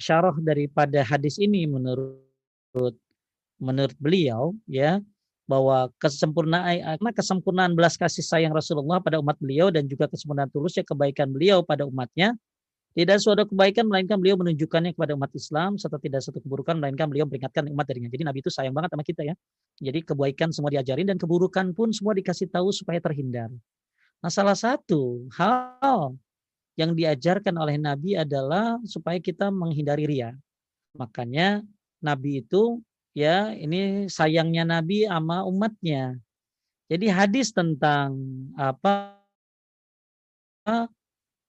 syarah 0.00 0.34
daripada 0.40 1.04
hadis 1.04 1.36
ini 1.36 1.68
menurut 1.68 2.96
menurut 3.60 3.96
beliau 4.00 4.56
ya 4.64 4.98
bahwa 5.44 5.92
kesempurnaan 6.00 6.96
karena 6.96 7.12
kesempurnaan 7.12 7.72
belas 7.76 8.00
kasih 8.00 8.24
sayang 8.24 8.54
Rasulullah 8.56 9.02
pada 9.02 9.20
umat 9.20 9.36
beliau 9.36 9.68
dan 9.68 9.84
juga 9.84 10.08
kesempurnaan 10.08 10.48
tulusnya 10.48 10.86
kebaikan 10.86 11.28
beliau 11.28 11.60
pada 11.60 11.84
umatnya 11.84 12.38
tidak 12.90 13.22
suatu 13.22 13.46
kebaikan 13.46 13.86
melainkan 13.86 14.18
beliau 14.18 14.34
menunjukkannya 14.34 14.98
kepada 14.98 15.14
umat 15.14 15.30
Islam 15.30 15.78
serta 15.78 16.02
tidak 16.02 16.26
satu 16.26 16.42
keburukan 16.42 16.74
melainkan 16.74 17.06
beliau 17.06 17.22
memperingatkan 17.22 17.70
umat 17.70 17.86
darinya. 17.86 18.10
Jadi 18.10 18.22
Nabi 18.26 18.38
itu 18.42 18.50
sayang 18.50 18.74
banget 18.74 18.90
sama 18.90 19.06
kita 19.06 19.22
ya. 19.22 19.34
Jadi 19.78 20.02
kebaikan 20.02 20.50
semua 20.50 20.74
diajarin 20.74 21.06
dan 21.06 21.14
keburukan 21.14 21.70
pun 21.70 21.94
semua 21.94 22.18
dikasih 22.18 22.50
tahu 22.50 22.74
supaya 22.74 22.98
terhindar. 22.98 23.46
Nah, 24.20 24.30
salah 24.30 24.58
satu 24.58 25.30
hal 25.38 26.18
yang 26.78 26.94
diajarkan 26.94 27.56
oleh 27.58 27.76
Nabi 27.76 28.14
adalah 28.18 28.78
supaya 28.86 29.18
kita 29.18 29.50
menghindari 29.50 30.06
ria. 30.06 30.30
Makanya 30.94 31.62
Nabi 32.02 32.42
itu 32.42 32.82
ya 33.14 33.52
ini 33.54 34.06
sayangnya 34.06 34.66
Nabi 34.66 35.06
sama 35.06 35.46
umatnya. 35.46 36.18
Jadi 36.90 37.06
hadis 37.06 37.54
tentang 37.54 38.18
apa 38.58 39.14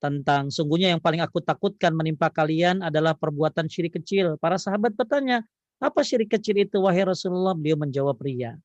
tentang 0.01 0.49
sungguhnya 0.49 0.93
yang 0.97 1.01
paling 1.01 1.21
aku 1.21 1.41
takutkan 1.41 1.93
menimpa 1.93 2.29
kalian 2.33 2.81
adalah 2.81 3.13
perbuatan 3.13 3.69
syirik 3.69 4.01
kecil. 4.01 4.37
Para 4.41 4.57
sahabat 4.57 4.97
bertanya, 4.97 5.45
apa 5.77 6.01
syirik 6.01 6.33
kecil 6.33 6.57
itu 6.61 6.81
wahai 6.81 7.05
Rasulullah? 7.05 7.53
Beliau 7.53 7.77
menjawab 7.77 8.17
ria. 8.21 8.57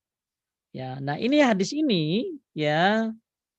Ya, 0.73 1.01
nah 1.01 1.17
ini 1.17 1.41
hadis 1.41 1.73
ini 1.73 2.37
ya 2.53 3.09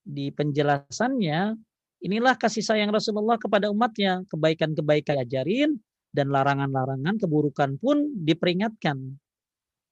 di 0.06 0.30
penjelasannya 0.30 1.58
inilah 2.04 2.34
kasih 2.38 2.62
sayang 2.64 2.90
Rasulullah 2.90 3.38
kepada 3.38 3.70
umatnya, 3.70 4.22
kebaikan-kebaikan 4.30 5.22
ajarin 5.22 5.78
dan 6.14 6.32
larangan-larangan 6.32 7.20
keburukan 7.20 7.76
pun 7.78 8.12
diperingatkan. 8.24 8.96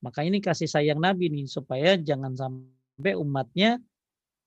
Maka 0.05 0.23
ini 0.23 0.39
kasih 0.39 0.69
sayang 0.69 1.01
Nabi 1.01 1.33
nih 1.33 1.47
supaya 1.49 1.97
jangan 1.99 2.37
sampai 2.37 3.17
umatnya 3.17 3.81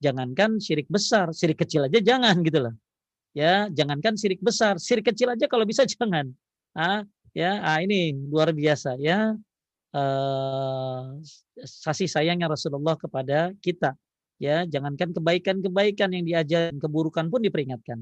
jangankan 0.00 0.56
syirik 0.62 0.88
besar, 0.88 1.30
syirik 1.36 1.60
kecil 1.60 1.86
aja 1.86 2.00
jangan 2.00 2.40
gitu 2.40 2.70
loh. 2.70 2.74
Ya 3.30 3.70
jangankan 3.70 4.18
sirik 4.18 4.42
besar. 4.42 4.78
Sirik 4.82 5.06
kecil 5.14 5.30
aja 5.30 5.46
kalau 5.46 5.62
bisa 5.62 5.86
jangan. 5.92 6.34
Ah 6.74 7.06
ya 7.30 7.62
ah, 7.62 7.78
ini 7.78 8.14
luar 8.26 8.50
biasa 8.50 8.98
ya. 8.98 9.38
Eh, 9.90 11.02
kasih 11.58 12.06
sayangnya 12.06 12.46
Rasulullah 12.46 12.94
kepada 12.94 13.50
kita 13.58 13.98
ya 14.40 14.64
jangankan 14.64 15.12
kebaikan-kebaikan 15.12 16.08
yang 16.16 16.24
diajarkan 16.24 16.80
keburukan 16.80 17.28
pun 17.28 17.44
diperingatkan 17.44 17.98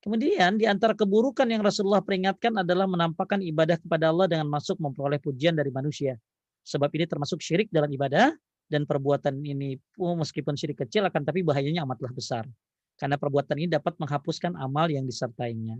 kemudian 0.00 0.54
di 0.56 0.70
antara 0.70 0.94
keburukan 0.94 1.44
yang 1.50 1.60
Rasulullah 1.66 2.00
peringatkan 2.00 2.62
adalah 2.62 2.86
menampakkan 2.86 3.42
ibadah 3.42 3.76
kepada 3.76 4.14
Allah 4.14 4.30
dengan 4.30 4.46
masuk 4.46 4.78
memperoleh 4.78 5.18
pujian 5.18 5.58
dari 5.58 5.74
manusia 5.74 6.14
sebab 6.62 6.88
ini 6.94 7.04
termasuk 7.10 7.42
syirik 7.42 7.68
dalam 7.74 7.90
ibadah 7.90 8.30
dan 8.70 8.86
perbuatan 8.86 9.42
ini 9.42 9.76
meskipun 9.98 10.54
syirik 10.54 10.86
kecil 10.86 11.04
akan 11.04 11.26
tapi 11.26 11.42
bahayanya 11.42 11.82
amatlah 11.82 12.14
besar 12.14 12.46
karena 12.94 13.18
perbuatan 13.18 13.58
ini 13.58 13.68
dapat 13.70 13.98
menghapuskan 13.98 14.54
amal 14.54 14.86
yang 14.86 15.02
disertainya. 15.02 15.78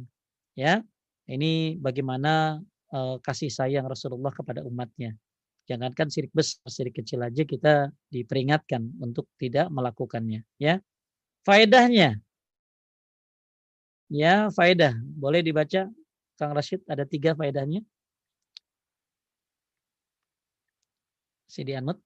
Ya, 0.54 0.82
ini 1.30 1.78
bagaimana 1.78 2.62
uh, 2.90 3.16
kasih 3.22 3.50
sayang 3.50 3.86
Rasulullah 3.86 4.34
kepada 4.34 4.66
umatnya. 4.66 5.14
Jangankan 5.64 6.12
sirik 6.12 6.32
besar, 6.36 6.60
sirik 6.68 7.00
kecil 7.00 7.24
aja 7.24 7.42
kita 7.44 7.88
diperingatkan 8.12 8.84
untuk 9.00 9.24
tidak 9.40 9.72
melakukannya. 9.72 10.44
Ya, 10.60 10.84
faedahnya. 11.48 12.20
Ya, 14.12 14.52
faedah. 14.52 14.92
Boleh 15.16 15.40
dibaca, 15.40 15.88
Kang 16.36 16.52
Rashid. 16.52 16.84
Ada 16.84 17.08
tiga 17.08 17.32
faedahnya. 17.32 17.80
Sidi 21.48 21.72
Anut. 21.72 21.96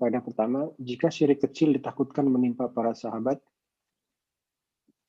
Faedah 0.00 0.22
pertama, 0.24 0.72
jika 0.82 1.12
syirik 1.12 1.42
kecil 1.44 1.74
ditakutkan 1.78 2.26
menimpa 2.26 2.66
para 2.72 2.96
sahabat 2.96 3.38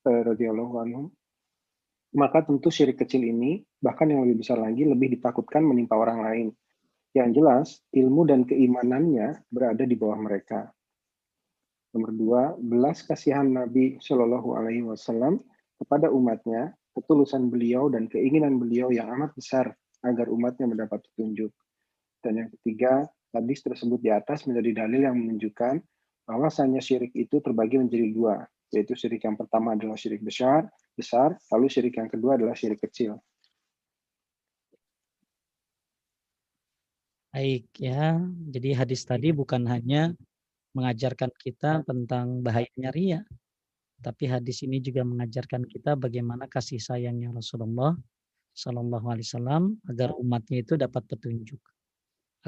eh, 0.06 0.22
radhiyallahu 0.28 0.76
anhum, 0.82 1.06
maka 2.16 2.46
tentu 2.46 2.72
syirik 2.72 3.02
kecil 3.02 3.26
ini 3.26 3.60
bahkan 3.84 4.08
yang 4.08 4.24
lebih 4.24 4.46
besar 4.46 4.62
lagi 4.62 4.88
lebih 4.88 5.20
ditakutkan 5.20 5.66
menimpa 5.66 6.00
orang 6.00 6.20
lain. 6.24 6.48
Yang 7.12 7.30
jelas, 7.34 7.68
ilmu 7.92 8.30
dan 8.30 8.46
keimanannya 8.46 9.42
berada 9.50 9.84
di 9.84 9.96
bawah 9.98 10.20
mereka. 10.22 10.70
Nomor 11.96 12.12
dua, 12.14 12.42
belas 12.60 13.02
kasihan 13.02 13.48
Nabi 13.48 13.98
Shallallahu 13.98 14.54
Alaihi 14.54 14.86
Wasallam 14.86 15.42
kepada 15.82 16.14
umatnya, 16.14 16.78
ketulusan 16.94 17.50
beliau 17.50 17.90
dan 17.90 18.06
keinginan 18.06 18.62
beliau 18.62 18.94
yang 18.94 19.10
amat 19.18 19.34
besar 19.34 19.74
agar 20.06 20.30
umatnya 20.30 20.70
mendapat 20.70 21.02
petunjuk. 21.10 21.50
Dan 22.22 22.46
yang 22.46 22.50
ketiga, 22.60 23.08
hadis 23.34 23.66
tersebut 23.66 23.98
di 24.02 24.14
atas 24.14 24.46
menjadi 24.46 24.86
dalil 24.86 25.02
yang 25.10 25.18
menunjukkan 25.18 25.82
bahwasanya 26.28 26.84
syirik 26.84 27.16
itu 27.16 27.40
terbagi 27.40 27.80
menjadi 27.80 28.12
dua, 28.12 28.46
yaitu 28.74 28.94
syirik 28.94 29.24
yang 29.24 29.38
pertama 29.40 29.74
adalah 29.76 29.96
syirik 29.96 30.22
besar, 30.24 30.68
besar, 30.94 31.36
lalu 31.54 31.68
syirik 31.72 31.96
yang 31.96 32.10
kedua 32.12 32.36
adalah 32.36 32.56
syirik 32.56 32.82
kecil. 32.84 33.20
Baik 37.32 37.70
ya, 37.78 38.18
jadi 38.50 38.70
hadis 38.74 39.06
tadi 39.06 39.30
bukan 39.30 39.62
hanya 39.70 40.18
mengajarkan 40.74 41.30
kita 41.38 41.86
tentang 41.86 42.42
bahayanya 42.42 42.90
ria, 42.90 43.22
tapi 44.02 44.26
hadis 44.26 44.66
ini 44.66 44.82
juga 44.82 45.06
mengajarkan 45.06 45.66
kita 45.70 45.94
bagaimana 45.94 46.50
kasih 46.50 46.82
sayangnya 46.82 47.30
Rasulullah 47.30 47.94
Shallallahu 48.58 49.06
Alaihi 49.06 49.28
Wasallam 49.30 49.64
agar 49.86 50.18
umatnya 50.18 50.66
itu 50.66 50.74
dapat 50.82 51.06
petunjuk 51.06 51.62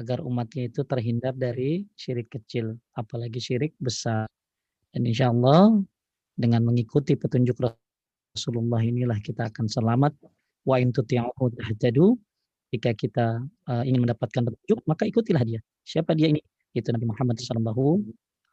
agar 0.00 0.24
umatnya 0.24 0.72
itu 0.72 0.80
terhindar 0.88 1.36
dari 1.36 1.84
syirik 1.92 2.32
kecil, 2.32 2.72
apalagi 2.96 3.36
syirik 3.36 3.76
besar. 3.76 4.24
Dan 4.96 5.04
insya 5.04 5.28
Allah 5.28 5.76
dengan 6.36 6.66
mengikuti 6.66 7.14
petunjuk 7.14 7.58
Rasulullah 7.60 8.82
inilah 8.82 9.18
kita 9.22 9.50
akan 9.50 9.66
selamat. 9.66 10.12
Wa 10.66 10.78
in 10.78 10.92
tahtadu. 10.94 12.18
Jika 12.70 12.94
kita 12.94 13.42
uh, 13.66 13.82
ingin 13.82 14.06
mendapatkan 14.06 14.46
petunjuk, 14.46 14.78
maka 14.86 15.02
ikutilah 15.02 15.42
dia. 15.42 15.58
Siapa 15.82 16.14
dia 16.14 16.30
ini? 16.30 16.38
Itu 16.70 16.94
Nabi 16.94 17.10
Muhammad 17.10 17.42
SAW 17.42 17.98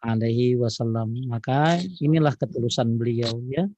alaihi 0.01 0.57
wasallam. 0.57 1.13
Maka 1.29 1.77
inilah 2.01 2.33
ketulusan 2.33 2.97
beliau 2.97 3.37
ya. 3.45 3.69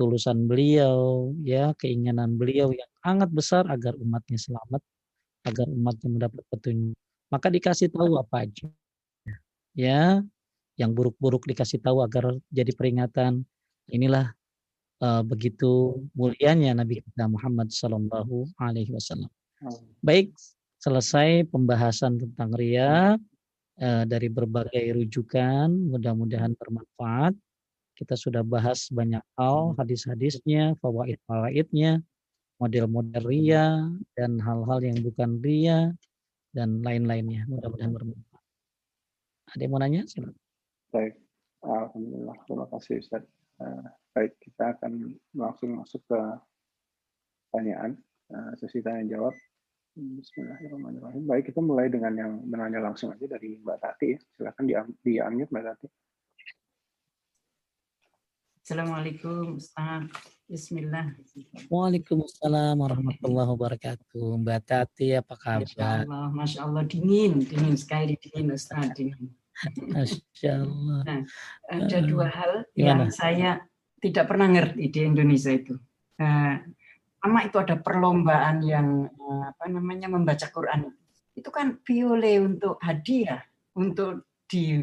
Tulusan 0.00 0.48
beliau 0.48 1.28
ya, 1.44 1.76
keinginan 1.76 2.40
beliau 2.40 2.72
yang 2.72 2.88
sangat 3.04 3.28
besar 3.36 3.68
agar 3.68 3.92
umatnya 4.00 4.40
selamat 4.40 4.80
agar 5.44 5.66
umatnya 5.68 6.08
mendapat 6.08 6.42
petunjuk. 6.48 6.96
Maka 7.28 7.46
dikasih 7.52 7.92
tahu 7.92 8.16
apa 8.16 8.48
aja. 8.48 8.66
Ya, 9.76 10.24
yang 10.80 10.96
buruk-buruk 10.96 11.44
dikasih 11.44 11.84
tahu 11.84 12.00
agar 12.00 12.32
jadi 12.48 12.72
peringatan. 12.72 13.44
Inilah 13.92 14.32
uh, 15.04 15.20
begitu 15.20 16.00
mulianya 16.16 16.72
Nabi 16.72 17.04
kita 17.04 17.28
Muhammad 17.28 17.68
Sallallahu 17.68 18.48
Alaihi 18.56 18.96
Wasallam. 18.96 19.28
Baik, 20.00 20.32
selesai 20.80 21.44
pembahasan 21.52 22.16
tentang 22.16 22.56
ria 22.56 23.20
uh, 23.76 24.04
dari 24.08 24.32
berbagai 24.32 24.96
rujukan. 24.96 25.68
Mudah-mudahan 25.68 26.56
bermanfaat. 26.56 27.36
Kita 27.92 28.16
sudah 28.16 28.40
bahas 28.40 28.88
banyak 28.88 29.20
hal, 29.36 29.76
hadis-hadisnya, 29.76 30.72
fawaid-fawaidnya 30.80 32.00
model-model 32.60 33.24
ria 33.24 33.88
dan 34.16 34.36
hal-hal 34.40 34.80
yang 34.84 35.00
bukan 35.00 35.40
ria 35.40 35.92
dan 36.52 36.84
lain-lainnya. 36.84 37.48
Mudah-mudahan 37.48 37.92
bermanfaat. 37.92 38.42
Ada 39.56 39.60
yang 39.64 39.72
mau 39.72 39.80
nanya? 39.80 40.02
Silakan. 40.06 40.49
Baik, 40.90 41.14
alhamdulillah. 41.62 42.34
Terima 42.50 42.66
kasih 42.66 42.98
Ustaz. 42.98 43.22
Uh, 43.62 43.86
baik, 44.10 44.34
kita 44.42 44.74
akan 44.74 45.14
langsung 45.38 45.78
masuk 45.78 46.02
ke 46.02 46.20
pertanyaan 47.46 47.94
uh, 48.34 48.58
sesi 48.58 48.82
tanya 48.82 49.06
jawab. 49.06 49.34
Bismillahirrahmanirrahim. 49.94 51.30
Baik, 51.30 51.54
kita 51.54 51.62
mulai 51.62 51.86
dengan 51.86 52.10
yang 52.18 52.32
menanya 52.42 52.82
langsung 52.82 53.14
aja 53.14 53.22
dari 53.22 53.62
Mbak 53.62 53.78
Tati. 53.78 54.08
Ya. 54.14 54.18
Silakan 54.34 54.64
di, 54.66 54.74
di 55.02 55.12
unmute 55.22 55.50
Mbak 55.54 55.64
Tati. 55.70 55.86
Assalamualaikum 58.66 59.62
Ustaz. 59.62 60.10
Bismillah. 60.50 61.14
Waalaikumsalam 61.70 62.74
warahmatullahi 62.82 63.50
wabarakatuh. 63.54 64.42
Mbak 64.42 64.60
Tati 64.66 65.14
apa 65.14 65.38
kabar? 65.38 65.62
Masya 65.62 65.86
Allah, 66.02 66.26
Masya 66.34 66.58
Allah 66.66 66.82
dingin, 66.82 67.46
dingin 67.46 67.78
sekali 67.78 68.18
dingin 68.18 68.50
Ustaz, 68.58 68.90
dingin. 68.98 69.30
Masya 69.92 70.52
Allah. 70.64 71.00
Nah, 71.04 71.20
ada 71.68 71.98
dua 72.00 72.26
hal 72.28 72.52
Gimana? 72.72 72.80
yang 72.80 73.00
saya 73.12 73.50
tidak 74.00 74.24
pernah 74.32 74.48
ngerti 74.48 74.84
di 74.88 75.00
Indonesia 75.04 75.52
itu. 75.52 75.76
Uh, 76.20 76.56
itu 77.44 77.56
ada 77.60 77.76
perlombaan 77.76 78.64
yang 78.64 79.08
uh, 79.08 79.44
apa 79.52 79.68
namanya 79.68 80.08
membaca 80.08 80.48
Quran. 80.48 80.88
Itu 81.36 81.52
kan 81.52 81.80
piole 81.84 82.40
untuk 82.40 82.80
hadiah, 82.80 83.44
untuk 83.76 84.24
di 84.48 84.80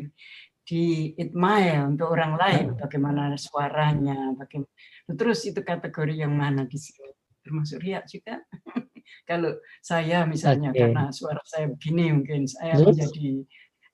di 0.67 1.15
itmail 1.15 1.95
untuk 1.95 2.11
orang 2.11 2.35
lain 2.35 2.65
bagaimana 2.75 3.39
suaranya 3.39 4.35
bagaimana 4.35 4.67
terus 5.15 5.47
itu 5.47 5.63
kategori 5.63 6.27
yang 6.27 6.35
mana 6.35 6.67
di 6.67 6.75
sini 6.75 7.07
termasuk 7.39 7.79
riak 7.79 8.03
juga 8.11 8.43
kalau 9.29 9.55
saya 9.79 10.27
misalnya 10.27 10.75
okay. 10.75 10.91
karena 10.91 11.07
suara 11.15 11.39
saya 11.47 11.71
begini 11.71 12.11
mungkin 12.11 12.43
saya 12.51 12.75
menjadi 12.83 13.47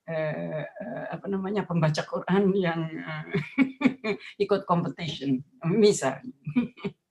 eh, 0.08 0.64
eh, 0.64 1.04
apa 1.10 1.26
namanya 1.28 1.64
pembaca 1.64 2.04
Quran 2.04 2.52
yang 2.56 2.80
eh, 2.92 3.24
ikut 4.44 4.68
competition. 4.68 5.40
Misal 5.64 6.20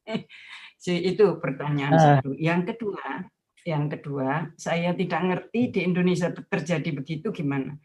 itu 1.12 1.26
pertanyaan 1.39 1.96
uh. 1.96 2.02
satu. 2.02 2.32
Yang 2.38 2.76
kedua 2.76 3.28
yang 3.64 3.88
kedua 3.88 4.52
saya 4.60 4.91
tidak 4.91 5.22
ngerti 5.24 5.72
di 5.72 5.80
Indonesia 5.88 6.30
terjadi 6.30 6.89
begitu 6.91 7.32
gimana. 7.32 7.80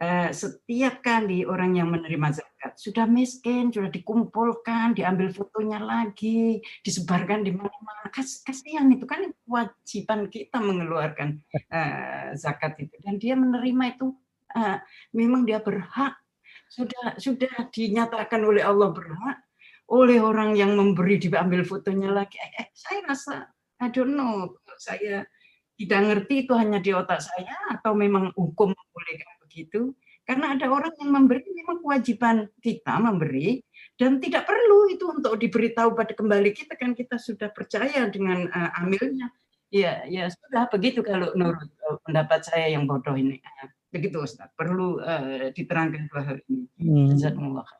Eh, 0.00 0.32
setiap 0.32 1.04
kali 1.04 1.44
orang 1.44 1.76
yang 1.76 1.92
menerima 1.92 2.32
zakat 2.32 2.72
sudah 2.80 3.04
miskin, 3.04 3.68
sudah 3.68 3.92
dikumpulkan, 3.92 4.96
diambil 4.96 5.28
fotonya 5.28 5.76
lagi, 5.76 6.64
disebarkan 6.80 7.44
di 7.44 7.52
mana-mana. 7.52 8.08
Kas, 8.08 8.40
kasihan 8.40 8.88
itu 8.88 9.04
kan 9.04 9.28
kewajiban 9.44 10.32
kita 10.32 10.56
mengeluarkan 10.56 11.44
uh, 11.52 12.32
zakat 12.32 12.80
itu. 12.80 12.96
Dan 13.04 13.20
dia 13.20 13.36
menerima 13.36 14.00
itu 14.00 14.16
memang 15.14 15.46
dia 15.46 15.62
berhak. 15.62 16.18
Sudah 16.70 17.18
sudah 17.18 17.66
dinyatakan 17.74 18.46
oleh 18.46 18.62
Allah 18.62 18.94
berhak 18.94 19.38
oleh 19.90 20.22
orang 20.22 20.54
yang 20.54 20.78
memberi 20.78 21.18
diambil 21.18 21.66
fotonya 21.66 22.14
lagi. 22.14 22.38
Eh, 22.38 22.52
eh, 22.62 22.68
saya 22.72 23.02
rasa 23.04 23.50
I 23.82 23.90
don't 23.90 24.14
know 24.14 24.54
saya 24.78 25.26
tidak 25.74 26.00
ngerti 26.06 26.46
itu 26.46 26.52
hanya 26.54 26.78
di 26.78 26.94
otak 26.94 27.18
saya 27.18 27.56
atau 27.74 27.92
memang 27.98 28.30
hukum 28.38 28.70
membolehkan 28.70 29.34
begitu. 29.42 29.92
Karena 30.22 30.54
ada 30.54 30.70
orang 30.70 30.94
yang 31.02 31.10
memberi 31.10 31.42
memang 31.42 31.82
kewajiban 31.82 32.46
kita 32.62 33.02
memberi 33.02 33.66
dan 33.98 34.22
tidak 34.22 34.46
perlu 34.46 34.86
itu 34.94 35.10
untuk 35.10 35.34
diberitahu 35.34 35.98
pada 35.98 36.14
kembali 36.14 36.54
kita 36.54 36.78
kan 36.78 36.94
kita 36.94 37.18
sudah 37.18 37.50
percaya 37.50 38.06
dengan 38.06 38.46
uh, 38.46 38.70
amilnya. 38.78 39.34
Ya 39.74 40.06
ya 40.06 40.30
sudah 40.30 40.70
begitu 40.70 41.02
kalau 41.02 41.34
menurut 41.34 41.66
uh, 41.82 41.98
pendapat 42.06 42.46
saya 42.46 42.70
yang 42.70 42.86
bodoh 42.86 43.18
ini 43.18 43.42
begitu 43.90 44.22
Ustaz 44.22 44.50
perlu 44.54 45.02
uh, 45.02 45.50
diterangkan 45.50 46.06
dua 46.06 46.22
hal 46.22 46.38
ini 46.46 46.66
hmm. 46.78 47.18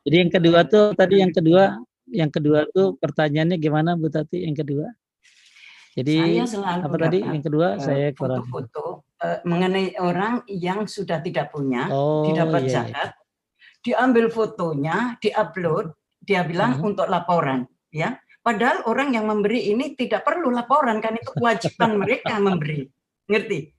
jadi 0.03 0.15
yang 0.27 0.31
kedua 0.31 0.59
tuh 0.67 0.85
tadi 0.93 1.15
yang 1.23 1.31
kedua 1.31 1.63
yang 2.11 2.31
kedua 2.31 2.67
tuh 2.71 2.99
pertanyaannya 2.99 3.57
gimana 3.57 3.95
Bu 3.95 4.11
Tati 4.11 4.43
yang 4.43 4.55
kedua 4.55 4.91
jadi 5.91 6.39
apa 6.63 6.95
tadi 6.95 7.19
yang 7.19 7.43
kedua 7.43 7.75
uh, 7.75 7.83
saya 7.83 8.15
kurang 8.15 8.47
foto-foto 8.47 9.11
uh, 9.19 9.39
mengenai 9.43 9.95
orang 9.99 10.43
yang 10.47 10.89
sudah 10.89 11.19
tidak 11.19 11.53
punya, 11.53 11.87
oh, 11.91 12.25
didapat 12.25 12.61
iya, 12.63 12.71
zakat, 12.71 13.09
iya. 13.11 13.19
diambil 13.83 14.25
fotonya, 14.31 15.19
diupload, 15.19 15.93
dia 16.23 16.47
bilang 16.47 16.77
uh 16.77 16.77
-huh. 16.79 16.87
untuk 16.95 17.07
laporan, 17.07 17.67
ya. 17.93 18.17
Padahal 18.41 18.89
orang 18.89 19.13
yang 19.13 19.29
memberi 19.29 19.69
ini 19.69 19.93
tidak 19.93 20.25
perlu 20.25 20.49
laporan 20.49 20.97
kan 20.97 21.13
itu 21.13 21.29
kewajiban 21.37 22.01
mereka 22.01 22.41
memberi, 22.41 22.89
ngerti? 23.29 23.69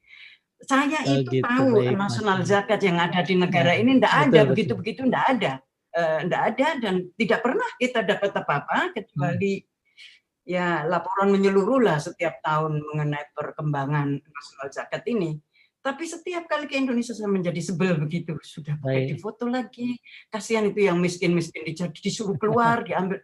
Saya 0.63 0.99
oh, 1.03 1.19
itu 1.19 1.43
gitu, 1.43 1.45
tahu 1.45 1.69
baik, 1.83 1.99
nasional 1.99 2.39
zakat 2.47 2.81
yang 2.87 3.03
ada 3.03 3.21
di 3.27 3.35
negara 3.35 3.75
ya, 3.75 3.83
ini 3.83 3.99
tidak 3.99 4.15
ada 4.15 4.41
begitu-begitu, 4.47 5.01
tidak 5.11 5.25
ada, 5.27 5.53
tidak 6.23 6.43
uh, 6.43 6.49
ada 6.55 6.69
dan 6.79 6.95
tidak 7.19 7.41
pernah 7.43 7.69
kita 7.83 8.01
dapat 8.07 8.31
apa-apa 8.31 8.95
kecuali 8.95 9.59
hmm 9.59 9.71
ya 10.43 10.87
laporan 10.87 11.31
menyeluruh 11.31 11.81
lah 11.83 11.99
setiap 12.03 12.43
tahun 12.43 12.83
mengenai 12.83 13.31
perkembangan 13.35 14.19
nasional 14.19 14.69
zakat 14.71 15.03
ini. 15.07 15.39
Tapi 15.83 16.07
setiap 16.07 16.47
kali 16.47 16.71
ke 16.71 16.79
Indonesia 16.79 17.11
saya 17.11 17.27
menjadi 17.27 17.59
sebel 17.59 17.99
begitu. 17.99 18.39
Sudah 18.47 18.79
pakai 18.79 19.11
di 19.11 19.17
foto 19.19 19.51
lagi. 19.51 19.99
Kasihan 20.31 20.63
itu 20.71 20.87
yang 20.87 21.03
miskin-miskin 21.03 21.67
disuruh 21.99 22.39
keluar, 22.39 22.83
diambil. 22.87 23.19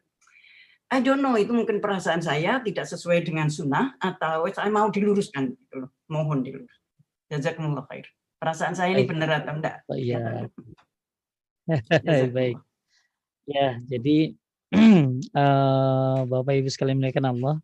I 0.90 0.98
don't 1.04 1.22
know, 1.22 1.38
itu 1.38 1.54
mungkin 1.54 1.78
perasaan 1.78 2.18
saya 2.24 2.58
tidak 2.64 2.88
sesuai 2.88 3.22
dengan 3.22 3.46
sunnah 3.52 3.94
atau 4.02 4.48
saya 4.50 4.72
mau 4.74 4.90
diluruskan. 4.90 5.54
Gitu 5.54 5.74
loh. 5.86 5.94
Mohon 6.10 6.38
diluruskan. 6.42 6.77
Jazakumullah 7.28 7.84
khair. 7.88 8.08
Perasaan 8.38 8.72
saya 8.72 8.94
ini 8.94 9.04
benar 9.04 9.44
atau 9.44 9.58
enggak? 9.58 9.84
Oh, 9.90 9.98
iya. 9.98 10.48
Baik. 12.36 12.56
Ya, 13.48 13.80
jadi 13.84 14.36
uh, 15.36 16.24
Bapak 16.30 16.52
Ibu 16.56 16.68
sekalian 16.72 17.00
menaikkan 17.00 17.28
Allah. 17.28 17.60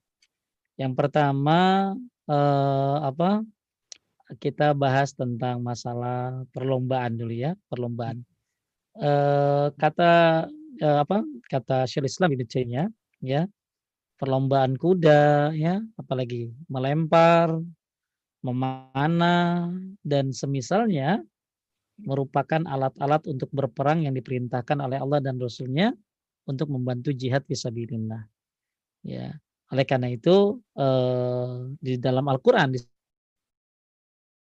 Yang 0.77 0.93
pertama 0.99 1.93
uh, 2.29 2.97
apa? 3.05 3.45
Kita 4.41 4.73
bahas 4.73 5.13
tentang 5.13 5.61
masalah 5.61 6.43
perlombaan 6.51 7.15
dulu 7.21 7.33
ya, 7.33 7.53
perlombaan. 7.69 8.25
Uh, 8.97 9.69
kata 9.77 10.13
uh, 10.81 10.99
apa? 11.05 11.23
Kata 11.47 11.85
Syekh 11.85 12.09
Islam 12.09 12.33
Ibnu 12.35 12.49
Taimiyah 12.49 12.89
ya. 13.21 13.45
Perlombaan 14.15 14.79
kuda 14.79 15.53
ya, 15.59 15.83
apalagi 15.99 16.55
melempar, 16.71 17.61
memanah 18.45 19.73
dan 20.05 20.37
semisalnya 20.37 21.25
merupakan 21.97 22.61
alat-alat 22.69 23.25
untuk 23.31 23.49
berperang 23.55 24.05
yang 24.05 24.13
diperintahkan 24.13 24.79
oleh 24.85 25.01
Allah 25.01 25.25
dan 25.25 25.41
Rasulnya 25.41 25.97
untuk 26.45 26.69
membantu 26.69 27.17
jihad 27.17 27.49
fisabilillah. 27.49 28.29
Ya. 29.01 29.33
Oleh 29.73 29.89
karena 29.89 30.13
itu 30.13 30.61
eh, 30.77 31.73
di 31.81 31.97
dalam 31.97 32.29
Al-Qur'an 32.29 32.77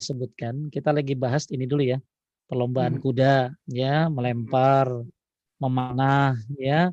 disebutkan 0.00 0.72
kita 0.72 0.96
lagi 0.96 1.12
bahas 1.12 1.44
ini 1.52 1.68
dulu 1.68 1.84
ya. 1.84 2.00
Perlombaan 2.48 2.98
hmm. 2.98 3.02
kuda 3.04 3.52
ya, 3.68 4.08
melempar, 4.08 4.88
memanah 5.60 6.40
ya. 6.56 6.88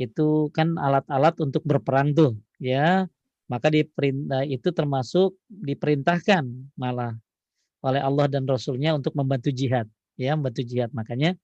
Itu 0.00 0.48
kan 0.56 0.80
alat-alat 0.80 1.36
untuk 1.44 1.62
berperang 1.68 2.16
tuh 2.16 2.32
ya. 2.56 3.04
Maka 3.46 3.70
diperintah 3.70 4.42
itu 4.46 4.68
termasuk 4.74 5.38
diperintahkan 5.48 6.44
malah 6.78 7.14
oleh 7.84 8.02
Allah 8.02 8.26
dan 8.30 8.44
Rasulnya 8.48 8.96
untuk 8.98 9.14
membantu 9.14 9.50
jihad 9.54 9.86
ya 10.18 10.34
membantu 10.34 10.64
jihad 10.66 10.90
makanya 10.96 11.36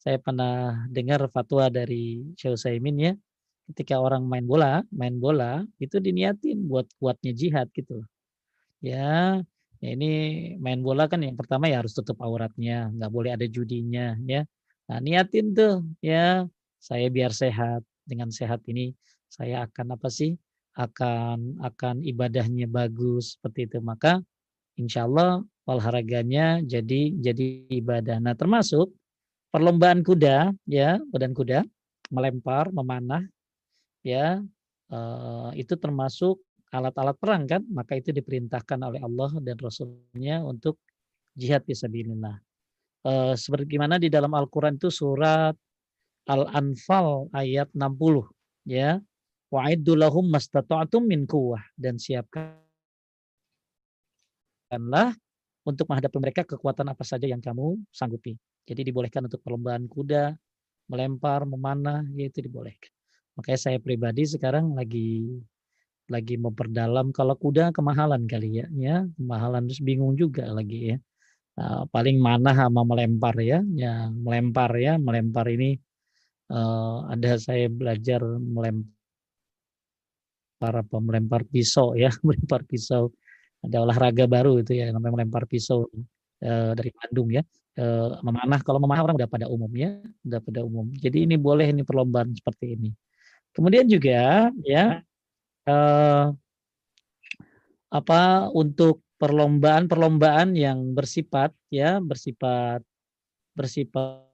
saya 0.00 0.18
pernah 0.22 0.86
dengar 0.92 1.20
fatwa 1.34 1.66
dari 1.72 2.22
Syekh 2.38 2.54
Utsaimin 2.56 2.96
ya, 3.00 3.12
ketika 3.72 3.98
orang 3.98 4.22
main 4.30 4.46
bola, 4.46 4.86
main 4.94 5.18
bola 5.18 5.66
itu 5.82 5.98
diniatin 5.98 6.70
buat 6.70 6.86
kuatnya 7.02 7.32
jihad 7.34 7.66
gitu. 7.74 8.06
Ya, 8.84 9.40
ya 9.82 9.88
ini 9.96 10.10
main 10.62 10.80
bola 10.84 11.08
kan 11.10 11.24
yang 11.24 11.34
pertama 11.34 11.66
ya 11.72 11.82
harus 11.82 11.96
tutup 11.96 12.20
auratnya, 12.22 12.92
nggak 12.94 13.10
boleh 13.12 13.30
ada 13.36 13.46
judinya 13.50 14.14
ya. 14.28 14.46
Nah, 14.88 14.98
niatin 15.02 15.52
tuh 15.56 15.82
ya, 16.04 16.46
saya 16.78 17.06
biar 17.10 17.32
sehat. 17.34 17.82
Dengan 18.06 18.30
sehat 18.30 18.62
ini 18.70 18.94
saya 19.26 19.66
akan 19.66 19.98
apa 19.98 20.06
sih? 20.12 20.38
Akan 20.76 21.58
akan 21.64 22.04
ibadahnya 22.04 22.68
bagus 22.68 23.40
seperti 23.40 23.66
itu. 23.72 23.78
Maka 23.80 24.20
insya 24.76 25.08
Allah 25.08 25.42
olahraganya 25.66 26.60
jadi 26.62 27.16
jadi 27.16 27.66
ibadah. 27.72 28.20
Nah, 28.22 28.36
termasuk 28.36 28.92
perlombaan 29.56 30.04
kuda 30.04 30.52
ya 30.68 31.00
badan 31.08 31.32
kuda 31.32 31.64
melempar 32.12 32.68
memanah 32.70 33.24
ya 34.04 34.44
uh, 34.92 35.50
itu 35.56 35.74
termasuk 35.80 36.38
alat-alat 36.70 37.16
perang 37.16 37.48
kan 37.48 37.62
maka 37.72 37.96
itu 37.96 38.12
diperintahkan 38.12 38.78
oleh 38.84 39.00
Allah 39.00 39.30
dan 39.40 39.56
Rasulnya 39.56 40.44
untuk 40.44 40.76
jihad 41.32 41.64
fisabilillah 41.64 42.36
uh, 43.06 43.32
seperti 43.32 43.80
gimana 43.80 43.96
di 43.96 44.12
dalam 44.12 44.30
Al-Qur'an 44.34 44.76
itu 44.76 44.92
surat 44.92 45.56
Al-Anfal 46.26 47.32
ayat 47.32 47.70
60 47.72 48.28
ya 48.68 49.00
wa'iddu 49.56 49.96
lahum 49.96 50.28
min 51.08 51.24
quwwah 51.24 51.64
dan 51.80 51.96
siapkanlah 51.96 52.60
untuk 55.66 55.88
menghadapi 55.88 56.18
mereka 56.20 56.44
kekuatan 56.44 56.92
apa 56.92 57.02
saja 57.02 57.24
yang 57.26 57.40
kamu 57.40 57.80
sanggupi. 57.90 58.36
Jadi 58.68 58.92
dibolehkan 58.92 59.24
untuk 59.26 59.40
perlombaan 59.42 59.88
kuda, 59.88 60.36
melempar, 60.92 61.48
memanah, 61.48 62.04
ya 62.14 62.28
itu 62.28 62.44
dibolehkan. 62.44 62.92
Makanya 63.40 63.60
saya 63.60 63.78
pribadi 63.82 64.22
sekarang 64.28 64.76
lagi 64.76 65.40
lagi 66.06 66.38
memperdalam 66.38 67.10
kalau 67.10 67.34
kuda 67.34 67.74
kemahalan 67.74 68.30
kali 68.30 68.62
ya, 68.62 68.66
ya 68.78 68.96
kemahalan 69.18 69.66
terus 69.66 69.82
bingung 69.82 70.14
juga 70.14 70.46
lagi 70.52 70.94
ya. 70.94 70.98
Uh, 71.56 71.88
paling 71.88 72.20
mana 72.20 72.52
sama 72.52 72.84
melempar 72.84 73.32
ya, 73.40 73.64
ya 73.74 74.12
melempar 74.12 74.70
ya, 74.76 75.00
melempar 75.00 75.48
ini 75.48 75.80
uh, 76.52 77.08
ada 77.08 77.40
saya 77.40 77.66
belajar 77.72 78.20
melempar 78.38 78.95
apa 80.60 80.96
melempar 81.00 81.44
pisau 81.44 81.92
ya, 81.96 82.08
melempar 82.26 82.64
pisau. 82.64 83.12
Ada 83.64 83.82
olahraga 83.82 84.24
baru 84.30 84.62
itu 84.62 84.78
ya 84.78 84.92
namanya 84.94 85.22
melempar 85.22 85.48
pisau 85.48 85.88
uh, 86.44 86.72
dari 86.76 86.90
Bandung 86.92 87.28
ya 87.34 87.42
eh, 87.76 88.10
memanah. 88.24 88.60
Kalau 88.64 88.80
memanah 88.80 89.02
orang 89.04 89.16
udah 89.20 89.30
pada 89.30 89.46
umumnya, 89.52 90.00
udah 90.24 90.40
pada 90.40 90.60
umum. 90.64 90.88
Jadi 90.96 91.28
ini 91.28 91.36
boleh 91.36 91.68
ini 91.70 91.82
perlombaan 91.84 92.32
seperti 92.32 92.76
ini. 92.78 92.90
Kemudian 93.52 93.88
juga 93.88 94.48
ya 94.64 95.00
eh, 95.68 96.26
apa 97.92 98.20
untuk 98.52 99.04
perlombaan-perlombaan 99.16 100.52
yang 100.52 100.92
bersifat 100.92 101.56
ya 101.72 101.96
bersifat 102.04 102.84
bersifat 103.56 104.28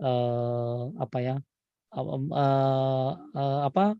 eh, 0.00 0.82
apa 0.96 1.18
ya 1.20 1.36
uh, 1.96 2.20
uh, 3.32 3.60
apa 3.68 3.96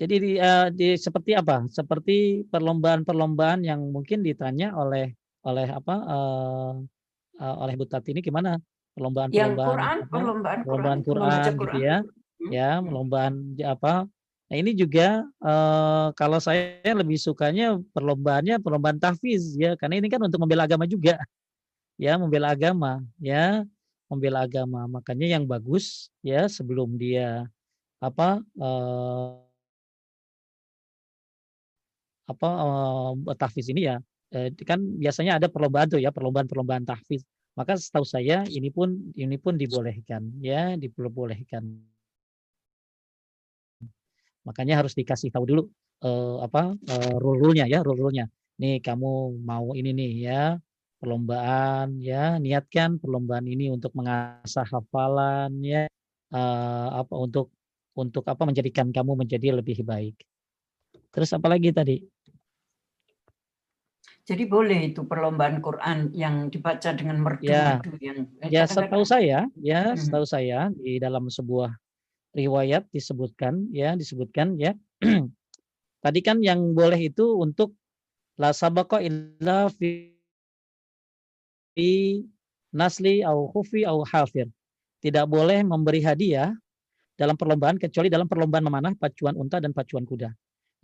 jadi 0.00 0.14
di, 0.16 0.32
uh, 0.40 0.72
di 0.72 0.96
seperti 0.96 1.36
apa? 1.36 1.68
Seperti 1.68 2.48
perlombaan-perlombaan 2.48 3.60
yang 3.60 3.84
mungkin 3.92 4.24
ditanya 4.24 4.72
oleh 4.72 5.12
oleh 5.44 5.68
apa 5.68 5.94
uh, 6.08 6.72
uh, 7.36 7.56
oleh 7.60 7.76
Butat 7.76 8.08
ini 8.08 8.24
gimana? 8.24 8.56
Perlombaan 8.96 9.28
yang 9.28 9.52
Quran, 9.52 9.98
apa, 10.00 10.08
perlombaan 10.08 10.58
perlombaan 10.64 11.00
Quran, 11.04 11.28
Quran, 11.28 11.52
gitu 11.60 11.78
ya. 11.84 11.96
Hmm. 12.00 12.48
ya 12.48 12.70
perlombaan 12.80 13.34
apa? 13.60 14.08
Nah 14.48 14.56
ini 14.56 14.72
juga 14.72 15.20
uh, 15.44 16.16
kalau 16.16 16.40
saya 16.40 16.80
lebih 16.96 17.20
sukanya 17.20 17.76
perlombaannya 17.92 18.56
perlombaan 18.56 18.96
tahfiz 18.96 19.52
ya 19.60 19.76
karena 19.76 20.00
ini 20.00 20.08
kan 20.08 20.24
untuk 20.24 20.40
membela 20.40 20.64
agama 20.64 20.88
juga. 20.88 21.20
Ya 22.00 22.16
membela 22.16 22.56
agama 22.56 23.04
ya 23.20 23.68
membela 24.08 24.48
agama. 24.48 24.88
Makanya 24.88 25.36
yang 25.36 25.44
bagus 25.44 26.08
ya 26.24 26.48
sebelum 26.48 26.96
dia 26.96 27.44
apa 28.00 28.40
uh, 28.56 29.49
apa 32.30 32.48
uh, 32.48 33.34
tahfiz 33.34 33.66
ini 33.72 33.90
ya 33.90 33.96
uh, 34.34 34.48
kan 34.62 34.80
biasanya 35.02 35.42
ada 35.42 35.48
perlombaan 35.50 35.90
tuh 35.90 36.00
ya 36.00 36.14
perlombaan-perlombaan 36.14 36.86
tahfiz 36.86 37.26
maka 37.58 37.74
setahu 37.76 38.06
saya 38.06 38.46
ini 38.46 38.70
pun 38.70 39.12
ini 39.18 39.36
pun 39.36 39.58
dibolehkan 39.58 40.30
ya 40.38 40.78
diperbolehkan 40.78 41.62
makanya 44.46 44.80
harus 44.80 44.94
dikasih 44.96 45.34
tahu 45.34 45.44
dulu 45.44 45.62
uh, 46.06 46.46
apa 46.46 46.72
uh, 46.74 47.14
rule-nya 47.18 47.66
ya 47.66 47.82
rule-nya 47.82 48.30
nih 48.60 48.78
kamu 48.80 49.42
mau 49.42 49.74
ini 49.74 49.90
nih 49.92 50.12
ya 50.30 50.42
perlombaan 51.00 51.96
ya 52.00 52.36
niatkan 52.36 53.00
perlombaan 53.00 53.48
ini 53.48 53.72
untuk 53.72 53.92
mengasah 53.96 54.68
hafalan 54.68 55.56
ya 55.64 55.88
uh, 56.32 56.88
apa 57.00 57.14
untuk 57.16 57.50
untuk 57.96 58.24
apa 58.26 58.42
menjadikan 58.46 58.88
kamu 58.94 59.18
menjadi 59.26 59.56
lebih 59.58 59.82
baik. 59.82 60.16
Terus 61.10 61.30
apa 61.34 61.50
lagi 61.50 61.74
tadi? 61.74 61.98
Jadi 64.30 64.46
boleh 64.46 64.94
itu 64.94 65.02
perlombaan 65.02 65.58
Quran 65.58 66.14
yang 66.14 66.54
dibaca 66.54 66.94
dengan 66.94 67.18
merdu, 67.18 67.50
ya, 67.50 67.82
yang 67.98 68.30
eh, 68.38 68.48
ya 68.54 68.62
setahu 68.62 69.02
saya 69.02 69.50
ya 69.58 69.90
hmm. 69.90 69.98
setahu 69.98 70.22
saya 70.22 70.70
di 70.70 71.02
dalam 71.02 71.26
sebuah 71.26 71.74
riwayat 72.38 72.86
disebutkan 72.94 73.66
ya 73.74 73.98
disebutkan 73.98 74.54
ya 74.54 74.78
tadi 76.06 76.20
kan 76.22 76.38
yang 76.46 76.78
boleh 76.78 77.10
itu 77.10 77.26
untuk 77.42 77.74
la 78.38 78.54
sabaqa 78.54 79.02
illa 79.02 79.66
fi 79.66 80.14
fi 81.74 82.22
nasli 82.74 83.26
au 83.26 83.50
khufi 83.50 83.82
au 83.86 84.06
hafir. 84.06 84.46
Tidak 85.00 85.24
boleh 85.26 85.64
memberi 85.64 86.04
hadiah 86.04 86.52
dalam 87.16 87.36
perlombaan 87.36 87.80
kecuali 87.80 88.12
dalam 88.12 88.28
perlombaan 88.28 88.64
memanah 88.64 88.92
pacuan 88.96 89.36
unta 89.36 89.60
dan 89.60 89.72
pacuan 89.72 90.04
kuda. 90.04 90.28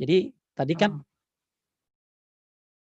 Jadi 0.01 0.33
tadi 0.57 0.75
kan 0.77 0.97
oh. 0.97 1.05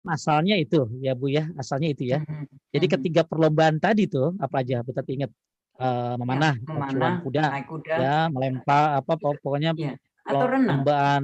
Asalnya 0.09 0.55
itu 0.57 0.87
ya 1.03 1.13
Bu 1.13 1.29
ya, 1.31 1.51
asalnya 1.59 1.93
itu 1.93 2.07
ya. 2.07 2.23
Hmm, 2.23 2.47
hmm, 2.47 2.47
Jadi 2.75 2.87
hmm. 2.87 2.95
ketiga 2.99 3.23
perlombaan 3.27 3.77
tadi 3.83 4.07
tuh 4.07 4.35
apa 4.41 4.63
aja 4.63 4.81
Bu 4.81 4.91
tadi 4.95 5.21
ingat 5.21 5.31
uh, 5.79 6.15
memanah, 6.19 6.55
ya, 6.57 6.65
memanah 6.67 6.91
pacuan 6.91 7.15
kuda, 7.23 7.45
kuda, 7.69 7.95
ya 7.97 8.17
melempar 8.33 8.85
apa 9.03 9.13
pokoknya 9.19 9.71
ya. 9.77 9.95
Atau 10.27 10.47
perlombaan 10.49 11.23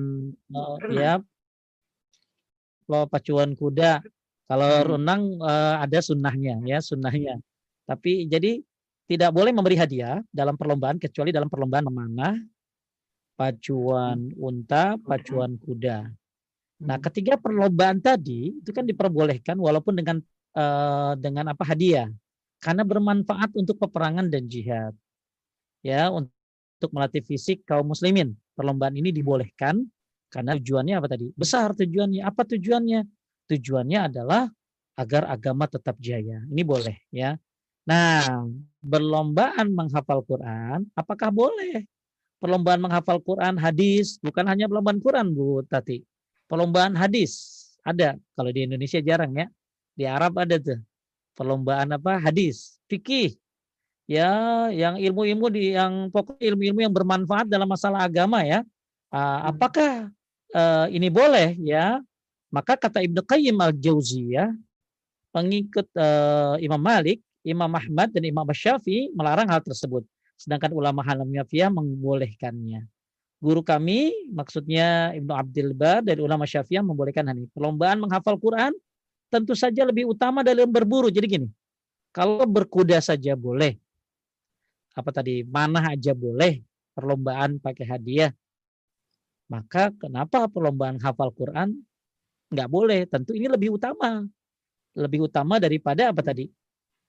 uh, 0.54 0.76
ya 0.92 1.12
pacuan 2.86 3.56
kuda, 3.56 4.04
kalau 4.46 4.70
hmm. 4.70 4.88
renang 4.96 5.22
uh, 5.40 5.80
ada 5.80 5.98
sunnahnya 6.04 6.60
ya, 6.68 6.78
sunnahnya. 6.78 7.40
Tapi 7.88 8.30
jadi 8.30 8.62
tidak 9.10 9.34
boleh 9.34 9.50
memberi 9.50 9.76
hadiah 9.76 10.22
dalam 10.30 10.54
perlombaan 10.54 10.96
kecuali 10.96 11.34
dalam 11.34 11.50
perlombaan 11.50 11.88
memanah, 11.88 12.36
pacuan 13.34 14.30
hmm. 14.30 14.38
unta, 14.38 14.94
pacuan 15.02 15.58
kuda. 15.58 16.21
Nah, 16.82 16.98
hmm. 16.98 17.04
ketiga 17.06 17.34
perlombaan 17.38 18.02
tadi 18.02 18.58
itu 18.58 18.70
kan 18.74 18.82
diperbolehkan 18.82 19.54
walaupun 19.54 19.94
dengan 19.94 20.18
uh, 20.58 21.14
dengan 21.14 21.54
apa 21.54 21.62
hadiah 21.62 22.10
karena 22.58 22.82
bermanfaat 22.82 23.54
untuk 23.54 23.78
peperangan 23.78 24.26
dan 24.26 24.50
jihad. 24.50 24.94
Ya, 25.82 26.10
untuk 26.14 26.90
melatih 26.94 27.22
fisik 27.26 27.66
kaum 27.66 27.90
muslimin. 27.90 28.38
Perlombaan 28.54 28.94
ini 28.94 29.10
dibolehkan 29.10 29.82
karena 30.30 30.54
tujuannya 30.58 30.94
apa 30.98 31.08
tadi? 31.10 31.30
Besar 31.34 31.74
tujuannya. 31.74 32.22
Apa 32.22 32.46
tujuannya? 32.46 33.02
tujuannya 33.52 33.98
adalah 34.12 34.48
agar 34.96 35.28
agama 35.28 35.68
tetap 35.68 35.96
jaya. 36.00 36.40
Ini 36.48 36.62
boleh 36.64 36.96
ya. 37.12 37.36
Nah, 37.82 38.46
berlombaan 38.78 39.74
menghafal 39.74 40.22
Quran, 40.22 40.86
apakah 40.94 41.34
boleh? 41.34 41.82
Perlombaan 42.38 42.78
menghafal 42.78 43.18
Quran, 43.22 43.58
hadis, 43.58 44.18
bukan 44.22 44.46
hanya 44.46 44.70
perlombaan 44.70 45.02
Quran, 45.02 45.34
Bu 45.34 45.66
Tati. 45.66 46.02
Perlombaan 46.52 46.92
hadis 46.92 47.64
ada. 47.80 48.20
Kalau 48.36 48.52
di 48.52 48.68
Indonesia 48.68 49.00
jarang 49.00 49.32
ya. 49.32 49.48
Di 49.96 50.04
Arab 50.04 50.36
ada 50.36 50.60
tuh. 50.60 50.76
Perlombaan 51.32 51.96
apa? 51.96 52.20
Hadis, 52.20 52.76
fikih. 52.92 53.32
Ya, 54.04 54.28
yang 54.68 55.00
ilmu-ilmu 55.00 55.48
di 55.48 55.72
yang 55.72 56.12
pokok 56.12 56.36
ilmu-ilmu 56.36 56.84
yang 56.84 56.92
bermanfaat 56.92 57.48
dalam 57.48 57.64
masalah 57.64 58.04
agama 58.04 58.44
ya. 58.44 58.60
Uh, 59.08 59.40
apakah 59.48 60.12
uh, 60.52 60.92
ini 60.92 61.08
boleh 61.08 61.56
ya? 61.56 62.04
Maka 62.52 62.76
kata 62.76 63.00
Ibnu 63.00 63.24
Qayyim 63.24 63.56
al-Jauziyah, 63.56 64.52
pengikut 65.32 65.88
uh, 65.96 66.60
Imam 66.60 66.76
Malik, 66.76 67.24
Imam 67.40 67.72
Ahmad 67.72 68.12
dan 68.12 68.28
Imam 68.28 68.44
Syafi'i 68.52 69.08
melarang 69.16 69.48
hal 69.48 69.64
tersebut. 69.64 70.04
Sedangkan 70.36 70.76
ulama 70.76 71.00
Hanafiyah 71.00 71.72
membolehkannya. 71.72 72.91
Guru 73.42 73.58
kami, 73.66 74.30
maksudnya 74.30 75.10
Ibnu 75.18 75.34
Abdul 75.34 75.74
Bar 75.74 76.06
dari 76.06 76.22
ulama 76.22 76.46
Syafi'iyah 76.46 76.86
membolehkan 76.86 77.26
hal 77.26 77.34
ini. 77.34 77.50
Perlombaan 77.50 77.98
menghafal 77.98 78.38
Quran 78.38 78.70
tentu 79.26 79.58
saja 79.58 79.82
lebih 79.82 80.14
utama 80.14 80.46
dalam 80.46 80.70
berburu. 80.70 81.10
Jadi 81.10 81.26
gini, 81.26 81.48
kalau 82.14 82.46
berkuda 82.46 83.02
saja 83.02 83.34
boleh. 83.34 83.74
Apa 84.94 85.10
tadi? 85.10 85.42
Mana 85.42 85.90
aja 85.90 86.14
boleh. 86.14 86.62
Perlombaan 86.94 87.58
pakai 87.58 87.82
hadiah. 87.82 88.30
Maka 89.50 89.90
kenapa 89.98 90.46
perlombaan 90.46 91.02
hafal 91.02 91.34
Quran 91.34 91.82
nggak 92.52 92.68
boleh. 92.70 93.10
Tentu 93.10 93.34
ini 93.34 93.50
lebih 93.50 93.74
utama, 93.74 94.22
lebih 94.94 95.26
utama 95.26 95.58
daripada 95.58 96.14
apa 96.14 96.22
tadi? 96.22 96.46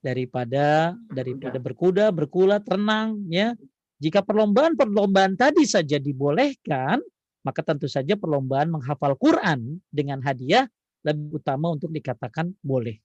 Daripada 0.02 0.98
daripada 1.08 1.56
berkuda, 1.62 2.10
berkula, 2.10 2.58
terenang, 2.58 3.22
ya. 3.30 3.54
Jika 4.02 4.26
perlombaan-perlombaan 4.26 5.38
tadi 5.38 5.62
saja 5.64 6.02
dibolehkan, 6.02 6.98
maka 7.44 7.60
tentu 7.60 7.86
saja 7.86 8.16
perlombaan 8.16 8.72
menghafal 8.72 9.14
Quran 9.20 9.78
dengan 9.92 10.18
hadiah 10.24 10.66
lebih 11.04 11.38
utama 11.38 11.70
untuk 11.70 11.92
dikatakan 11.92 12.50
boleh. 12.64 12.96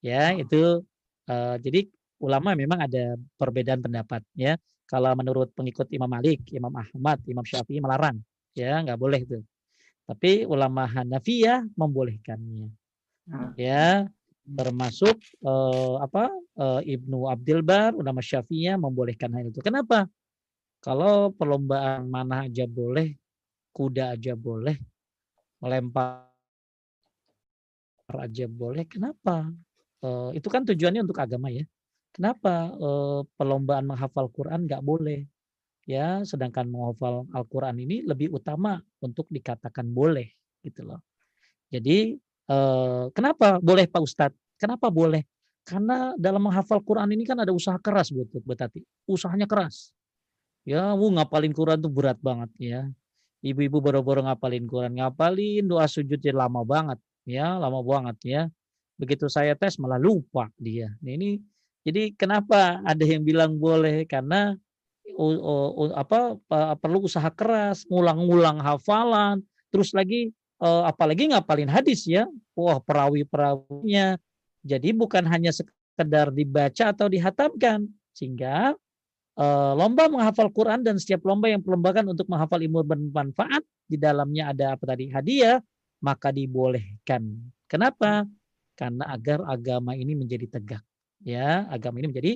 Ya, 0.00 0.32
itu 0.32 0.82
uh, 1.28 1.56
jadi 1.60 1.86
ulama 2.18 2.56
memang 2.56 2.82
ada 2.82 3.14
perbedaan 3.36 3.84
pendapat 3.84 4.24
ya. 4.34 4.56
Kalau 4.88 5.12
menurut 5.12 5.52
pengikut 5.52 5.84
Imam 5.92 6.08
Malik, 6.08 6.48
Imam 6.48 6.72
Ahmad, 6.72 7.20
Imam 7.28 7.44
Syafi'i 7.44 7.76
melarang, 7.76 8.24
ya 8.56 8.80
nggak 8.80 8.96
boleh 8.96 9.20
itu. 9.20 9.38
Tapi 10.08 10.48
ulama 10.48 10.88
Hanafiyah 10.88 11.68
membolehkannya. 11.76 12.72
Hmm. 13.28 13.52
Ya, 13.60 14.08
termasuk 14.48 15.20
uh, 15.44 16.00
apa 16.00 16.32
Ibnu 16.58 17.30
Abdul 17.30 17.62
Bar, 17.62 17.94
ulama 17.94 18.18
Syafi'iyah 18.18 18.74
membolehkan 18.74 19.30
hal 19.30 19.46
itu. 19.48 19.62
Kenapa? 19.62 20.10
Kalau 20.82 21.30
perlombaan 21.34 22.10
mana 22.10 22.46
aja 22.50 22.66
boleh, 22.66 23.14
kuda 23.70 24.18
aja 24.18 24.34
boleh, 24.34 24.74
melempar 25.62 26.30
aja 28.10 28.46
boleh. 28.50 28.84
Kenapa? 28.90 29.46
Uh, 29.98 30.30
itu 30.34 30.46
kan 30.50 30.62
tujuannya 30.62 31.02
untuk 31.02 31.18
agama 31.18 31.50
ya. 31.50 31.66
Kenapa 32.14 32.74
uh, 32.74 33.22
perlombaan 33.38 33.86
menghafal 33.86 34.30
Quran 34.30 34.66
nggak 34.66 34.82
boleh? 34.82 35.26
ya 35.88 36.20
sedangkan 36.20 36.68
menghafal 36.68 37.24
Al-Qur'an 37.32 37.80
ini 37.80 38.04
lebih 38.04 38.36
utama 38.36 38.76
untuk 39.00 39.24
dikatakan 39.32 39.88
boleh 39.88 40.28
gitu 40.60 40.84
loh. 40.84 41.00
Jadi 41.72 42.12
eh, 42.52 43.04
kenapa 43.16 43.56
boleh 43.56 43.88
Pak 43.88 44.02
Ustadz? 44.04 44.36
Kenapa 44.60 44.92
boleh? 44.92 45.24
Karena 45.68 46.16
dalam 46.16 46.48
menghafal 46.48 46.80
Quran 46.80 47.12
ini 47.12 47.28
kan 47.28 47.36
ada 47.36 47.52
usaha 47.52 47.76
keras 47.76 48.08
buat 48.08 48.32
Betati. 48.32 48.80
Usahanya 49.04 49.44
keras. 49.44 49.92
Ya, 50.64 50.96
wu 50.96 51.12
ngapalin 51.12 51.52
Quran 51.52 51.76
tuh 51.76 51.92
berat 51.92 52.16
banget 52.24 52.48
ya. 52.56 52.88
Ibu-ibu 53.44 53.84
boro-boro 53.84 54.24
ngapalin 54.24 54.64
Quran, 54.64 54.96
ngapalin 54.96 55.68
doa 55.68 55.84
sujudnya 55.84 56.32
lama 56.32 56.64
banget 56.64 56.96
ya, 57.28 57.60
lama 57.60 57.84
banget 57.84 58.16
ya. 58.24 58.42
Begitu 58.96 59.28
saya 59.28 59.52
tes 59.54 59.76
malah 59.76 60.00
lupa 60.00 60.48
dia. 60.56 60.88
Nah, 61.04 61.12
ini 61.12 61.38
jadi 61.84 62.16
kenapa 62.16 62.80
ada 62.82 63.04
yang 63.04 63.22
bilang 63.22 63.60
boleh? 63.60 64.08
Karena 64.08 64.56
apa 65.94 66.40
perlu 66.80 67.04
usaha 67.04 67.28
keras, 67.30 67.84
ngulang-ngulang 67.92 68.58
hafalan, 68.58 69.44
terus 69.70 69.92
lagi 69.94 70.32
apalagi 70.58 71.30
ngapalin 71.30 71.70
hadis 71.70 72.08
ya. 72.08 72.26
Wah, 72.58 72.80
perawi-perawinya. 72.82 74.18
Jadi 74.68 74.92
bukan 74.92 75.24
hanya 75.24 75.48
sekedar 75.48 76.28
dibaca 76.28 76.92
atau 76.92 77.08
dihatamkan, 77.08 77.88
sehingga 78.12 78.76
lomba 79.72 80.10
menghafal 80.10 80.50
Quran 80.52 80.82
dan 80.82 81.00
setiap 81.00 81.24
lomba 81.24 81.48
yang 81.48 81.62
perlombakan 81.64 82.10
untuk 82.12 82.26
menghafal 82.28 82.58
ilmu 82.60 82.84
bermanfaat 82.84 83.62
di 83.86 83.96
dalamnya 83.96 84.50
ada 84.50 84.74
apa 84.76 84.84
tadi 84.84 85.08
hadiah 85.08 85.62
maka 86.04 86.34
dibolehkan. 86.34 87.38
Kenapa? 87.70 88.28
Karena 88.76 89.08
agar 89.10 89.42
agama 89.46 89.94
ini 89.94 90.14
menjadi 90.14 90.46
tegak. 90.46 90.82
Ya, 91.22 91.66
agama 91.70 91.98
ini 92.02 92.10
menjadi 92.10 92.32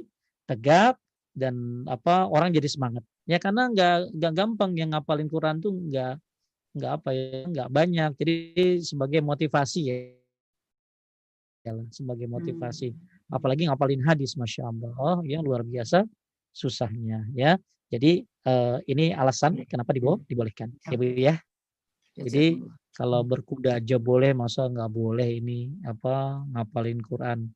tegak 0.47 0.99
dan 1.33 1.85
apa 1.89 2.29
orang 2.29 2.53
jadi 2.53 2.69
semangat 2.69 3.05
ya 3.25 3.41
karena 3.41 3.73
nggak 3.73 4.13
nggak 4.19 4.33
gampang 4.37 4.73
yang 4.77 4.93
ngapalin 4.93 5.29
Quran 5.31 5.63
tuh 5.65 5.73
nggak 5.73 6.15
nggak 6.77 6.93
apa 6.93 7.09
ya 7.13 7.25
nggak 7.49 7.69
banyak 7.73 8.11
jadi 8.21 8.37
sebagai 8.85 9.21
motivasi 9.25 9.81
ya 9.89 9.97
sebagai 11.95 12.27
motivasi. 12.27 12.91
Hmm. 12.91 13.39
apalagi 13.39 13.71
ngapalin 13.71 14.03
hadis 14.03 14.35
masya 14.35 14.69
Allah 14.69 14.93
oh, 14.99 15.19
ya 15.23 15.39
luar 15.41 15.63
biasa 15.63 16.05
susahnya 16.53 17.25
ya. 17.33 17.57
Jadi 17.93 18.25
uh, 18.49 18.81
ini 18.89 19.13
alasan 19.13 19.63
kenapa 19.69 19.93
dibo 19.93 20.25
dibolehkan 20.25 20.73
ya. 20.89 20.97
bu 20.97 21.05
ya. 21.13 21.35
Jadi 22.13 22.61
kalau 22.93 23.25
berkuda 23.25 23.81
aja 23.81 23.97
boleh 23.97 24.37
masa 24.37 24.69
nggak 24.69 24.91
boleh 24.93 25.41
ini 25.41 25.73
apa 25.85 26.45
ngapalin 26.53 27.01
Quran? 27.01 27.49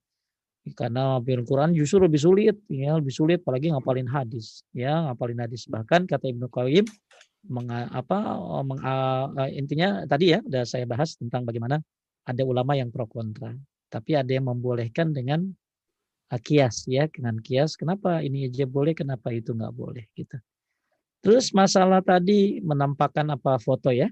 Karena 0.76 1.16
ngapalin 1.16 1.44
Quran 1.44 1.70
justru 1.76 2.04
lebih 2.04 2.20
sulit 2.20 2.56
ya 2.72 2.96
lebih 2.96 3.12
sulit 3.12 3.40
apalagi 3.44 3.72
ngapalin 3.72 4.08
hadis 4.08 4.64
ya 4.72 5.08
ngapalin 5.12 5.40
hadis. 5.44 5.68
Bahkan 5.68 6.08
kata 6.08 6.24
Ibnu 6.32 6.48
Qayyim 6.48 6.84
meng, 7.52 7.68
apa 7.72 8.36
meng, 8.64 8.80
uh, 8.80 9.48
intinya 9.52 10.04
tadi 10.08 10.36
ya 10.36 10.40
udah 10.40 10.64
saya 10.64 10.88
bahas 10.88 11.16
tentang 11.20 11.44
bagaimana 11.44 11.80
ada 12.26 12.42
ulama 12.42 12.74
yang 12.74 12.90
pro 12.90 13.06
kontra 13.06 13.54
tapi 13.88 14.18
ada 14.18 14.30
yang 14.30 14.50
membolehkan 14.50 15.14
dengan 15.14 15.46
uh, 16.32 16.40
kias 16.40 16.86
ya 16.90 17.06
dengan 17.10 17.38
kias. 17.38 17.78
Kenapa 17.78 18.22
ini 18.22 18.46
aja 18.50 18.66
boleh 18.66 18.92
kenapa 18.92 19.30
itu 19.30 19.54
nggak 19.54 19.74
boleh 19.74 20.04
gitu. 20.18 20.36
Terus 21.22 21.50
masalah 21.50 22.02
tadi 22.04 22.62
menampakkan 22.62 23.26
apa 23.34 23.58
foto 23.58 23.90
ya? 23.90 24.06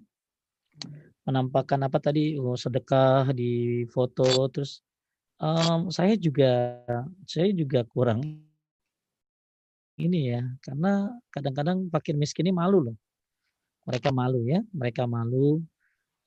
Menampakkan 1.24 1.80
apa 1.86 1.98
tadi? 2.02 2.34
Oh, 2.36 2.58
sedekah 2.58 3.30
di 3.30 3.84
foto 3.88 4.26
terus 4.50 4.82
um, 5.38 5.88
saya 5.94 6.18
juga 6.18 6.82
saya 7.28 7.50
juga 7.54 7.86
kurang 7.86 8.22
ini 9.94 10.34
ya 10.34 10.42
karena 10.58 11.06
kadang-kadang 11.30 11.86
fakir 11.90 12.18
miskin 12.18 12.50
ini 12.50 12.54
malu 12.54 12.90
loh. 12.90 12.96
Mereka 13.86 14.10
malu 14.10 14.42
ya 14.48 14.64
mereka 14.74 15.06
malu 15.06 15.62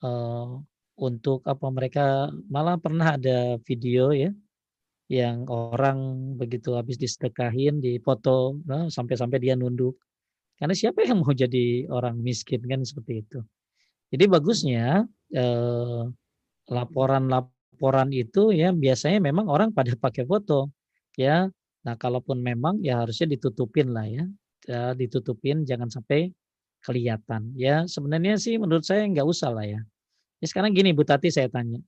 uh, 0.05 0.61
untuk 0.97 1.45
apa 1.45 1.67
mereka 1.69 2.33
malah 2.49 2.77
pernah 2.81 3.15
ada 3.17 3.61
video 3.63 4.11
ya 4.13 4.33
yang 5.07 5.47
orang 5.47 6.33
begitu 6.35 6.75
habis 6.75 6.99
disedekahin 6.99 7.79
di 7.79 8.01
foto 8.03 8.59
nah, 8.67 8.91
sampai-sampai 8.91 9.39
dia 9.39 9.55
nunduk 9.55 9.95
karena 10.59 10.73
siapa 10.75 11.05
yang 11.05 11.23
mau 11.23 11.31
jadi 11.31 11.87
orang 11.87 12.19
miskin 12.19 12.59
kan 12.65 12.83
seperti 12.83 13.23
itu 13.23 13.39
jadi 14.11 14.25
bagusnya 14.27 15.07
eh, 15.35 16.03
laporan-laporan 16.67 18.09
itu 18.11 18.51
ya 18.55 18.71
biasanya 18.71 19.19
memang 19.23 19.47
orang 19.47 19.69
pada 19.71 19.95
pakai 19.95 20.23
foto 20.27 20.71
ya. 21.19 21.47
Nah 21.83 21.95
kalaupun 21.95 22.43
memang 22.43 22.83
ya 22.83 23.03
harusnya 23.03 23.31
ditutupin 23.31 23.91
lah 23.95 24.07
ya, 24.07 24.23
ya 24.67 24.91
ditutupin 24.95 25.63
jangan 25.63 25.87
sampai 25.91 26.31
kelihatan 26.83 27.51
ya. 27.55 27.83
Sebenarnya 27.87 28.35
sih 28.39 28.59
menurut 28.59 28.83
saya 28.83 29.07
nggak 29.07 29.27
usah 29.27 29.51
lah 29.51 29.65
ya. 29.67 29.81
Ya. 30.41 30.45
Sekarang 30.49 30.73
gini 30.73 30.93
Bu 30.93 31.03
Tati 31.03 31.29
saya 31.29 31.47
tanya, 31.47 31.81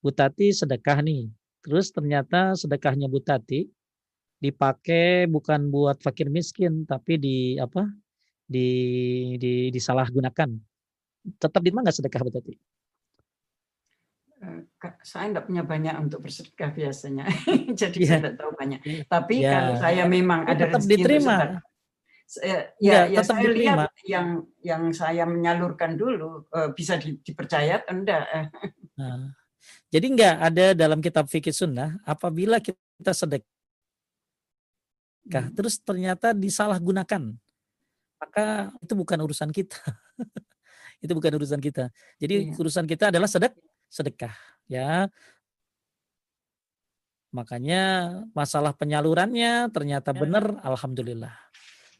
Bu 0.00 0.10
Tati 0.10 0.50
sedekah 0.54 1.02
nih, 1.02 1.30
terus 1.62 1.90
ternyata 1.90 2.54
sedekahnya 2.54 3.06
Bu 3.06 3.22
Tati 3.22 3.66
dipakai 4.40 5.28
bukan 5.28 5.68
buat 5.68 6.00
fakir 6.00 6.32
miskin 6.32 6.88
tapi 6.88 7.20
di 7.20 7.60
apa 7.60 7.84
di, 8.48 8.68
di 9.36 9.68
disalahgunakan 9.68 10.48
tetap 11.36 11.60
di 11.60 11.70
mana 11.70 11.92
sedekah 11.92 12.20
Bu 12.24 12.32
Tati? 12.32 12.54
Eh, 14.40 14.60
saya 15.04 15.28
tidak 15.28 15.44
punya 15.52 15.62
banyak 15.68 15.94
untuk 16.00 16.24
bersedekah 16.24 16.72
biasanya, 16.72 17.28
jadi 17.80 17.98
yeah. 18.00 18.08
saya 18.08 18.18
tidak 18.24 18.36
tahu 18.40 18.50
banyak. 18.56 18.80
Tapi 19.04 19.34
yeah. 19.44 19.52
kalau 19.52 19.74
saya 19.76 20.02
memang 20.08 20.48
ada 20.48 20.64
tetap 20.64 20.80
diterima. 20.88 21.60
Saya, 22.30 22.70
ya, 22.78 23.10
ya, 23.10 23.18
ya 23.18 23.26
saya 23.26 23.42
diterima. 23.42 23.90
lihat 23.90 23.90
yang 24.06 24.46
yang 24.62 24.94
saya 24.94 25.26
menyalurkan 25.26 25.98
dulu 25.98 26.46
uh, 26.54 26.70
bisa 26.70 26.94
di, 26.94 27.18
dipercaya 27.18 27.82
enggak. 27.90 28.54
Nah, 28.94 29.34
jadi 29.90 30.06
enggak 30.06 30.36
ada 30.38 30.66
dalam 30.78 31.02
kitab 31.02 31.26
fikih 31.26 31.50
sunnah 31.50 31.98
apabila 32.06 32.62
kita 32.62 33.10
sedekah 33.10 33.42
hmm. 35.26 35.58
terus 35.58 35.82
ternyata 35.82 36.30
disalahgunakan 36.30 37.34
maka 38.20 38.68
itu 38.84 38.92
bukan 38.92 39.18
urusan 39.24 39.48
kita. 39.48 39.80
itu 41.04 41.12
bukan 41.16 41.32
urusan 41.40 41.60
kita. 41.64 41.88
Jadi 42.20 42.52
iya. 42.52 42.56
urusan 42.60 42.84
kita 42.84 43.08
adalah 43.08 43.24
sedek 43.24 43.56
sedekah, 43.88 44.36
ya. 44.68 45.08
Makanya 47.32 48.12
masalah 48.36 48.76
penyalurannya 48.76 49.72
ternyata 49.72 50.12
ya. 50.12 50.18
benar, 50.20 50.44
alhamdulillah. 50.60 51.32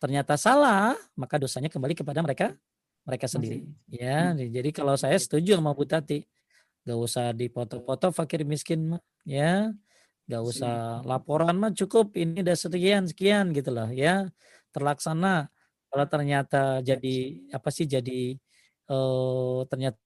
Ternyata 0.01 0.41
salah, 0.41 0.97
maka 1.13 1.37
dosanya 1.37 1.69
kembali 1.69 1.93
kepada 1.93 2.25
mereka 2.25 2.57
mereka 3.05 3.29
sendiri. 3.29 3.69
Ya, 3.89 4.33
hmm. 4.33 4.49
jadi 4.49 4.71
kalau 4.73 4.97
saya 4.97 5.17
setuju 5.21 5.61
sama 5.61 5.77
Bu 5.77 5.85
Tati, 5.85 6.25
gak 6.89 6.99
usah 6.99 7.37
dipoto-foto 7.37 8.09
fakir 8.09 8.49
miskin, 8.49 8.97
ya, 9.29 9.69
gak 10.25 10.43
usah 10.43 11.05
laporan 11.05 11.57
mah 11.61 11.73
cukup 11.77 12.17
ini 12.17 12.41
udah 12.41 12.57
sekian 12.57 13.05
sekian 13.09 13.53
gitu 13.53 13.69
loh, 13.73 13.93
ya, 13.93 14.29
terlaksana. 14.73 15.53
Kalau 15.91 16.07
ternyata 16.07 16.81
jadi 16.81 17.17
apa 17.51 17.69
sih 17.69 17.85
jadi 17.85 18.39
uh, 18.89 19.67
ternyata 19.67 19.99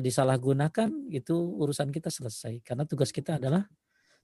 disalahgunakan 0.00 0.90
itu 1.12 1.36
urusan 1.36 1.88
kita 1.92 2.08
selesai 2.12 2.60
karena 2.64 2.84
tugas 2.88 3.12
kita 3.12 3.36
adalah 3.40 3.64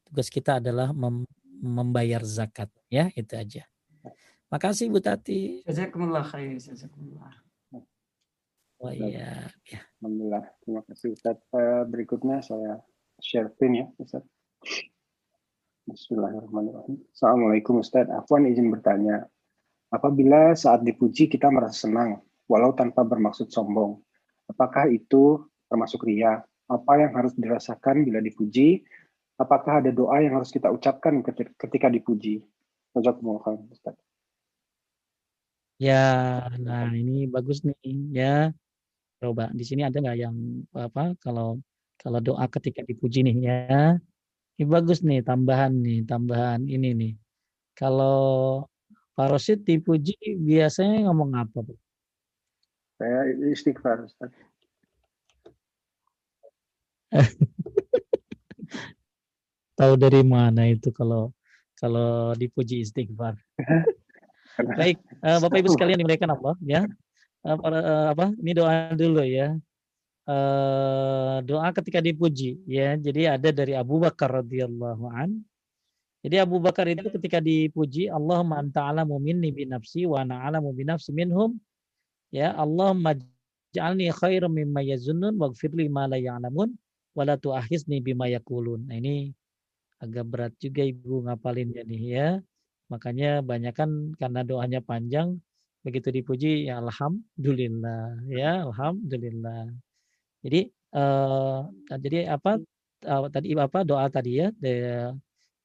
tugas 0.04 0.28
kita 0.28 0.60
adalah 0.60 0.92
mem 0.92 1.24
membayar 1.62 2.20
zakat 2.26 2.68
ya 2.90 3.08
itu 3.14 3.32
aja. 3.38 3.71
Makasih 4.52 4.92
Bu 4.92 5.00
Tati. 5.00 5.64
Jazakumullah 5.64 6.20
khair. 6.28 6.60
Jazakumullah. 6.60 7.32
Oh 8.84 8.92
iya, 8.92 9.48
ya. 9.64 9.80
Alhamdulillah. 10.04 10.44
Terima 10.60 10.84
kasih 10.84 11.16
Ustaz. 11.16 11.40
Uh, 11.56 11.88
berikutnya 11.88 12.44
saya 12.44 12.84
share 13.16 13.48
pin 13.56 13.80
ya 13.80 13.88
Ustaz. 13.96 14.20
Bismillahirrahmanirrahim. 15.88 17.00
Assalamualaikum 17.16 17.80
Ustaz. 17.80 18.04
Afwan 18.12 18.44
izin 18.44 18.68
bertanya. 18.68 19.24
Apabila 19.88 20.52
saat 20.52 20.84
dipuji 20.84 21.32
kita 21.32 21.48
merasa 21.48 21.88
senang, 21.88 22.20
walau 22.44 22.76
tanpa 22.76 23.08
bermaksud 23.08 23.48
sombong. 23.48 24.04
Apakah 24.52 24.84
itu 24.92 25.48
termasuk 25.72 26.04
ria? 26.04 26.44
Apa 26.68 27.00
yang 27.00 27.16
harus 27.16 27.32
dirasakan 27.40 28.04
bila 28.04 28.20
dipuji? 28.20 28.84
Apakah 29.40 29.80
ada 29.80 29.88
doa 29.88 30.20
yang 30.20 30.36
harus 30.36 30.52
kita 30.52 30.68
ucapkan 30.68 31.24
ketika 31.56 31.88
dipuji? 31.88 32.44
Ustaz. 32.92 33.96
Ya, 35.80 36.44
nah 36.60 36.92
ini 36.92 37.24
bagus 37.30 37.64
nih 37.64 37.76
ya. 38.12 38.52
Coba 39.22 39.54
di 39.54 39.62
sini 39.62 39.86
ada 39.86 40.02
nggak 40.02 40.18
yang 40.18 40.36
apa 40.74 41.14
kalau 41.22 41.62
kalau 42.00 42.18
doa 42.18 42.44
ketika 42.50 42.82
dipuji 42.82 43.22
nih 43.22 43.36
ya. 43.40 43.96
Ini 44.58 44.68
bagus 44.68 45.00
nih 45.00 45.24
tambahan 45.24 45.72
nih, 45.80 46.04
tambahan 46.04 46.68
ini 46.68 46.92
nih. 46.92 47.12
Kalau 47.72 48.68
Pak 49.16 49.32
Rosid 49.32 49.64
dipuji 49.64 50.16
biasanya 50.40 51.08
ngomong 51.08 51.32
apa, 51.36 51.58
Bu? 51.64 51.74
Saya 53.00 53.32
istighfar, 53.48 54.04
Ustaz. 54.04 54.32
Tahu 59.78 59.96
dari 59.96 60.22
mana 60.24 60.68
itu 60.68 60.92
kalau 60.92 61.32
kalau 61.80 62.36
dipuji 62.36 62.84
istighfar. 62.84 63.36
Baik, 64.78 64.98
uh, 65.22 65.38
Bapak 65.42 65.58
Ibu 65.62 65.68
sekalian 65.74 65.98
dimuliakan 65.98 66.30
Allah 66.38 66.54
ya. 66.62 66.82
Uh, 67.42 67.56
para, 67.58 67.78
uh, 67.82 68.06
apa? 68.14 68.26
Ini 68.38 68.52
doa 68.54 68.74
dulu 68.94 69.22
ya. 69.26 69.58
Uh, 70.22 71.42
doa 71.42 71.68
ketika 71.74 71.98
dipuji 71.98 72.62
ya. 72.66 72.94
Jadi 72.94 73.26
ada 73.26 73.48
dari 73.50 73.74
Abu 73.74 73.98
Bakar 73.98 74.42
radhiyallahu 74.42 75.04
an. 75.10 75.42
Jadi 76.22 76.38
Abu 76.38 76.62
Bakar 76.62 76.86
itu 76.86 77.10
ketika 77.10 77.42
dipuji 77.42 78.06
Allahumma 78.06 78.62
anta 78.62 78.86
alamu 78.86 79.18
minni 79.18 79.50
bi 79.50 79.66
nafsi 79.66 80.06
wa 80.06 80.22
ana 80.22 80.46
alamu 80.46 80.70
bi 80.70 80.86
nafsi 80.86 81.10
minhum 81.10 81.58
Ya 82.32 82.56
Allah 82.56 82.96
ja'alni 83.76 84.08
khairan 84.08 84.48
mimma 84.56 84.80
yazunnun 84.80 85.36
waghfirli 85.36 85.92
ma 85.92 86.08
la 86.08 86.16
ya'lamun 86.16 86.72
wa 87.12 87.22
la 87.28 87.36
tu'akhizni 87.36 88.00
bima 88.00 88.24
yaqulun. 88.32 88.88
Nah 88.88 88.96
ini 88.96 89.36
agak 90.00 90.24
berat 90.32 90.52
juga 90.56 90.80
Ibu 90.80 91.28
ngapalinnya 91.28 91.84
nih 91.84 92.02
ya. 92.08 92.28
Makanya 92.92 93.40
banyak 93.40 93.74
kan 93.80 93.90
karena 94.20 94.40
doanya 94.44 94.80
panjang 94.84 95.28
begitu 95.82 96.08
dipuji 96.14 96.68
ya 96.68 96.78
alhamdulillah 96.84 98.28
ya 98.28 98.50
alhamdulillah. 98.68 99.72
Jadi 100.44 100.60
uh, 100.94 101.60
jadi 101.88 102.18
apa 102.36 102.60
uh, 103.08 103.26
tadi 103.34 103.56
apa 103.56 103.78
doa 103.82 104.06
tadi 104.12 104.30
ya 104.42 104.48
de, 104.54 104.72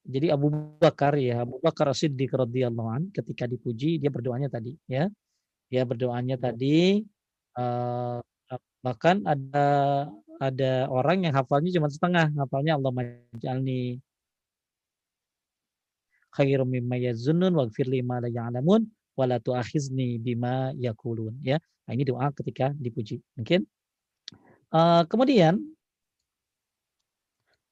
jadi 0.07 0.33
Abu 0.35 0.47
Bakar 0.79 1.13
ya 1.19 1.43
Abu 1.43 1.59
Bakar 1.59 1.91
Siddiq 1.91 2.31
radhiyallahu 2.31 2.89
an 2.89 3.03
ketika 3.11 3.43
dipuji 3.45 3.99
dia 4.01 4.09
berdoanya 4.09 4.47
tadi 4.47 4.73
ya 4.87 5.11
ya 5.67 5.83
berdoanya 5.83 6.39
tadi 6.39 7.03
uh, 7.59 8.19
bahkan 8.81 9.19
ada 9.27 9.67
ada 10.39 10.71
orang 10.87 11.27
yang 11.27 11.33
hafalnya 11.35 11.73
cuma 11.75 11.89
setengah 11.91 12.31
hafalnya 12.37 12.77
Allah 12.77 12.91
majalni 12.93 13.99
khairum 16.38 16.69
mimma 16.69 17.01
yazunnun 17.01 17.57
waghfir 17.57 17.89
lima 17.89 18.22
la 18.22 18.30
ya'lamun 18.30 18.85
wa 19.18 19.26
la 19.26 19.41
tu'akhizni 19.41 20.22
bima 20.22 20.72
yakulun 20.77 21.34
ya 21.41 21.57
nah, 21.89 21.91
ini 21.97 22.05
doa 22.05 22.30
ketika 22.38 22.69
dipuji 22.77 23.18
mungkin 23.34 23.65
uh, 24.69 25.01
kemudian 25.09 25.57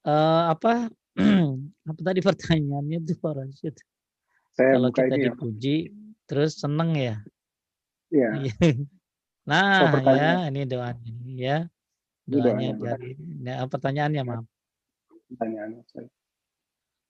uh, 0.05 0.53
apa 0.53 0.89
apa 1.89 1.99
tadi 2.03 2.19
pertanyaannya 2.19 2.97
itu 3.03 3.15
Pak 3.17 3.33
Rashid? 3.39 3.75
Saya 4.55 4.79
Kalau 4.79 4.89
kita 4.91 5.15
ya, 5.15 5.31
dipuji, 5.31 5.77
ya. 5.87 5.95
terus 6.27 6.59
seneng 6.59 6.95
ya? 6.95 7.15
Iya. 8.11 8.29
nah, 9.49 9.91
so, 9.91 9.99
ya 10.15 10.47
ini 10.47 10.61
doanya 10.63 11.13
ya. 11.35 11.57
Doanya, 12.25 12.71
doanya 12.73 12.97
dari 12.97 13.11
ya, 13.43 13.63
pertanyaannya 13.67 14.21
maaf. 14.23 14.45
Pertanyaannya 15.31 15.81
saya. 15.91 16.09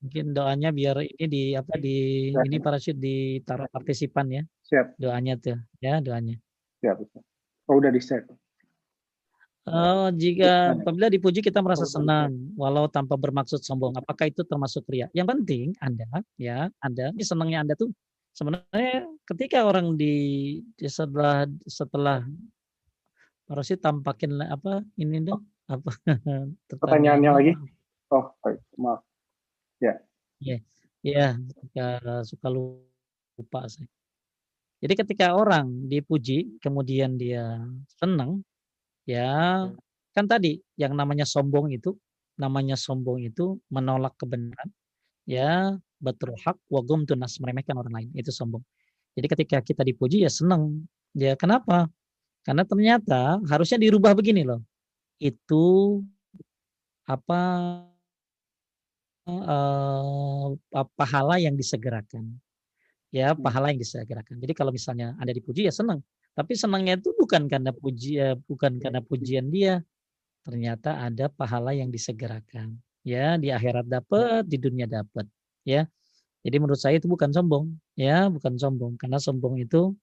Mungkin 0.05 0.37
doanya 0.37 0.69
biar 0.69 1.01
ini 1.01 1.25
di 1.25 1.43
apa 1.57 1.81
di 1.81 2.29
Siap. 2.29 2.45
ini 2.45 2.57
para 2.61 2.77
syut 2.77 3.01
ditaruh 3.01 3.65
partisipan 3.73 4.29
ya. 4.29 4.43
Siap. 4.69 5.01
Doanya 5.01 5.33
tuh 5.41 5.57
ya 5.81 5.97
doanya. 5.97 6.37
Siap. 6.85 7.01
Oh 7.65 7.81
udah 7.81 7.89
di 7.89 7.97
set. 7.97 8.29
Uh, 9.65 10.13
jika 10.13 10.77
apabila 10.77 11.09
dipuji 11.09 11.41
kita 11.41 11.57
merasa 11.57 11.89
senang 11.89 12.37
walau 12.53 12.85
tanpa 12.85 13.17
bermaksud 13.17 13.65
sombong 13.65 13.97
apakah 13.97 14.29
itu 14.29 14.45
termasuk 14.45 14.85
ria 14.85 15.09
yang 15.17 15.25
penting 15.25 15.73
anda 15.81 16.05
ya 16.37 16.69
anda 16.85 17.09
ini 17.09 17.25
senangnya 17.25 17.65
anda 17.65 17.73
tuh 17.73 17.89
sebenarnya 18.37 19.09
ketika 19.25 19.65
orang 19.65 19.97
di, 19.97 20.13
di 20.77 20.85
setelah 20.85 21.49
setelah 21.65 22.21
harus 23.49 23.73
tampakin 23.81 24.37
apa 24.45 24.85
ini 25.01 25.25
dong 25.25 25.41
apa 25.65 25.89
pertanyaannya 26.85 27.31
lagi 27.33 27.51
oh 28.13 28.37
baik 28.45 28.61
maaf 28.77 29.01
ya 29.81 30.57
ya 31.03 31.27
ya 31.75 31.87
suka, 32.25 32.47
lupa 32.51 33.67
saya 33.69 33.87
jadi 34.83 34.93
ketika 35.01 35.33
orang 35.35 35.87
dipuji 35.87 36.59
kemudian 36.61 37.15
dia 37.17 37.63
senang 37.97 38.43
Ya, 39.05 39.29
kan 40.17 40.25
tadi 40.25 40.57
yang 40.81 40.97
namanya 40.97 41.29
sombong 41.29 41.69
itu, 41.69 41.93
namanya 42.41 42.73
sombong 42.73 43.21
itu 43.21 43.61
menolak 43.69 44.17
kebenaran, 44.17 44.69
ya 45.29 45.77
betul 46.01 46.33
hak 46.41 46.57
wagum 46.73 47.05
tunas 47.05 47.37
meremehkan 47.41 47.77
orang 47.77 47.93
lain 48.01 48.09
itu 48.17 48.33
sombong. 48.33 48.65
Jadi 49.13 49.27
ketika 49.31 49.57
kita 49.61 49.83
dipuji 49.85 50.25
ya 50.25 50.31
senang. 50.33 50.85
Ya 51.15 51.37
kenapa? 51.39 51.87
Karena 52.43 52.65
ternyata 52.67 53.39
harusnya 53.47 53.79
dirubah 53.79 54.17
begini 54.17 54.43
loh. 54.43 54.59
Itu 55.21 56.01
apa 57.07 57.41
uh, 59.29 60.53
pahala 60.95 61.41
yang 61.41 61.57
disegerakan. 61.57 62.37
Ya, 63.13 63.31
hmm. 63.31 63.41
pahala 63.41 63.71
yang 63.71 63.79
disegerakan. 63.79 64.41
Jadi 64.41 64.53
kalau 64.53 64.71
misalnya 64.75 65.15
Anda 65.21 65.31
dipuji 65.31 65.65
ya 65.65 65.73
senang. 65.73 66.03
Tapi 66.35 66.51
senangnya 66.57 66.99
itu 66.99 67.15
bukan 67.15 67.47
karena 67.47 67.71
puji 67.71 68.19
ya, 68.19 68.35
bukan 68.35 68.75
karena 68.81 68.99
pujian 68.99 69.47
dia. 69.47 69.79
Ternyata 70.43 70.99
ada 70.99 71.31
pahala 71.31 71.71
yang 71.71 71.89
disegerakan. 71.89 72.75
Ya, 73.05 73.37
di 73.37 73.53
akhirat 73.53 73.85
dapat, 73.87 74.49
di 74.49 74.57
dunia 74.59 74.89
dapat. 74.89 75.29
Ya. 75.63 75.87
Jadi 76.45 76.57
menurut 76.61 76.77
saya 76.77 77.01
itu 77.01 77.09
bukan 77.09 77.33
sombong, 77.33 77.73
ya, 77.97 78.29
bukan 78.29 78.53
sombong 78.53 79.01
karena 79.01 79.17
sombong 79.17 79.57
itu 79.57 79.97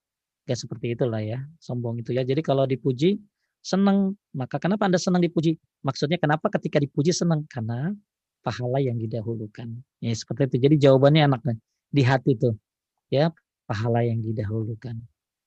gak 0.48 0.58
seperti 0.58 0.98
itulah 0.98 1.22
ya. 1.22 1.38
Sombong 1.62 2.02
itu 2.02 2.10
ya. 2.16 2.26
Jadi 2.26 2.42
kalau 2.42 2.66
dipuji 2.66 3.20
senang, 3.62 4.18
maka 4.34 4.58
kenapa 4.58 4.90
Anda 4.90 4.98
senang 4.98 5.22
dipuji? 5.22 5.54
Maksudnya 5.86 6.18
kenapa 6.18 6.50
ketika 6.50 6.82
dipuji 6.82 7.14
senang? 7.14 7.46
Karena 7.46 7.94
pahala 8.42 8.78
yang 8.82 8.98
didahulukan. 8.98 9.68
Ya 10.02 10.12
seperti 10.12 10.54
itu. 10.54 10.56
Jadi 10.68 10.76
jawabannya 10.88 11.30
enak 11.30 11.42
di 11.94 12.02
hati 12.02 12.34
itu. 12.36 12.50
Ya, 13.12 13.30
pahala 13.68 14.02
yang 14.04 14.20
didahulukan. 14.20 14.98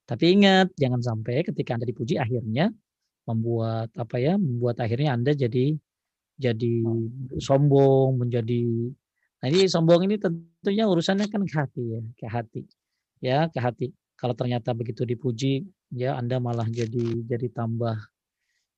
Tapi 0.06 0.26
ingat, 0.38 0.70
jangan 0.78 1.02
sampai 1.02 1.42
ketika 1.44 1.76
Anda 1.78 1.90
dipuji 1.90 2.16
akhirnya 2.22 2.70
membuat 3.26 3.90
apa 3.98 4.18
ya, 4.22 4.38
membuat 4.38 4.80
akhirnya 4.80 5.18
Anda 5.18 5.34
jadi 5.34 5.76
jadi 6.36 6.76
sombong, 7.42 8.22
menjadi 8.22 8.92
Nah, 9.46 9.54
ini 9.54 9.70
sombong 9.70 10.10
ini 10.10 10.18
tentunya 10.18 10.90
urusannya 10.90 11.30
kan 11.30 11.46
ke 11.46 11.54
hati 11.54 11.84
ya, 11.86 12.02
ke 12.18 12.26
hati. 12.26 12.62
Ya, 13.22 13.38
ke 13.46 13.60
hati. 13.62 13.94
Kalau 14.18 14.34
ternyata 14.34 14.74
begitu 14.74 15.06
dipuji, 15.06 15.62
ya 15.94 16.18
Anda 16.18 16.42
malah 16.42 16.66
jadi 16.66 17.22
jadi 17.30 17.54
tambah 17.54 17.94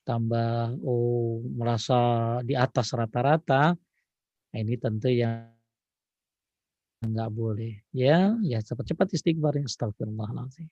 tambah 0.03 0.76
oh 0.84 1.39
merasa 1.56 1.95
di 2.44 2.52
atas 2.52 2.91
rata-rata. 2.91 3.80
Nah, 4.58 4.66
ini 4.66 4.74
tentu 4.74 5.06
yang 5.14 5.54
nggak 7.06 7.30
boleh 7.30 7.78
ya 7.94 8.34
ya 8.42 8.58
cepat-cepat 8.58 9.14
istighfar 9.14 9.54
ya 9.54 9.70
astagfirullahaladzim 9.70 10.66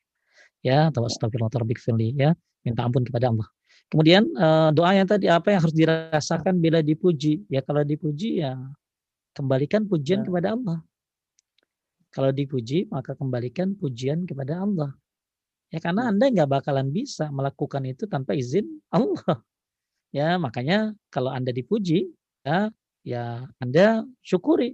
ya 0.65 0.89
atau 0.89 1.05
astagfirullah 1.05 1.53
firli 1.77 2.17
ya 2.17 2.33
minta 2.65 2.81
ampun 2.81 3.05
kepada 3.05 3.29
Allah. 3.29 3.45
Kemudian 3.93 4.25
uh, 4.41 4.73
doa 4.73 4.89
yang 4.97 5.05
tadi 5.05 5.29
apa 5.29 5.53
yang 5.53 5.61
harus 5.61 5.77
dirasakan 5.77 6.57
bila 6.57 6.81
dipuji? 6.81 7.45
Ya 7.45 7.61
kalau 7.61 7.85
dipuji 7.85 8.41
ya 8.41 8.57
kembalikan 9.37 9.85
pujian 9.85 10.25
ya. 10.25 10.33
kepada 10.33 10.57
Allah. 10.57 10.81
Kalau 12.09 12.33
dipuji 12.33 12.89
maka 12.89 13.13
kembalikan 13.13 13.77
pujian 13.77 14.25
kepada 14.25 14.65
Allah. 14.65 14.97
Ya 15.69 15.77
karena 15.77 16.09
ya. 16.09 16.17
Anda 16.17 16.25
nggak 16.33 16.49
bakalan 16.49 16.89
bisa 16.89 17.29
melakukan 17.29 17.85
itu 17.85 18.09
tanpa 18.09 18.33
izin 18.33 18.65
Allah. 18.89 19.45
Ya 20.09 20.41
makanya 20.41 20.97
kalau 21.13 21.29
Anda 21.29 21.53
dipuji 21.53 22.09
ya 22.41 22.73
ya 23.05 23.45
Anda 23.61 24.03
syukuri 24.25 24.73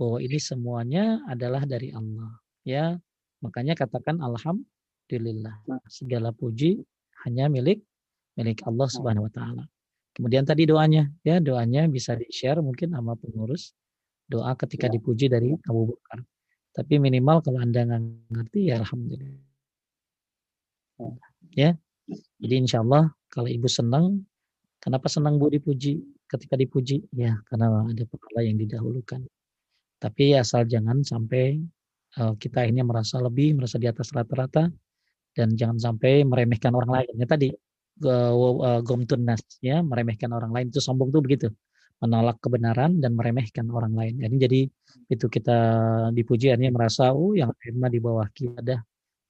bahwa 0.00 0.18
ini 0.24 0.40
semuanya 0.40 1.20
adalah 1.28 1.62
dari 1.68 1.92
Allah. 1.92 2.40
Ya 2.64 2.96
makanya 3.44 3.76
katakan 3.76 4.18
alhamdulillah. 4.18 5.54
Nah. 5.68 5.80
Segala 5.86 6.32
puji 6.32 6.80
hanya 7.28 7.52
milik 7.52 7.84
milik 8.40 8.64
Allah 8.64 8.88
nah. 8.88 8.94
Subhanahu 8.96 9.28
wa 9.28 9.32
taala. 9.32 9.64
Kemudian 10.16 10.48
tadi 10.48 10.64
doanya, 10.64 11.12
ya 11.20 11.36
doanya 11.44 11.84
bisa 11.92 12.16
di-share 12.16 12.64
mungkin 12.64 12.96
sama 12.96 13.12
pengurus. 13.20 13.76
Doa 14.24 14.56
ketika 14.56 14.88
ya. 14.88 14.96
dipuji 14.96 15.28
dari 15.28 15.52
Abu 15.68 15.92
Bakar. 15.92 16.24
Tapi 16.72 16.96
minimal 16.96 17.44
kalau 17.44 17.60
Anda 17.60 17.84
nggak 17.84 18.02
ngerti 18.32 18.72
ya 18.72 18.80
alhamdulillah. 18.80 19.44
Ya. 20.96 21.12
ya. 21.52 21.70
Jadi 22.40 22.54
insya 22.56 22.80
Allah 22.80 23.12
kalau 23.28 23.52
ibu 23.52 23.68
senang, 23.68 24.24
kenapa 24.80 25.12
senang 25.12 25.36
bu 25.36 25.52
dipuji? 25.52 26.00
Ketika 26.26 26.58
dipuji, 26.58 27.06
ya 27.14 27.38
karena 27.46 27.86
ada 27.86 28.04
pahala 28.06 28.40
yang 28.42 28.58
didahulukan. 28.58 29.22
Tapi 30.02 30.34
asal 30.34 30.66
jangan 30.66 31.06
sampai 31.06 31.62
uh, 32.18 32.34
kita 32.36 32.66
ini 32.66 32.82
merasa 32.82 33.22
lebih, 33.22 33.54
merasa 33.56 33.78
di 33.78 33.86
atas 33.86 34.10
rata-rata, 34.10 34.68
dan 35.38 35.54
jangan 35.54 35.78
sampai 35.78 36.26
meremehkan 36.26 36.74
orang 36.74 36.90
lain. 37.02 37.12
Ya 37.14 37.26
tadi 37.30 37.48
uh, 38.04 38.80
gomtunas 38.82 39.40
ya 39.62 39.80
meremehkan 39.80 40.34
orang 40.34 40.52
lain 40.52 40.66
itu 40.68 40.82
sombong 40.82 41.14
tuh 41.14 41.22
begitu 41.24 41.48
menolak 41.96 42.36
kebenaran 42.44 43.00
dan 43.00 43.16
meremehkan 43.16 43.72
orang 43.72 43.96
lain. 43.96 44.20
Jadi 44.20 44.36
jadi 44.36 44.60
itu 45.08 45.26
kita 45.32 45.58
dipuji 46.12 46.52
artinya 46.52 46.76
merasa 46.76 47.12
oh 47.16 47.32
yang 47.32 47.52
lain 47.64 47.92
di 47.92 48.00
bawah 48.02 48.28
kita 48.36 48.84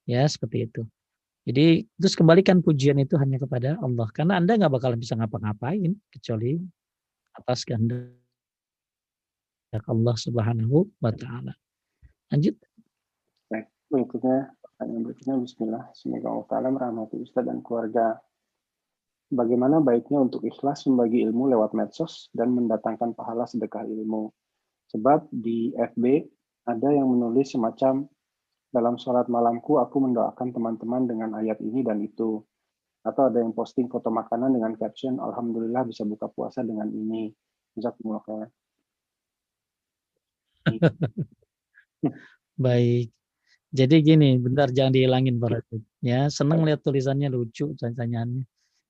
ya 0.06 0.22
seperti 0.26 0.66
itu. 0.66 0.82
Jadi 1.46 1.86
terus 1.94 2.18
kembalikan 2.18 2.58
pujian 2.58 2.98
itu 2.98 3.14
hanya 3.22 3.38
kepada 3.38 3.78
Allah 3.78 4.10
karena 4.10 4.42
anda 4.42 4.58
nggak 4.58 4.72
bakal 4.82 4.98
bisa 4.98 5.14
ngapa-ngapain 5.14 5.94
kecuali 6.10 6.58
atas 7.36 7.62
kehendak 7.68 8.16
Allah 9.84 10.16
Subhanahu 10.16 10.88
wa 10.98 11.12
taala. 11.12 11.52
Lanjut. 12.32 12.56
Baik, 13.52 13.68
berikutnya 13.92 14.56
Pertanyaan 14.76 15.08
berikutnya, 15.08 15.34
Bismillah. 15.40 15.84
Semoga 15.96 16.28
Allah 16.28 16.48
Ta'ala 16.52 16.68
merahmati 16.68 17.16
Ustaz 17.24 17.48
dan 17.48 17.64
keluarga. 17.64 18.20
Bagaimana 19.32 19.80
baiknya 19.80 20.20
untuk 20.20 20.44
ikhlas 20.44 20.84
membagi 20.84 21.24
ilmu 21.24 21.48
lewat 21.48 21.72
medsos 21.72 22.28
dan 22.36 22.52
mendatangkan 22.52 23.16
pahala 23.16 23.48
sedekah 23.48 23.88
ilmu? 23.88 24.28
Sebab 24.92 25.32
di 25.32 25.72
FB 25.72 26.28
ada 26.68 26.92
yang 26.92 27.08
menulis 27.08 27.56
semacam 27.56 28.04
dalam 28.68 29.00
sholat 29.00 29.32
malamku 29.32 29.80
aku 29.80 29.96
mendoakan 29.96 30.52
teman-teman 30.52 31.08
dengan 31.08 31.40
ayat 31.40 31.56
ini 31.64 31.80
dan 31.80 32.04
itu. 32.04 32.44
Atau 33.06 33.30
ada 33.30 33.38
yang 33.38 33.54
posting 33.54 33.86
foto 33.86 34.10
makanan 34.10 34.58
dengan 34.58 34.74
caption 34.74 35.22
Alhamdulillah 35.22 35.86
bisa 35.86 36.02
buka 36.02 36.26
puasa 36.26 36.66
dengan 36.66 36.90
ini. 36.90 37.30
Jazakumullah 37.78 38.50
Baik. 42.66 43.14
Jadi 43.70 43.94
gini, 44.02 44.40
bentar 44.40 44.72
jangan 44.72 44.90
dihilangin 44.90 45.38
Pak 45.38 45.70
Ya, 46.02 46.26
senang 46.32 46.66
lihat 46.66 46.82
tulisannya 46.82 47.30
lucu 47.30 47.76
pertanyaannya. 47.78 48.42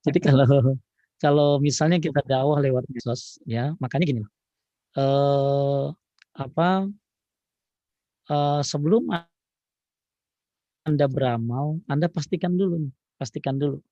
Jadi 0.07 0.19
kalau 0.23 0.47
kalau 1.23 1.49
misalnya 1.61 2.01
kita 2.01 2.23
dakwah 2.25 2.57
lewat 2.63 2.87
medsos, 2.89 3.37
ya 3.45 3.75
makanya 3.77 4.05
gini. 4.07 4.21
Eh, 4.97 5.85
apa 6.33 6.89
eh, 8.31 8.61
sebelum 8.65 9.11
anda 10.87 11.03
beramal, 11.11 11.83
Anda 11.91 12.07
pastikan 12.07 12.55
dulu 12.55 12.87
nih, 12.87 12.93
pastikan 13.19 13.59
dulu. 13.59 13.83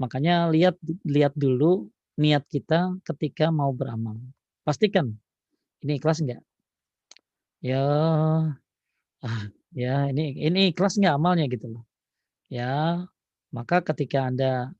Makanya 0.00 0.48
lihat 0.48 0.80
lihat 1.04 1.36
dulu 1.36 1.92
niat 2.16 2.48
kita 2.48 2.96
ketika 3.04 3.52
mau 3.52 3.70
beramal. 3.76 4.16
Pastikan 4.64 5.12
ini 5.84 6.00
ikhlas 6.00 6.24
enggak? 6.24 6.42
Ya, 7.60 7.84
ah, 9.20 9.44
Ya, 9.70 10.10
ini 10.10 10.34
ini 10.34 10.74
ikhlas 10.74 10.98
nggak 10.98 11.14
amalnya 11.14 11.46
gitu 11.46 11.70
loh. 11.70 11.84
Ya, 12.50 13.06
maka 13.54 13.78
ketika 13.86 14.26
Anda 14.26 14.74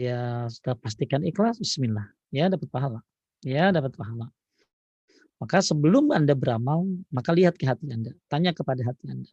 ya 0.00 0.48
sudah 0.48 0.74
pastikan 0.80 1.20
ikhlas, 1.28 1.60
bismillah. 1.60 2.08
Ya, 2.32 2.48
dapat 2.48 2.72
pahala. 2.72 3.04
Ya, 3.44 3.68
dapat 3.68 3.92
pahala. 4.00 4.32
Maka 5.40 5.60
sebelum 5.60 6.12
Anda 6.12 6.32
beramal, 6.32 6.88
maka 7.12 7.36
lihat 7.36 7.60
ke 7.60 7.68
hati 7.68 7.92
Anda. 7.92 8.16
Tanya 8.32 8.56
kepada 8.56 8.80
hati 8.84 9.12
Anda. 9.12 9.28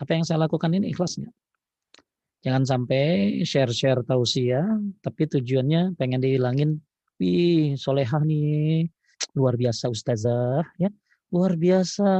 Apa 0.00 0.16
yang 0.20 0.24
saya 0.28 0.44
lakukan 0.44 0.72
ini 0.76 0.92
ikhlas 0.92 1.16
nggak? 1.16 1.32
Jangan 2.42 2.64
sampai 2.66 3.02
share-share 3.46 4.02
tausiah, 4.02 4.66
tapi 4.98 5.30
tujuannya 5.30 5.94
pengen 5.94 6.18
dihilangin. 6.18 6.82
Wih, 7.22 7.78
solehah 7.78 8.18
nih, 8.26 8.90
luar 9.38 9.54
biasa 9.54 9.86
ustazah, 9.86 10.66
ya, 10.74 10.90
luar 11.30 11.54
biasa, 11.54 12.10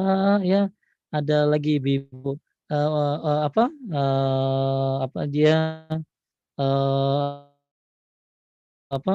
ya. 0.46 0.70
Ada 1.12 1.44
lagi 1.44 1.76
ibu 1.76 2.38
uh, 2.70 2.72
uh, 2.72 3.18
uh, 3.20 3.40
apa, 3.50 3.64
uh, 3.92 4.94
apa 5.04 5.20
dia 5.28 5.84
uh, 6.56 7.44
apa 8.92 9.14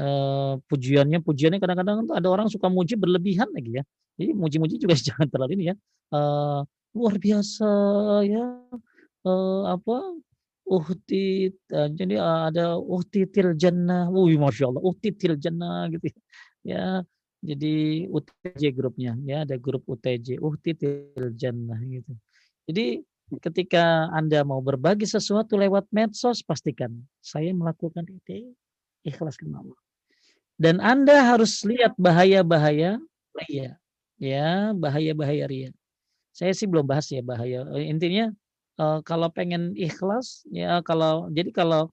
uh, 0.00 0.54
pujiannya 0.68 1.20
pujiannya 1.24 1.60
kadang-kadang 1.60 2.08
ada 2.12 2.28
orang 2.28 2.48
suka 2.48 2.68
muji 2.68 2.96
berlebihan 2.96 3.48
lagi 3.52 3.80
ya. 3.80 3.84
Jadi 4.14 4.30
muji-muji 4.32 4.74
juga 4.78 4.94
jangan 5.08 5.26
terlalu 5.28 5.58
ini 5.58 5.64
ya. 5.72 5.76
Uh, 6.14 6.62
luar 6.94 7.18
biasa 7.18 7.70
ya. 8.28 8.44
Uh, 9.24 9.64
apa 9.72 9.96
uhti 10.64 11.52
uh, 11.72 11.88
jadi 11.92 12.18
uh, 12.18 12.48
ada 12.48 12.64
uhtitil 12.80 13.54
jannah. 13.56 14.08
Wih, 14.08 14.40
masya 14.40 14.72
Allah, 14.72 14.82
uhtitil 14.82 15.36
jannah 15.36 15.88
gitu 15.92 16.08
ya. 16.10 16.18
ya. 16.64 16.84
Jadi 17.44 18.08
UTJ 18.08 18.72
grupnya 18.72 19.12
ya, 19.20 19.44
ada 19.44 19.60
grup 19.60 19.84
UTJ, 19.84 20.40
uhtitil 20.40 21.36
jannah 21.36 21.76
gitu. 21.84 22.16
Jadi 22.64 23.04
ketika 23.44 24.08
Anda 24.16 24.40
mau 24.48 24.64
berbagi 24.64 25.04
sesuatu 25.04 25.60
lewat 25.60 25.92
medsos, 25.92 26.40
pastikan 26.40 27.04
saya 27.20 27.52
melakukan 27.52 28.08
itu 28.08 28.56
ikhlas 29.04 29.36
karena 29.36 29.60
Allah. 29.60 29.80
Dan 30.56 30.80
Anda 30.80 31.36
harus 31.36 31.60
lihat 31.68 31.92
bahaya-bahaya 32.00 32.96
ria. 33.44 33.76
Ya, 34.16 34.72
bahaya-bahaya 34.72 35.44
ria. 35.44 35.70
Saya 36.32 36.54
sih 36.56 36.64
belum 36.64 36.86
bahas 36.86 37.10
ya 37.12 37.20
bahaya. 37.20 37.66
Intinya 37.76 38.32
uh, 38.78 39.00
kalau 39.02 39.28
pengen 39.30 39.74
ikhlas 39.78 40.46
ya 40.50 40.80
kalau 40.82 41.28
jadi 41.30 41.50
kalau 41.54 41.90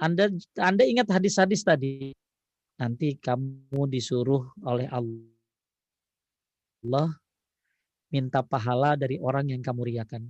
anda 0.00 0.28
anda 0.58 0.84
ingat 0.84 1.08
hadis-hadis 1.10 1.64
tadi 1.64 2.12
nanti 2.80 3.14
kamu 3.20 3.86
disuruh 3.88 4.50
oleh 4.64 4.88
Allah 4.90 5.22
minta 8.12 8.44
pahala 8.44 8.98
dari 8.98 9.16
orang 9.16 9.48
yang 9.48 9.64
kamu 9.64 9.88
riakan. 9.88 10.28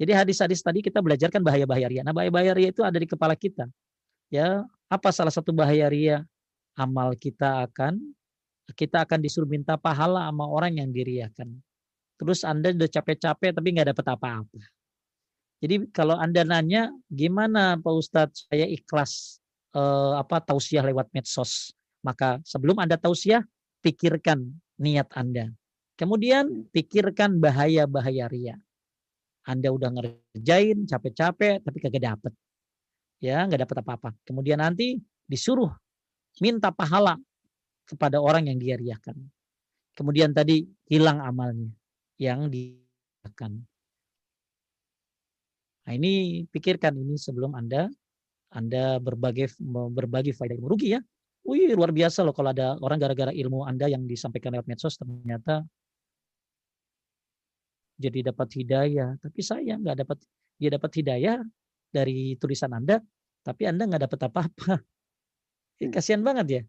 Jadi 0.00 0.12
hadis-hadis 0.16 0.62
tadi 0.64 0.80
kita 0.80 1.02
belajarkan 1.02 1.42
bahaya-bahaya 1.44 1.90
ria. 1.90 2.02
Nah, 2.06 2.14
bahaya-bahaya 2.14 2.56
ria 2.56 2.70
itu 2.72 2.80
ada 2.86 2.96
di 2.96 3.04
kepala 3.04 3.36
kita. 3.36 3.68
Ya, 4.30 4.64
apa 4.88 5.10
salah 5.10 5.34
satu 5.34 5.50
bahaya 5.52 5.90
ria? 5.90 6.24
Amal 6.78 7.18
kita 7.18 7.66
akan 7.66 7.98
kita 8.78 9.02
akan 9.02 9.18
disuruh 9.18 9.50
minta 9.50 9.74
pahala 9.74 10.30
sama 10.30 10.46
orang 10.46 10.78
yang 10.78 10.88
diriakan. 10.94 11.58
Terus 12.16 12.46
Anda 12.46 12.70
udah 12.70 12.86
capek-capek 12.86 13.50
tapi 13.58 13.68
nggak 13.74 13.90
dapat 13.92 14.06
apa-apa. 14.14 14.60
Jadi 15.60 15.92
kalau 15.92 16.16
Anda 16.16 16.40
nanya 16.40 16.88
gimana 17.12 17.76
Pak 17.76 17.92
Ustadz 17.92 18.48
saya 18.48 18.64
ikhlas 18.64 19.40
eh, 19.76 20.12
apa 20.16 20.40
tausiah 20.40 20.80
lewat 20.80 21.12
medsos, 21.12 21.76
maka 22.00 22.40
sebelum 22.48 22.80
Anda 22.80 22.96
tausiah 22.96 23.44
pikirkan 23.84 24.40
niat 24.80 25.12
Anda. 25.12 25.52
Kemudian 26.00 26.72
pikirkan 26.72 27.36
bahaya-bahaya 27.44 28.24
ria. 28.32 28.56
Anda 29.44 29.68
udah 29.68 29.92
ngerjain 29.92 30.88
capek-capek 30.88 31.60
tapi 31.60 31.78
kagak 31.80 32.04
dapet. 32.08 32.32
Ya, 33.20 33.44
nggak 33.44 33.68
dapat 33.68 33.76
apa-apa. 33.84 34.10
Kemudian 34.24 34.64
nanti 34.64 34.96
disuruh 35.28 35.68
minta 36.40 36.72
pahala 36.72 37.20
kepada 37.84 38.16
orang 38.16 38.48
yang 38.48 38.56
dia 38.56 38.80
riakan. 38.80 39.28
Kemudian 39.92 40.32
tadi 40.32 40.64
hilang 40.88 41.20
amalnya 41.20 41.68
yang 42.16 42.48
diakan. 42.48 43.69
Nah, 45.86 45.92
ini 45.96 46.44
pikirkan 46.48 46.92
ini 46.96 47.16
sebelum 47.16 47.56
Anda 47.56 47.88
Anda 48.52 48.98
berbagi 48.98 49.46
berbagi 49.94 50.34
faedah 50.34 50.54
ilmu 50.58 50.68
rugi 50.68 50.98
ya. 50.98 51.00
Wih, 51.46 51.72
luar 51.72 51.94
biasa 51.94 52.20
loh 52.26 52.36
kalau 52.36 52.52
ada 52.52 52.76
orang 52.84 53.00
gara-gara 53.00 53.32
ilmu 53.32 53.64
Anda 53.64 53.88
yang 53.88 54.04
disampaikan 54.04 54.52
lewat 54.52 54.68
medsos 54.68 55.00
ternyata 55.00 55.64
jadi 58.00 58.32
dapat 58.32 58.48
hidayah. 58.56 59.16
Tapi 59.20 59.40
saya 59.44 59.76
nggak 59.76 60.04
dapat 60.04 60.18
dia 60.60 60.70
dapat 60.72 60.90
hidayah 60.96 61.38
dari 61.92 62.36
tulisan 62.36 62.72
Anda, 62.72 63.00
tapi 63.44 63.68
Anda 63.68 63.88
nggak 63.88 64.02
dapat 64.08 64.20
apa-apa. 64.28 64.72
Ya, 65.80 65.88
kasihan 65.88 66.20
banget 66.20 66.46
ya. 66.48 66.62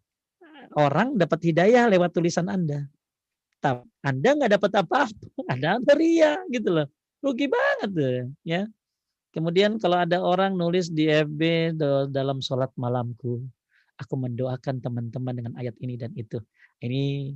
Orang 0.72 1.20
dapat 1.20 1.44
hidayah 1.44 1.92
lewat 1.92 2.16
tulisan 2.16 2.48
Anda. 2.48 2.88
Tapi 3.60 3.84
Anda 4.08 4.30
nggak 4.40 4.52
dapat 4.56 4.72
apa-apa. 4.88 5.52
Anda 5.52 5.94
ria 6.00 6.40
gitu 6.48 6.72
loh. 6.72 6.88
Rugi 7.20 7.46
banget 7.52 7.90
deh, 7.92 8.24
ya. 8.48 8.66
Kemudian 9.32 9.80
kalau 9.80 9.95
ada 9.95 10.20
orang 10.20 10.60
nulis 10.60 10.91
di 10.91 11.08
FB 11.08 11.74
dalam 12.12 12.44
sholat 12.44 12.68
malamku, 12.76 13.40
aku 13.95 14.14
mendoakan 14.20 14.84
teman-teman 14.84 15.34
dengan 15.40 15.53
ayat 15.56 15.72
ini 15.80 15.95
dan 15.95 16.12
itu. 16.20 16.36
Ini 16.84 17.32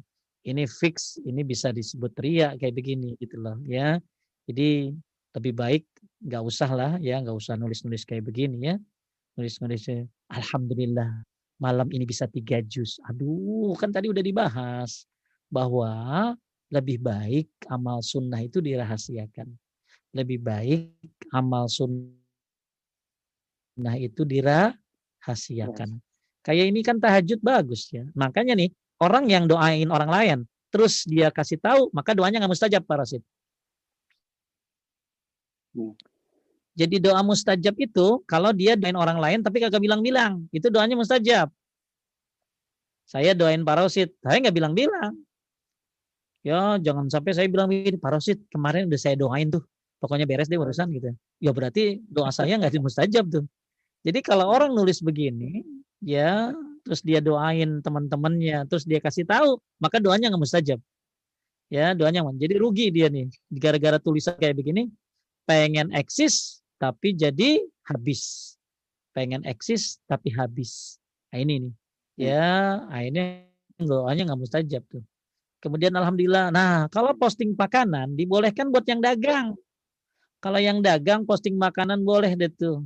ini 0.45 0.63
fix, 0.67 1.17
ini 1.23 1.41
bisa 1.47 1.71
disebut 1.71 2.11
ria 2.19 2.53
kayak 2.59 2.75
begini 2.75 3.15
gitu 3.17 3.39
loh 3.39 3.55
ya. 3.63 3.95
Jadi 4.43 4.91
lebih 5.39 5.53
baik 5.55 5.83
nggak 6.19 6.43
usah 6.43 6.69
lah 6.75 6.91
ya, 6.99 7.23
nggak 7.23 7.33
usah 7.33 7.55
nulis-nulis 7.55 8.03
kayak 8.03 8.27
begini 8.27 8.75
ya. 8.75 8.75
Nulis-nulis 9.39 9.87
Alhamdulillah 10.27 11.23
malam 11.63 11.87
ini 11.95 12.03
bisa 12.03 12.27
tiga 12.27 12.59
juz. 12.59 12.99
Aduh, 13.07 13.71
kan 13.79 13.95
tadi 13.95 14.11
udah 14.11 14.19
dibahas 14.19 15.07
bahwa 15.47 16.35
lebih 16.67 16.99
baik 16.99 17.47
amal 17.71 18.03
sunnah 18.03 18.43
itu 18.43 18.59
dirahasiakan 18.59 19.47
lebih 20.15 20.39
baik 20.39 20.95
amal 21.35 21.67
sunnah 21.67 22.15
itu 23.99 24.23
dirahasiakan. 24.23 25.99
Kayak 26.39 26.65
ini 26.71 26.79
kan 26.79 26.95
tahajud 27.03 27.43
bagus 27.43 27.91
ya. 27.91 28.07
Makanya 28.15 28.55
nih 28.55 28.71
orang 29.03 29.27
yang 29.27 29.43
doain 29.43 29.91
orang 29.91 30.07
lain 30.07 30.39
terus 30.71 31.03
dia 31.03 31.27
kasih 31.27 31.59
tahu 31.59 31.91
maka 31.91 32.15
doanya 32.15 32.39
nggak 32.39 32.53
mustajab 32.55 32.87
parasit. 32.87 33.19
Hmm. 35.75 35.91
Jadi 36.75 36.99
doa 36.99 37.19
mustajab 37.23 37.75
itu 37.75 38.23
kalau 38.23 38.55
dia 38.55 38.79
doain 38.79 38.95
orang 38.95 39.19
lain 39.19 39.39
tapi 39.43 39.63
kagak 39.63 39.83
bilang-bilang, 39.83 40.47
itu 40.51 40.67
doanya 40.71 40.95
mustajab. 40.95 41.51
Saya 43.07 43.31
doain 43.31 43.63
parasit, 43.63 44.15
saya 44.23 44.39
nggak 44.43 44.55
bilang-bilang. 44.55 45.15
Ya 46.43 46.77
jangan 46.77 47.07
sampai 47.07 47.31
saya 47.31 47.47
bilang 47.47 47.71
begini, 47.71 47.95
parasit 47.95 48.43
kemarin 48.51 48.91
udah 48.91 48.99
saya 48.99 49.15
doain 49.15 49.49
tuh 49.49 49.63
pokoknya 49.99 50.25
beres 50.27 50.47
deh 50.51 50.59
urusan 50.59 50.91
gitu. 50.93 51.11
Ya 51.41 51.51
berarti 51.51 52.01
doa 52.07 52.29
saya 52.35 52.55
nggak 52.59 52.77
mustajab 52.79 53.25
tuh. 53.29 53.45
Jadi 54.05 54.21
kalau 54.21 54.49
orang 54.53 54.71
nulis 54.71 55.01
begini, 55.01 55.65
ya 56.03 56.53
terus 56.85 57.01
dia 57.01 57.17
doain 57.17 57.81
teman-temannya, 57.81 58.69
terus 58.69 58.85
dia 58.85 59.01
kasih 59.01 59.25
tahu, 59.25 59.57
maka 59.81 59.97
doanya 59.97 60.29
nggak 60.29 60.43
mustajab. 60.45 60.79
Ya 61.73 61.97
doanya 61.97 62.21
jadi 62.37 62.61
rugi 62.61 62.93
dia 62.93 63.09
nih 63.09 63.25
gara-gara 63.49 63.97
tulisan 63.97 64.37
kayak 64.37 64.61
begini, 64.61 64.93
pengen 65.49 65.89
eksis 65.97 66.61
tapi 66.77 67.17
jadi 67.17 67.57
habis, 67.89 68.53
pengen 69.17 69.41
eksis 69.49 69.97
tapi 70.05 70.29
habis. 70.37 71.01
Nah 71.33 71.41
ini 71.41 71.65
nih, 71.65 71.73
ya 72.29 72.45
akhirnya 72.93 73.49
doanya 73.81 74.29
nggak 74.29 74.41
mustajab 74.45 74.85
tuh. 74.85 75.01
Kemudian 75.65 75.97
alhamdulillah. 75.97 76.53
Nah, 76.53 76.85
kalau 76.93 77.17
posting 77.17 77.57
makanan 77.57 78.13
dibolehkan 78.13 78.69
buat 78.69 78.85
yang 78.85 79.01
dagang. 79.01 79.57
Kalau 80.45 80.61
yang 80.61 80.77
dagang 80.85 81.25
posting 81.25 81.57
makanan 81.57 82.05
boleh 82.05 82.37
deh 82.37 82.53
tuh. 82.53 82.85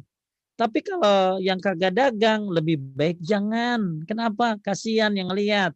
Tapi 0.56 0.80
kalau 0.80 1.44
yang 1.44 1.60
kagak 1.60 1.92
dagang 1.92 2.48
lebih 2.48 2.80
baik 2.80 3.20
jangan. 3.20 4.00
Kenapa? 4.08 4.56
Kasihan 4.64 5.12
yang 5.12 5.28
lihat. 5.36 5.76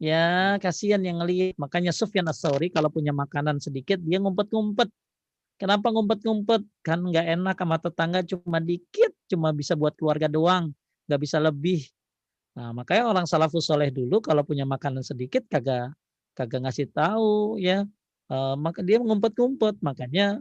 Ya, 0.00 0.56
kasihan 0.56 1.04
yang 1.04 1.20
lihat. 1.20 1.52
Makanya 1.60 1.92
Sufyan 1.92 2.32
As-Sauri 2.32 2.72
kalau 2.72 2.88
punya 2.88 3.12
makanan 3.12 3.60
sedikit 3.60 4.00
dia 4.00 4.24
ngumpet-ngumpet. 4.24 4.88
Kenapa 5.60 5.92
ngumpet-ngumpet? 5.92 6.64
Kan 6.80 7.04
nggak 7.04 7.26
enak 7.28 7.56
sama 7.60 7.76
tetangga 7.76 8.20
cuma 8.24 8.58
dikit, 8.64 9.12
cuma 9.28 9.52
bisa 9.52 9.76
buat 9.76 9.92
keluarga 10.00 10.32
doang, 10.32 10.72
nggak 11.12 11.20
bisa 11.20 11.36
lebih. 11.36 11.84
Nah, 12.56 12.72
makanya 12.72 13.04
orang 13.12 13.28
salafus 13.28 13.68
soleh 13.68 13.92
dulu 13.92 14.24
kalau 14.24 14.48
punya 14.48 14.64
makanan 14.64 15.04
sedikit 15.04 15.44
kagak 15.52 15.92
kagak 16.32 16.64
ngasih 16.64 16.88
tahu 16.88 17.60
ya. 17.60 17.84
Uh, 18.32 18.56
maka 18.56 18.80
dia 18.80 18.96
ngumpet-ngumpet. 18.96 19.76
Makanya 19.84 20.40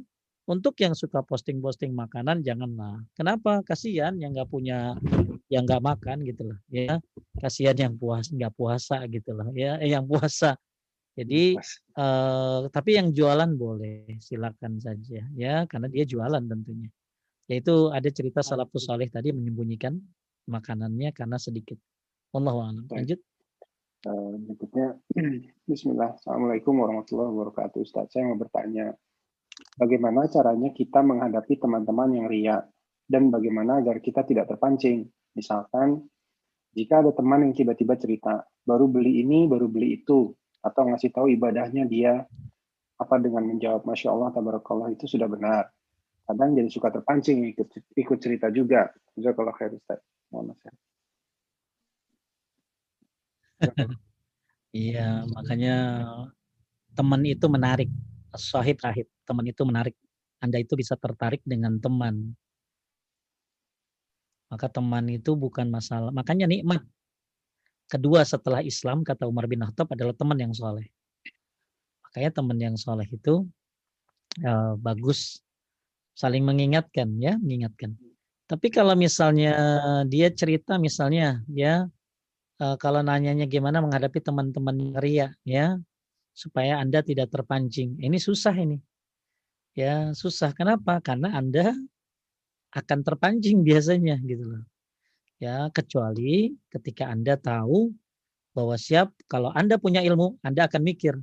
untuk 0.52 0.76
yang 0.84 0.92
suka 0.92 1.24
posting-posting 1.24 1.96
makanan 1.96 2.44
janganlah. 2.44 3.00
Kenapa? 3.16 3.64
Kasihan 3.64 4.20
yang 4.20 4.36
nggak 4.36 4.52
punya, 4.52 5.00
yang 5.48 5.64
nggak 5.64 5.80
makan 5.80 6.28
gitu 6.28 6.52
loh. 6.52 6.60
Ya, 6.68 7.00
kasihan 7.40 7.80
yang 7.80 7.94
puas 7.96 8.28
nggak 8.28 8.52
puasa 8.60 9.08
gitu 9.08 9.32
loh. 9.32 9.48
Ya, 9.56 9.80
eh, 9.80 9.96
yang 9.96 10.04
puasa. 10.04 10.60
Jadi, 11.16 11.56
eh, 11.96 12.60
tapi 12.68 12.92
yang 13.00 13.16
jualan 13.16 13.56
boleh, 13.56 14.20
silakan 14.20 14.84
saja. 14.84 15.24
Ya, 15.40 15.64
karena 15.72 15.88
dia 15.88 16.04
jualan 16.04 16.44
tentunya. 16.44 16.92
Yaitu 17.48 17.88
ada 17.96 18.08
cerita 18.12 18.44
salafus 18.44 18.92
saleh 18.92 19.08
tadi 19.08 19.32
menyembunyikan 19.32 19.96
makanannya 20.52 21.16
karena 21.16 21.40
sedikit. 21.40 21.80
Allah 22.36 22.76
Lanjut. 22.92 23.20
Uh, 24.02 24.34
berikutnya, 24.50 24.98
Bismillah. 25.70 26.18
Assalamualaikum 26.18 26.74
warahmatullahi 26.74 27.30
wabarakatuh. 27.38 27.86
Ustaz, 27.86 28.10
saya 28.10 28.26
mau 28.26 28.40
bertanya, 28.40 28.98
bagaimana 29.76 30.28
caranya 30.28 30.70
kita 30.76 31.00
menghadapi 31.04 31.60
teman-teman 31.60 32.10
yang 32.16 32.28
ria 32.28 32.58
dan 33.08 33.28
bagaimana 33.28 33.84
agar 33.84 34.00
kita 34.00 34.24
tidak 34.24 34.48
terpancing? 34.48 35.08
Misalkan, 35.36 36.04
jika 36.72 37.04
ada 37.04 37.12
teman 37.12 37.44
yang 37.48 37.54
tiba-tiba 37.56 38.00
cerita, 38.00 38.48
baru 38.64 38.88
beli 38.88 39.24
ini, 39.24 39.48
baru 39.48 39.68
beli 39.68 40.00
itu, 40.04 40.32
atau 40.64 40.82
ngasih 40.88 41.12
tahu 41.12 41.28
ibadahnya 41.36 41.84
dia, 41.88 42.24
apa 42.96 43.16
dengan 43.18 43.44
menjawab 43.48 43.84
Masya 43.84 44.14
Allah, 44.14 44.30
Tabarakallah 44.32 44.94
itu 44.94 45.10
sudah 45.10 45.28
benar. 45.28 45.68
Kadang 46.24 46.56
jadi 46.56 46.70
suka 46.72 46.94
terpancing 46.94 47.44
ikut, 47.52 47.68
ikut 47.98 48.18
cerita 48.22 48.48
juga. 48.54 48.88
kalau 49.20 49.52
khair. 49.52 49.76
Iya, 54.72 55.28
makanya 55.28 56.08
teman 56.96 57.28
itu 57.28 57.44
menarik. 57.52 57.92
Sahib 58.36 58.80
rahib, 58.80 59.08
teman 59.28 59.46
itu 59.48 59.62
menarik. 59.68 59.96
Anda 60.42 60.58
itu 60.58 60.74
bisa 60.74 60.98
tertarik 60.98 61.44
dengan 61.46 61.78
teman. 61.78 62.34
Maka 64.52 64.68
teman 64.68 65.08
itu 65.08 65.38
bukan 65.38 65.70
masalah. 65.72 66.12
Makanya 66.12 66.50
nikmat. 66.50 66.84
Kedua 67.92 68.24
setelah 68.24 68.64
Islam, 68.64 69.04
kata 69.04 69.28
Umar 69.28 69.48
bin 69.52 69.64
Khattab 69.64 69.92
adalah 69.92 70.16
teman 70.16 70.40
yang 70.40 70.56
soleh. 70.56 70.88
Makanya 72.08 72.32
teman 72.32 72.58
yang 72.60 72.76
soleh 72.80 73.08
itu 73.08 73.48
uh, 74.44 74.74
bagus 74.80 75.44
saling 76.16 76.44
mengingatkan 76.44 77.08
ya, 77.20 77.36
mengingatkan. 77.40 77.96
Tapi 78.52 78.68
kalau 78.68 79.00
misalnya 79.00 79.56
dia 80.12 80.28
cerita 80.28 80.76
misalnya 80.76 81.40
ya 81.48 81.88
uh, 82.60 82.76
kalau 82.76 83.00
nanyanya 83.00 83.48
gimana 83.48 83.80
menghadapi 83.80 84.20
teman-teman 84.20 84.92
ria 85.00 85.32
ya 85.48 85.80
supaya 86.32 86.80
Anda 86.80 87.04
tidak 87.04 87.32
terpancing. 87.32 88.00
Ini 88.00 88.18
susah 88.18 88.56
ini. 88.56 88.80
Ya, 89.76 90.12
susah. 90.12 90.52
Kenapa? 90.52 91.00
Karena 91.00 91.36
Anda 91.36 91.76
akan 92.76 93.00
terpancing 93.04 93.64
biasanya 93.68 94.20
gitu 94.24 94.46
loh. 94.58 94.64
Ya, 95.42 95.68
kecuali 95.74 96.54
ketika 96.70 97.10
Anda 97.10 97.34
tahu 97.36 97.92
bahwa 98.54 98.76
siap 98.78 99.16
kalau 99.26 99.50
Anda 99.56 99.82
punya 99.82 100.04
ilmu, 100.06 100.38
Anda 100.46 100.70
akan 100.70 100.82
mikir 100.86 101.18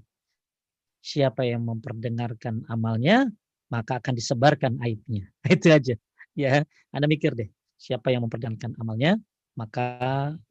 siapa 1.05 1.47
yang 1.47 1.65
memperdengarkan 1.65 2.67
amalnya, 2.67 3.31
maka 3.71 4.03
akan 4.03 4.15
disebarkan 4.19 4.83
aibnya. 4.83 5.29
Itu 5.55 5.71
aja. 5.71 5.95
Ya, 6.35 6.63
Anda 6.95 7.07
mikir 7.11 7.35
deh, 7.35 7.51
siapa 7.79 8.11
yang 8.15 8.27
memperdengarkan 8.27 8.75
amalnya, 8.79 9.19
maka 9.59 9.87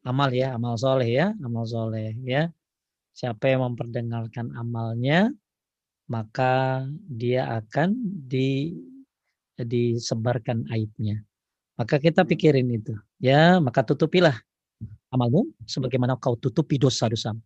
amal 0.03 0.29
ya, 0.31 0.55
amal 0.55 0.75
soleh 0.75 1.07
ya, 1.07 1.31
amal 1.43 1.63
soleh 1.63 2.15
ya. 2.23 2.51
Siapa 3.17 3.49
yang 3.49 3.73
memperdengarkan 3.73 4.53
amalnya, 4.53 5.33
maka 6.05 6.85
dia 7.09 7.49
akan 7.49 7.97
di 8.29 8.77
disebarkan 9.57 10.69
aibnya. 10.69 11.17
Maka 11.81 11.97
kita 11.97 12.21
pikirin 12.29 12.69
itu. 12.69 12.93
Ya, 13.17 13.57
maka 13.57 13.81
tutupilah 13.81 14.37
amalmu 15.09 15.49
sebagaimana 15.65 16.13
kau 16.21 16.37
tutupi 16.37 16.77
dosa-dosamu. 16.77 17.41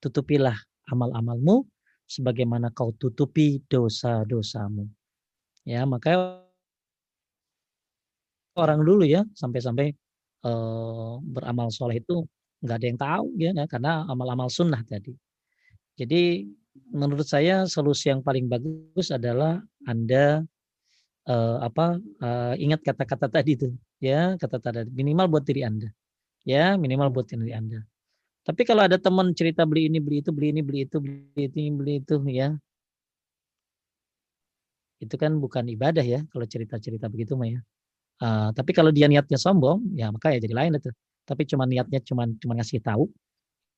Tutupilah 0.00 0.56
amal-amalmu 0.88 1.68
sebagaimana 2.08 2.72
kau 2.72 2.96
tutupi 2.96 3.60
dosa-dosamu. 3.68 4.88
Ya, 5.68 5.84
maka 5.84 6.40
orang 8.56 8.80
dulu 8.80 9.04
ya 9.04 9.20
sampai-sampai 9.36 9.92
Eh, 10.40 11.12
beramal 11.20 11.68
soleh 11.68 12.00
itu 12.00 12.24
nggak 12.60 12.76
ada 12.76 12.86
yang 12.86 13.00
tahu 13.00 13.26
ya 13.40 13.50
karena 13.68 14.04
amal-amal 14.08 14.48
sunnah 14.52 14.80
tadi. 14.84 15.16
Jadi 15.96 16.48
menurut 16.92 17.26
saya 17.26 17.66
solusi 17.66 18.08
yang 18.12 18.20
paling 18.22 18.46
bagus 18.46 19.10
adalah 19.10 19.60
anda 19.84 20.44
uh, 21.28 21.58
apa 21.64 21.98
uh, 22.22 22.54
ingat 22.56 22.80
kata-kata 22.86 23.26
tadi 23.28 23.58
itu 23.58 23.68
ya 24.00 24.38
kata-kata 24.38 24.86
minimal 24.92 25.26
buat 25.28 25.44
diri 25.44 25.66
anda 25.66 25.88
ya 26.46 26.76
minimal 26.78 27.10
buat 27.12 27.26
diri 27.28 27.52
anda. 27.52 27.84
Tapi 28.40 28.64
kalau 28.64 28.88
ada 28.88 28.96
teman 28.96 29.36
cerita 29.36 29.68
beli 29.68 29.92
ini 29.92 30.00
beli 30.00 30.24
itu 30.24 30.32
beli 30.32 30.48
ini 30.56 30.62
beli 30.64 30.80
itu 30.88 30.96
beli 30.98 31.44
ini 31.52 31.70
beli 31.76 31.94
itu 32.00 32.16
ya 32.32 32.56
itu 35.00 35.16
kan 35.16 35.32
bukan 35.40 35.64
ibadah 35.72 36.04
ya 36.04 36.20
kalau 36.28 36.44
cerita-cerita 36.44 37.08
begitu 37.08 37.34
mah 37.34 37.48
ya. 37.48 37.60
Uh, 38.20 38.52
tapi 38.52 38.76
kalau 38.76 38.92
dia 38.92 39.08
niatnya 39.08 39.40
sombong, 39.40 39.80
ya 39.96 40.12
maka 40.12 40.36
ya 40.36 40.38
jadi 40.44 40.52
lain 40.52 40.76
itu. 40.76 40.92
Tapi 41.30 41.46
cuma 41.46 41.62
niatnya 41.62 42.02
cuma 42.02 42.26
cuma 42.42 42.58
ngasih 42.58 42.82
tahu, 42.82 43.06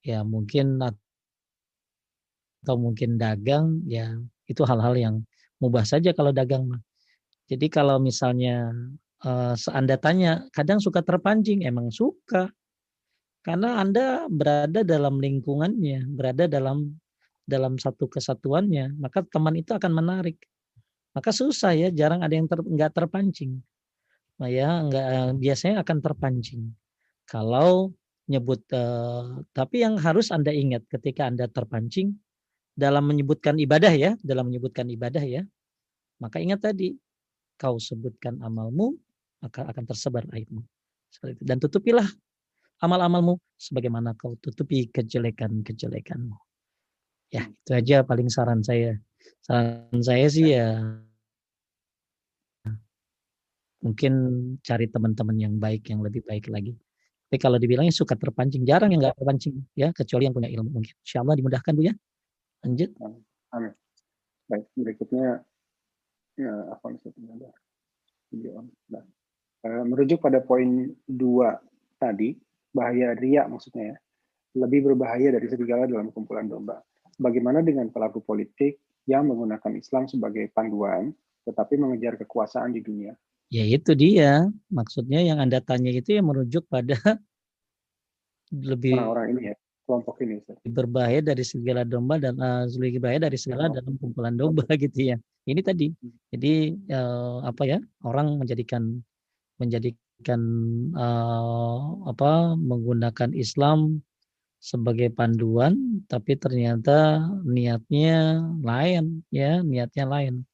ya 0.01 0.25
mungkin 0.25 0.81
atau 0.81 0.97
mungkin 2.81 3.21
dagang, 3.21 3.85
ya 3.85 4.17
itu 4.49 4.65
hal-hal 4.65 4.97
yang 4.97 5.21
mubah 5.61 5.85
saja 5.85 6.17
kalau 6.17 6.33
dagang 6.33 6.65
mah. 6.65 6.81
Jadi 7.53 7.69
kalau 7.69 8.01
misalnya 8.01 8.73
uh, 9.29 9.53
seanda 9.53 10.01
tanya, 10.01 10.49
kadang 10.57 10.81
suka 10.81 11.05
terpancing, 11.05 11.69
emang 11.69 11.93
suka. 11.93 12.49
Karena 13.45 13.85
Anda 13.85 14.25
berada 14.33 14.81
dalam 14.81 15.21
lingkungannya, 15.21 16.09
berada 16.09 16.49
dalam 16.49 16.97
dalam 17.45 17.77
satu 17.77 18.09
kesatuannya, 18.09 18.97
maka 18.97 19.21
teman 19.29 19.61
itu 19.61 19.77
akan 19.77 19.93
menarik. 19.93 20.41
Maka 21.13 21.29
susah 21.35 21.75
ya, 21.77 21.93
jarang 21.93 22.25
ada 22.25 22.33
yang 22.33 22.49
ter, 22.49 22.65
nggak 22.65 22.97
terpancing 22.97 23.61
ya 24.49 24.83
nggak 24.89 25.07
eh, 25.07 25.31
biasanya 25.39 25.77
akan 25.85 25.99
terpancing 26.03 26.63
kalau 27.33 27.97
nyebut 28.29 28.61
uh, 28.77 29.41
tapi 29.57 29.81
yang 29.81 29.97
harus 29.97 30.29
anda 30.29 30.53
ingat 30.53 30.85
ketika 30.93 31.25
anda 31.25 31.49
terpancing 31.49 32.21
dalam 32.77 33.09
menyebutkan 33.09 33.57
ibadah 33.57 33.93
ya 33.97 34.13
dalam 34.21 34.53
menyebutkan 34.53 34.85
ibadah 34.93 35.25
ya 35.25 35.43
maka 36.21 36.45
ingat 36.45 36.61
tadi 36.61 36.93
kau 37.57 37.81
sebutkan 37.81 38.37
amalmu 38.45 39.01
maka 39.43 39.67
akan 39.67 39.85
tersebar 39.91 40.23
aibmu. 40.31 40.63
Dan 41.43 41.59
tutupilah 41.59 42.07
amal-amalmu 42.79 43.37
sebagaimana 43.59 44.15
kau 44.15 44.39
tutupi 44.39 44.87
kejelekan-kejelekanmu. 44.89 46.39
Ya 47.35 47.51
itu 47.51 47.71
aja 47.75 48.07
paling 48.07 48.31
saran 48.31 48.63
saya. 48.63 48.97
Saran 49.43 50.01
saya 50.01 50.27
sih 50.31 50.55
ya 50.55 50.79
mungkin 53.83 54.15
cari 54.63 54.87
teman-teman 54.87 55.37
yang 55.43 55.55
baik 55.59 55.91
yang 55.91 56.07
lebih 56.07 56.23
baik 56.23 56.47
lagi 56.47 56.79
tapi 57.33 57.41
kalau 57.41 57.57
dibilangnya 57.57 57.97
suka 57.97 58.13
terpancing 58.13 58.61
jarang 58.69 58.93
yang 58.93 59.09
nggak 59.09 59.17
terpancing 59.17 59.65
ya 59.73 59.89
kecuali 59.97 60.29
yang 60.29 60.37
punya 60.37 60.53
ilmu. 60.53 60.69
Mungkin 60.69 60.93
insya 61.01 61.25
Allah 61.25 61.41
dimudahkan 61.41 61.73
bu 61.73 61.89
ya. 61.89 61.97
Lanjut. 62.61 62.93
Amin. 63.57 63.73
Baik 64.53 64.69
berikutnya 64.77 65.41
ya 66.37 66.53
apa 66.69 66.93
nah, 68.93 69.05
merujuk 69.89 70.21
pada 70.21 70.45
poin 70.45 70.93
dua 71.09 71.57
tadi 71.97 72.37
bahaya 72.77 73.17
riak 73.17 73.49
maksudnya 73.49 73.97
ya. 73.97 73.99
Lebih 74.53 74.93
berbahaya 74.93 75.33
dari 75.33 75.49
serigala 75.49 75.89
dalam 75.89 76.13
kumpulan 76.13 76.45
domba. 76.45 76.85
Bagaimana 77.17 77.65
dengan 77.65 77.89
pelaku 77.89 78.21
politik 78.21 78.77
yang 79.09 79.25
menggunakan 79.25 79.73
Islam 79.73 80.05
sebagai 80.05 80.53
panduan 80.53 81.17
tetapi 81.49 81.81
mengejar 81.81 82.21
kekuasaan 82.21 82.77
di 82.77 82.85
dunia 82.85 83.17
Ya 83.53 83.69
itu 83.69 83.93
dia. 83.93 84.49
Maksudnya 84.73 85.21
yang 85.21 85.37
Anda 85.37 85.61
tanya 85.61 85.93
itu 85.93 86.17
yang 86.17 86.33
merujuk 86.33 86.65
pada 86.73 86.97
lebih 88.73 88.97
orang-orang 88.97 89.27
ini 89.37 89.43
ya, 89.53 89.55
kelompok 89.85 90.17
ini. 90.25 90.41
Berbahaya 90.65 91.21
dari 91.21 91.45
segala 91.45 91.85
domba 91.85 92.17
dan 92.17 92.41
uh, 92.41 92.65
lebih 92.65 92.97
berbahaya 92.97 93.29
dari 93.29 93.37
segala 93.37 93.69
oh. 93.69 93.77
dalam 93.77 94.01
kumpulan 94.01 94.41
domba 94.41 94.65
gitu 94.81 95.13
ya. 95.13 95.17
Ini 95.45 95.61
tadi. 95.61 95.93
Hmm. 95.93 96.17
Jadi 96.33 96.53
uh, 96.97 97.45
apa 97.45 97.63
ya? 97.69 97.79
Orang 98.09 98.41
menjadikan 98.41 99.05
menjadikan 99.61 100.41
uh, 100.97 102.09
apa 102.09 102.57
menggunakan 102.57 103.37
Islam 103.37 104.01
sebagai 104.63 105.13
panduan 105.13 106.01
tapi 106.09 106.41
ternyata 106.41 107.21
niatnya 107.45 108.41
lain 108.65 109.27
ya, 109.29 109.61
niatnya 109.61 110.09
lain 110.09 110.47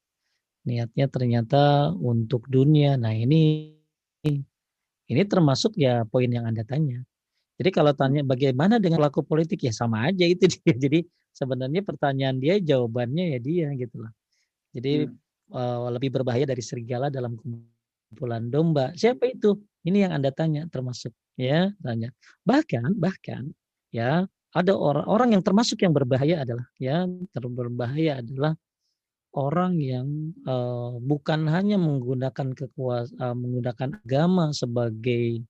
niatnya 0.68 1.08
ternyata 1.08 1.88
untuk 1.96 2.44
dunia. 2.44 3.00
Nah 3.00 3.16
ini 3.16 3.72
ini 5.08 5.22
termasuk 5.24 5.72
ya 5.80 6.04
poin 6.04 6.28
yang 6.28 6.44
anda 6.44 6.60
tanya. 6.68 7.00
Jadi 7.58 7.70
kalau 7.74 7.90
tanya 7.96 8.22
bagaimana 8.22 8.76
dengan 8.78 9.02
pelaku 9.02 9.24
politik 9.24 9.64
ya 9.64 9.72
sama 9.72 10.12
aja 10.12 10.28
itu 10.28 10.46
dia. 10.46 10.74
Jadi 10.84 11.02
sebenarnya 11.32 11.80
pertanyaan 11.82 12.36
dia 12.38 12.60
jawabannya 12.60 13.34
ya 13.34 13.38
dia 13.40 13.68
gitu 13.74 14.04
loh. 14.04 14.12
Jadi 14.76 15.08
hmm. 15.08 15.56
uh, 15.56 15.88
lebih 15.96 16.12
berbahaya 16.12 16.44
dari 16.44 16.60
serigala 16.60 17.08
dalam 17.08 17.34
kumpulan 17.40 18.52
domba. 18.52 18.92
Siapa 18.94 19.26
itu? 19.26 19.56
Ini 19.88 20.06
yang 20.06 20.12
anda 20.20 20.30
tanya 20.30 20.68
termasuk 20.68 21.10
ya 21.40 21.72
tanya. 21.80 22.12
Bahkan 22.44 23.00
bahkan 23.00 23.50
ya 23.90 24.28
ada 24.52 24.72
orang-orang 24.76 25.38
yang 25.38 25.42
termasuk 25.42 25.80
yang 25.82 25.96
berbahaya 25.96 26.44
adalah 26.44 26.66
ya 26.78 27.08
berbahaya 27.36 28.20
adalah 28.20 28.52
orang 29.38 29.78
yang 29.78 30.34
uh, 30.50 30.98
bukan 30.98 31.46
hanya 31.46 31.78
menggunakan 31.78 32.50
kekuasaan 32.58 33.22
uh, 33.22 33.36
menggunakan 33.38 34.02
agama 34.02 34.50
sebagai 34.50 35.46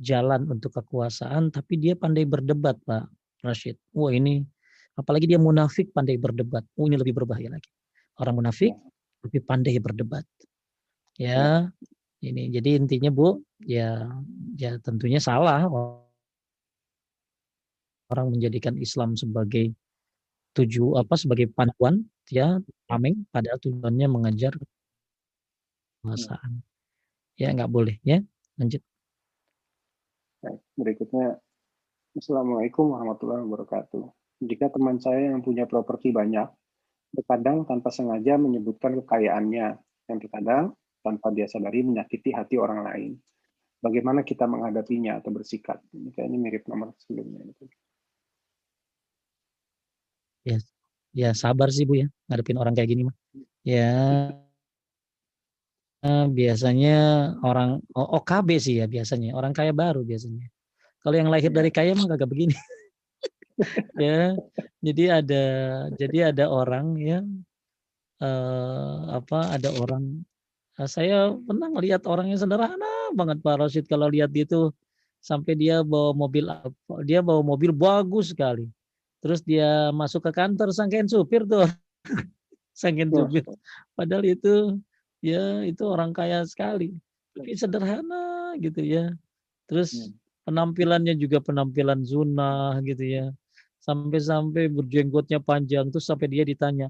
jalan 0.00 0.48
untuk 0.48 0.72
kekuasaan 0.72 1.52
tapi 1.52 1.76
dia 1.76 1.92
pandai 1.92 2.24
berdebat 2.24 2.80
Pak 2.88 3.04
Rashid. 3.44 3.76
Wah 3.92 4.08
ini 4.08 4.40
apalagi 4.96 5.28
dia 5.28 5.36
munafik 5.36 5.92
pandai 5.92 6.16
berdebat. 6.16 6.64
Oh 6.80 6.88
ini 6.88 6.96
lebih 6.96 7.12
berbahaya 7.20 7.52
lagi. 7.52 7.68
Orang 8.16 8.40
munafik 8.40 8.72
ya. 8.72 8.80
lebih 9.28 9.40
pandai 9.44 9.76
berdebat. 9.76 10.24
Ya, 11.18 11.68
ya, 12.22 12.30
ini 12.30 12.48
jadi 12.48 12.78
intinya 12.78 13.10
Bu, 13.10 13.42
ya 13.66 14.06
ya 14.54 14.78
tentunya 14.80 15.18
salah 15.18 15.66
orang 18.08 18.26
menjadikan 18.32 18.78
Islam 18.78 19.18
sebagai 19.18 19.74
tuju 20.56 20.96
apa 20.96 21.14
sebagai 21.14 21.50
panduan 21.52 22.06
ya 22.28 22.60
tameng 22.88 23.24
padahal 23.32 23.58
tujuannya 23.60 24.06
mengajar 24.08 24.52
kekuasaan. 26.04 26.62
Ya 27.38 27.52
nggak 27.54 27.70
boleh 27.70 27.96
ya. 28.02 28.20
Lanjut. 28.58 28.82
berikutnya 30.78 31.42
Assalamualaikum 32.14 32.94
warahmatullahi 32.94 33.42
wabarakatuh. 33.46 34.04
Jika 34.42 34.70
teman 34.70 35.02
saya 35.02 35.34
yang 35.34 35.42
punya 35.42 35.66
properti 35.66 36.14
banyak, 36.14 36.46
terkadang 37.14 37.66
tanpa 37.66 37.90
sengaja 37.90 38.38
menyebutkan 38.38 38.98
kekayaannya, 39.02 39.78
dan 40.08 40.16
terkadang 40.18 40.74
tanpa 41.02 41.30
dia 41.30 41.46
sadari 41.46 41.86
menyakiti 41.86 42.34
hati 42.34 42.58
orang 42.58 42.80
lain. 42.86 43.12
Bagaimana 43.78 44.26
kita 44.26 44.50
menghadapinya 44.50 45.22
atau 45.22 45.30
bersikap? 45.30 45.78
Ini 45.94 46.34
mirip 46.34 46.66
nomor 46.66 46.98
sebelumnya. 46.98 47.46
Ya, 47.46 47.54
ya 51.14 51.32
sabar 51.32 51.68
sih 51.72 51.84
Bu 51.88 52.00
ya, 52.02 52.06
ngadepin 52.28 52.58
orang 52.60 52.74
kayak 52.76 52.90
gini 52.92 53.02
mah. 53.08 53.16
Ya, 53.66 53.92
eh, 56.04 56.26
biasanya 56.30 56.96
orang 57.44 57.84
OKB 57.92 58.48
sih 58.60 58.74
ya 58.80 58.86
biasanya, 58.88 59.34
orang 59.38 59.52
kaya 59.56 59.72
baru 59.74 60.02
biasanya. 60.06 60.46
Kalau 61.02 61.16
yang 61.16 61.30
lahir 61.30 61.50
dari 61.54 61.70
kaya 61.70 61.94
mah 61.94 62.06
kagak 62.10 62.28
begini. 62.30 62.54
ya, 64.04 64.34
jadi 64.82 65.04
ada 65.22 65.44
jadi 65.98 66.30
ada 66.34 66.44
orang 66.50 66.86
ya 66.98 67.18
uh, 68.22 69.18
apa 69.18 69.54
ada 69.54 69.70
orang 69.78 70.22
uh, 70.78 70.88
saya 70.90 71.34
pernah 71.34 71.70
lihat 71.78 72.06
orang 72.06 72.30
yang 72.30 72.38
sederhana 72.40 73.14
banget 73.14 73.42
Pak 73.42 73.56
Rosid 73.58 73.84
kalau 73.90 74.10
lihat 74.10 74.30
itu 74.34 74.70
sampai 75.18 75.58
dia 75.58 75.82
bawa 75.82 76.14
mobil 76.14 76.46
dia 77.02 77.20
bawa 77.22 77.42
mobil 77.42 77.74
bagus 77.74 78.30
sekali. 78.30 78.70
Terus 79.18 79.40
dia 79.42 79.90
masuk 79.90 80.30
ke 80.30 80.32
kantor 80.34 80.70
sangkain 80.70 81.10
supir 81.10 81.42
tuh. 81.44 81.66
sangkain 82.80 83.10
supir. 83.10 83.44
Padahal 83.98 84.24
itu 84.26 84.78
ya 85.24 85.62
itu 85.66 85.82
orang 85.86 86.14
kaya 86.14 86.46
sekali. 86.46 86.94
Tapi 87.34 87.54
sederhana 87.58 88.54
gitu 88.58 88.80
ya. 88.82 89.10
Terus 89.66 89.92
hmm 89.94 90.28
penampilannya 90.48 91.12
juga 91.20 91.44
penampilan 91.44 92.00
zunah 92.08 92.80
gitu 92.80 93.04
ya 93.04 93.24
sampai-sampai 93.84 94.72
berjenggotnya 94.72 95.44
panjang 95.44 95.92
terus 95.92 96.08
sampai 96.08 96.32
dia 96.32 96.44
ditanya 96.48 96.88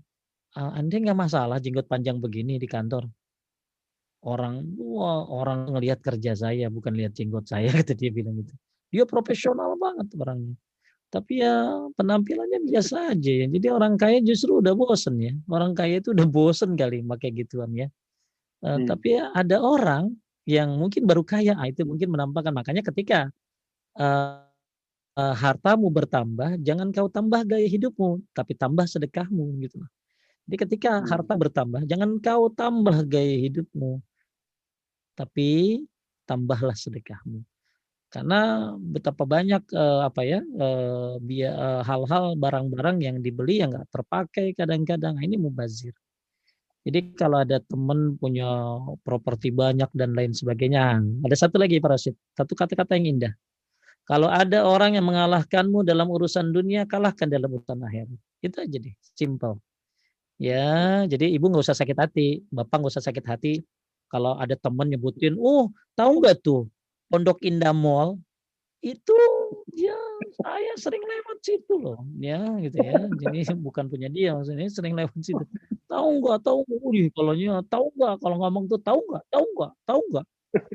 anda 0.54 0.94
nggak 0.94 1.18
masalah 1.18 1.58
jenggot 1.58 1.90
panjang 1.90 2.22
begini 2.22 2.62
di 2.62 2.70
kantor 2.70 3.10
orang 4.22 4.62
wah 4.78 5.26
orang 5.26 5.74
ngelihat 5.74 5.98
kerja 5.98 6.38
saya 6.38 6.70
bukan 6.70 6.94
lihat 6.94 7.18
jenggot 7.18 7.50
saya 7.50 7.66
kata 7.82 7.98
dia 7.98 8.14
bilang 8.14 8.38
gitu 8.38 8.54
dia 8.94 9.02
profesional 9.10 9.74
banget 9.74 10.06
orangnya 10.14 10.54
tapi 11.08 11.40
ya 11.40 11.88
penampilannya 11.96 12.68
biasa 12.68 13.16
aja 13.16 13.32
ya 13.44 13.46
jadi 13.48 13.72
orang 13.72 13.96
kaya 13.96 14.20
justru 14.20 14.60
udah 14.60 14.76
bosen 14.76 15.16
ya 15.20 15.32
orang 15.48 15.72
kaya 15.72 16.04
itu 16.04 16.12
udah 16.12 16.28
bosen 16.36 16.76
kali 16.76 17.00
pakai 17.00 17.30
gituan 17.32 17.72
ya 17.72 17.88
uh, 18.64 18.76
hmm. 18.76 18.86
tapi 18.86 19.16
ya 19.16 19.32
ada 19.32 19.60
orang 19.60 20.12
yang 20.48 20.76
mungkin 20.80 21.04
baru 21.04 21.24
kaya 21.24 21.56
ah, 21.60 21.68
itu 21.68 21.84
mungkin 21.84 22.08
menampakkan 22.08 22.56
makanya 22.56 22.80
ketika 22.80 23.28
uh, 24.00 24.48
uh, 25.18 25.34
hartamu 25.34 25.90
bertambah, 25.90 26.62
jangan 26.62 26.94
kau 26.94 27.10
tambah 27.10 27.42
gaya 27.42 27.66
hidupmu, 27.66 28.22
tapi 28.30 28.54
tambah 28.54 28.86
sedekahmu 28.86 29.58
gitu. 29.66 29.82
Jadi 30.48 30.56
ketika 30.56 31.02
hmm. 31.02 31.06
harta 31.10 31.34
bertambah, 31.34 31.82
jangan 31.84 32.22
kau 32.22 32.48
tambah 32.54 33.04
gaya 33.04 33.36
hidupmu, 33.50 33.98
tapi 35.18 35.82
tambahlah 36.24 36.78
sedekahmu. 36.78 37.42
Karena 38.08 38.72
betapa 38.80 39.28
banyak 39.28 39.68
uh, 39.76 40.08
apa 40.08 40.24
ya 40.24 40.40
uh, 40.40 41.20
uh, 41.20 41.80
hal-hal 41.84 42.40
barang-barang 42.40 43.04
yang 43.04 43.16
dibeli 43.20 43.60
yang 43.60 43.68
nggak 43.68 43.92
terpakai 43.92 44.56
kadang-kadang 44.56 45.20
nah, 45.20 45.24
ini 45.24 45.36
mubazir. 45.36 45.92
Jadi 46.88 47.12
kalau 47.12 47.44
ada 47.44 47.60
teman 47.60 48.16
punya 48.16 48.48
properti 49.04 49.52
banyak 49.52 49.92
dan 49.92 50.16
lain 50.16 50.32
sebagainya, 50.32 51.04
ada 51.04 51.36
satu 51.36 51.60
lagi 51.60 51.84
Pak 51.84 51.90
Rasid, 51.92 52.16
satu 52.32 52.56
kata-kata 52.56 52.96
yang 52.96 53.20
indah. 53.20 53.32
Kalau 54.08 54.32
ada 54.32 54.64
orang 54.64 54.96
yang 54.96 55.04
mengalahkanmu 55.04 55.84
dalam 55.84 56.08
urusan 56.08 56.48
dunia, 56.48 56.88
kalahkan 56.88 57.28
dalam 57.28 57.52
urusan 57.52 57.76
akhirat. 57.84 58.16
Itu 58.40 58.64
aja 58.64 58.76
deh, 58.80 58.96
simple. 59.12 59.60
Ya, 60.40 61.04
jadi 61.04 61.28
ibu 61.28 61.52
nggak 61.52 61.60
usah 61.60 61.76
sakit 61.76 61.98
hati, 61.98 62.40
bapak 62.48 62.80
nggak 62.80 62.92
usah 62.96 63.04
sakit 63.04 63.24
hati. 63.28 63.52
Kalau 64.08 64.40
ada 64.40 64.56
teman 64.56 64.88
nyebutin, 64.88 65.36
oh 65.36 65.68
tahu 65.92 66.24
nggak 66.24 66.40
tuh 66.40 66.72
Pondok 67.08 67.40
Indah 67.40 67.72
Mall 67.72 68.20
itu 68.78 69.16
ya 69.74 69.96
saya 70.38 70.72
sering 70.78 71.02
lewat 71.02 71.38
situ 71.42 71.74
loh, 71.82 71.98
ya 72.14 72.38
gitu 72.62 72.78
ya. 72.78 72.94
Jadi 73.10 73.38
bukan 73.66 73.90
punya 73.90 74.06
dia 74.06 74.38
maksudnya 74.38 74.70
sering 74.70 74.94
lewat 74.94 75.18
situ. 75.18 75.42
Tahu 75.90 76.08
nggak? 76.22 76.38
Tahu 76.46 76.58
nggak? 76.62 77.10
Kalau 77.16 77.32
tahu 77.66 77.86
nggak? 77.98 78.14
Kalau 78.22 78.36
ngomong 78.38 78.64
tuh 78.70 78.78
tahu 78.78 79.00
nggak? 79.02 79.24
Tahu 79.34 79.46
nggak? 79.56 79.72
Tahu 79.82 80.00
nggak? 80.14 80.26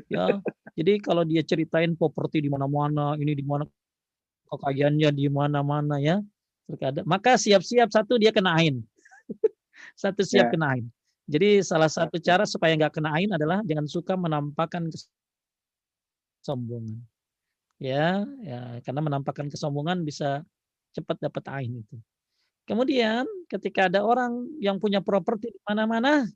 Ya, 0.06 0.38
jadi 0.78 1.02
kalau 1.02 1.26
dia 1.26 1.42
ceritain 1.42 1.98
properti 1.98 2.38
di 2.38 2.46
mana-mana, 2.46 3.18
ini 3.18 3.34
di 3.34 3.42
mana 3.42 3.66
kekayaannya 4.46 5.10
di 5.10 5.26
mana-mana 5.26 5.98
ya, 5.98 6.22
terkadang 6.70 7.02
maka 7.10 7.34
siap-siap 7.34 7.90
satu 7.90 8.20
dia 8.20 8.30
kena 8.30 8.54
ain. 8.54 8.84
satu 10.02 10.22
siap 10.22 10.46
yeah. 10.46 10.52
kena 10.52 10.66
ain. 10.78 10.86
Jadi 11.24 11.64
salah 11.64 11.88
satu 11.88 12.20
cara 12.20 12.44
supaya 12.44 12.76
nggak 12.76 13.00
kena 13.00 13.16
ain 13.16 13.32
adalah 13.32 13.64
jangan 13.64 13.88
suka 13.88 14.14
menampakkan 14.14 14.92
kesombongan. 16.44 17.00
Ya, 17.80 18.28
ya 18.44 18.84
karena 18.84 19.00
menampakkan 19.00 19.48
kesombongan 19.48 20.04
bisa 20.04 20.44
cepat 20.92 21.16
dapat 21.24 21.44
ain 21.56 21.80
itu. 21.80 21.96
Kemudian 22.68 23.24
ketika 23.48 23.88
ada 23.88 24.04
orang 24.04 24.44
yang 24.60 24.76
punya 24.76 25.00
properti 25.00 25.52
di 25.52 25.60
mana-mana, 25.64 26.28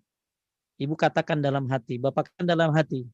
ibu 0.80 0.96
katakan 0.96 1.44
dalam 1.44 1.68
hati, 1.68 2.00
bapak 2.00 2.32
katakan 2.32 2.48
dalam 2.48 2.72
hati, 2.72 3.08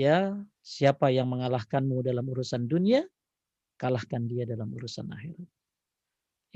ya 0.00 0.32
siapa 0.64 1.10
yang 1.10 1.28
mengalahkanmu 1.28 2.00
dalam 2.00 2.24
urusan 2.24 2.64
dunia 2.64 3.04
kalahkan 3.76 4.24
dia 4.28 4.48
dalam 4.48 4.72
urusan 4.72 5.08
akhirat 5.12 5.48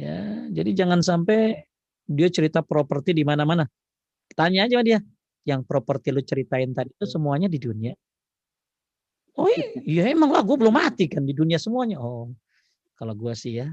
ya 0.00 0.48
jadi 0.48 0.70
jangan 0.84 1.00
sampai 1.04 1.64
dia 2.04 2.28
cerita 2.28 2.60
properti 2.60 3.16
di 3.16 3.24
mana-mana 3.24 3.68
tanya 4.32 4.68
aja 4.68 4.80
dia 4.80 5.00
yang 5.44 5.60
properti 5.64 6.08
lu 6.08 6.24
ceritain 6.24 6.72
tadi 6.72 6.92
itu 6.92 7.06
semuanya 7.08 7.48
di 7.48 7.60
dunia 7.60 7.92
oh 9.38 9.48
iya 9.84 10.10
emang 10.10 10.30
lah 10.30 10.42
gue 10.42 10.56
belum 10.56 10.74
mati 10.74 11.10
kan 11.10 11.22
di 11.26 11.34
dunia 11.34 11.58
semuanya 11.58 11.98
oh 11.98 12.30
kalau 12.94 13.14
gue 13.14 13.34
sih 13.34 13.58
ya 13.60 13.68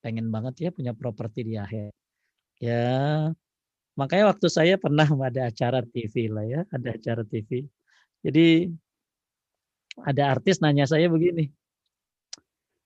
pengen 0.00 0.32
banget 0.34 0.68
ya 0.68 0.70
punya 0.72 0.92
properti 0.96 1.44
di 1.46 1.54
akhir 1.56 1.92
ya 2.58 3.28
makanya 3.94 4.32
waktu 4.32 4.48
saya 4.48 4.74
pernah 4.80 5.04
ada 5.04 5.52
acara 5.52 5.84
TV 5.84 6.32
lah 6.32 6.44
ya 6.48 6.60
ada 6.72 6.88
acara 6.96 7.22
TV 7.22 7.68
jadi 8.22 8.70
ada 10.00 10.32
artis 10.32 10.62
nanya 10.64 10.88
saya 10.88 11.10
begini. 11.12 11.52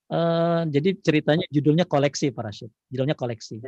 Uh, 0.07 0.63
jadi 0.71 0.95
ceritanya 1.03 1.45
judulnya 1.51 1.83
koleksi 1.87 2.31
para 2.31 2.51
Rashid. 2.51 2.71
Judulnya 2.91 3.15
koleksi. 3.15 3.59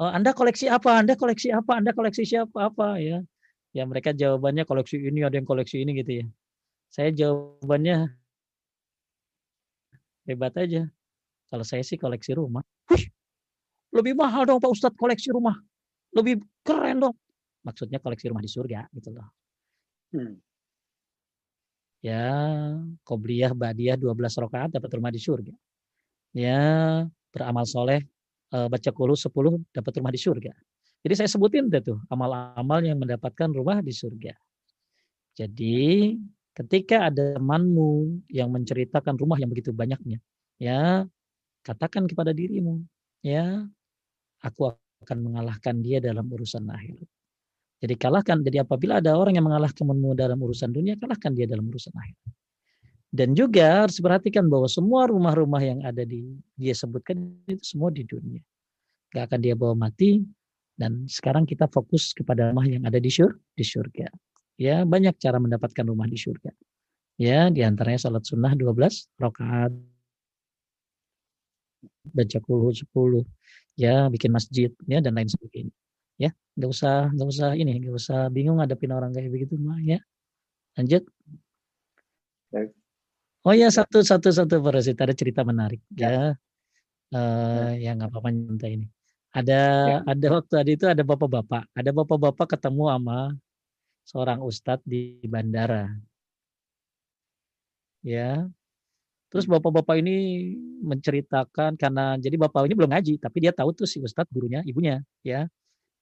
Uh, 0.00 0.12
anda 0.12 0.32
koleksi 0.32 0.68
apa? 0.68 1.00
Anda 1.00 1.16
koleksi 1.16 1.52
apa? 1.52 1.80
Anda 1.80 1.92
koleksi 1.92 2.22
siapa? 2.24 2.72
Apa 2.72 2.96
ya? 3.00 3.20
Ya 3.72 3.84
mereka 3.88 4.12
jawabannya 4.12 4.68
koleksi 4.68 5.00
ini 5.00 5.24
ada 5.24 5.36
yang 5.36 5.48
koleksi 5.48 5.80
ini 5.80 5.96
gitu 5.96 6.24
ya. 6.24 6.26
Saya 6.92 7.08
jawabannya 7.08 8.12
hebat 10.28 10.52
aja. 10.60 10.84
Kalau 11.48 11.64
saya 11.64 11.80
sih 11.80 11.96
koleksi 11.96 12.36
rumah. 12.36 12.60
Wih, 12.92 13.08
lebih 13.96 14.12
mahal 14.12 14.44
dong 14.44 14.60
Pak 14.60 14.70
Ustadz 14.70 15.00
koleksi 15.00 15.32
rumah. 15.32 15.56
Lebih 16.12 16.44
keren 16.60 17.00
dong. 17.00 17.16
Maksudnya 17.64 17.96
koleksi 17.96 18.28
rumah 18.28 18.44
di 18.44 18.50
surga 18.52 18.92
gitu 18.92 19.08
loh. 19.16 19.28
Hmm 20.12 20.36
ya 22.02 22.34
qobliyah 23.06 23.54
badiah 23.54 23.94
12 23.94 24.18
rakaat 24.18 24.74
dapat 24.74 24.90
rumah 24.98 25.14
di 25.14 25.22
surga 25.22 25.54
ya 26.34 26.60
beramal 27.30 27.62
soleh 27.62 28.02
eh, 28.50 28.66
baca 28.66 28.90
kulu 28.90 29.14
10 29.14 29.30
dapat 29.70 29.92
rumah 30.02 30.10
di 30.10 30.20
surga 30.20 30.52
jadi 31.06 31.14
saya 31.14 31.30
sebutin 31.30 31.70
tuh 31.70 32.02
amal-amal 32.10 32.82
yang 32.82 32.98
mendapatkan 32.98 33.48
rumah 33.54 33.78
di 33.78 33.94
surga 33.94 34.34
jadi 35.38 36.18
ketika 36.52 37.08
ada 37.08 37.36
temanmu 37.40 38.22
yang 38.28 38.52
menceritakan 38.52 39.16
rumah 39.16 39.40
yang 39.40 39.48
begitu 39.48 39.72
banyaknya 39.72 40.20
ya 40.60 41.08
katakan 41.64 42.04
kepada 42.04 42.36
dirimu 42.36 42.84
ya 43.24 43.64
aku 44.44 44.74
akan 45.02 45.18
mengalahkan 45.20 45.80
dia 45.80 45.98
dalam 45.98 46.28
urusan 46.28 46.68
akhirat 46.68 47.08
jadi 47.82 47.98
kalahkan. 47.98 48.38
Jadi 48.46 48.62
apabila 48.62 49.02
ada 49.02 49.18
orang 49.18 49.34
yang 49.34 49.50
mengalahkan 49.50 49.82
kamu 49.82 50.14
dalam 50.14 50.38
urusan 50.38 50.70
dunia, 50.70 50.94
kalahkan 50.94 51.34
dia 51.34 51.50
dalam 51.50 51.66
urusan 51.66 51.90
akhir. 51.98 52.14
Dan 53.12 53.34
juga 53.34 53.84
harus 53.84 53.98
perhatikan 53.98 54.46
bahwa 54.46 54.70
semua 54.70 55.10
rumah-rumah 55.10 55.60
yang 55.60 55.82
ada 55.82 56.06
di 56.06 56.32
dia 56.54 56.72
sebutkan 56.72 57.18
itu 57.50 57.60
semua 57.60 57.90
di 57.90 58.06
dunia. 58.06 58.40
Gak 59.12 59.28
akan 59.28 59.40
dia 59.42 59.58
bawa 59.58 59.74
mati. 59.74 60.22
Dan 60.72 61.04
sekarang 61.10 61.44
kita 61.44 61.68
fokus 61.68 62.14
kepada 62.16 62.54
rumah 62.54 62.64
yang 62.64 62.86
ada 62.86 62.96
di 62.96 63.10
syur, 63.12 63.36
di 63.52 63.66
surga. 63.66 64.08
Ya, 64.62 64.76
banyak 64.92 65.14
cara 65.24 65.38
mendapatkan 65.44 65.84
rumah 65.90 66.06
di 66.06 66.18
surga. 66.24 66.50
Ya, 67.18 67.50
di 67.50 67.60
antaranya 67.68 68.00
salat 68.06 68.24
sunnah 68.30 68.52
12 68.54 69.10
rakaat. 69.18 69.72
Baca 72.16 72.38
kulhu 72.46 72.70
10. 72.70 73.26
Ya, 73.74 74.06
bikin 74.14 74.30
masjid 74.30 74.70
ya 74.86 74.98
dan 75.04 75.12
lain 75.18 75.26
sebagainya. 75.26 75.74
Ya, 76.22 76.30
nggak 76.54 76.70
usah 76.70 77.10
nggak 77.10 77.28
usah 77.34 77.48
ini, 77.58 77.72
nggak 77.82 77.96
usah 77.98 78.18
bingung 78.30 78.62
ngadepin 78.62 78.92
orang 78.94 79.10
kayak 79.10 79.30
begitu 79.34 79.54
mah 79.58 79.78
ya. 79.82 79.98
Lanjut. 80.78 81.02
Oh 83.42 83.54
ya 83.56 83.68
satu 83.74 84.06
satu 84.06 84.28
satu 84.30 84.62
parasit 84.62 84.94
ada 85.02 85.14
cerita 85.16 85.42
menarik 85.42 85.82
ya. 85.98 86.38
Uh, 87.10 87.74
ya 87.82 87.98
nggak 87.98 88.08
apa-apa 88.14 88.28
nyantai 88.30 88.70
ini. 88.78 88.86
Ada 89.32 89.60
ya. 89.88 89.98
ada 90.06 90.26
waktu 90.38 90.52
tadi 90.52 90.70
itu 90.76 90.86
ada 90.86 91.02
bapak-bapak, 91.02 91.64
ada 91.72 91.90
bapak-bapak 91.90 92.46
ketemu 92.54 92.84
sama 92.92 93.18
seorang 94.06 94.42
ustadz 94.42 94.86
di 94.86 95.22
bandara. 95.26 95.88
Ya. 98.02 98.46
Terus 99.32 99.48
bapak-bapak 99.48 99.96
ini 100.04 100.52
menceritakan 100.84 101.80
karena 101.80 102.20
jadi 102.20 102.36
bapak 102.36 102.68
ini 102.68 102.74
belum 102.76 102.92
ngaji, 102.92 103.16
tapi 103.16 103.48
dia 103.48 103.52
tahu 103.56 103.72
tuh 103.72 103.88
si 103.88 104.02
ustadz 104.02 104.28
gurunya, 104.28 104.60
ibunya, 104.68 105.00
ya. 105.24 105.48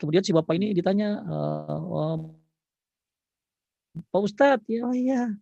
Kemudian 0.01 0.25
si 0.27 0.35
bapak 0.35 0.59
ini 0.59 0.73
ditanya, 0.75 1.21
e, 1.23 1.37
oh, 1.77 2.41
Pak 3.91 4.23
Ustadz, 4.23 4.67
ya, 4.71 4.87
oh 4.87 4.95
iya, 4.95 5.35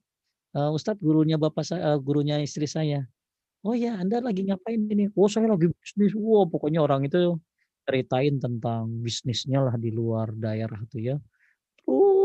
uh, 0.57 0.71
Ustadz 0.73 1.03
gurunya 1.05 1.37
bapak 1.37 1.65
saya, 1.67 1.95
uh, 1.95 1.99
gurunya 2.01 2.41
istri 2.41 2.65
saya. 2.65 3.05
Oh 3.67 3.75
ya, 3.75 3.99
Anda 3.99 4.23
lagi 4.23 4.47
ngapain 4.47 4.87
ini? 4.89 5.11
Oh 5.19 5.27
saya 5.29 5.51
lagi 5.51 5.69
bisnis. 5.69 6.15
Wow, 6.15 6.47
pokoknya 6.49 6.81
orang 6.81 7.05
itu 7.05 7.37
ceritain 7.85 8.39
tentang 8.39 8.89
bisnisnya 9.03 9.61
lah 9.65 9.75
di 9.77 9.91
luar 9.91 10.31
daerah 10.33 10.79
tuh 10.89 11.01
ya. 11.03 11.17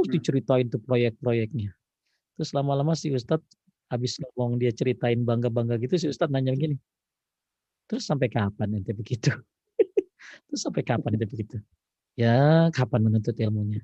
Terus 0.04 0.12
hmm. 0.12 0.16
diceritain 0.20 0.66
tuh 0.68 0.84
proyek-proyeknya. 0.84 1.72
Terus 2.36 2.52
lama-lama 2.52 2.92
si 2.92 3.16
Ustadz 3.16 3.48
habis 3.88 4.20
ngomong 4.20 4.60
dia 4.60 4.76
ceritain 4.76 5.24
bangga-bangga 5.24 5.80
gitu, 5.80 5.96
si 5.96 6.08
Ustadz 6.12 6.34
nanya 6.36 6.52
gini. 6.60 6.76
Terus 7.88 8.04
sampai 8.04 8.28
kapan 8.28 8.76
nanti 8.76 8.92
begitu? 8.92 9.32
Terus 10.52 10.60
sampai 10.60 10.84
kapan 10.84 11.16
nanti 11.16 11.28
begitu? 11.30 11.56
Ya, 12.20 12.68
kapan 12.76 13.08
menuntut 13.08 13.40
ilmunya? 13.40 13.80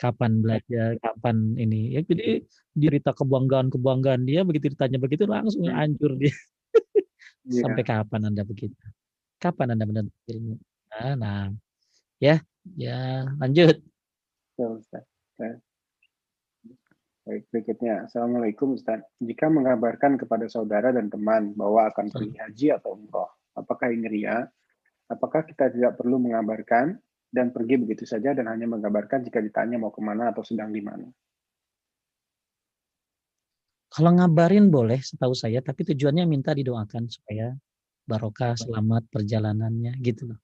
kapan 0.00 0.40
belajar, 0.40 0.96
kapan 1.04 1.60
ini. 1.60 1.92
Ya 1.92 2.00
jadi 2.00 2.40
cerita 2.72 3.12
kebanggaan-kebanggaan 3.12 4.24
dia 4.24 4.40
begitu 4.48 4.72
ditanya 4.72 4.96
begitu 4.96 5.28
langsung 5.28 5.68
hancur 5.68 6.16
dia. 6.16 6.32
yeah. 7.52 7.68
Sampai 7.68 7.84
kapan 7.84 8.32
Anda 8.32 8.42
begitu? 8.48 8.80
Kapan 9.36 9.76
Anda 9.76 9.84
menuntut 9.84 10.16
ilmu? 10.24 10.56
Nah, 10.96 11.12
nah. 11.20 11.44
Ya, 12.16 12.40
ya 12.80 13.28
lanjut. 13.36 13.76
Ustaz. 14.56 15.04
Baik, 17.24 17.48
berikutnya. 17.48 18.04
Assalamualaikum 18.04 18.76
Ustaz. 18.76 19.00
Jika 19.16 19.48
mengabarkan 19.48 20.20
kepada 20.20 20.44
saudara 20.52 20.92
dan 20.92 21.08
teman 21.08 21.56
bahwa 21.56 21.88
akan 21.88 22.12
pergi 22.12 22.36
haji 22.36 22.66
atau 22.76 22.96
umroh, 23.00 23.30
apakah 23.56 23.88
ini 23.88 24.08
ria? 24.08 24.44
Apakah 25.08 25.42
kita 25.48 25.72
tidak 25.72 25.96
perlu 25.96 26.20
mengabarkan 26.20 27.00
dan 27.30 27.54
pergi 27.54 27.78
begitu 27.78 28.04
saja 28.04 28.34
dan 28.34 28.50
hanya 28.50 28.66
menggambarkan 28.66 29.22
jika 29.26 29.38
ditanya 29.38 29.78
mau 29.78 29.94
ke 29.94 30.02
mana 30.02 30.34
atau 30.34 30.42
sedang 30.42 30.74
di 30.74 30.82
mana. 30.82 31.06
Kalau 33.90 34.14
ngabarin 34.14 34.70
boleh 34.70 35.02
setahu 35.02 35.34
saya, 35.34 35.58
tapi 35.62 35.82
tujuannya 35.82 36.22
minta 36.26 36.54
didoakan 36.54 37.10
supaya 37.10 37.50
barokah, 38.06 38.54
selamat 38.54 39.06
perjalanannya 39.10 39.98
gitu 40.02 40.30
loh. 40.30 40.40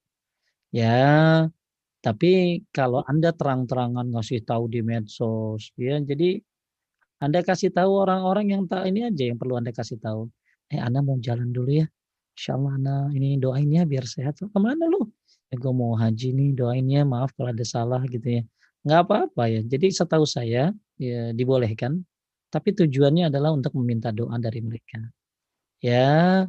Ya, 0.74 1.46
tapi 2.06 2.62
kalau 2.70 3.02
Anda 3.10 3.34
terang-terangan 3.34 4.06
ngasih 4.14 4.46
tahu 4.46 4.70
di 4.70 4.80
medsos, 4.86 5.74
ya 5.74 5.98
jadi 5.98 6.38
Anda 7.18 7.42
kasih 7.42 7.74
tahu 7.74 7.90
orang-orang 8.06 8.46
yang 8.54 8.62
tak 8.70 8.86
ini 8.86 9.10
aja 9.10 9.24
yang 9.26 9.38
perlu 9.40 9.58
Anda 9.58 9.74
kasih 9.74 9.98
tahu. 9.98 10.30
Eh, 10.70 10.78
Anda 10.78 11.02
mau 11.02 11.18
jalan 11.18 11.50
dulu 11.50 11.82
ya. 11.82 11.86
Insya 12.38 12.54
Allah 12.54 12.72
Anda 12.78 12.94
ini 13.16 13.28
doain 13.42 13.70
ya 13.74 13.82
biar 13.82 14.06
sehat. 14.06 14.38
Ke 14.38 14.58
mana 14.62 14.86
lu? 14.86 15.10
ya 15.50 15.54
gue 15.62 15.72
mau 15.72 15.94
haji 15.94 16.28
nih 16.34 16.48
doain 16.58 16.86
ya 16.90 17.02
maaf 17.06 17.30
kalau 17.38 17.50
ada 17.54 17.64
salah 17.66 18.02
gitu 18.10 18.26
ya 18.26 18.42
nggak 18.86 19.00
apa-apa 19.06 19.42
ya 19.50 19.60
jadi 19.66 19.86
setahu 19.90 20.26
saya 20.26 20.74
ya 20.98 21.30
dibolehkan 21.34 22.02
tapi 22.50 22.74
tujuannya 22.74 23.30
adalah 23.30 23.50
untuk 23.54 23.74
meminta 23.78 24.10
doa 24.10 24.34
dari 24.38 24.62
mereka 24.62 24.98
ya 25.82 26.46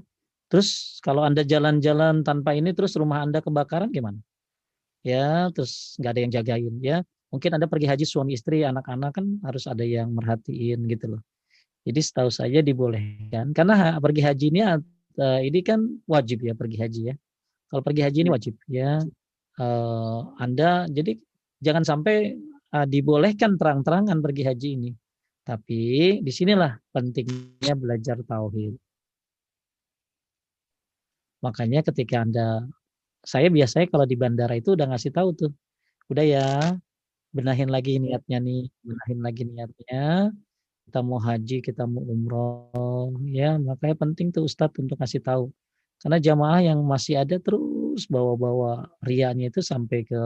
terus 0.49 0.97
kalau 1.05 1.25
anda 1.25 1.45
jalan-jalan 1.45 2.25
tanpa 2.25 2.57
ini 2.57 2.73
terus 2.73 2.97
rumah 2.97 3.21
anda 3.25 3.41
kebakaran 3.41 3.93
gimana 3.93 4.21
ya 5.07 5.47
terus 5.55 5.95
nggak 5.95 6.11
ada 6.11 6.19
yang 6.19 6.31
jagain 6.35 6.75
ya 6.83 6.97
mungkin 7.31 7.55
anda 7.55 7.67
pergi 7.71 7.87
haji 7.87 8.03
suami 8.03 8.35
istri 8.35 8.67
anak-anak 8.67 9.15
kan 9.15 9.25
harus 9.47 9.63
ada 9.71 9.87
yang 9.87 10.11
merhatiin 10.11 10.83
gitu 10.91 11.15
loh 11.15 11.21
jadi 11.87 11.99
setahu 12.03 12.27
saya 12.27 12.59
dibolehkan 12.59 13.55
karena 13.55 13.95
pergi 14.03 14.21
haji 14.27 14.45
ini 14.51 14.61
eh, 15.23 15.41
ini 15.47 15.59
kan 15.63 15.79
wajib 16.03 16.43
ya 16.43 16.51
pergi 16.51 16.77
haji 16.83 17.01
ya 17.11 17.15
kalau 17.67 17.81
pergi 17.83 18.01
haji 18.03 18.19
ini 18.23 18.29
iya. 18.31 18.35
wajib 18.35 18.55
ya. 18.67 18.91
Uh, 19.57 20.37
anda 20.37 20.85
jadi 20.85 21.17
jangan 21.65 21.81
sampai 21.81 22.37
uh, 22.71 22.85
dibolehkan 22.87 23.59
terang-terangan 23.59 24.17
pergi 24.23 24.43
haji 24.47 24.69
ini. 24.79 24.91
Tapi 25.43 25.81
di 26.19 26.31
sinilah 26.31 26.75
pentingnya 26.91 27.73
belajar 27.75 28.19
tauhid. 28.23 28.75
Makanya 31.39 31.85
ketika 31.87 32.27
Anda 32.27 32.67
saya 33.31 33.47
biasanya 33.55 33.87
kalau 33.93 34.05
di 34.11 34.15
bandara 34.21 34.53
itu 34.61 34.69
udah 34.77 34.87
ngasih 34.91 35.11
tahu 35.17 35.29
tuh. 35.39 35.51
Udah 36.11 36.25
ya, 36.33 36.45
benahin 37.35 37.69
lagi 37.75 37.99
niatnya 38.03 38.37
nih, 38.47 38.61
benahin 38.87 39.19
lagi 39.25 39.43
niatnya. 39.49 40.31
Kita 40.87 40.99
mau 41.03 41.19
haji, 41.19 41.55
kita 41.67 41.83
mau 41.83 42.03
umroh, 42.13 43.11
ya 43.27 43.59
makanya 43.59 43.95
penting 44.03 44.27
tuh 44.35 44.47
Ustadz 44.47 44.79
untuk 44.79 44.95
ngasih 45.01 45.19
tahu 45.19 45.51
karena 46.01 46.17
jamaah 46.21 46.61
yang 46.61 46.79
masih 46.85 47.25
ada 47.25 47.41
terus 47.41 48.05
bawa-bawa 48.05 48.85
riaknya 49.01 49.49
itu 49.49 49.65
sampai 49.65 50.05
ke 50.05 50.21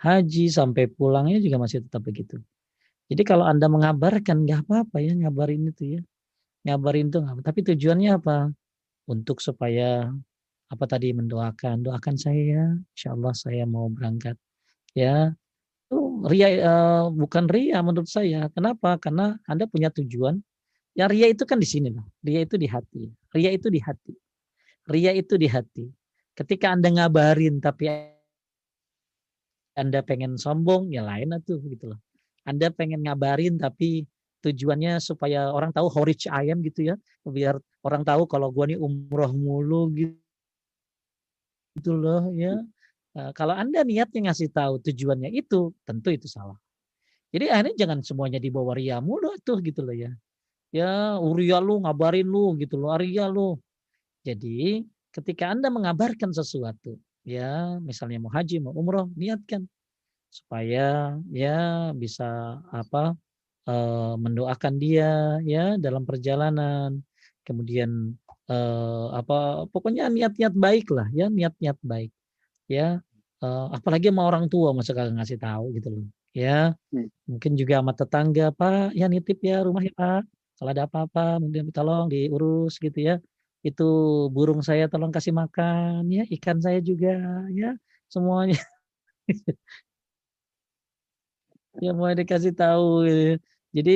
haji, 0.00 0.52
sampai 0.52 0.88
pulangnya 0.92 1.40
juga 1.40 1.56
masih 1.60 1.84
tetap 1.84 2.04
begitu. 2.04 2.40
Jadi 3.08 3.22
kalau 3.24 3.44
Anda 3.48 3.66
mengabarkan 3.72 4.44
nggak 4.44 4.68
apa-apa 4.68 4.96
ya 5.00 5.12
ngabarin 5.16 5.72
itu 5.72 5.98
ya. 5.98 6.02
Ngabarin 6.68 7.08
itu 7.08 7.18
Tapi 7.20 7.60
tujuannya 7.64 8.10
apa? 8.20 8.52
Untuk 9.08 9.40
supaya 9.40 10.12
apa 10.70 10.84
tadi 10.86 11.10
mendoakan, 11.10 11.82
doakan 11.82 12.14
saya 12.14 12.42
ya, 12.42 12.66
insya 12.94 13.18
Allah 13.18 13.34
saya 13.34 13.66
mau 13.66 13.90
berangkat. 13.90 14.38
Ya, 14.94 15.34
itu 15.90 15.98
ria 16.30 16.48
uh, 16.62 17.04
bukan 17.10 17.50
ria 17.50 17.82
menurut 17.82 18.06
saya. 18.06 18.46
Kenapa? 18.54 18.94
Karena 19.02 19.34
Anda 19.50 19.66
punya 19.66 19.90
tujuan. 19.90 20.38
Ya 20.94 21.10
ria 21.10 21.26
itu 21.26 21.42
kan 21.42 21.58
di 21.58 21.66
sini 21.66 21.90
loh. 21.90 22.06
Ria 22.22 22.46
itu 22.46 22.54
di 22.54 22.70
hati. 22.70 23.10
Ria 23.34 23.50
itu 23.50 23.66
di 23.66 23.82
hati. 23.82 24.14
Ria 24.86 25.10
itu 25.10 25.34
di 25.34 25.50
hati. 25.50 25.90
Ketika 26.38 26.70
Anda 26.70 26.94
ngabarin 26.94 27.58
tapi 27.58 27.90
Anda 29.74 30.06
pengen 30.06 30.38
sombong, 30.38 30.94
ya 30.94 31.02
lain 31.02 31.34
tuh 31.42 31.58
gitu 31.66 31.90
loh. 31.94 32.00
Anda 32.46 32.70
pengen 32.70 33.02
ngabarin 33.02 33.58
tapi 33.58 34.06
tujuannya 34.46 35.02
supaya 35.02 35.50
orang 35.50 35.74
tahu 35.74 35.90
how 35.90 36.06
rich 36.06 36.30
I 36.30 36.54
am 36.54 36.62
gitu 36.62 36.94
ya. 36.94 36.94
Biar 37.26 37.58
orang 37.82 38.06
tahu 38.06 38.30
kalau 38.30 38.54
gua 38.54 38.70
nih 38.70 38.78
umroh 38.78 39.34
mulu 39.34 39.90
gitu. 39.98 40.14
Gitu 41.76 41.92
loh 41.94 42.30
ya. 42.34 42.58
Nah, 43.14 43.30
kalau 43.34 43.54
Anda 43.58 43.82
niatnya 43.82 44.30
ngasih 44.30 44.54
tahu 44.54 44.78
tujuannya 44.86 45.30
itu, 45.34 45.74
tentu 45.82 46.08
itu 46.14 46.26
salah. 46.30 46.58
Jadi 47.30 47.46
akhirnya 47.46 47.74
jangan 47.86 47.98
semuanya 48.02 48.38
dibawa 48.42 48.74
ria 48.74 48.98
mulu 48.98 49.34
tuh 49.42 49.62
gitu 49.62 49.82
loh 49.86 49.94
ya. 49.94 50.10
Ya, 50.70 51.18
Uria 51.18 51.58
lu 51.58 51.82
ngabarin 51.82 52.26
lu 52.26 52.54
gitu 52.62 52.78
loh, 52.78 52.94
Arya 52.94 53.26
lu. 53.26 53.58
Jadi 54.22 54.86
ketika 55.10 55.50
Anda 55.50 55.66
mengabarkan 55.66 56.30
sesuatu, 56.30 56.94
ya 57.26 57.78
misalnya 57.82 58.22
mau 58.22 58.30
haji, 58.30 58.62
mau 58.62 58.74
umroh, 58.78 59.10
niatkan 59.18 59.66
supaya 60.30 61.18
ya 61.34 61.90
bisa 61.90 62.62
apa 62.70 63.18
e, 63.66 63.74
mendoakan 64.14 64.74
dia 64.78 65.42
ya 65.42 65.74
dalam 65.74 66.06
perjalanan. 66.06 67.02
Kemudian 67.42 68.14
e, 68.50 68.56
apa 69.20 69.34
pokoknya 69.72 70.02
niat-niat 70.14 70.54
baik 70.64 70.86
lah 70.96 71.06
ya, 71.18 71.24
niat-niat 71.36 71.78
baik. 71.92 72.10
Ya 72.66 73.00
e, 73.42 73.46
apalagi 73.76 74.06
sama 74.10 74.22
orang 74.30 74.44
tua 74.52 74.68
masa 74.76 74.90
kagak 74.96 75.14
ngasih 75.18 75.38
tahu 75.40 75.64
gitu 75.76 75.88
loh. 75.94 76.06
Ya, 76.30 76.78
hmm. 76.94 77.08
mungkin 77.30 77.52
juga 77.60 77.74
sama 77.82 77.92
tetangga, 77.98 78.44
Pak, 78.54 78.94
ya 78.98 79.04
nitip 79.10 79.38
ya 79.42 79.56
rumah 79.66 79.82
ya 79.82 79.92
Pak. 80.00 80.22
Kalau 80.58 80.70
ada 80.74 80.84
apa-apa, 80.86 81.42
mungkin 81.42 81.74
tolong 81.74 82.06
diurus 82.12 82.78
gitu 82.78 82.98
ya 83.08 83.14
itu 83.60 83.84
burung 84.32 84.64
saya 84.64 84.88
tolong 84.88 85.12
kasih 85.12 85.36
makan 85.36 86.08
ya 86.08 86.24
ikan 86.40 86.58
saya 86.64 86.80
juga 86.80 87.12
ya 87.52 87.76
semuanya 88.08 88.56
ya 91.84 91.92
mau 91.92 92.08
dikasih 92.08 92.56
tahu 92.56 93.04
gitu. 93.06 93.36
jadi 93.76 93.94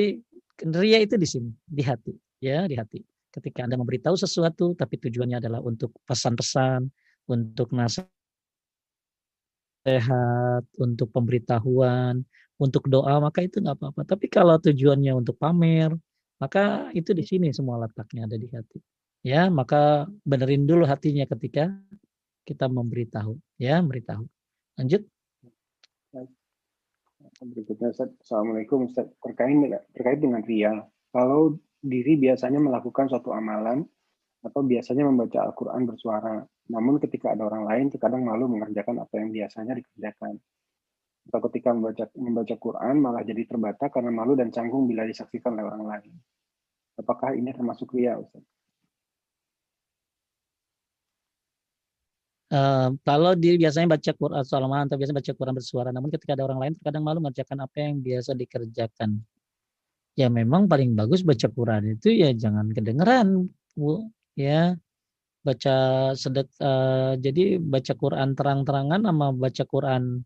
ria 0.79 0.97
itu 1.01 1.15
di 1.17 1.27
sini 1.27 1.49
di 1.65 1.83
hati 1.83 2.13
ya 2.39 2.69
di 2.69 2.75
hati. 2.77 3.14
Ketika 3.35 3.67
Anda 3.67 3.75
memberitahu 3.75 4.15
sesuatu 4.15 4.71
tapi 4.79 4.95
tujuannya 4.95 5.43
adalah 5.43 5.59
untuk 5.59 5.91
pesan-pesan, 6.07 6.87
untuk 7.27 7.75
nasihat, 7.75 8.07
untuk 10.79 11.11
pemberitahuan, 11.11 12.23
untuk 12.55 12.87
doa, 12.87 13.19
maka 13.19 13.43
itu 13.43 13.59
nggak 13.59 13.75
apa-apa. 13.75 14.07
Tapi 14.07 14.31
kalau 14.31 14.55
tujuannya 14.55 15.11
untuk 15.11 15.35
pamer, 15.35 15.91
maka 16.39 16.87
itu 16.95 17.11
di 17.11 17.27
sini 17.27 17.51
semua 17.51 17.83
letaknya 17.83 18.23
ada 18.23 18.39
di 18.39 18.47
hati. 18.47 18.79
Ya, 19.25 19.49
maka 19.51 20.07
benerin 20.23 20.63
dulu 20.63 20.87
hatinya 20.87 21.27
ketika 21.27 21.73
kita 22.45 22.69
memberitahu, 22.69 23.35
ya, 23.57 23.81
memberitahu. 23.81 24.23
Lanjut. 24.79 25.01
Assalamualaikum 28.21 28.85
Ustaz. 28.87 29.09
Terkait, 29.19 29.57
terkait 29.97 30.19
dengan 30.21 30.45
ria. 30.45 30.87
Kalau 31.09 31.57
diri 31.85 32.17
biasanya 32.17 32.57
melakukan 32.57 33.05
suatu 33.13 33.29
amalan 33.29 33.85
atau 34.41 34.61
biasanya 34.65 35.05
membaca 35.05 35.45
Al-Quran 35.45 35.85
bersuara. 35.85 36.41
Namun 36.73 36.97
ketika 36.97 37.37
ada 37.37 37.45
orang 37.45 37.69
lain 37.69 37.85
terkadang 37.93 38.25
malu 38.25 38.49
mengerjakan 38.49 39.05
apa 39.05 39.13
yang 39.21 39.29
biasanya 39.29 39.77
dikerjakan 39.77 40.41
atau 41.25 41.39
ketika 41.49 41.73
membaca 41.73 42.05
membaca 42.13 42.55
Quran 42.57 42.95
malah 43.01 43.25
jadi 43.25 43.49
terbata 43.49 43.89
karena 43.89 44.13
malu 44.13 44.37
dan 44.37 44.53
canggung 44.53 44.85
bila 44.85 45.05
disaksikan 45.09 45.57
oleh 45.57 45.65
orang 45.65 45.83
lain. 45.85 46.13
Apakah 47.01 47.33
ini 47.33 47.49
termasuk 47.51 47.91
ria? 47.97 48.15
Uh, 52.53 52.93
kalau 53.01 53.33
dia 53.33 53.57
biasanya 53.57 53.97
baca 53.97 54.11
Quran 54.13 54.85
atau 54.85 54.95
biasanya 54.95 55.17
baca 55.17 55.31
Quran 55.33 55.55
bersuara, 55.57 55.89
namun 55.89 56.13
ketika 56.13 56.37
ada 56.37 56.45
orang 56.45 56.59
lain 56.61 56.73
terkadang 56.77 57.03
malu 57.03 57.19
mengerjakan 57.19 57.65
apa 57.65 57.77
yang 57.81 57.99
biasa 57.99 58.37
dikerjakan. 58.37 59.17
Ya 60.15 60.31
memang 60.31 60.71
paling 60.71 60.95
bagus 60.95 61.21
baca 61.27 61.51
Quran 61.51 61.99
itu 61.99 62.07
ya 62.15 62.31
jangan 62.31 62.71
kedengeran, 62.71 63.51
Bu. 63.75 64.07
Ya 64.35 64.79
baca 65.45 65.75
sedek 66.17 66.49
uh, 66.57 67.13
jadi 67.21 67.61
baca 67.61 67.93
Quran 67.93 68.33
terang-terangan 68.33 69.05
sama 69.05 69.29
baca 69.29 69.63
Quran 69.69 70.25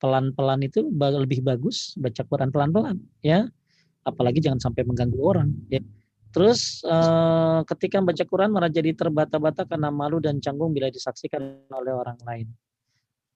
pelan-pelan 0.00 0.60
itu 0.64 0.88
lebih 0.96 1.44
bagus 1.44 1.92
baca 2.00 2.24
Quran 2.24 2.48
pelan-pelan 2.52 2.96
ya 3.20 3.48
apalagi 4.04 4.40
jangan 4.44 4.60
sampai 4.60 4.84
mengganggu 4.84 5.20
orang 5.20 5.48
ya 5.72 5.80
terus 6.30 6.84
eh, 6.84 7.60
ketika 7.64 8.04
baca 8.04 8.24
Quran 8.28 8.52
malah 8.52 8.68
jadi 8.68 8.92
terbata-bata 8.92 9.64
karena 9.64 9.88
malu 9.88 10.20
dan 10.20 10.36
canggung 10.36 10.76
bila 10.76 10.92
disaksikan 10.92 11.64
oleh 11.72 11.92
orang 11.96 12.20
lain 12.28 12.46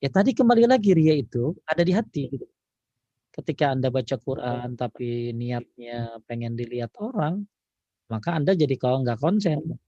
ya 0.04 0.12
tadi 0.12 0.36
kembali 0.36 0.68
lagi 0.68 0.92
ria 0.92 1.16
itu 1.16 1.56
ada 1.64 1.80
di 1.80 1.96
hati 1.96 2.28
gitu. 2.28 2.46
Ketika 3.36 3.64
anda 3.74 3.88
baca 3.90 4.16
Quran 4.18 4.68
tapi 4.74 5.30
niatnya 5.34 6.18
pengen 6.28 6.54
dilihat 6.58 6.92
orang 6.98 7.46
maka 8.12 8.34
anda 8.38 8.52
jadi 8.54 8.74
kalau 8.78 9.02
nggak 9.06 9.18
konsen 9.22 9.78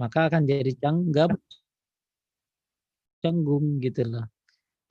maka 0.00 0.28
akan 0.28 0.42
jadi 0.44 0.72
canggung 0.82 1.32
canggung 3.22 3.80
gitu 3.80 4.02
lah 4.12 4.26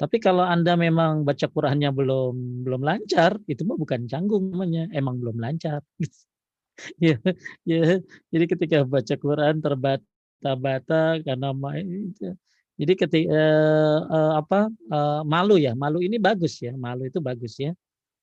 tapi 0.01 0.17
kalau 0.17 0.41
Anda 0.41 0.73
memang 0.73 1.21
baca 1.29 1.45
Qurannya 1.45 1.93
belum 1.93 2.65
belum 2.65 2.81
lancar, 2.81 3.37
itu 3.45 3.61
mah 3.69 3.77
bukan 3.77 4.09
canggung 4.09 4.49
namanya, 4.49 4.89
emang 4.97 5.21
belum 5.21 5.37
lancar. 5.37 5.85
ya, 7.05 7.21
ya. 7.69 8.01
Jadi 8.33 8.45
ketika 8.49 8.77
baca 8.81 9.13
Quran 9.13 9.61
terbata-bata 9.61 11.21
karena 11.21 11.49
itu. 11.77 12.33
Jadi 12.81 12.93
ketika 12.97 13.29
eh, 13.29 13.99
eh, 14.09 14.33
apa 14.41 14.73
eh, 14.73 15.21
malu 15.21 15.61
ya, 15.61 15.77
malu 15.77 16.01
ini 16.01 16.17
bagus 16.17 16.57
ya, 16.65 16.73
malu 16.73 17.05
itu 17.05 17.21
bagus 17.21 17.53
ya. 17.61 17.77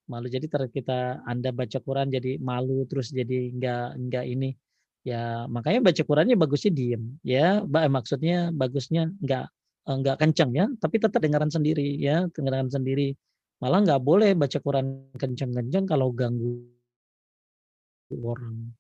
Malu 0.09 0.27
jadi 0.33 0.49
kita 0.49 1.23
Anda 1.29 1.53
baca 1.53 1.79
Quran 1.85 2.09
jadi 2.09 2.41
malu 2.41 2.89
terus 2.89 3.13
jadi 3.13 3.53
enggak 3.53 4.01
enggak 4.01 4.25
ini 4.25 4.57
ya 5.05 5.45
makanya 5.47 5.93
baca 5.93 6.03
Qurannya 6.03 6.37
bagusnya 6.37 6.73
diem 6.73 7.03
ya 7.23 7.61
maksudnya 7.65 8.51
bagusnya 8.51 9.13
enggak 9.21 9.53
enggak 9.89 10.17
kencang 10.21 10.51
ya, 10.53 10.67
tapi 10.77 11.01
tetap 11.01 11.21
dengaran 11.25 11.49
sendiri 11.49 11.97
ya, 11.97 12.29
dengaran 12.37 12.69
sendiri. 12.69 13.17
Malah 13.59 13.81
nggak 13.83 14.03
boleh 14.05 14.37
baca 14.37 14.59
Quran 14.61 15.09
kencang-kencang 15.17 15.89
kalau 15.89 16.13
ganggu 16.13 16.69
orang. 18.13 18.71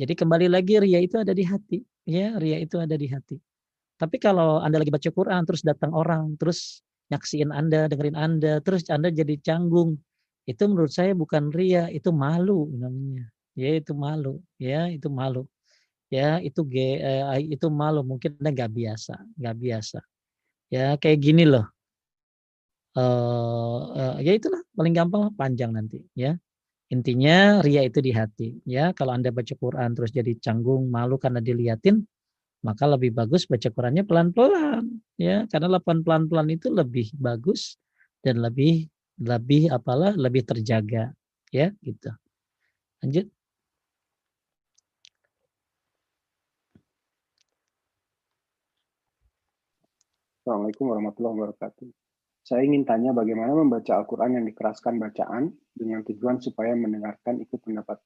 Jadi 0.00 0.12
kembali 0.16 0.48
lagi 0.48 0.80
ria 0.80 0.98
itu 1.04 1.20
ada 1.20 1.36
di 1.36 1.44
hati, 1.44 1.78
ya 2.08 2.34
ria 2.40 2.58
itu 2.58 2.80
ada 2.80 2.96
di 2.96 3.06
hati. 3.06 3.36
Tapi 4.00 4.16
kalau 4.16 4.64
anda 4.64 4.80
lagi 4.80 4.88
baca 4.88 5.10
Quran 5.12 5.44
terus 5.44 5.60
datang 5.60 5.92
orang, 5.92 6.34
terus 6.40 6.80
nyaksiin 7.12 7.52
anda, 7.52 7.84
dengerin 7.86 8.16
anda, 8.16 8.64
terus 8.64 8.88
anda 8.88 9.12
jadi 9.12 9.36
canggung, 9.44 10.00
itu 10.48 10.62
menurut 10.70 10.92
saya 10.92 11.12
bukan 11.16 11.50
ria, 11.52 11.88
itu 11.92 12.10
malu 12.14 12.70
namanya. 12.76 13.28
Ya 13.58 13.76
itu 13.80 13.92
malu, 13.92 14.40
ya 14.56 14.88
itu 14.88 15.08
malu 15.10 15.44
ya 16.10 16.42
itu 16.42 16.66
ge, 16.66 16.98
eh, 16.98 17.38
itu 17.54 17.70
malu 17.70 18.02
mungkin 18.02 18.34
anda 18.42 18.50
nggak 18.50 18.72
biasa 18.74 19.14
nggak 19.38 19.56
biasa 19.62 19.98
Ya 20.70 20.94
kayak 21.02 21.18
gini 21.18 21.42
loh. 21.50 21.66
Uh, 22.94 23.90
uh, 23.94 24.14
ya 24.22 24.34
itulah 24.38 24.62
paling 24.74 24.94
gampang 24.94 25.34
panjang 25.34 25.74
nanti 25.74 25.98
ya. 26.14 26.38
Intinya 26.94 27.58
ria 27.62 27.82
itu 27.82 27.98
di 27.98 28.14
hati 28.14 28.62
ya. 28.66 28.94
Kalau 28.94 29.14
Anda 29.14 29.34
baca 29.34 29.50
Quran 29.58 29.98
terus 29.98 30.14
jadi 30.14 30.30
canggung, 30.38 30.86
malu 30.90 31.18
karena 31.18 31.42
diliatin, 31.42 32.06
maka 32.62 32.86
lebih 32.86 33.14
bagus 33.14 33.50
baca 33.50 33.66
Qurannya 33.66 34.06
pelan-pelan 34.06 35.02
ya. 35.18 35.46
Karena 35.50 35.78
pelan-pelan 35.82 36.48
itu 36.54 36.70
lebih 36.70 37.14
bagus 37.18 37.78
dan 38.22 38.42
lebih 38.42 38.86
lebih 39.20 39.68
apalah 39.68 40.16
lebih 40.16 40.48
terjaga 40.48 41.12
ya 41.52 41.68
gitu. 41.84 42.08
Lanjut. 43.04 43.28
Assalamualaikum 50.40 50.88
warahmatullahi 50.88 51.36
wabarakatuh. 51.36 51.88
Saya 52.40 52.64
ingin 52.64 52.88
tanya 52.88 53.12
bagaimana 53.12 53.52
membaca 53.52 53.92
Al-Quran 54.00 54.40
yang 54.40 54.44
dikeraskan 54.48 54.96
bacaan 54.96 55.52
dengan 55.76 56.00
tujuan 56.02 56.40
supaya 56.40 56.72
mendengarkan 56.72 57.44
ikut 57.44 57.60
pendapat 57.60 58.00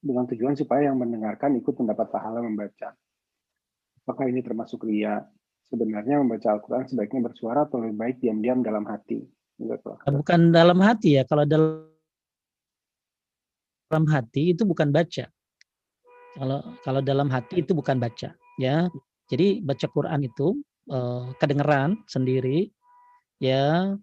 dengan 0.00 0.24
tujuan 0.24 0.56
supaya 0.56 0.88
yang 0.88 0.96
mendengarkan 0.96 1.60
ikut 1.60 1.76
mendapat 1.76 2.08
pahala 2.08 2.40
membaca. 2.40 2.96
Apakah 4.00 4.26
ini 4.32 4.40
termasuk 4.40 4.88
ria? 4.88 5.20
Sebenarnya 5.68 6.18
membaca 6.18 6.48
Al-Quran 6.50 6.88
sebaiknya 6.88 7.30
bersuara 7.30 7.68
atau 7.68 7.84
lebih 7.84 8.00
baik 8.00 8.16
diam-diam 8.24 8.64
dalam 8.64 8.88
hati? 8.88 9.22
Bukan 10.08 10.40
dalam 10.50 10.80
hati 10.80 11.20
ya. 11.20 11.22
Kalau 11.28 11.44
dalam 11.44 11.84
hati 14.08 14.56
itu 14.56 14.64
bukan 14.64 14.88
baca. 14.88 15.28
Kalau 16.30 16.60
kalau 16.86 17.00
dalam 17.02 17.28
hati 17.28 17.60
itu 17.60 17.74
bukan 17.74 17.98
baca, 17.98 18.32
ya. 18.56 18.86
Jadi 19.26 19.60
baca 19.62 19.86
Quran 19.90 20.24
itu 20.26 20.58
uh, 20.90 21.30
kedengeran 21.38 22.00
sendiri 22.10 22.70
ya 23.40 23.96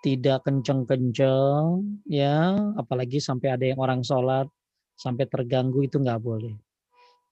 tidak 0.00 0.48
kenceng-kenceng 0.48 2.00
ya 2.08 2.56
apalagi 2.76 3.20
sampai 3.20 3.52
ada 3.52 3.64
yang 3.68 3.80
orang 3.82 4.00
sholat 4.00 4.48
sampai 4.96 5.28
terganggu 5.28 5.84
itu 5.84 6.00
nggak 6.00 6.22
boleh 6.22 6.56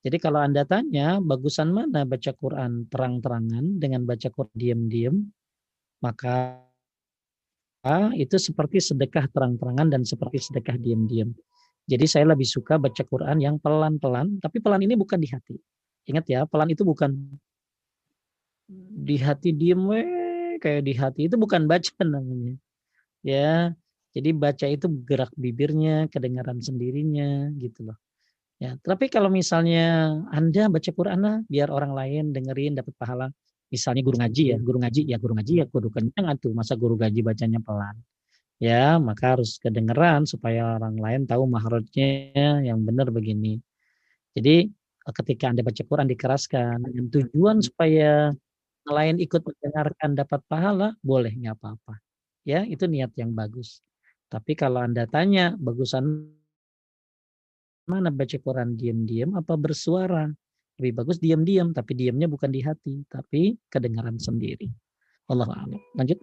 jadi 0.05 0.17
kalau 0.21 0.43
anda 0.43 0.67
tanya 0.67 1.17
bagusan 1.23 1.73
mana 1.73 2.05
baca 2.05 2.31
Quran 2.35 2.85
terang-terangan 2.91 3.81
dengan 3.81 4.05
baca 4.05 4.29
Quran 4.29 4.53
diam-diam 4.53 5.15
maka 6.03 6.68
itu 8.15 8.35
seperti 8.35 8.83
sedekah 8.83 9.31
terang-terangan 9.31 9.87
dan 9.87 10.01
seperti 10.03 10.39
sedekah 10.39 10.75
diam-diam. 10.75 11.31
Jadi 11.89 12.05
saya 12.05 12.25
lebih 12.29 12.45
suka 12.45 12.77
baca 12.77 13.01
Quran 13.01 13.41
yang 13.41 13.55
pelan-pelan 13.57 14.37
tapi 14.43 14.61
pelan 14.61 14.83
ini 14.83 14.93
bukan 14.93 15.17
di 15.17 15.29
hati. 15.31 15.55
Ingat 16.05 16.25
ya 16.29 16.39
pelan 16.45 16.69
itu 16.69 16.85
bukan 16.85 17.15
di 18.93 19.17
hati 19.17 19.49
diem 19.55 19.81
we 19.89 20.03
kayak 20.61 20.85
di 20.85 20.93
hati. 20.93 21.21
Itu 21.31 21.39
bukan 21.39 21.65
baca 21.65 21.89
namanya. 22.05 22.53
Ya 23.25 23.73
jadi 24.13 24.35
baca 24.35 24.65
itu 24.69 24.85
gerak 25.05 25.31
bibirnya 25.33 26.05
kedengaran 26.11 26.61
sendirinya 26.61 27.49
gitu 27.57 27.89
loh. 27.89 27.97
Ya 28.59 28.75
tapi 28.83 29.07
kalau 29.07 29.31
misalnya 29.31 30.19
anda 30.29 30.67
baca 30.67 30.91
Quran 30.91 31.19
lah 31.23 31.37
biar 31.47 31.71
orang 31.71 31.95
lain 31.95 32.23
dengerin 32.35 32.75
dapat 32.77 32.93
pahala 32.99 33.31
misalnya 33.69 34.01
guru 34.05 34.17
ngaji 34.21 34.43
ya 34.53 34.57
guru 34.57 34.77
ngaji 34.81 35.01
ya 35.07 35.17
guru 35.21 35.33
ngaji 35.37 35.53
ya 35.61 35.65
kudu 35.69 35.89
kencang 35.93 36.25
tuh 36.41 36.51
masa 36.57 36.73
guru 36.75 36.97
ngaji 36.97 37.19
bacanya 37.21 37.59
pelan 37.61 37.95
ya 38.59 38.97
maka 38.99 39.37
harus 39.37 39.61
kedengeran 39.61 40.25
supaya 40.25 40.75
orang 40.81 40.97
lain 40.99 41.21
tahu 41.29 41.47
mahrajnya 41.47 42.09
yang 42.65 42.81
benar 42.83 43.13
begini 43.13 43.61
jadi 44.33 44.67
ketika 45.09 45.49
anda 45.49 45.61
baca 45.65 45.81
Quran 45.85 46.07
dikeraskan 46.09 46.85
dengan 46.85 47.05
tujuan 47.09 47.57
supaya 47.65 48.33
lain 48.89 49.21
ikut 49.21 49.41
mendengarkan 49.45 50.17
dapat 50.17 50.41
pahala, 50.49 50.97
boleh 51.05 51.33
nggak 51.35 51.55
apa-apa. 51.59 52.01
Ya, 52.43 52.65
itu 52.65 52.89
niat 52.89 53.13
yang 53.15 53.31
bagus. 53.37 53.85
Tapi 54.29 54.57
kalau 54.57 54.81
Anda 54.81 55.09
tanya, 55.09 55.57
bagusan 55.57 56.33
mana 57.89 58.13
baca 58.13 58.37
Quran 58.37 58.77
diam-diam 58.77 59.33
apa 59.37 59.57
bersuara? 59.57 60.29
Lebih 60.79 60.93
bagus 60.95 61.19
diam-diam, 61.19 61.75
tapi 61.75 61.91
diamnya 61.91 62.31
bukan 62.31 62.47
di 62.49 62.63
hati, 62.63 63.03
tapi 63.11 63.59
kedengaran 63.67 64.15
sendiri. 64.15 64.71
Allah 65.27 65.51
a'lam. 65.51 65.79
Lanjut. 65.99 66.17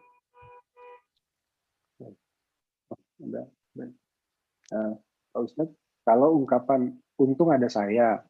Uh, 4.72 4.96
Pak 5.30 5.40
Ustaz, 5.44 5.68
kalau 6.08 6.40
ungkapan 6.40 6.96
untung 7.20 7.52
ada 7.52 7.68
saya. 7.68 8.24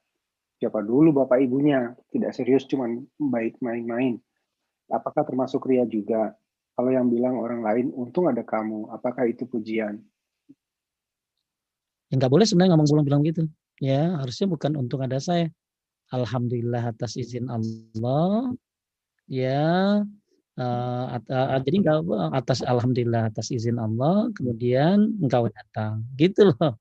Siapa 0.57 0.81
dulu 0.81 1.13
bapak 1.13 1.45
ibunya, 1.45 1.93
tidak 2.09 2.33
serius 2.33 2.65
cuman 2.65 3.05
baik 3.21 3.61
main-main. 3.61 4.17
Apakah 4.89 5.29
termasuk 5.29 5.69
ria 5.69 5.85
juga? 5.85 6.33
Kalau 6.73 6.89
yang 6.89 7.13
bilang 7.13 7.37
orang 7.37 7.61
lain, 7.61 7.93
untung 7.93 8.25
ada 8.25 8.41
kamu, 8.41 8.89
apakah 8.89 9.29
itu 9.29 9.45
pujian? 9.45 10.01
Ya 12.09 12.15
nggak 12.17 12.33
boleh 12.33 12.49
sebenarnya 12.49 12.73
ngomong 12.73 13.05
bilang 13.05 13.21
gitu. 13.21 13.45
Ya 13.85 14.17
harusnya 14.17 14.49
bukan 14.49 14.81
untung 14.81 15.05
ada 15.05 15.21
saya. 15.21 15.53
Alhamdulillah 16.15 16.95
atas 16.95 17.19
izin 17.19 17.51
Allah. 17.51 18.55
Ya 19.27 20.07
uh, 20.55 21.59
jadi 21.67 21.77
enggak 21.83 21.99
atas 22.31 22.63
alhamdulillah 22.63 23.35
atas 23.35 23.51
izin 23.51 23.79
Allah 23.83 24.31
kemudian 24.39 25.19
engkau 25.19 25.51
datang. 25.51 26.07
Gitu 26.15 26.55
loh. 26.55 26.79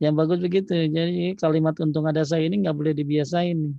Yang 0.00 0.14
bagus 0.16 0.38
begitu. 0.40 0.74
Jadi 0.92 1.36
kalimat 1.40 1.76
untung 1.80 2.04
ada 2.08 2.24
saya 2.24 2.44
ini 2.44 2.64
nggak 2.64 2.76
boleh 2.76 2.92
dibiasain 2.96 3.76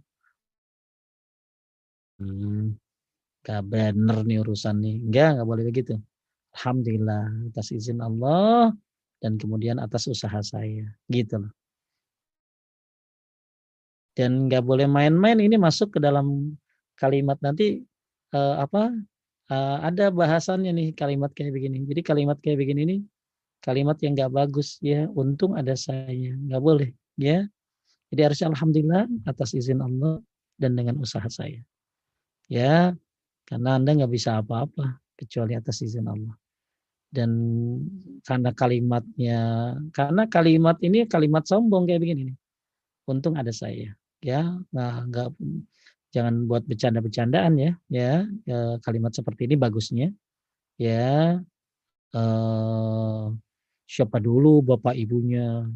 hmm, 2.22 2.78
gak 3.46 3.62
bener 3.70 4.18
nih 4.26 4.38
urusan 4.42 4.76
nih. 4.82 4.96
Enggak 5.06 5.30
nggak 5.38 5.50
boleh 5.50 5.64
begitu. 5.70 5.94
Alhamdulillah 6.58 7.54
atas 7.54 7.70
izin 7.70 8.02
Allah 8.02 8.74
dan 9.22 9.38
kemudian 9.38 9.78
atas 9.78 10.10
usaha 10.10 10.42
saya. 10.42 10.90
Gitu 11.10 11.38
loh 11.38 11.54
dan 14.18 14.52
nggak 14.52 14.64
boleh 14.64 14.88
main-main 14.88 15.40
ini 15.40 15.56
masuk 15.56 15.96
ke 15.96 16.00
dalam 16.04 16.56
kalimat 17.00 17.40
nanti 17.40 17.82
uh, 18.36 18.62
apa 18.62 18.92
uh, 19.52 19.78
ada 19.84 20.12
bahasannya 20.12 20.72
nih 20.72 20.90
kalimat 20.96 21.32
kayak 21.32 21.56
begini. 21.56 21.88
Jadi 21.88 22.02
kalimat 22.04 22.38
kayak 22.40 22.60
begini 22.60 22.82
nih 22.88 23.00
kalimat 23.62 23.96
yang 24.02 24.18
nggak 24.18 24.34
bagus 24.34 24.82
ya. 24.82 25.08
Untung 25.14 25.56
ada 25.56 25.78
saya, 25.78 26.34
nggak 26.36 26.62
boleh 26.62 26.90
ya. 27.16 27.46
Jadi 28.12 28.22
harusnya 28.28 28.52
alhamdulillah 28.52 29.08
atas 29.24 29.56
izin 29.56 29.80
Allah 29.80 30.20
dan 30.60 30.76
dengan 30.76 31.00
usaha 31.00 31.24
saya. 31.32 31.64
Ya, 32.52 32.92
karena 33.48 33.80
Anda 33.80 33.96
nggak 33.96 34.12
bisa 34.12 34.44
apa-apa 34.44 35.00
kecuali 35.16 35.56
atas 35.56 35.80
izin 35.80 36.12
Allah. 36.12 36.36
Dan 37.12 37.32
karena 38.24 38.52
kalimatnya, 38.52 39.40
karena 39.96 40.28
kalimat 40.28 40.76
ini 40.84 41.08
kalimat 41.08 41.48
sombong 41.48 41.88
kayak 41.88 42.04
begini 42.04 42.22
nih. 42.36 42.38
Untung 43.08 43.40
ada 43.40 43.52
saya. 43.56 43.96
Ya, 44.22 44.54
nah 44.70 45.02
nggak 45.10 45.34
jangan 46.14 46.46
buat 46.46 46.64
bercanda-bercandaan 46.68 47.54
ya 47.56 47.72
ya 47.88 48.28
kalimat 48.84 49.16
seperti 49.16 49.48
ini 49.48 49.56
bagusnya 49.56 50.12
ya 50.76 51.40
eh, 52.16 53.24
siapa 53.88 54.18
dulu 54.20 54.64
bapak 54.64 54.96
ibunya 55.00 55.68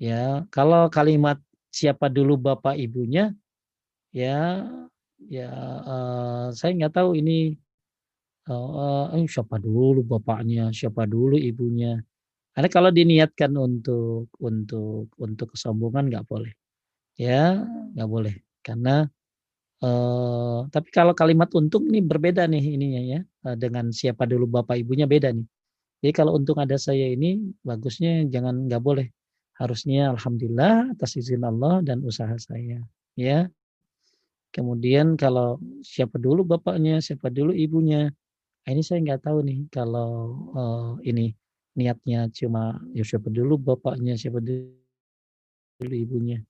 ya 0.00 0.44
kalau 0.52 0.88
kalimat 0.92 1.40
siapa 1.72 2.12
dulu 2.12 2.36
bapak 2.40 2.76
ibunya 2.76 3.32
ya 4.12 4.68
ya 5.30 5.50
eh, 5.92 6.46
saya 6.56 6.70
nggak 6.76 6.94
tahu 7.00 7.10
ini 7.20 7.56
eh, 8.50 9.06
eh, 9.16 9.24
siapa 9.28 9.56
dulu 9.60 10.00
bapaknya 10.04 10.72
siapa 10.76 11.04
dulu 11.08 11.36
ibunya 11.40 12.00
karena 12.54 12.68
kalau 12.72 12.90
diniatkan 12.92 13.52
untuk 13.56 14.28
untuk 14.42 15.08
untuk 15.20 15.46
kesombongan 15.56 16.10
nggak 16.12 16.26
boleh 16.28 16.52
ya 17.20 17.60
nggak 17.92 18.08
boleh 18.08 18.34
karena 18.64 19.04
Uh, 19.80 20.68
tapi 20.68 20.92
kalau 20.92 21.16
kalimat 21.16 21.48
untung 21.56 21.88
ini 21.88 22.04
berbeda 22.04 22.44
nih 22.44 22.76
ininya 22.76 23.00
ya 23.16 23.20
uh, 23.48 23.56
dengan 23.56 23.88
siapa 23.88 24.28
dulu 24.28 24.44
bapak 24.60 24.76
ibunya 24.76 25.08
beda 25.08 25.32
nih. 25.32 25.48
Jadi 26.04 26.12
kalau 26.12 26.36
untung 26.36 26.60
ada 26.60 26.76
saya 26.76 27.08
ini 27.08 27.40
bagusnya 27.64 28.28
jangan 28.28 28.68
nggak 28.68 28.76
boleh. 28.84 29.08
Harusnya 29.56 30.12
alhamdulillah 30.12 30.92
atas 30.92 31.16
izin 31.16 31.48
Allah 31.48 31.80
dan 31.80 32.04
usaha 32.04 32.32
saya 32.36 32.84
ya. 33.16 33.48
Kemudian 34.52 35.16
kalau 35.16 35.56
siapa 35.80 36.20
dulu 36.20 36.44
bapaknya, 36.44 37.00
siapa 37.00 37.32
dulu 37.32 37.56
ibunya. 37.56 38.12
Nah, 38.68 38.70
ini 38.76 38.84
saya 38.84 39.00
nggak 39.00 39.32
tahu 39.32 39.40
nih 39.48 39.64
kalau 39.72 40.36
uh, 40.52 40.92
ini 41.08 41.32
niatnya 41.72 42.28
cuma 42.36 42.76
ya 42.92 43.00
siapa 43.00 43.32
dulu 43.32 43.56
bapaknya, 43.56 44.12
siapa 44.12 44.44
dulu 44.44 44.76
ibunya. 45.88 46.44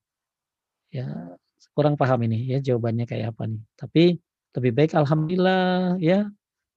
Ya 0.91 1.07
kurang 1.71 1.95
paham 1.95 2.19
ini 2.27 2.51
ya 2.51 2.59
jawabannya 2.59 3.07
kayak 3.07 3.31
apa 3.35 3.47
nih. 3.47 3.61
Tapi 3.79 4.03
lebih 4.59 4.71
baik 4.75 4.91
alhamdulillah 4.95 5.95
ya. 6.03 6.27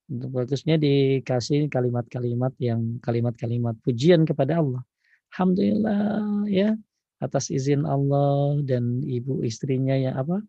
Untuk 0.05 0.31
bagusnya 0.37 0.77
dikasih 0.77 1.73
kalimat-kalimat 1.73 2.53
yang 2.61 3.01
kalimat-kalimat 3.01 3.75
pujian 3.83 4.23
kepada 4.29 4.61
Allah. 4.61 4.85
Alhamdulillah 5.33 6.47
ya 6.47 6.79
atas 7.19 7.49
izin 7.49 7.89
Allah 7.89 8.61
dan 8.63 9.01
ibu 9.03 9.41
istrinya 9.43 9.97
yang 9.97 10.15
apa 10.15 10.45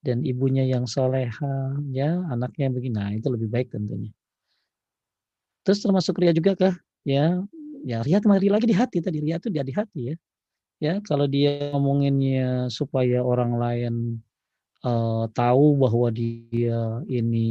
dan 0.00 0.24
ibunya 0.24 0.64
yang 0.64 0.88
soleha 0.88 1.76
ya 1.92 2.24
anaknya 2.32 2.72
begini. 2.72 2.94
Nah 2.96 3.10
itu 3.12 3.28
lebih 3.28 3.52
baik 3.52 3.68
tentunya. 3.74 4.14
Terus 5.66 5.84
termasuk 5.84 6.16
ria 6.22 6.32
juga 6.32 6.56
kah? 6.56 6.74
Ya 7.04 7.42
ya 7.84 8.00
ria 8.00 8.22
kembali 8.22 8.48
lagi 8.48 8.70
di 8.70 8.76
hati 8.78 9.04
tadi. 9.04 9.20
Ria 9.20 9.36
itu 9.36 9.52
dia 9.52 9.66
di 9.66 9.74
hati 9.76 10.14
ya 10.14 10.16
ya 10.80 10.98
kalau 11.04 11.28
dia 11.28 11.70
ngomonginnya 11.70 12.72
supaya 12.72 13.20
orang 13.20 13.52
lain 13.60 13.94
uh, 14.82 15.28
tahu 15.30 15.76
bahwa 15.76 16.08
dia 16.10 17.04
ini 17.06 17.48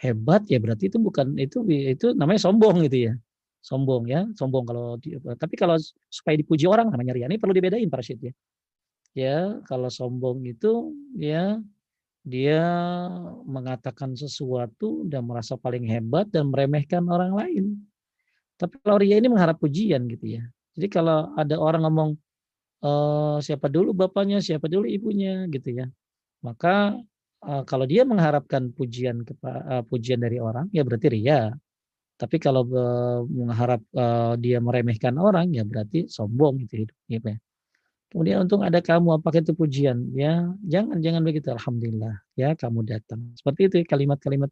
hebat 0.00 0.44
ya 0.48 0.60
berarti 0.60 0.88
itu 0.92 0.98
bukan 1.00 1.36
itu 1.40 1.64
itu 1.68 2.12
namanya 2.16 2.40
sombong 2.40 2.84
gitu 2.88 3.12
ya. 3.12 3.14
Sombong 3.66 4.06
ya 4.06 4.22
sombong 4.38 4.62
kalau 4.62 4.94
di, 5.02 5.18
tapi 5.42 5.58
kalau 5.58 5.74
supaya 6.06 6.38
dipuji 6.38 6.70
orang 6.70 6.86
namanya 6.86 7.18
ria 7.18 7.26
ini 7.26 7.34
perlu 7.34 7.50
dibedain 7.50 7.90
para 7.90 8.04
ya 8.06 8.30
ya 9.16 9.58
kalau 9.66 9.90
sombong 9.90 10.46
itu 10.46 10.94
ya 11.18 11.58
dia 12.22 12.62
mengatakan 13.42 14.14
sesuatu 14.14 15.02
dan 15.10 15.26
merasa 15.26 15.58
paling 15.58 15.82
hebat 15.82 16.30
dan 16.30 16.50
meremehkan 16.50 17.02
orang 17.10 17.34
lain 17.34 17.64
tapi 18.56 18.80
kalau 18.80 18.96
ria 18.96 19.20
ini 19.20 19.28
mengharap 19.28 19.60
pujian 19.60 20.08
gitu 20.08 20.40
ya. 20.40 20.42
Jadi 20.76 20.88
kalau 20.88 21.32
ada 21.36 21.56
orang 21.60 21.84
ngomong 21.84 22.10
e, 22.80 22.90
siapa 23.44 23.68
dulu 23.68 23.92
bapaknya, 23.92 24.40
siapa 24.40 24.68
dulu 24.68 24.88
ibunya 24.88 25.44
gitu 25.52 25.76
ya. 25.76 25.86
Maka 26.40 26.96
e, 27.44 27.52
kalau 27.68 27.84
dia 27.84 28.08
mengharapkan 28.08 28.72
pujian 28.72 29.24
e, 29.28 29.74
pujian 29.88 30.20
dari 30.24 30.40
orang 30.40 30.72
ya 30.72 30.82
berarti 30.84 31.08
ria. 31.12 31.52
Tapi 32.16 32.40
kalau 32.40 32.64
mengharap 33.28 33.84
dia 34.40 34.56
meremehkan 34.56 35.20
orang 35.20 35.52
ya 35.52 35.68
berarti 35.68 36.08
sombong 36.08 36.64
gitu 36.64 36.88
hidup 36.88 36.96
gitu 37.12 37.28
ya. 37.36 37.38
Kemudian 38.08 38.48
untung 38.48 38.64
ada 38.64 38.80
kamu 38.80 39.20
apakah 39.20 39.44
itu 39.44 39.52
pujian? 39.52 40.16
Ya, 40.16 40.48
jangan 40.64 41.04
jangan 41.04 41.20
begitu 41.20 41.52
alhamdulillah 41.52 42.16
ya 42.32 42.56
kamu 42.56 42.88
datang. 42.88 43.20
Seperti 43.36 43.68
itu 43.68 43.76
kalimat-kalimat 43.84 44.48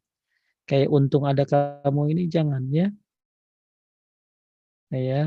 kayak 0.69 0.93
untung 0.93 1.25
ada 1.25 1.49
kamu 1.49 2.13
ini 2.13 2.23
jangan 2.29 2.69
ya 2.69 2.93
ya 4.99 5.23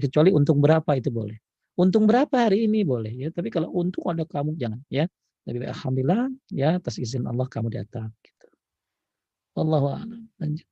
kecuali 0.00 0.30
untung 0.30 0.58
berapa 0.62 0.90
itu 0.96 1.10
boleh. 1.10 1.38
Untung 1.74 2.06
berapa 2.06 2.46
hari 2.46 2.70
ini 2.70 2.86
boleh 2.86 3.10
ya. 3.10 3.28
Tapi 3.34 3.50
kalau 3.50 3.70
untung 3.74 4.06
ada 4.06 4.22
kamu 4.22 4.54
jangan 4.54 4.80
ya. 4.86 5.10
Baik 5.44 5.68
alhamdulillah 5.68 6.32
ya 6.48 6.80
atas 6.80 6.96
izin 6.96 7.28
Allah 7.28 7.44
kamu 7.44 7.68
datang 7.68 8.08
gitu. 8.24 8.48
Allahu 9.60 9.92
a'lam. 9.92 10.24
Lanjut. 10.40 10.68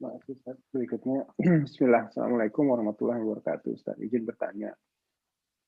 Maaf 0.00 0.24
Ustaz, 0.26 0.56
berikutnya. 0.72 1.28
Bismillah, 1.68 2.08
Assalamualaikum 2.08 2.72
warahmatullahi 2.72 3.20
wabarakatuh. 3.20 3.68
Ustaz, 3.68 3.96
izin 4.00 4.24
bertanya. 4.24 4.72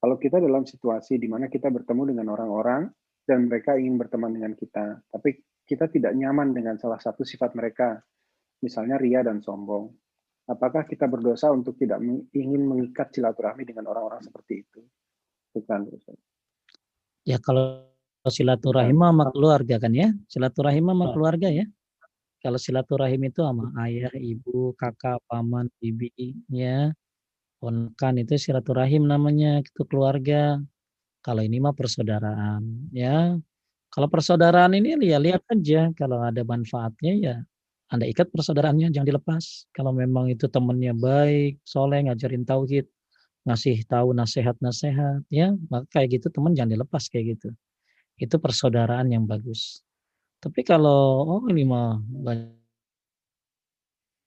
Kalau 0.01 0.17
kita 0.17 0.41
dalam 0.41 0.65
situasi 0.65 1.21
di 1.21 1.29
mana 1.29 1.53
kita 1.53 1.69
bertemu 1.69 2.17
dengan 2.17 2.33
orang-orang 2.33 2.89
dan 3.29 3.47
mereka 3.47 3.77
ingin 3.77 4.01
berteman 4.01 4.33
dengan 4.35 4.57
kita, 4.57 5.05
tapi 5.13 5.37
kita 5.69 5.87
tidak 5.93 6.17
nyaman 6.17 6.57
dengan 6.57 6.81
salah 6.81 6.99
satu 6.99 7.23
sifat 7.23 7.53
mereka, 7.55 8.01
misalnya 8.65 8.97
ria 8.97 9.21
dan 9.21 9.45
sombong 9.45 9.93
apakah 10.49 10.83
kita 10.87 11.07
berdosa 11.07 11.53
untuk 11.53 11.79
tidak 11.79 12.03
ingin 12.35 12.63
mengikat 12.67 13.15
silaturahmi 13.15 13.63
dengan 13.63 13.87
orang-orang 13.91 14.23
seperti 14.25 14.67
itu? 14.67 14.81
Bukan, 15.53 15.85
Ya 17.23 17.39
kalau 17.39 17.87
silaturahim 18.27 18.99
sama 18.99 19.29
keluarga 19.31 19.77
kan 19.79 19.93
ya, 19.93 20.11
silaturahim 20.27 20.91
sama 20.91 21.07
ah. 21.07 21.13
keluarga 21.13 21.49
ya. 21.53 21.67
Kalau 22.43 22.59
silaturahim 22.59 23.23
itu 23.31 23.39
sama 23.39 23.71
ayah, 23.87 24.11
ibu, 24.19 24.75
kakak, 24.75 25.23
paman, 25.31 25.71
bibi, 25.79 26.11
ya, 26.51 26.91
ponakan 27.63 28.19
itu 28.19 28.35
silaturahim 28.35 29.07
namanya 29.07 29.63
itu 29.63 29.87
keluarga. 29.87 30.59
Kalau 31.23 31.39
ini 31.47 31.63
mah 31.63 31.71
persaudaraan, 31.71 32.91
ya. 32.91 33.39
Kalau 33.93 34.09
persaudaraan 34.11 34.75
ini 34.75 34.99
ya 35.07 35.23
lihat 35.23 35.47
aja 35.53 35.93
kalau 35.95 36.19
ada 36.25 36.43
manfaatnya 36.43 37.13
ya 37.15 37.37
anda 37.93 38.09
ikat 38.09 38.33
persaudaraannya, 38.33 38.89
jangan 38.89 39.05
dilepas. 39.05 39.69
Kalau 39.77 39.93
memang 39.93 40.33
itu 40.33 40.49
temannya 40.49 40.97
baik, 40.97 41.61
soleh, 41.61 42.01
ngajarin 42.09 42.49
tauhid, 42.49 42.89
ngasih 43.45 43.85
tahu 43.85 44.17
nasihat-nasihat, 44.17 45.29
ya, 45.29 45.53
maka 45.69 45.85
kayak 46.01 46.17
gitu 46.21 46.33
teman 46.33 46.57
jangan 46.57 46.73
dilepas 46.81 47.05
kayak 47.13 47.37
gitu. 47.37 47.53
Itu 48.17 48.41
persaudaraan 48.41 49.13
yang 49.13 49.29
bagus. 49.29 49.85
Tapi 50.41 50.65
kalau 50.65 51.29
oh 51.39 51.45
ini 51.53 51.63
mah 51.69 52.01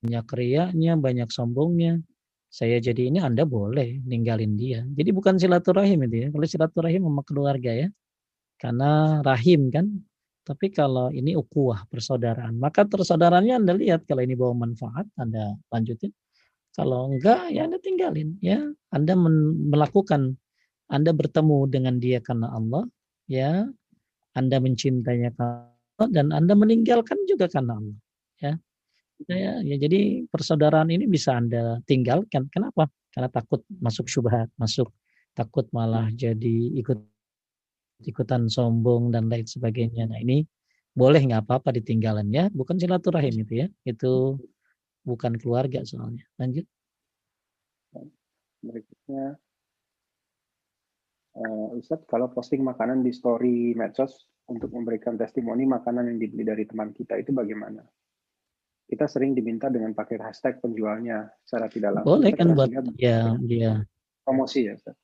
banyak 0.05 0.25
riaknya, 0.29 0.93
banyak 0.95 1.29
sombongnya, 1.33 1.99
saya 2.55 2.79
jadi 2.79 3.11
ini 3.11 3.19
Anda 3.19 3.43
boleh 3.43 3.99
ninggalin 4.07 4.55
dia. 4.55 4.85
Jadi 4.95 5.09
bukan 5.11 5.35
silaturahim 5.35 6.07
itu 6.07 6.15
ya. 6.23 6.27
Kalau 6.31 6.47
silaturahim 6.47 7.03
sama 7.03 7.21
keluarga 7.27 7.71
ya. 7.75 7.89
Karena 8.61 9.19
rahim 9.25 9.67
kan. 9.75 9.91
Tapi 10.45 10.69
kalau 10.69 11.09
ini 11.09 11.34
ukuah 11.34 11.89
persaudaraan, 11.89 12.53
maka 12.61 12.85
persaudaranya 12.85 13.57
Anda 13.57 13.73
lihat 13.73 14.05
kalau 14.05 14.22
ini 14.22 14.38
bawa 14.38 14.53
manfaat, 14.69 15.09
Anda 15.17 15.57
lanjutin. 15.73 16.13
Kalau 16.77 17.09
enggak 17.09 17.49
ya 17.49 17.65
Anda 17.65 17.81
tinggalin 17.81 18.38
ya. 18.45 18.61
Anda 18.93 19.17
melakukan 19.17 20.38
Anda 20.85 21.11
bertemu 21.17 21.65
dengan 21.73 21.97
dia 21.97 22.22
karena 22.22 22.53
Allah 22.53 22.85
ya. 23.26 23.65
Anda 24.38 24.61
mencintainya 24.61 25.34
karena 25.34 25.73
dan 26.11 26.30
Anda 26.30 26.53
meninggalkan 26.53 27.17
juga 27.26 27.49
karena 27.49 27.81
Allah 27.81 27.97
ya. 28.38 28.53
Ya, 29.31 29.63
ya 29.63 29.76
jadi 29.80 30.27
persaudaraan 30.27 30.91
ini 30.91 31.07
bisa 31.07 31.39
Anda 31.39 31.80
tinggalkan. 31.88 32.51
Kenapa? 32.51 32.91
Karena 33.15 33.31
takut 33.31 33.63
masuk 33.80 34.11
syubhat, 34.11 34.51
masuk 34.59 34.91
takut 35.31 35.65
malah 35.72 36.11
jadi 36.11 36.76
ikut 36.76 37.14
ikutan 38.03 38.51
sombong 38.51 39.13
dan 39.13 39.31
lain 39.31 39.47
sebagainya. 39.47 40.09
Nah 40.09 40.19
ini 40.19 40.43
boleh 40.95 41.22
nggak 41.23 41.47
apa-apa 41.47 41.76
ditinggalan 41.76 42.27
ya, 42.31 42.47
bukan 42.51 42.80
silaturahim 42.80 43.43
itu 43.43 43.63
ya, 43.63 43.67
itu 43.84 44.39
bukan 45.03 45.35
keluarga 45.39 45.84
soalnya. 45.84 46.23
Lanjut. 46.39 46.65
Berikutnya, 48.65 49.38
uh, 51.38 51.77
Ustadz 51.77 52.09
kalau 52.09 52.31
posting 52.34 52.65
makanan 52.65 53.05
di 53.05 53.13
story 53.13 53.77
medsos 53.77 54.26
untuk 54.49 54.73
memberikan 54.73 55.13
testimoni 55.19 55.69
makanan 55.69 56.09
yang 56.09 56.17
dibeli 56.17 56.43
dari 56.47 56.63
teman 56.65 56.89
kita 56.95 57.19
itu 57.22 57.30
bagaimana? 57.30 57.85
kita 58.85 59.05
sering 59.09 59.34
diminta 59.34 59.67
dengan 59.67 59.97
pakai 59.97 60.22
hashtag 60.22 60.61
penjualnya 60.61 61.26
secara 61.41 61.65
tidak 61.69 61.91
langsung. 61.99 62.22
Boleh 62.22 62.31
kan 62.38 62.47
buat 62.53 62.69
ya, 63.01 63.34
ya. 63.41 63.81
Promosi 64.22 64.69
ya, 64.69 64.77
Ustaz. 64.77 64.97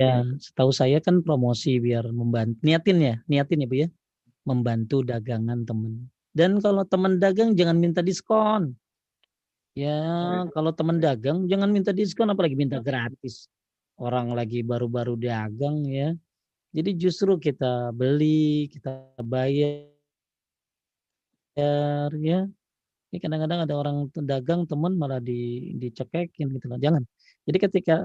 Ya, 0.00 0.24
setahu 0.40 0.72
saya 0.72 0.96
kan 1.04 1.20
promosi 1.20 1.76
biar 1.76 2.08
membantu 2.08 2.56
niatin 2.64 3.04
ya, 3.04 3.14
niatin 3.28 3.60
ya 3.60 3.68
Bu 3.68 3.76
ya. 3.84 3.88
Membantu 4.48 5.04
dagangan 5.04 5.68
teman. 5.68 6.08
Dan 6.32 6.56
kalau 6.64 6.88
teman 6.88 7.20
dagang 7.20 7.52
jangan 7.52 7.76
minta 7.76 8.00
diskon. 8.00 8.72
Ya, 9.76 10.00
kalau 10.56 10.72
teman 10.72 11.04
dagang 11.04 11.44
jangan 11.52 11.68
minta 11.68 11.92
diskon 11.92 12.32
apalagi 12.32 12.56
minta 12.56 12.80
gratis. 12.80 13.52
Orang 14.00 14.32
lagi 14.32 14.64
baru-baru 14.64 15.20
dagang 15.20 15.84
ya. 15.84 16.16
Jadi 16.72 16.96
justru 16.96 17.36
kita 17.36 17.92
beli, 17.92 18.72
kita 18.72 19.20
bayar 19.20 19.84
ya. 22.16 22.48
Ini 23.10 23.18
kadang-kadang 23.20 23.68
ada 23.68 23.74
orang 23.76 24.08
dagang 24.16 24.64
teman 24.64 24.96
malah 24.96 25.20
di 25.20 25.74
dicekekin 25.76 26.56
gitu 26.56 26.72
loh. 26.72 26.80
Jangan. 26.80 27.04
Jadi 27.48 27.58
ketika 27.58 27.96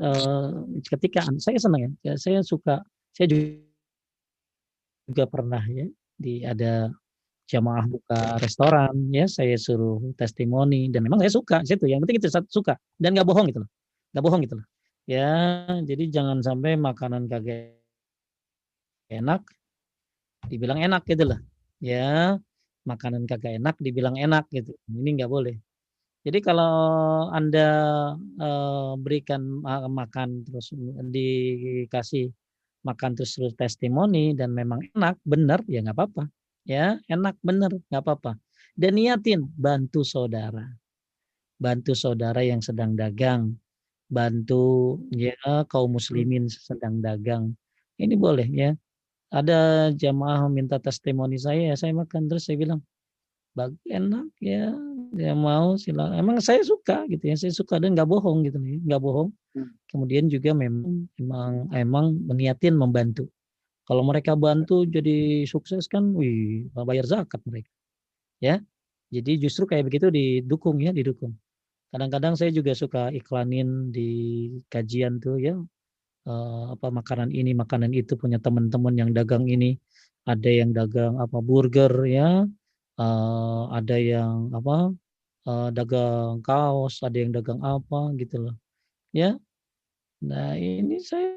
uh, 0.00 0.64
ketika 0.86 1.26
saya 1.42 1.58
senang 1.58 1.80
ya, 1.82 1.90
ya, 2.12 2.14
saya 2.18 2.40
suka 2.46 2.82
saya 3.14 3.26
juga, 3.30 5.24
pernah 5.28 5.60
ya 5.66 5.86
di 6.14 6.46
ada 6.46 6.88
jamaah 7.44 7.84
buka 7.84 8.40
restoran 8.40 9.12
ya 9.12 9.28
saya 9.28 9.58
suruh 9.60 10.00
testimoni 10.16 10.88
dan 10.88 11.04
memang 11.04 11.20
saya 11.20 11.28
suka 11.34 11.60
situ 11.66 11.84
yang 11.90 12.00
penting 12.00 12.16
itu 12.22 12.32
suka 12.48 12.80
dan 12.96 13.12
nggak 13.12 13.28
bohong 13.28 13.44
gitu 13.52 13.60
loh 13.60 13.68
nggak 14.16 14.24
bohong 14.24 14.40
gitu 14.48 14.56
loh 14.56 14.66
ya 15.04 15.68
jadi 15.84 16.08
jangan 16.08 16.40
sampai 16.40 16.80
makanan 16.80 17.28
kagak 17.28 17.76
enak 19.12 19.44
dibilang 20.48 20.80
enak 20.80 21.04
gitu 21.04 21.28
loh 21.28 21.36
ya 21.84 22.40
makanan 22.84 23.24
kagak 23.24 23.56
enak 23.58 23.76
dibilang 23.80 24.16
enak 24.20 24.44
gitu. 24.52 24.76
Ini 24.92 25.20
nggak 25.20 25.30
boleh. 25.32 25.56
Jadi 26.24 26.38
kalau 26.40 26.72
Anda 27.28 27.68
e, 28.16 28.48
berikan 28.96 29.60
makan 29.92 30.48
terus 30.48 30.72
dikasih 31.12 32.32
makan 32.84 33.12
terus 33.12 33.36
terus 33.36 33.54
testimoni 33.56 34.32
dan 34.32 34.56
memang 34.56 34.80
enak, 34.96 35.20
benar 35.28 35.60
ya 35.68 35.84
nggak 35.84 35.96
apa-apa. 35.96 36.24
Ya, 36.64 36.96
enak 37.12 37.36
benar 37.44 37.76
nggak 37.92 38.02
apa-apa. 38.02 38.40
Dan 38.72 38.96
niatin 38.96 39.44
bantu 39.52 40.00
saudara. 40.00 40.64
Bantu 41.60 41.92
saudara 41.92 42.40
yang 42.40 42.64
sedang 42.64 42.96
dagang, 42.96 43.54
bantu 44.08 44.96
ya 45.12 45.36
kaum 45.68 45.96
muslimin 46.00 46.48
sedang 46.48 47.04
dagang. 47.04 47.52
Ini 48.00 48.16
boleh 48.16 48.48
ya 48.48 48.72
ada 49.34 49.90
jamaah 49.90 50.46
minta 50.46 50.78
testimoni 50.78 51.34
saya, 51.42 51.74
saya 51.74 51.90
makan 51.90 52.30
terus 52.30 52.46
saya 52.46 52.54
bilang, 52.54 52.80
enak 53.90 54.30
ya, 54.38 54.70
dia 55.14 55.32
mau 55.32 55.78
silakan. 55.78 56.18
Emang 56.18 56.36
saya 56.42 56.60
suka 56.66 57.06
gitu 57.08 57.24
ya, 57.30 57.36
saya 57.38 57.52
suka 57.54 57.78
dan 57.78 57.94
nggak 57.94 58.08
bohong 58.10 58.44
gitu 58.46 58.58
nih, 58.58 58.82
nggak 58.84 59.00
bohong. 59.02 59.30
Hmm. 59.54 59.70
Kemudian 59.90 60.26
juga 60.28 60.50
memang 60.52 61.06
emang 61.16 61.52
emang 61.72 62.06
meniatin 62.28 62.74
membantu. 62.74 63.30
Kalau 63.84 64.02
mereka 64.02 64.32
bantu 64.34 64.88
jadi 64.88 65.44
sukses 65.44 65.86
kan, 65.88 66.16
wih, 66.16 66.66
bayar 66.72 67.04
zakat 67.04 67.40
mereka. 67.44 67.68
Ya, 68.40 68.60
jadi 69.12 69.36
justru 69.40 69.68
kayak 69.68 69.88
begitu 69.88 70.08
didukung 70.08 70.80
ya, 70.80 70.90
didukung. 70.90 71.36
Kadang-kadang 71.92 72.34
saya 72.34 72.50
juga 72.50 72.72
suka 72.74 73.12
iklanin 73.14 73.92
di 73.94 74.10
kajian 74.72 75.20
tuh 75.20 75.36
ya, 75.38 75.54
uh, 76.28 76.64
apa 76.74 76.88
makanan 76.90 77.30
ini 77.30 77.52
makanan 77.52 77.92
itu 77.92 78.16
punya 78.16 78.40
teman-teman 78.40 78.94
yang 78.96 79.10
dagang 79.12 79.44
ini 79.48 79.76
ada 80.24 80.48
yang 80.48 80.72
dagang 80.72 81.20
apa 81.20 81.38
burger 81.44 81.92
ya 82.08 82.48
uh, 82.98 83.62
ada 83.72 83.96
yang 84.00 84.50
apa 84.56 84.92
uh, 85.48 85.68
dagang 85.72 86.40
kaos 86.44 87.00
ada 87.04 87.16
yang 87.16 87.32
dagang 87.32 87.60
apa 87.64 88.12
gitu 88.18 88.50
loh. 88.50 88.56
Ya 89.14 89.38
nah 90.24 90.56
ini 90.56 91.04
saya 91.04 91.36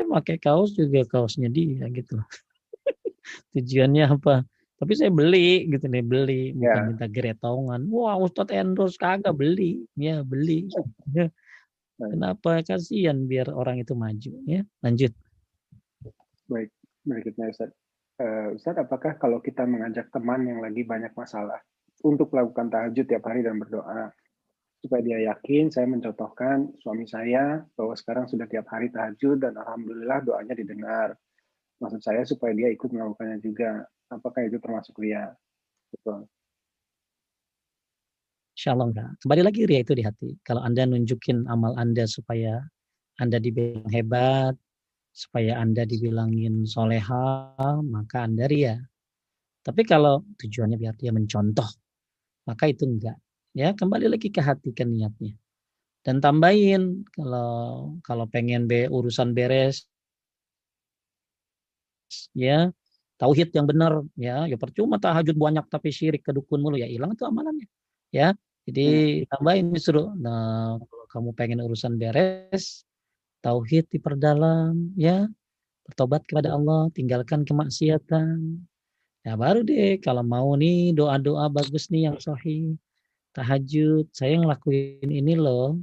pakai 0.00 0.38
kaos 0.38 0.74
juga 0.74 1.04
kaosnya 1.06 1.50
dia 1.50 1.86
gitu 1.92 2.18
loh. 2.22 2.28
Tujuannya 3.54 4.04
apa? 4.16 4.46
Tapi 4.80 4.92
saya 4.96 5.12
beli 5.12 5.68
gitu 5.68 5.92
nih 5.92 6.00
beli 6.00 6.56
bukan 6.56 6.72
yeah. 6.72 6.88
minta 6.88 7.06
geretongan. 7.10 7.84
Wah 7.92 8.16
Ustadz 8.16 8.54
endorse 8.56 8.96
kagak 8.96 9.36
beli. 9.36 9.84
Ya 9.98 10.24
beli. 10.24 10.66
Ya. 12.00 12.08
Kenapa? 12.16 12.64
Kasihan 12.64 13.28
biar 13.28 13.52
orang 13.52 13.84
itu 13.84 13.92
maju 13.92 14.32
ya? 14.48 14.64
Lanjut. 14.80 15.12
Baik, 16.48 16.72
berikutnya 17.04 17.52
Ustaz. 17.52 17.76
Uh, 18.16 18.56
Ustaz, 18.56 18.72
apakah 18.80 19.20
kalau 19.20 19.44
kita 19.44 19.68
mengajak 19.68 20.08
teman 20.08 20.48
yang 20.48 20.64
lagi 20.64 20.80
banyak 20.80 21.12
masalah 21.12 21.60
untuk 22.04 22.32
melakukan 22.32 22.72
tahajud 22.72 23.04
tiap 23.04 23.24
hari 23.28 23.44
dan 23.44 23.60
berdoa 23.60 24.12
supaya 24.80 25.00
dia 25.04 25.18
yakin 25.28 25.68
saya 25.68 25.84
mencontohkan 25.84 26.72
suami 26.80 27.04
saya 27.04 27.60
bahwa 27.76 27.92
sekarang 27.92 28.24
sudah 28.24 28.48
tiap 28.48 28.64
hari 28.72 28.88
tahajud 28.88 29.36
dan 29.44 29.52
alhamdulillah 29.60 30.24
doanya 30.24 30.56
didengar. 30.56 31.12
Maksud 31.80 32.00
saya 32.00 32.24
supaya 32.24 32.56
dia 32.56 32.72
ikut 32.72 32.88
melakukannya 32.88 33.40
juga. 33.44 33.84
Apakah 34.08 34.48
itu 34.48 34.56
termasuk 34.56 34.96
ria? 35.00 35.32
Betul. 35.92 36.28
Insya 38.56 38.76
Allah. 38.76 39.12
Kembali 39.20 39.42
lagi 39.44 39.64
ria 39.68 39.80
itu 39.80 39.92
di 39.96 40.04
hati. 40.04 40.36
Kalau 40.44 40.60
Anda 40.64 40.84
nunjukin 40.88 41.48
amal 41.48 41.76
Anda 41.76 42.04
supaya 42.04 42.60
Anda 43.20 43.40
dibilang 43.40 43.88
hebat, 43.88 44.56
supaya 45.12 45.60
Anda 45.60 45.84
dibilangin 45.84 46.64
soleha, 46.68 47.56
maka 47.84 48.28
Anda 48.28 48.48
ria. 48.48 48.76
Tapi 49.60 49.84
kalau 49.84 50.24
tujuannya 50.40 50.76
biar 50.80 50.96
dia 50.96 51.12
mencontoh, 51.12 51.68
maka 52.50 52.66
itu 52.66 52.82
enggak. 52.90 53.16
Ya, 53.54 53.70
kembali 53.74 54.06
lagi 54.10 54.28
ke 54.34 54.42
hati 54.42 54.74
ke 54.74 54.82
niatnya. 54.82 55.38
Dan 56.02 56.18
tambahin 56.18 57.06
kalau 57.14 57.94
kalau 58.02 58.26
pengen 58.26 58.66
be 58.66 58.90
urusan 58.90 59.36
beres 59.36 59.84
ya 62.34 62.72
tauhid 63.20 63.52
yang 63.54 63.68
benar 63.70 64.02
ya 64.18 64.48
ya 64.50 64.56
percuma 64.58 64.96
tahajud 64.98 65.36
banyak 65.36 65.62
tapi 65.70 65.92
syirik 65.94 66.26
ke 66.26 66.32
dukun 66.34 66.58
mulu 66.58 66.74
ya 66.80 66.88
hilang 66.88 67.12
itu 67.14 67.22
amalannya 67.28 67.68
ya 68.10 68.34
jadi 68.68 68.86
hmm. 69.24 69.28
tambahin 69.34 69.66
disuruh. 69.74 70.14
Nah, 70.14 70.76
kalau 70.78 71.06
kamu 71.10 71.30
pengen 71.34 71.60
urusan 71.64 71.98
beres, 71.98 72.86
tauhid 73.42 73.88
diperdalam, 73.88 74.94
ya, 74.94 75.26
bertobat 75.88 76.22
kepada 76.28 76.54
Allah, 76.54 76.86
tinggalkan 76.94 77.42
kemaksiatan. 77.42 78.62
Ya 79.20 79.36
baru 79.36 79.60
deh 79.60 80.00
kalau 80.00 80.24
mau 80.24 80.56
nih 80.56 80.96
doa-doa 80.96 81.52
bagus 81.52 81.92
nih 81.92 82.08
yang 82.08 82.16
sahih. 82.16 82.80
Tahajud, 83.36 84.08
saya 84.16 84.40
ngelakuin 84.40 85.12
ini 85.12 85.36
loh. 85.36 85.76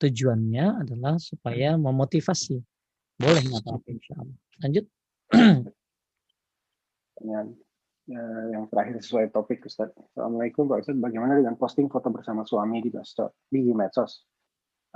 Tujuannya 0.00 0.82
adalah 0.82 1.20
supaya 1.20 1.76
memotivasi. 1.76 2.58
Boleh 3.20 3.42
nggak 3.44 3.62
apa-apa 3.62 3.86
insya 3.92 4.14
Allah. 4.18 4.38
Lanjut. 4.64 4.84
uh, 8.10 8.44
yang 8.50 8.64
terakhir 8.72 8.98
sesuai 9.04 9.30
topik 9.30 9.62
Ustaz. 9.68 9.92
Assalamualaikum 9.94 10.66
Pak 10.66 10.88
Ustaz, 10.88 10.96
bagaimana 10.96 11.38
dengan 11.38 11.54
posting 11.54 11.86
foto 11.86 12.08
bersama 12.08 12.42
suami 12.42 12.82
di 12.82 12.90
medsos? 12.90 13.30
Di 13.52 13.62
medsos? 13.70 14.24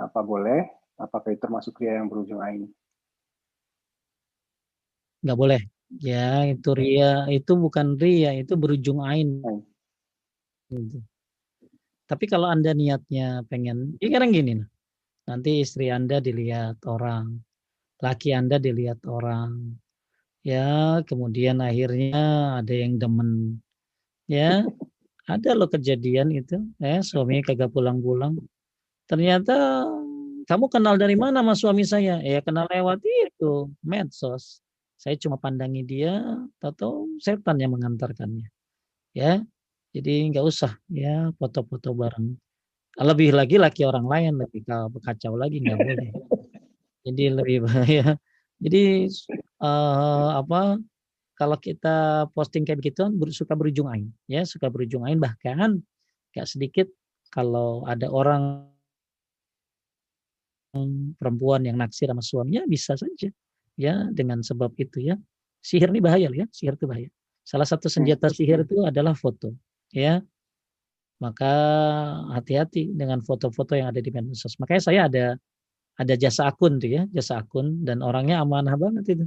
Apa 0.01 0.25
boleh? 0.25 0.65
Apakah 0.97 1.29
itu 1.29 1.39
termasuk 1.45 1.77
ria 1.77 2.01
yang 2.01 2.09
berujung 2.09 2.41
ain? 2.41 2.67
Nggak 5.21 5.37
boleh. 5.37 5.61
Ya, 5.87 6.43
itu 6.43 6.75
ria, 6.75 7.23
itu 7.31 7.55
bukan 7.55 7.95
ria, 7.95 8.35
itu 8.35 8.59
berujung 8.59 8.99
ain. 8.99 9.39
Hmm. 10.67 10.99
Tapi 12.07 12.27
kalau 12.27 12.51
Anda 12.51 12.75
niatnya 12.75 13.47
pengen, 13.47 13.95
ya 14.03 14.11
kadang 14.11 14.35
gini, 14.35 14.59
nanti 15.23 15.63
istri 15.63 15.87
Anda 15.87 16.19
dilihat 16.19 16.83
orang, 16.83 17.39
laki 18.03 18.35
Anda 18.35 18.59
dilihat 18.59 18.99
orang, 19.07 19.79
ya 20.43 20.99
kemudian 21.07 21.63
akhirnya 21.63 22.19
ada 22.63 22.73
yang 22.75 22.99
demen, 22.99 23.59
ya 24.27 24.67
ada 25.27 25.49
loh 25.55 25.71
kejadian 25.71 26.31
itu, 26.35 26.59
ya 26.83 26.99
suami 26.99 27.43
kagak 27.43 27.71
pulang-pulang, 27.71 28.39
ternyata 29.07 29.87
kamu 30.47 30.71
kenal 30.71 30.95
dari 30.95 31.19
mana 31.19 31.43
mas 31.43 31.59
suami 31.59 31.83
saya? 31.83 32.23
Ya 32.23 32.39
kenal 32.39 32.71
lewat 32.71 33.03
itu 33.03 33.67
medsos. 33.83 34.63
Saya 34.97 35.15
cuma 35.21 35.37
pandangi 35.37 35.85
dia, 35.85 36.19
atau 36.57 37.05
setan 37.21 37.61
yang 37.61 37.77
mengantarkannya. 37.77 38.49
Ya, 39.13 39.41
jadi 39.93 40.29
nggak 40.33 40.45
usah 40.45 40.77
ya 40.89 41.29
foto-foto 41.37 41.93
bareng. 41.93 42.33
Lebih 42.97 43.29
lagi 43.37 43.61
laki 43.61 43.85
orang 43.85 44.09
lain 44.09 44.33
lebih 44.41 44.65
kacau 45.05 45.37
lagi 45.37 45.61
nggak 45.61 45.77
boleh. 45.77 46.11
Jadi 47.05 47.23
lebih 47.29 47.57
bahaya. 47.65 48.17
Jadi 48.57 49.05
uh, 49.61 50.29
apa? 50.41 50.81
Kalau 51.37 51.53
kita 51.61 52.25
posting 52.33 52.65
kayak 52.65 52.81
begitu 52.81 53.05
suka 53.29 53.53
berujung 53.53 53.85
ain, 53.93 54.09
ya 54.25 54.41
suka 54.41 54.73
berujung 54.73 55.05
ain 55.05 55.21
bahkan 55.21 55.77
gak 56.33 56.49
sedikit 56.49 56.89
kalau 57.29 57.85
ada 57.85 58.09
orang 58.09 58.65
perempuan 61.17 61.61
yang 61.65 61.77
naksir 61.77 62.09
sama 62.09 62.25
suaminya 62.25 62.65
bisa 62.65 62.97
saja 62.97 63.29
ya 63.77 64.09
dengan 64.11 64.41
sebab 64.41 64.73
itu 64.81 64.99
ya. 65.13 65.15
Sihir 65.61 65.89
ini 65.93 66.01
bahaya 66.03 66.29
ya 66.33 66.45
sihir 66.51 66.75
itu 66.75 66.85
bahaya. 66.89 67.09
Salah 67.47 67.67
satu 67.69 67.87
senjata 67.87 68.27
sihir 68.27 68.65
itu 68.67 68.83
adalah 68.83 69.13
foto 69.15 69.53
ya. 69.93 70.19
Maka 71.17 71.53
hati-hati 72.37 72.93
dengan 72.93 73.25
foto-foto 73.25 73.73
yang 73.73 73.89
ada 73.89 73.97
di 73.97 74.11
medsos 74.13 74.53
makanya 74.61 74.83
saya 74.85 75.01
ada 75.09 75.25
ada 75.97 76.13
jasa 76.13 76.45
akun 76.45 76.77
tuh 76.77 76.93
ya 76.93 77.09
jasa 77.09 77.41
akun 77.41 77.81
dan 77.81 78.05
orangnya 78.05 78.43
amanah 78.43 78.75
banget 78.77 79.05
itu. 79.17 79.25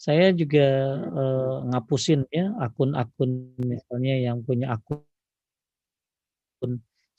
Saya 0.00 0.32
juga 0.32 0.64
eh, 0.96 1.56
ngapusin 1.68 2.24
ya 2.32 2.56
akun-akun 2.56 3.30
misalnya 3.60 4.14
yang 4.16 4.40
punya 4.46 4.72
akun. 4.76 5.04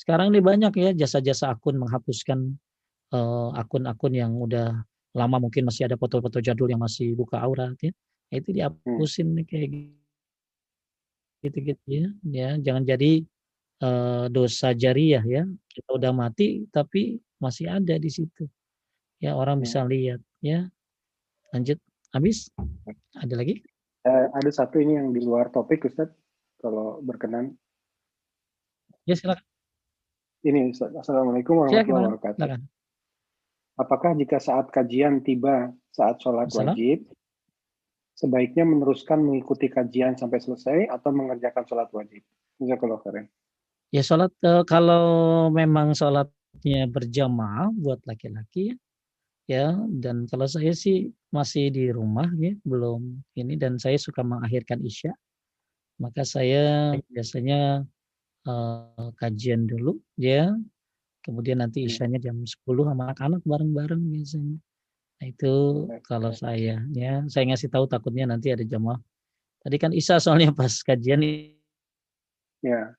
Sekarang 0.01 0.33
ini 0.33 0.41
banyak 0.41 0.73
ya 0.81 0.89
jasa-jasa 0.97 1.53
akun 1.53 1.77
menghapuskan 1.77 2.57
Eh, 3.11 3.49
akun-akun 3.59 4.15
yang 4.15 4.31
udah 4.39 4.87
lama 5.11 5.37
mungkin 5.43 5.67
masih 5.67 5.91
ada 5.91 5.99
foto-foto 5.99 6.39
jadul 6.39 6.71
yang 6.71 6.79
masih 6.79 7.11
buka 7.15 7.39
aurat 7.43 7.75
ya. 7.83 7.91
Nah, 8.31 8.35
itu 8.39 8.49
dihapusin 8.55 9.27
hmm. 9.35 9.43
kayak 9.43 9.67
gitu-gitu 11.43 11.85
ya. 11.87 12.07
Ya 12.23 12.49
jangan 12.59 12.87
jadi 12.87 13.27
uh, 13.83 14.31
dosa 14.31 14.71
jariah 14.71 15.23
ya. 15.23 15.43
Kita 15.67 15.99
udah 15.99 16.15
mati 16.15 16.63
tapi 16.71 17.19
masih 17.43 17.67
ada 17.67 17.99
di 17.99 18.07
situ. 18.07 18.47
Ya 19.19 19.35
orang 19.35 19.59
hmm. 19.59 19.63
bisa 19.67 19.83
lihat 19.83 20.21
ya. 20.39 20.71
Lanjut. 21.51 21.77
Habis? 22.11 22.51
Ada 23.15 23.39
lagi? 23.39 23.63
Uh, 24.03 24.27
ada 24.35 24.51
satu 24.51 24.79
ini 24.79 24.99
yang 24.99 25.15
di 25.15 25.23
luar 25.23 25.51
topik 25.51 25.87
Ustaz 25.87 26.11
kalau 26.59 27.03
berkenan. 27.03 27.55
Ya 29.03 29.15
silakan. 29.15 29.43
Ini 30.41 30.73
Assalamualaikum 30.73 31.53
warahmatullahi 31.67 32.15
wabarakatuh. 32.15 32.39
Silakan 32.39 32.61
apakah 33.79 34.15
jika 34.17 34.41
saat 34.41 34.71
kajian 34.71 35.23
tiba 35.23 35.71
saat 35.91 36.19
sholat 36.23 36.47
wajib, 36.51 37.03
sebaiknya 38.15 38.63
meneruskan 38.63 39.19
mengikuti 39.21 39.67
kajian 39.67 40.15
sampai 40.15 40.39
selesai 40.39 40.79
atau 40.87 41.11
mengerjakan 41.11 41.63
sholat 41.67 41.89
wajib? 41.91 42.23
Jazakallah 42.61 42.99
khairan. 43.03 43.25
Ya 43.91 44.01
sholat 44.03 44.31
eh, 44.43 44.63
kalau 44.63 45.47
memang 45.51 45.91
sholatnya 45.91 46.87
berjamaah 46.87 47.71
buat 47.75 47.99
laki-laki 48.07 48.71
ya, 48.71 48.75
ya 49.51 49.67
dan 49.99 50.29
kalau 50.31 50.47
saya 50.47 50.71
sih 50.71 51.11
masih 51.31 51.71
di 51.71 51.91
rumah 51.91 52.27
ya 52.39 52.55
belum 52.63 53.19
ini 53.35 53.59
dan 53.59 53.75
saya 53.75 53.99
suka 53.99 54.23
mengakhirkan 54.23 54.79
isya 54.83 55.11
maka 55.99 56.23
saya 56.23 56.95
biasanya 57.11 57.85
uh, 58.47 59.09
kajian 59.21 59.69
dulu 59.69 59.99
ya 60.17 60.49
Kemudian 61.21 61.61
nanti 61.61 61.85
isyanya 61.85 62.17
jam 62.17 62.41
10 62.41 62.65
sama 62.65 63.13
anak-anak 63.13 63.41
bareng-bareng 63.45 64.01
biasanya. 64.01 64.57
Nah, 65.21 65.25
itu 65.29 65.53
kalau 66.09 66.33
saya 66.33 66.81
ya, 66.89 67.21
saya 67.29 67.43
ngasih 67.53 67.69
tahu 67.69 67.85
takutnya 67.85 68.25
nanti 68.25 68.49
ada 68.49 68.65
jamaah. 68.65 68.97
Tadi 69.61 69.77
kan 69.77 69.93
Isa 69.93 70.17
soalnya 70.17 70.49
pas 70.57 70.73
kajian 70.81 71.21
ya. 72.65 72.97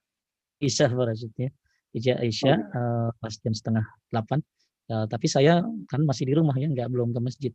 Isa 0.63 0.87
maksudnya. 0.87 1.51
Ija 1.93 2.17
Aisyah 2.17 2.57
oh. 2.57 2.79
uh, 2.79 3.09
pas 3.21 3.33
jam 3.37 3.53
setengah 3.53 3.85
delapan. 4.09 4.41
Uh, 4.89 5.05
tapi 5.05 5.29
saya 5.29 5.61
kan 5.91 6.01
masih 6.07 6.25
di 6.25 6.33
rumah 6.33 6.55
ya, 6.57 6.65
nggak 6.71 6.89
belum 6.89 7.13
ke 7.13 7.19
masjid. 7.21 7.53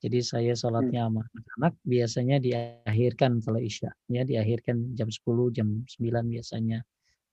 Jadi 0.00 0.20
saya 0.24 0.52
sholatnya 0.56 1.06
hmm. 1.06 1.12
sama 1.12 1.22
anak-anak 1.28 1.72
biasanya 1.84 2.36
diakhirkan 2.42 3.40
kalau 3.40 3.60
Isya. 3.62 3.88
Ya 4.10 4.26
diakhirkan 4.26 4.96
jam 4.98 5.08
10, 5.08 5.56
jam 5.56 5.68
9 5.86 6.34
biasanya 6.34 6.84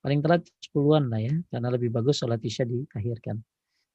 paling 0.01 0.19
telat 0.23 0.45
10-an 0.71 1.09
lah 1.09 1.21
ya, 1.21 1.33
karena 1.49 1.67
lebih 1.73 1.89
bagus 1.91 2.21
sholat 2.21 2.41
isya 2.43 2.65
diakhirkan. 2.65 3.41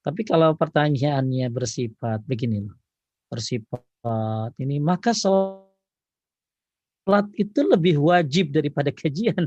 Tapi 0.03 0.27
kalau 0.27 0.59
pertanyaannya 0.59 1.47
bersifat 1.49 2.27
begini 2.27 2.67
loh, 2.67 2.75
bersifat 3.31 4.51
ini 4.59 4.83
maka 4.83 5.15
sholat 5.15 5.63
itu 7.39 7.61
lebih 7.63 8.03
wajib 8.03 8.51
daripada 8.51 8.91
kajian. 8.99 9.47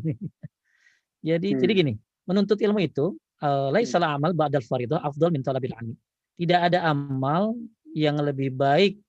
jadi 1.20 1.48
hmm. 1.52 1.60
jadi 1.60 1.72
gini, 1.76 1.94
menuntut 2.24 2.56
ilmu 2.64 2.80
itu 2.80 3.20
uh, 3.44 3.68
laisala 3.70 4.16
amal 4.16 4.32
ba'dal 4.32 4.64
faridah 4.64 5.04
afdal 5.04 5.30
min 5.36 5.44
talabil 5.44 5.76
ilmi. 5.76 5.96
Tidak 6.36 6.60
ada 6.72 6.88
amal 6.88 7.56
yang 7.96 8.20
lebih 8.20 8.56
baik 8.56 9.00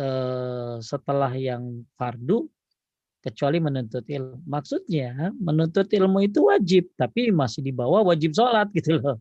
uh, 0.00 0.80
setelah 0.80 1.32
yang 1.36 1.84
fardu 1.96 2.48
kecuali 3.26 3.58
menuntut 3.58 4.06
ilmu. 4.06 4.46
Maksudnya 4.46 5.34
menuntut 5.34 5.90
ilmu 5.90 6.22
itu 6.22 6.46
wajib, 6.46 6.94
tapi 6.94 7.34
masih 7.34 7.66
di 7.66 7.74
bawah 7.74 8.06
wajib 8.06 8.30
sholat 8.30 8.70
gitu 8.70 9.02
loh. 9.02 9.18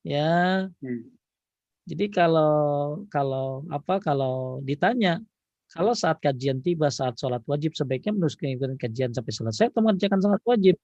Ya. 0.00 0.64
Hmm. 0.80 1.12
Jadi 1.86 2.10
kalau 2.10 3.04
kalau 3.12 3.62
apa 3.70 4.00
kalau 4.00 4.58
ditanya 4.64 5.20
kalau 5.70 5.92
saat 5.94 6.18
kajian 6.22 6.62
tiba 6.64 6.90
saat 6.90 7.18
sholat 7.18 7.42
wajib 7.46 7.74
sebaiknya 7.74 8.14
meneruskan 8.14 8.78
kajian 8.78 9.10
sampai 9.14 9.32
selesai 9.34 9.70
atau 9.70 9.82
mengerjakan 9.82 10.18
sholat 10.22 10.42
wajib 10.46 10.76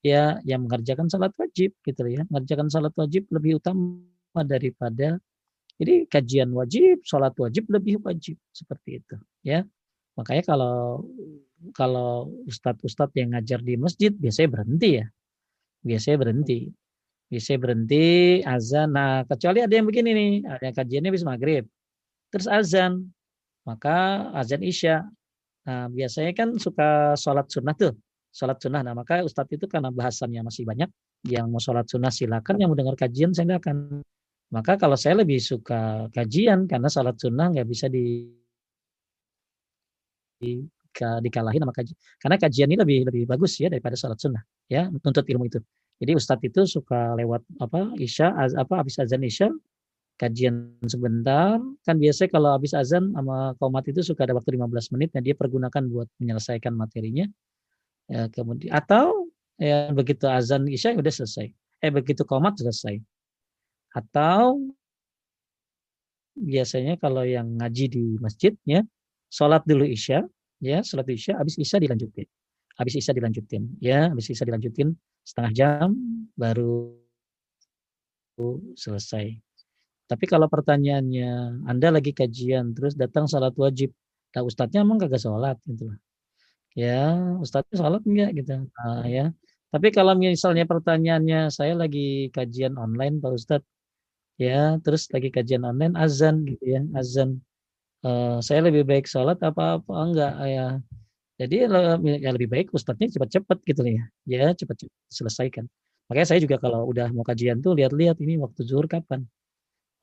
ya 0.00 0.38
yang 0.48 0.64
mengerjakan 0.64 1.06
sholat 1.10 1.34
wajib 1.36 1.70
gitu 1.82 2.02
ya 2.06 2.22
mengerjakan 2.30 2.68
sholat 2.70 2.94
wajib 2.96 3.26
lebih 3.34 3.60
utama 3.60 4.42
daripada 4.46 5.18
jadi 5.76 6.06
kajian 6.06 6.50
wajib 6.54 7.02
sholat 7.02 7.34
wajib 7.36 7.66
lebih 7.68 7.98
wajib 8.06 8.38
seperti 8.54 9.02
itu 9.02 9.16
ya 9.44 9.66
makanya 10.14 10.42
kalau 10.46 11.04
kalau 11.76 12.32
ustadz-ustadz 12.48 13.16
yang 13.16 13.36
ngajar 13.36 13.60
di 13.60 13.76
masjid 13.76 14.12
biasanya 14.12 14.48
berhenti 14.60 14.90
ya. 15.00 15.06
Biasanya 15.84 16.16
berhenti. 16.20 16.58
Biasanya 17.30 17.58
berhenti, 17.62 18.08
azan. 18.42 18.88
Nah, 18.90 19.22
kecuali 19.22 19.62
ada 19.62 19.70
yang 19.70 19.86
begini 19.86 20.10
nih, 20.10 20.32
ada 20.50 20.64
yang 20.66 20.76
kajiannya 20.76 21.10
bisa 21.14 21.24
maghrib. 21.28 21.64
Terus 22.32 22.46
azan. 22.50 23.06
Maka 23.62 24.28
azan 24.34 24.64
isya. 24.66 25.06
Nah, 25.68 25.86
biasanya 25.92 26.32
kan 26.34 26.56
suka 26.56 27.14
sholat 27.14 27.46
sunnah 27.52 27.76
tuh. 27.76 27.94
Sholat 28.34 28.58
sunnah. 28.58 28.82
Nah, 28.82 28.96
maka 28.96 29.22
ustadz 29.22 29.54
itu 29.54 29.68
karena 29.70 29.92
bahasannya 29.94 30.42
masih 30.42 30.66
banyak. 30.66 30.90
Yang 31.28 31.46
mau 31.52 31.60
sholat 31.60 31.86
sunnah 31.86 32.10
silakan, 32.10 32.56
yang 32.58 32.72
mau 32.72 32.78
dengar 32.78 32.96
kajian 32.96 33.30
saya 33.36 33.60
akan. 33.60 34.00
Maka 34.50 34.74
kalau 34.74 34.98
saya 34.98 35.22
lebih 35.22 35.38
suka 35.38 36.10
kajian 36.10 36.66
karena 36.66 36.90
sholat 36.90 37.14
sunnah 37.20 37.54
nggak 37.54 37.68
bisa 37.70 37.86
di 37.86 38.26
dikalahin 40.98 41.62
sama 41.62 41.74
kajian. 41.74 41.98
Karena 42.18 42.36
kajian 42.36 42.68
ini 42.70 42.78
lebih 42.78 42.98
lebih 43.08 43.22
bagus 43.30 43.56
ya 43.62 43.70
daripada 43.70 43.94
sholat 43.94 44.18
sunnah 44.18 44.42
ya 44.66 44.90
untuk 44.90 45.24
ilmu 45.26 45.46
itu. 45.46 45.60
Jadi 46.00 46.12
ustadz 46.16 46.48
itu 46.48 46.60
suka 46.64 47.12
lewat 47.14 47.44
apa 47.60 47.92
isya 48.00 48.32
az, 48.32 48.56
apa 48.56 48.80
habis 48.80 48.96
azan 48.96 49.20
isya 49.20 49.52
kajian 50.20 50.76
sebentar 50.84 51.56
kan 51.84 51.96
biasanya 51.96 52.28
kalau 52.28 52.52
habis 52.52 52.76
azan 52.76 53.08
sama 53.16 53.56
komat 53.56 53.88
itu 53.88 54.04
suka 54.04 54.28
ada 54.28 54.36
waktu 54.36 54.52
15 54.56 54.92
menit 54.92 55.16
yang 55.16 55.24
dia 55.24 55.36
pergunakan 55.36 55.80
buat 55.88 56.08
menyelesaikan 56.20 56.76
materinya 56.76 57.24
ya, 58.04 58.28
kemudian 58.28 58.68
atau 58.68 59.32
ya 59.56 59.88
begitu 59.96 60.28
azan 60.28 60.68
isya 60.68 60.92
udah 60.92 61.08
selesai 61.08 61.48
eh 61.80 61.92
begitu 61.92 62.28
komat 62.28 62.60
selesai 62.60 63.00
atau 63.96 64.60
biasanya 66.36 67.00
kalau 67.00 67.24
yang 67.24 67.56
ngaji 67.56 67.84
di 67.88 68.04
masjid 68.20 68.52
ya 68.68 68.84
sholat 69.32 69.64
dulu 69.64 69.88
isya 69.88 70.24
ya 70.60 70.84
sholat 70.84 71.08
isya 71.10 71.40
habis 71.40 71.56
isya 71.56 71.80
dilanjutin. 71.80 72.28
Habis 72.78 72.94
isya 73.00 73.12
dilanjutin. 73.16 73.62
Ya 73.80 74.08
habis 74.12 74.30
isya 74.30 74.44
dilanjutin 74.48 74.94
setengah 75.26 75.52
jam 75.52 75.88
baru 76.36 76.94
selesai. 78.76 79.36
Tapi 80.08 80.24
kalau 80.26 80.48
pertanyaannya 80.50 81.64
anda 81.68 81.88
lagi 81.92 82.10
kajian 82.16 82.72
terus 82.76 82.96
datang 82.96 83.28
sholat 83.28 83.54
wajib 83.56 83.92
nah 84.30 84.46
ustadznya 84.46 84.86
emang 84.86 85.02
kagak 85.02 85.18
sholat 85.18 85.58
gitu 85.66 85.90
lah 85.90 85.98
ya 86.78 87.18
ustadznya 87.42 87.76
sholat 87.80 88.02
enggak 88.06 88.30
gitu. 88.38 88.52
Nah, 88.78 89.04
ya. 89.06 89.24
Tapi 89.70 89.88
kalau 89.94 90.14
misalnya 90.18 90.66
pertanyaannya 90.66 91.50
saya 91.54 91.74
lagi 91.78 92.26
kajian 92.34 92.74
online 92.74 93.22
Pak 93.22 93.32
Ustadz, 93.38 93.70
ya 94.38 94.78
terus 94.82 95.06
lagi 95.14 95.30
kajian 95.30 95.62
online 95.62 95.94
azan 95.94 96.42
gitu 96.46 96.64
ya, 96.78 96.82
azan. 96.98 97.38
Uh, 98.00 98.40
saya 98.40 98.64
lebih 98.64 98.88
baik 98.88 99.04
sholat 99.04 99.36
apa 99.44 99.80
apa 99.80 99.92
enggak 99.92 100.32
ya. 100.48 100.66
Jadi 101.40 101.54
ya 102.20 102.30
lebih 102.36 102.48
baik 102.52 102.66
ustadznya 102.76 103.08
cepat-cepat 103.16 103.58
gitu 103.64 103.82
ya, 103.88 104.04
ya 104.28 104.52
cepat-cepat 104.52 104.92
selesaikan. 105.08 105.64
Makanya 106.08 106.28
saya 106.28 106.40
juga 106.44 106.56
kalau 106.60 106.84
udah 106.88 107.08
mau 107.16 107.24
kajian 107.24 107.64
tuh 107.64 107.72
lihat-lihat 107.76 108.20
ini 108.20 108.36
waktu 108.40 108.60
zuhur 108.64 108.84
kapan. 108.88 109.24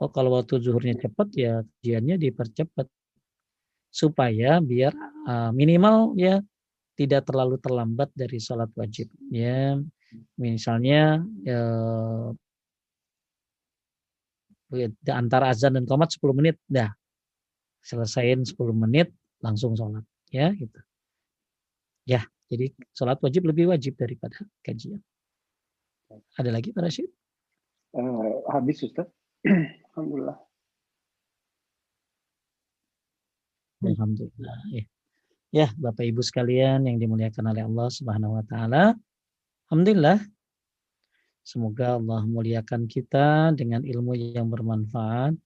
Oh 0.02 0.10
kalau 0.14 0.38
waktu 0.38 0.62
zuhurnya 0.62 0.98
cepat 0.98 1.28
ya 1.34 1.54
kajiannya 1.82 2.16
dipercepat 2.22 2.88
supaya 3.90 4.62
biar 4.62 4.94
uh, 5.26 5.50
minimal 5.54 6.14
ya 6.14 6.38
tidak 6.98 7.26
terlalu 7.26 7.58
terlambat 7.62 8.10
dari 8.14 8.38
sholat 8.38 8.70
wajib 8.78 9.10
ya 9.30 9.78
misalnya 10.38 11.22
ya, 11.46 11.62
antara 15.14 15.54
azan 15.54 15.78
dan 15.78 15.86
komat 15.86 16.14
10 16.14 16.38
menit 16.38 16.58
dah 16.66 16.90
selesaiin 17.84 18.44
10 18.46 18.58
menit 18.74 19.12
langsung 19.44 19.78
sholat 19.78 20.04
ya 20.34 20.52
gitu 20.56 20.80
ya 22.08 22.24
jadi 22.48 22.72
sholat 22.96 23.20
wajib 23.22 23.46
lebih 23.48 23.70
wajib 23.72 23.96
daripada 24.00 24.42
kajian 24.64 25.02
ada 26.40 26.50
lagi 26.56 26.72
Pak 26.72 26.88
Rashid? 26.88 27.12
Uh, 27.92 28.48
habis 28.52 28.80
Ustaz 28.80 29.12
Alhamdulillah 29.92 30.48
Alhamdulillah. 33.86 34.58
Ya. 34.74 34.84
ya, 35.54 35.68
Bapak 35.78 36.02
Ibu 36.02 36.26
sekalian 36.26 36.90
yang 36.90 36.98
dimuliakan 36.98 37.54
oleh 37.54 37.62
Allah 37.62 37.88
Subhanahu 37.94 38.42
wa 38.42 38.44
taala. 38.50 38.98
Alhamdulillah. 39.70 40.18
Semoga 41.46 42.02
Allah 42.02 42.26
muliakan 42.26 42.90
kita 42.90 43.54
dengan 43.54 43.86
ilmu 43.86 44.18
yang 44.18 44.50
bermanfaat. 44.50 45.38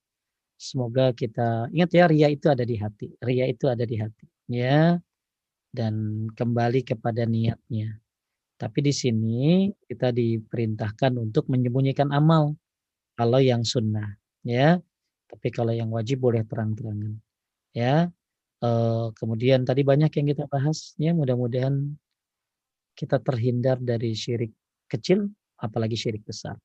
Semoga 0.61 1.09
kita 1.17 1.73
ingat 1.73 1.89
ya 1.89 2.05
ria 2.05 2.29
itu 2.29 2.45
ada 2.53 2.61
di 2.61 2.77
hati. 2.77 3.09
Ria 3.17 3.49
itu 3.49 3.65
ada 3.65 3.81
di 3.81 3.97
hati, 3.97 4.25
ya. 4.45 5.01
Dan 5.73 6.27
kembali 6.37 6.85
kepada 6.85 7.25
niatnya. 7.25 7.97
Tapi 8.61 8.79
di 8.85 8.93
sini 8.93 9.73
kita 9.89 10.13
diperintahkan 10.13 11.17
untuk 11.17 11.49
menyembunyikan 11.49 12.13
amal 12.13 12.53
kalau 13.17 13.41
yang 13.41 13.65
sunnah, 13.65 14.21
ya. 14.45 14.77
Tapi 15.25 15.47
kalau 15.49 15.73
yang 15.73 15.89
wajib 15.89 16.21
boleh 16.21 16.45
terang-terangan. 16.45 17.17
Ya, 17.73 18.13
Uh, 18.61 19.09
kemudian 19.17 19.65
tadi 19.65 19.81
banyak 19.81 20.13
yang 20.13 20.27
kita 20.37 20.45
bahas, 20.45 20.93
ya 21.01 21.17
mudah-mudahan 21.17 21.97
kita 22.93 23.17
terhindar 23.17 23.81
dari 23.81 24.13
syirik 24.13 24.53
kecil, 24.85 25.33
apalagi 25.57 25.97
syirik 25.97 26.21
besar. 26.21 26.61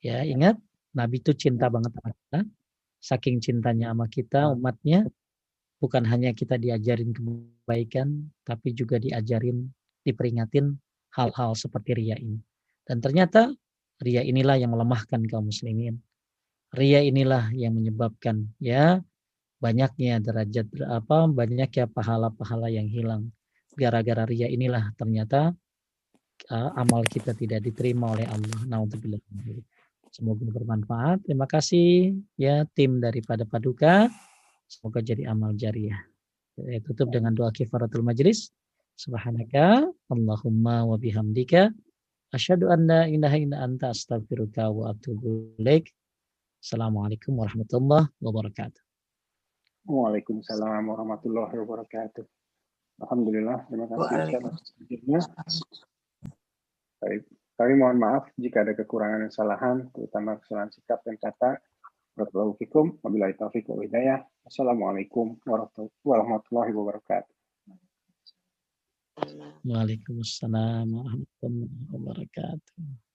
Ya 0.00 0.24
ingat, 0.24 0.56
Nabi 0.96 1.20
itu 1.20 1.36
cinta 1.36 1.68
banget 1.68 1.92
sama 1.92 2.16
kita, 2.16 2.38
saking 2.98 3.38
cintanya 3.42 3.94
sama 3.94 4.06
kita 4.10 4.50
umatnya, 4.52 5.06
bukan 5.78 6.02
hanya 6.06 6.34
kita 6.34 6.58
diajarin 6.58 7.14
kebaikan, 7.14 8.30
tapi 8.42 8.74
juga 8.74 8.98
diajarin, 8.98 9.70
diperingatin 10.02 10.74
hal-hal 11.14 11.54
seperti 11.54 11.94
ria 11.98 12.16
ini. 12.18 12.38
Dan 12.82 12.98
ternyata 12.98 13.50
ria 14.02 14.22
inilah 14.22 14.58
yang 14.58 14.74
melemahkan 14.74 15.22
kaum 15.30 15.50
muslimin. 15.50 15.98
Ria 16.74 17.00
inilah 17.00 17.48
yang 17.56 17.72
menyebabkan 17.72 18.52
ya 18.60 19.00
banyaknya 19.58 20.20
derajat 20.20 20.68
apa 20.86 21.26
banyaknya 21.26 21.88
pahala-pahala 21.90 22.68
yang 22.70 22.86
hilang 22.86 23.32
gara-gara 23.78 24.28
ria 24.28 24.46
inilah 24.50 24.92
ternyata 24.98 25.54
uh, 26.50 26.70
amal 26.74 27.06
kita 27.06 27.34
tidak 27.34 27.62
diterima 27.62 28.10
oleh 28.14 28.26
Allah. 28.26 28.58
Nauzubillah. 28.66 29.22
Semoga 30.12 30.44
bermanfaat. 30.48 31.24
Terima 31.28 31.44
kasih 31.44 32.16
ya 32.40 32.64
tim 32.72 32.98
daripada 32.98 33.44
Paduka. 33.44 34.08
Semoga 34.68 35.00
jadi 35.00 35.28
amal 35.28 35.56
jariah. 35.56 35.98
Saya 36.58 36.80
tutup 36.84 37.12
dengan 37.12 37.32
doa 37.32 37.52
kifaratul 37.54 38.04
majlis. 38.04 38.50
Subhanaka 38.98 39.86
Allahumma 40.10 40.82
wa 40.82 40.98
bihamdika 40.98 41.70
asyhadu 42.34 42.66
an 42.68 42.90
la 42.90 43.06
ilaha 43.06 43.38
illa 43.38 43.62
anta 43.62 43.94
astaghfiruka 43.94 44.66
wa 44.68 44.90
atubu 44.90 45.54
ilaik. 45.62 45.94
Assalamualaikum 46.58 47.38
warahmatullahi 47.38 48.10
wabarakatuh. 48.18 48.82
Waalaikumsalam 49.86 50.82
warahmatullahi 50.90 51.54
wabarakatuh. 51.62 52.26
Alhamdulillah, 53.06 53.62
terima 53.70 53.86
kasih 53.86 54.42
atas 54.42 55.62
Baik, 56.98 57.22
kami 57.58 57.74
mohon 57.74 57.98
maaf 57.98 58.30
jika 58.38 58.62
ada 58.62 58.70
kekurangan 58.78 59.26
dan 59.26 59.30
kesalahan, 59.34 59.76
terutama 59.90 60.38
kesalahan 60.38 60.70
sikap 60.70 61.02
dan 61.02 61.18
kata. 61.18 61.58
Barakallahu 62.14 62.54
fikum, 62.54 62.94
wabillahi. 63.02 63.34
Assalamualaikum 64.46 65.42
warahmatullahi 66.06 66.70
wabarakatuh. 66.70 67.34
Waalaikumsalam 69.66 70.86
warahmatullahi 70.86 71.82
wabarakatuh. 71.90 73.07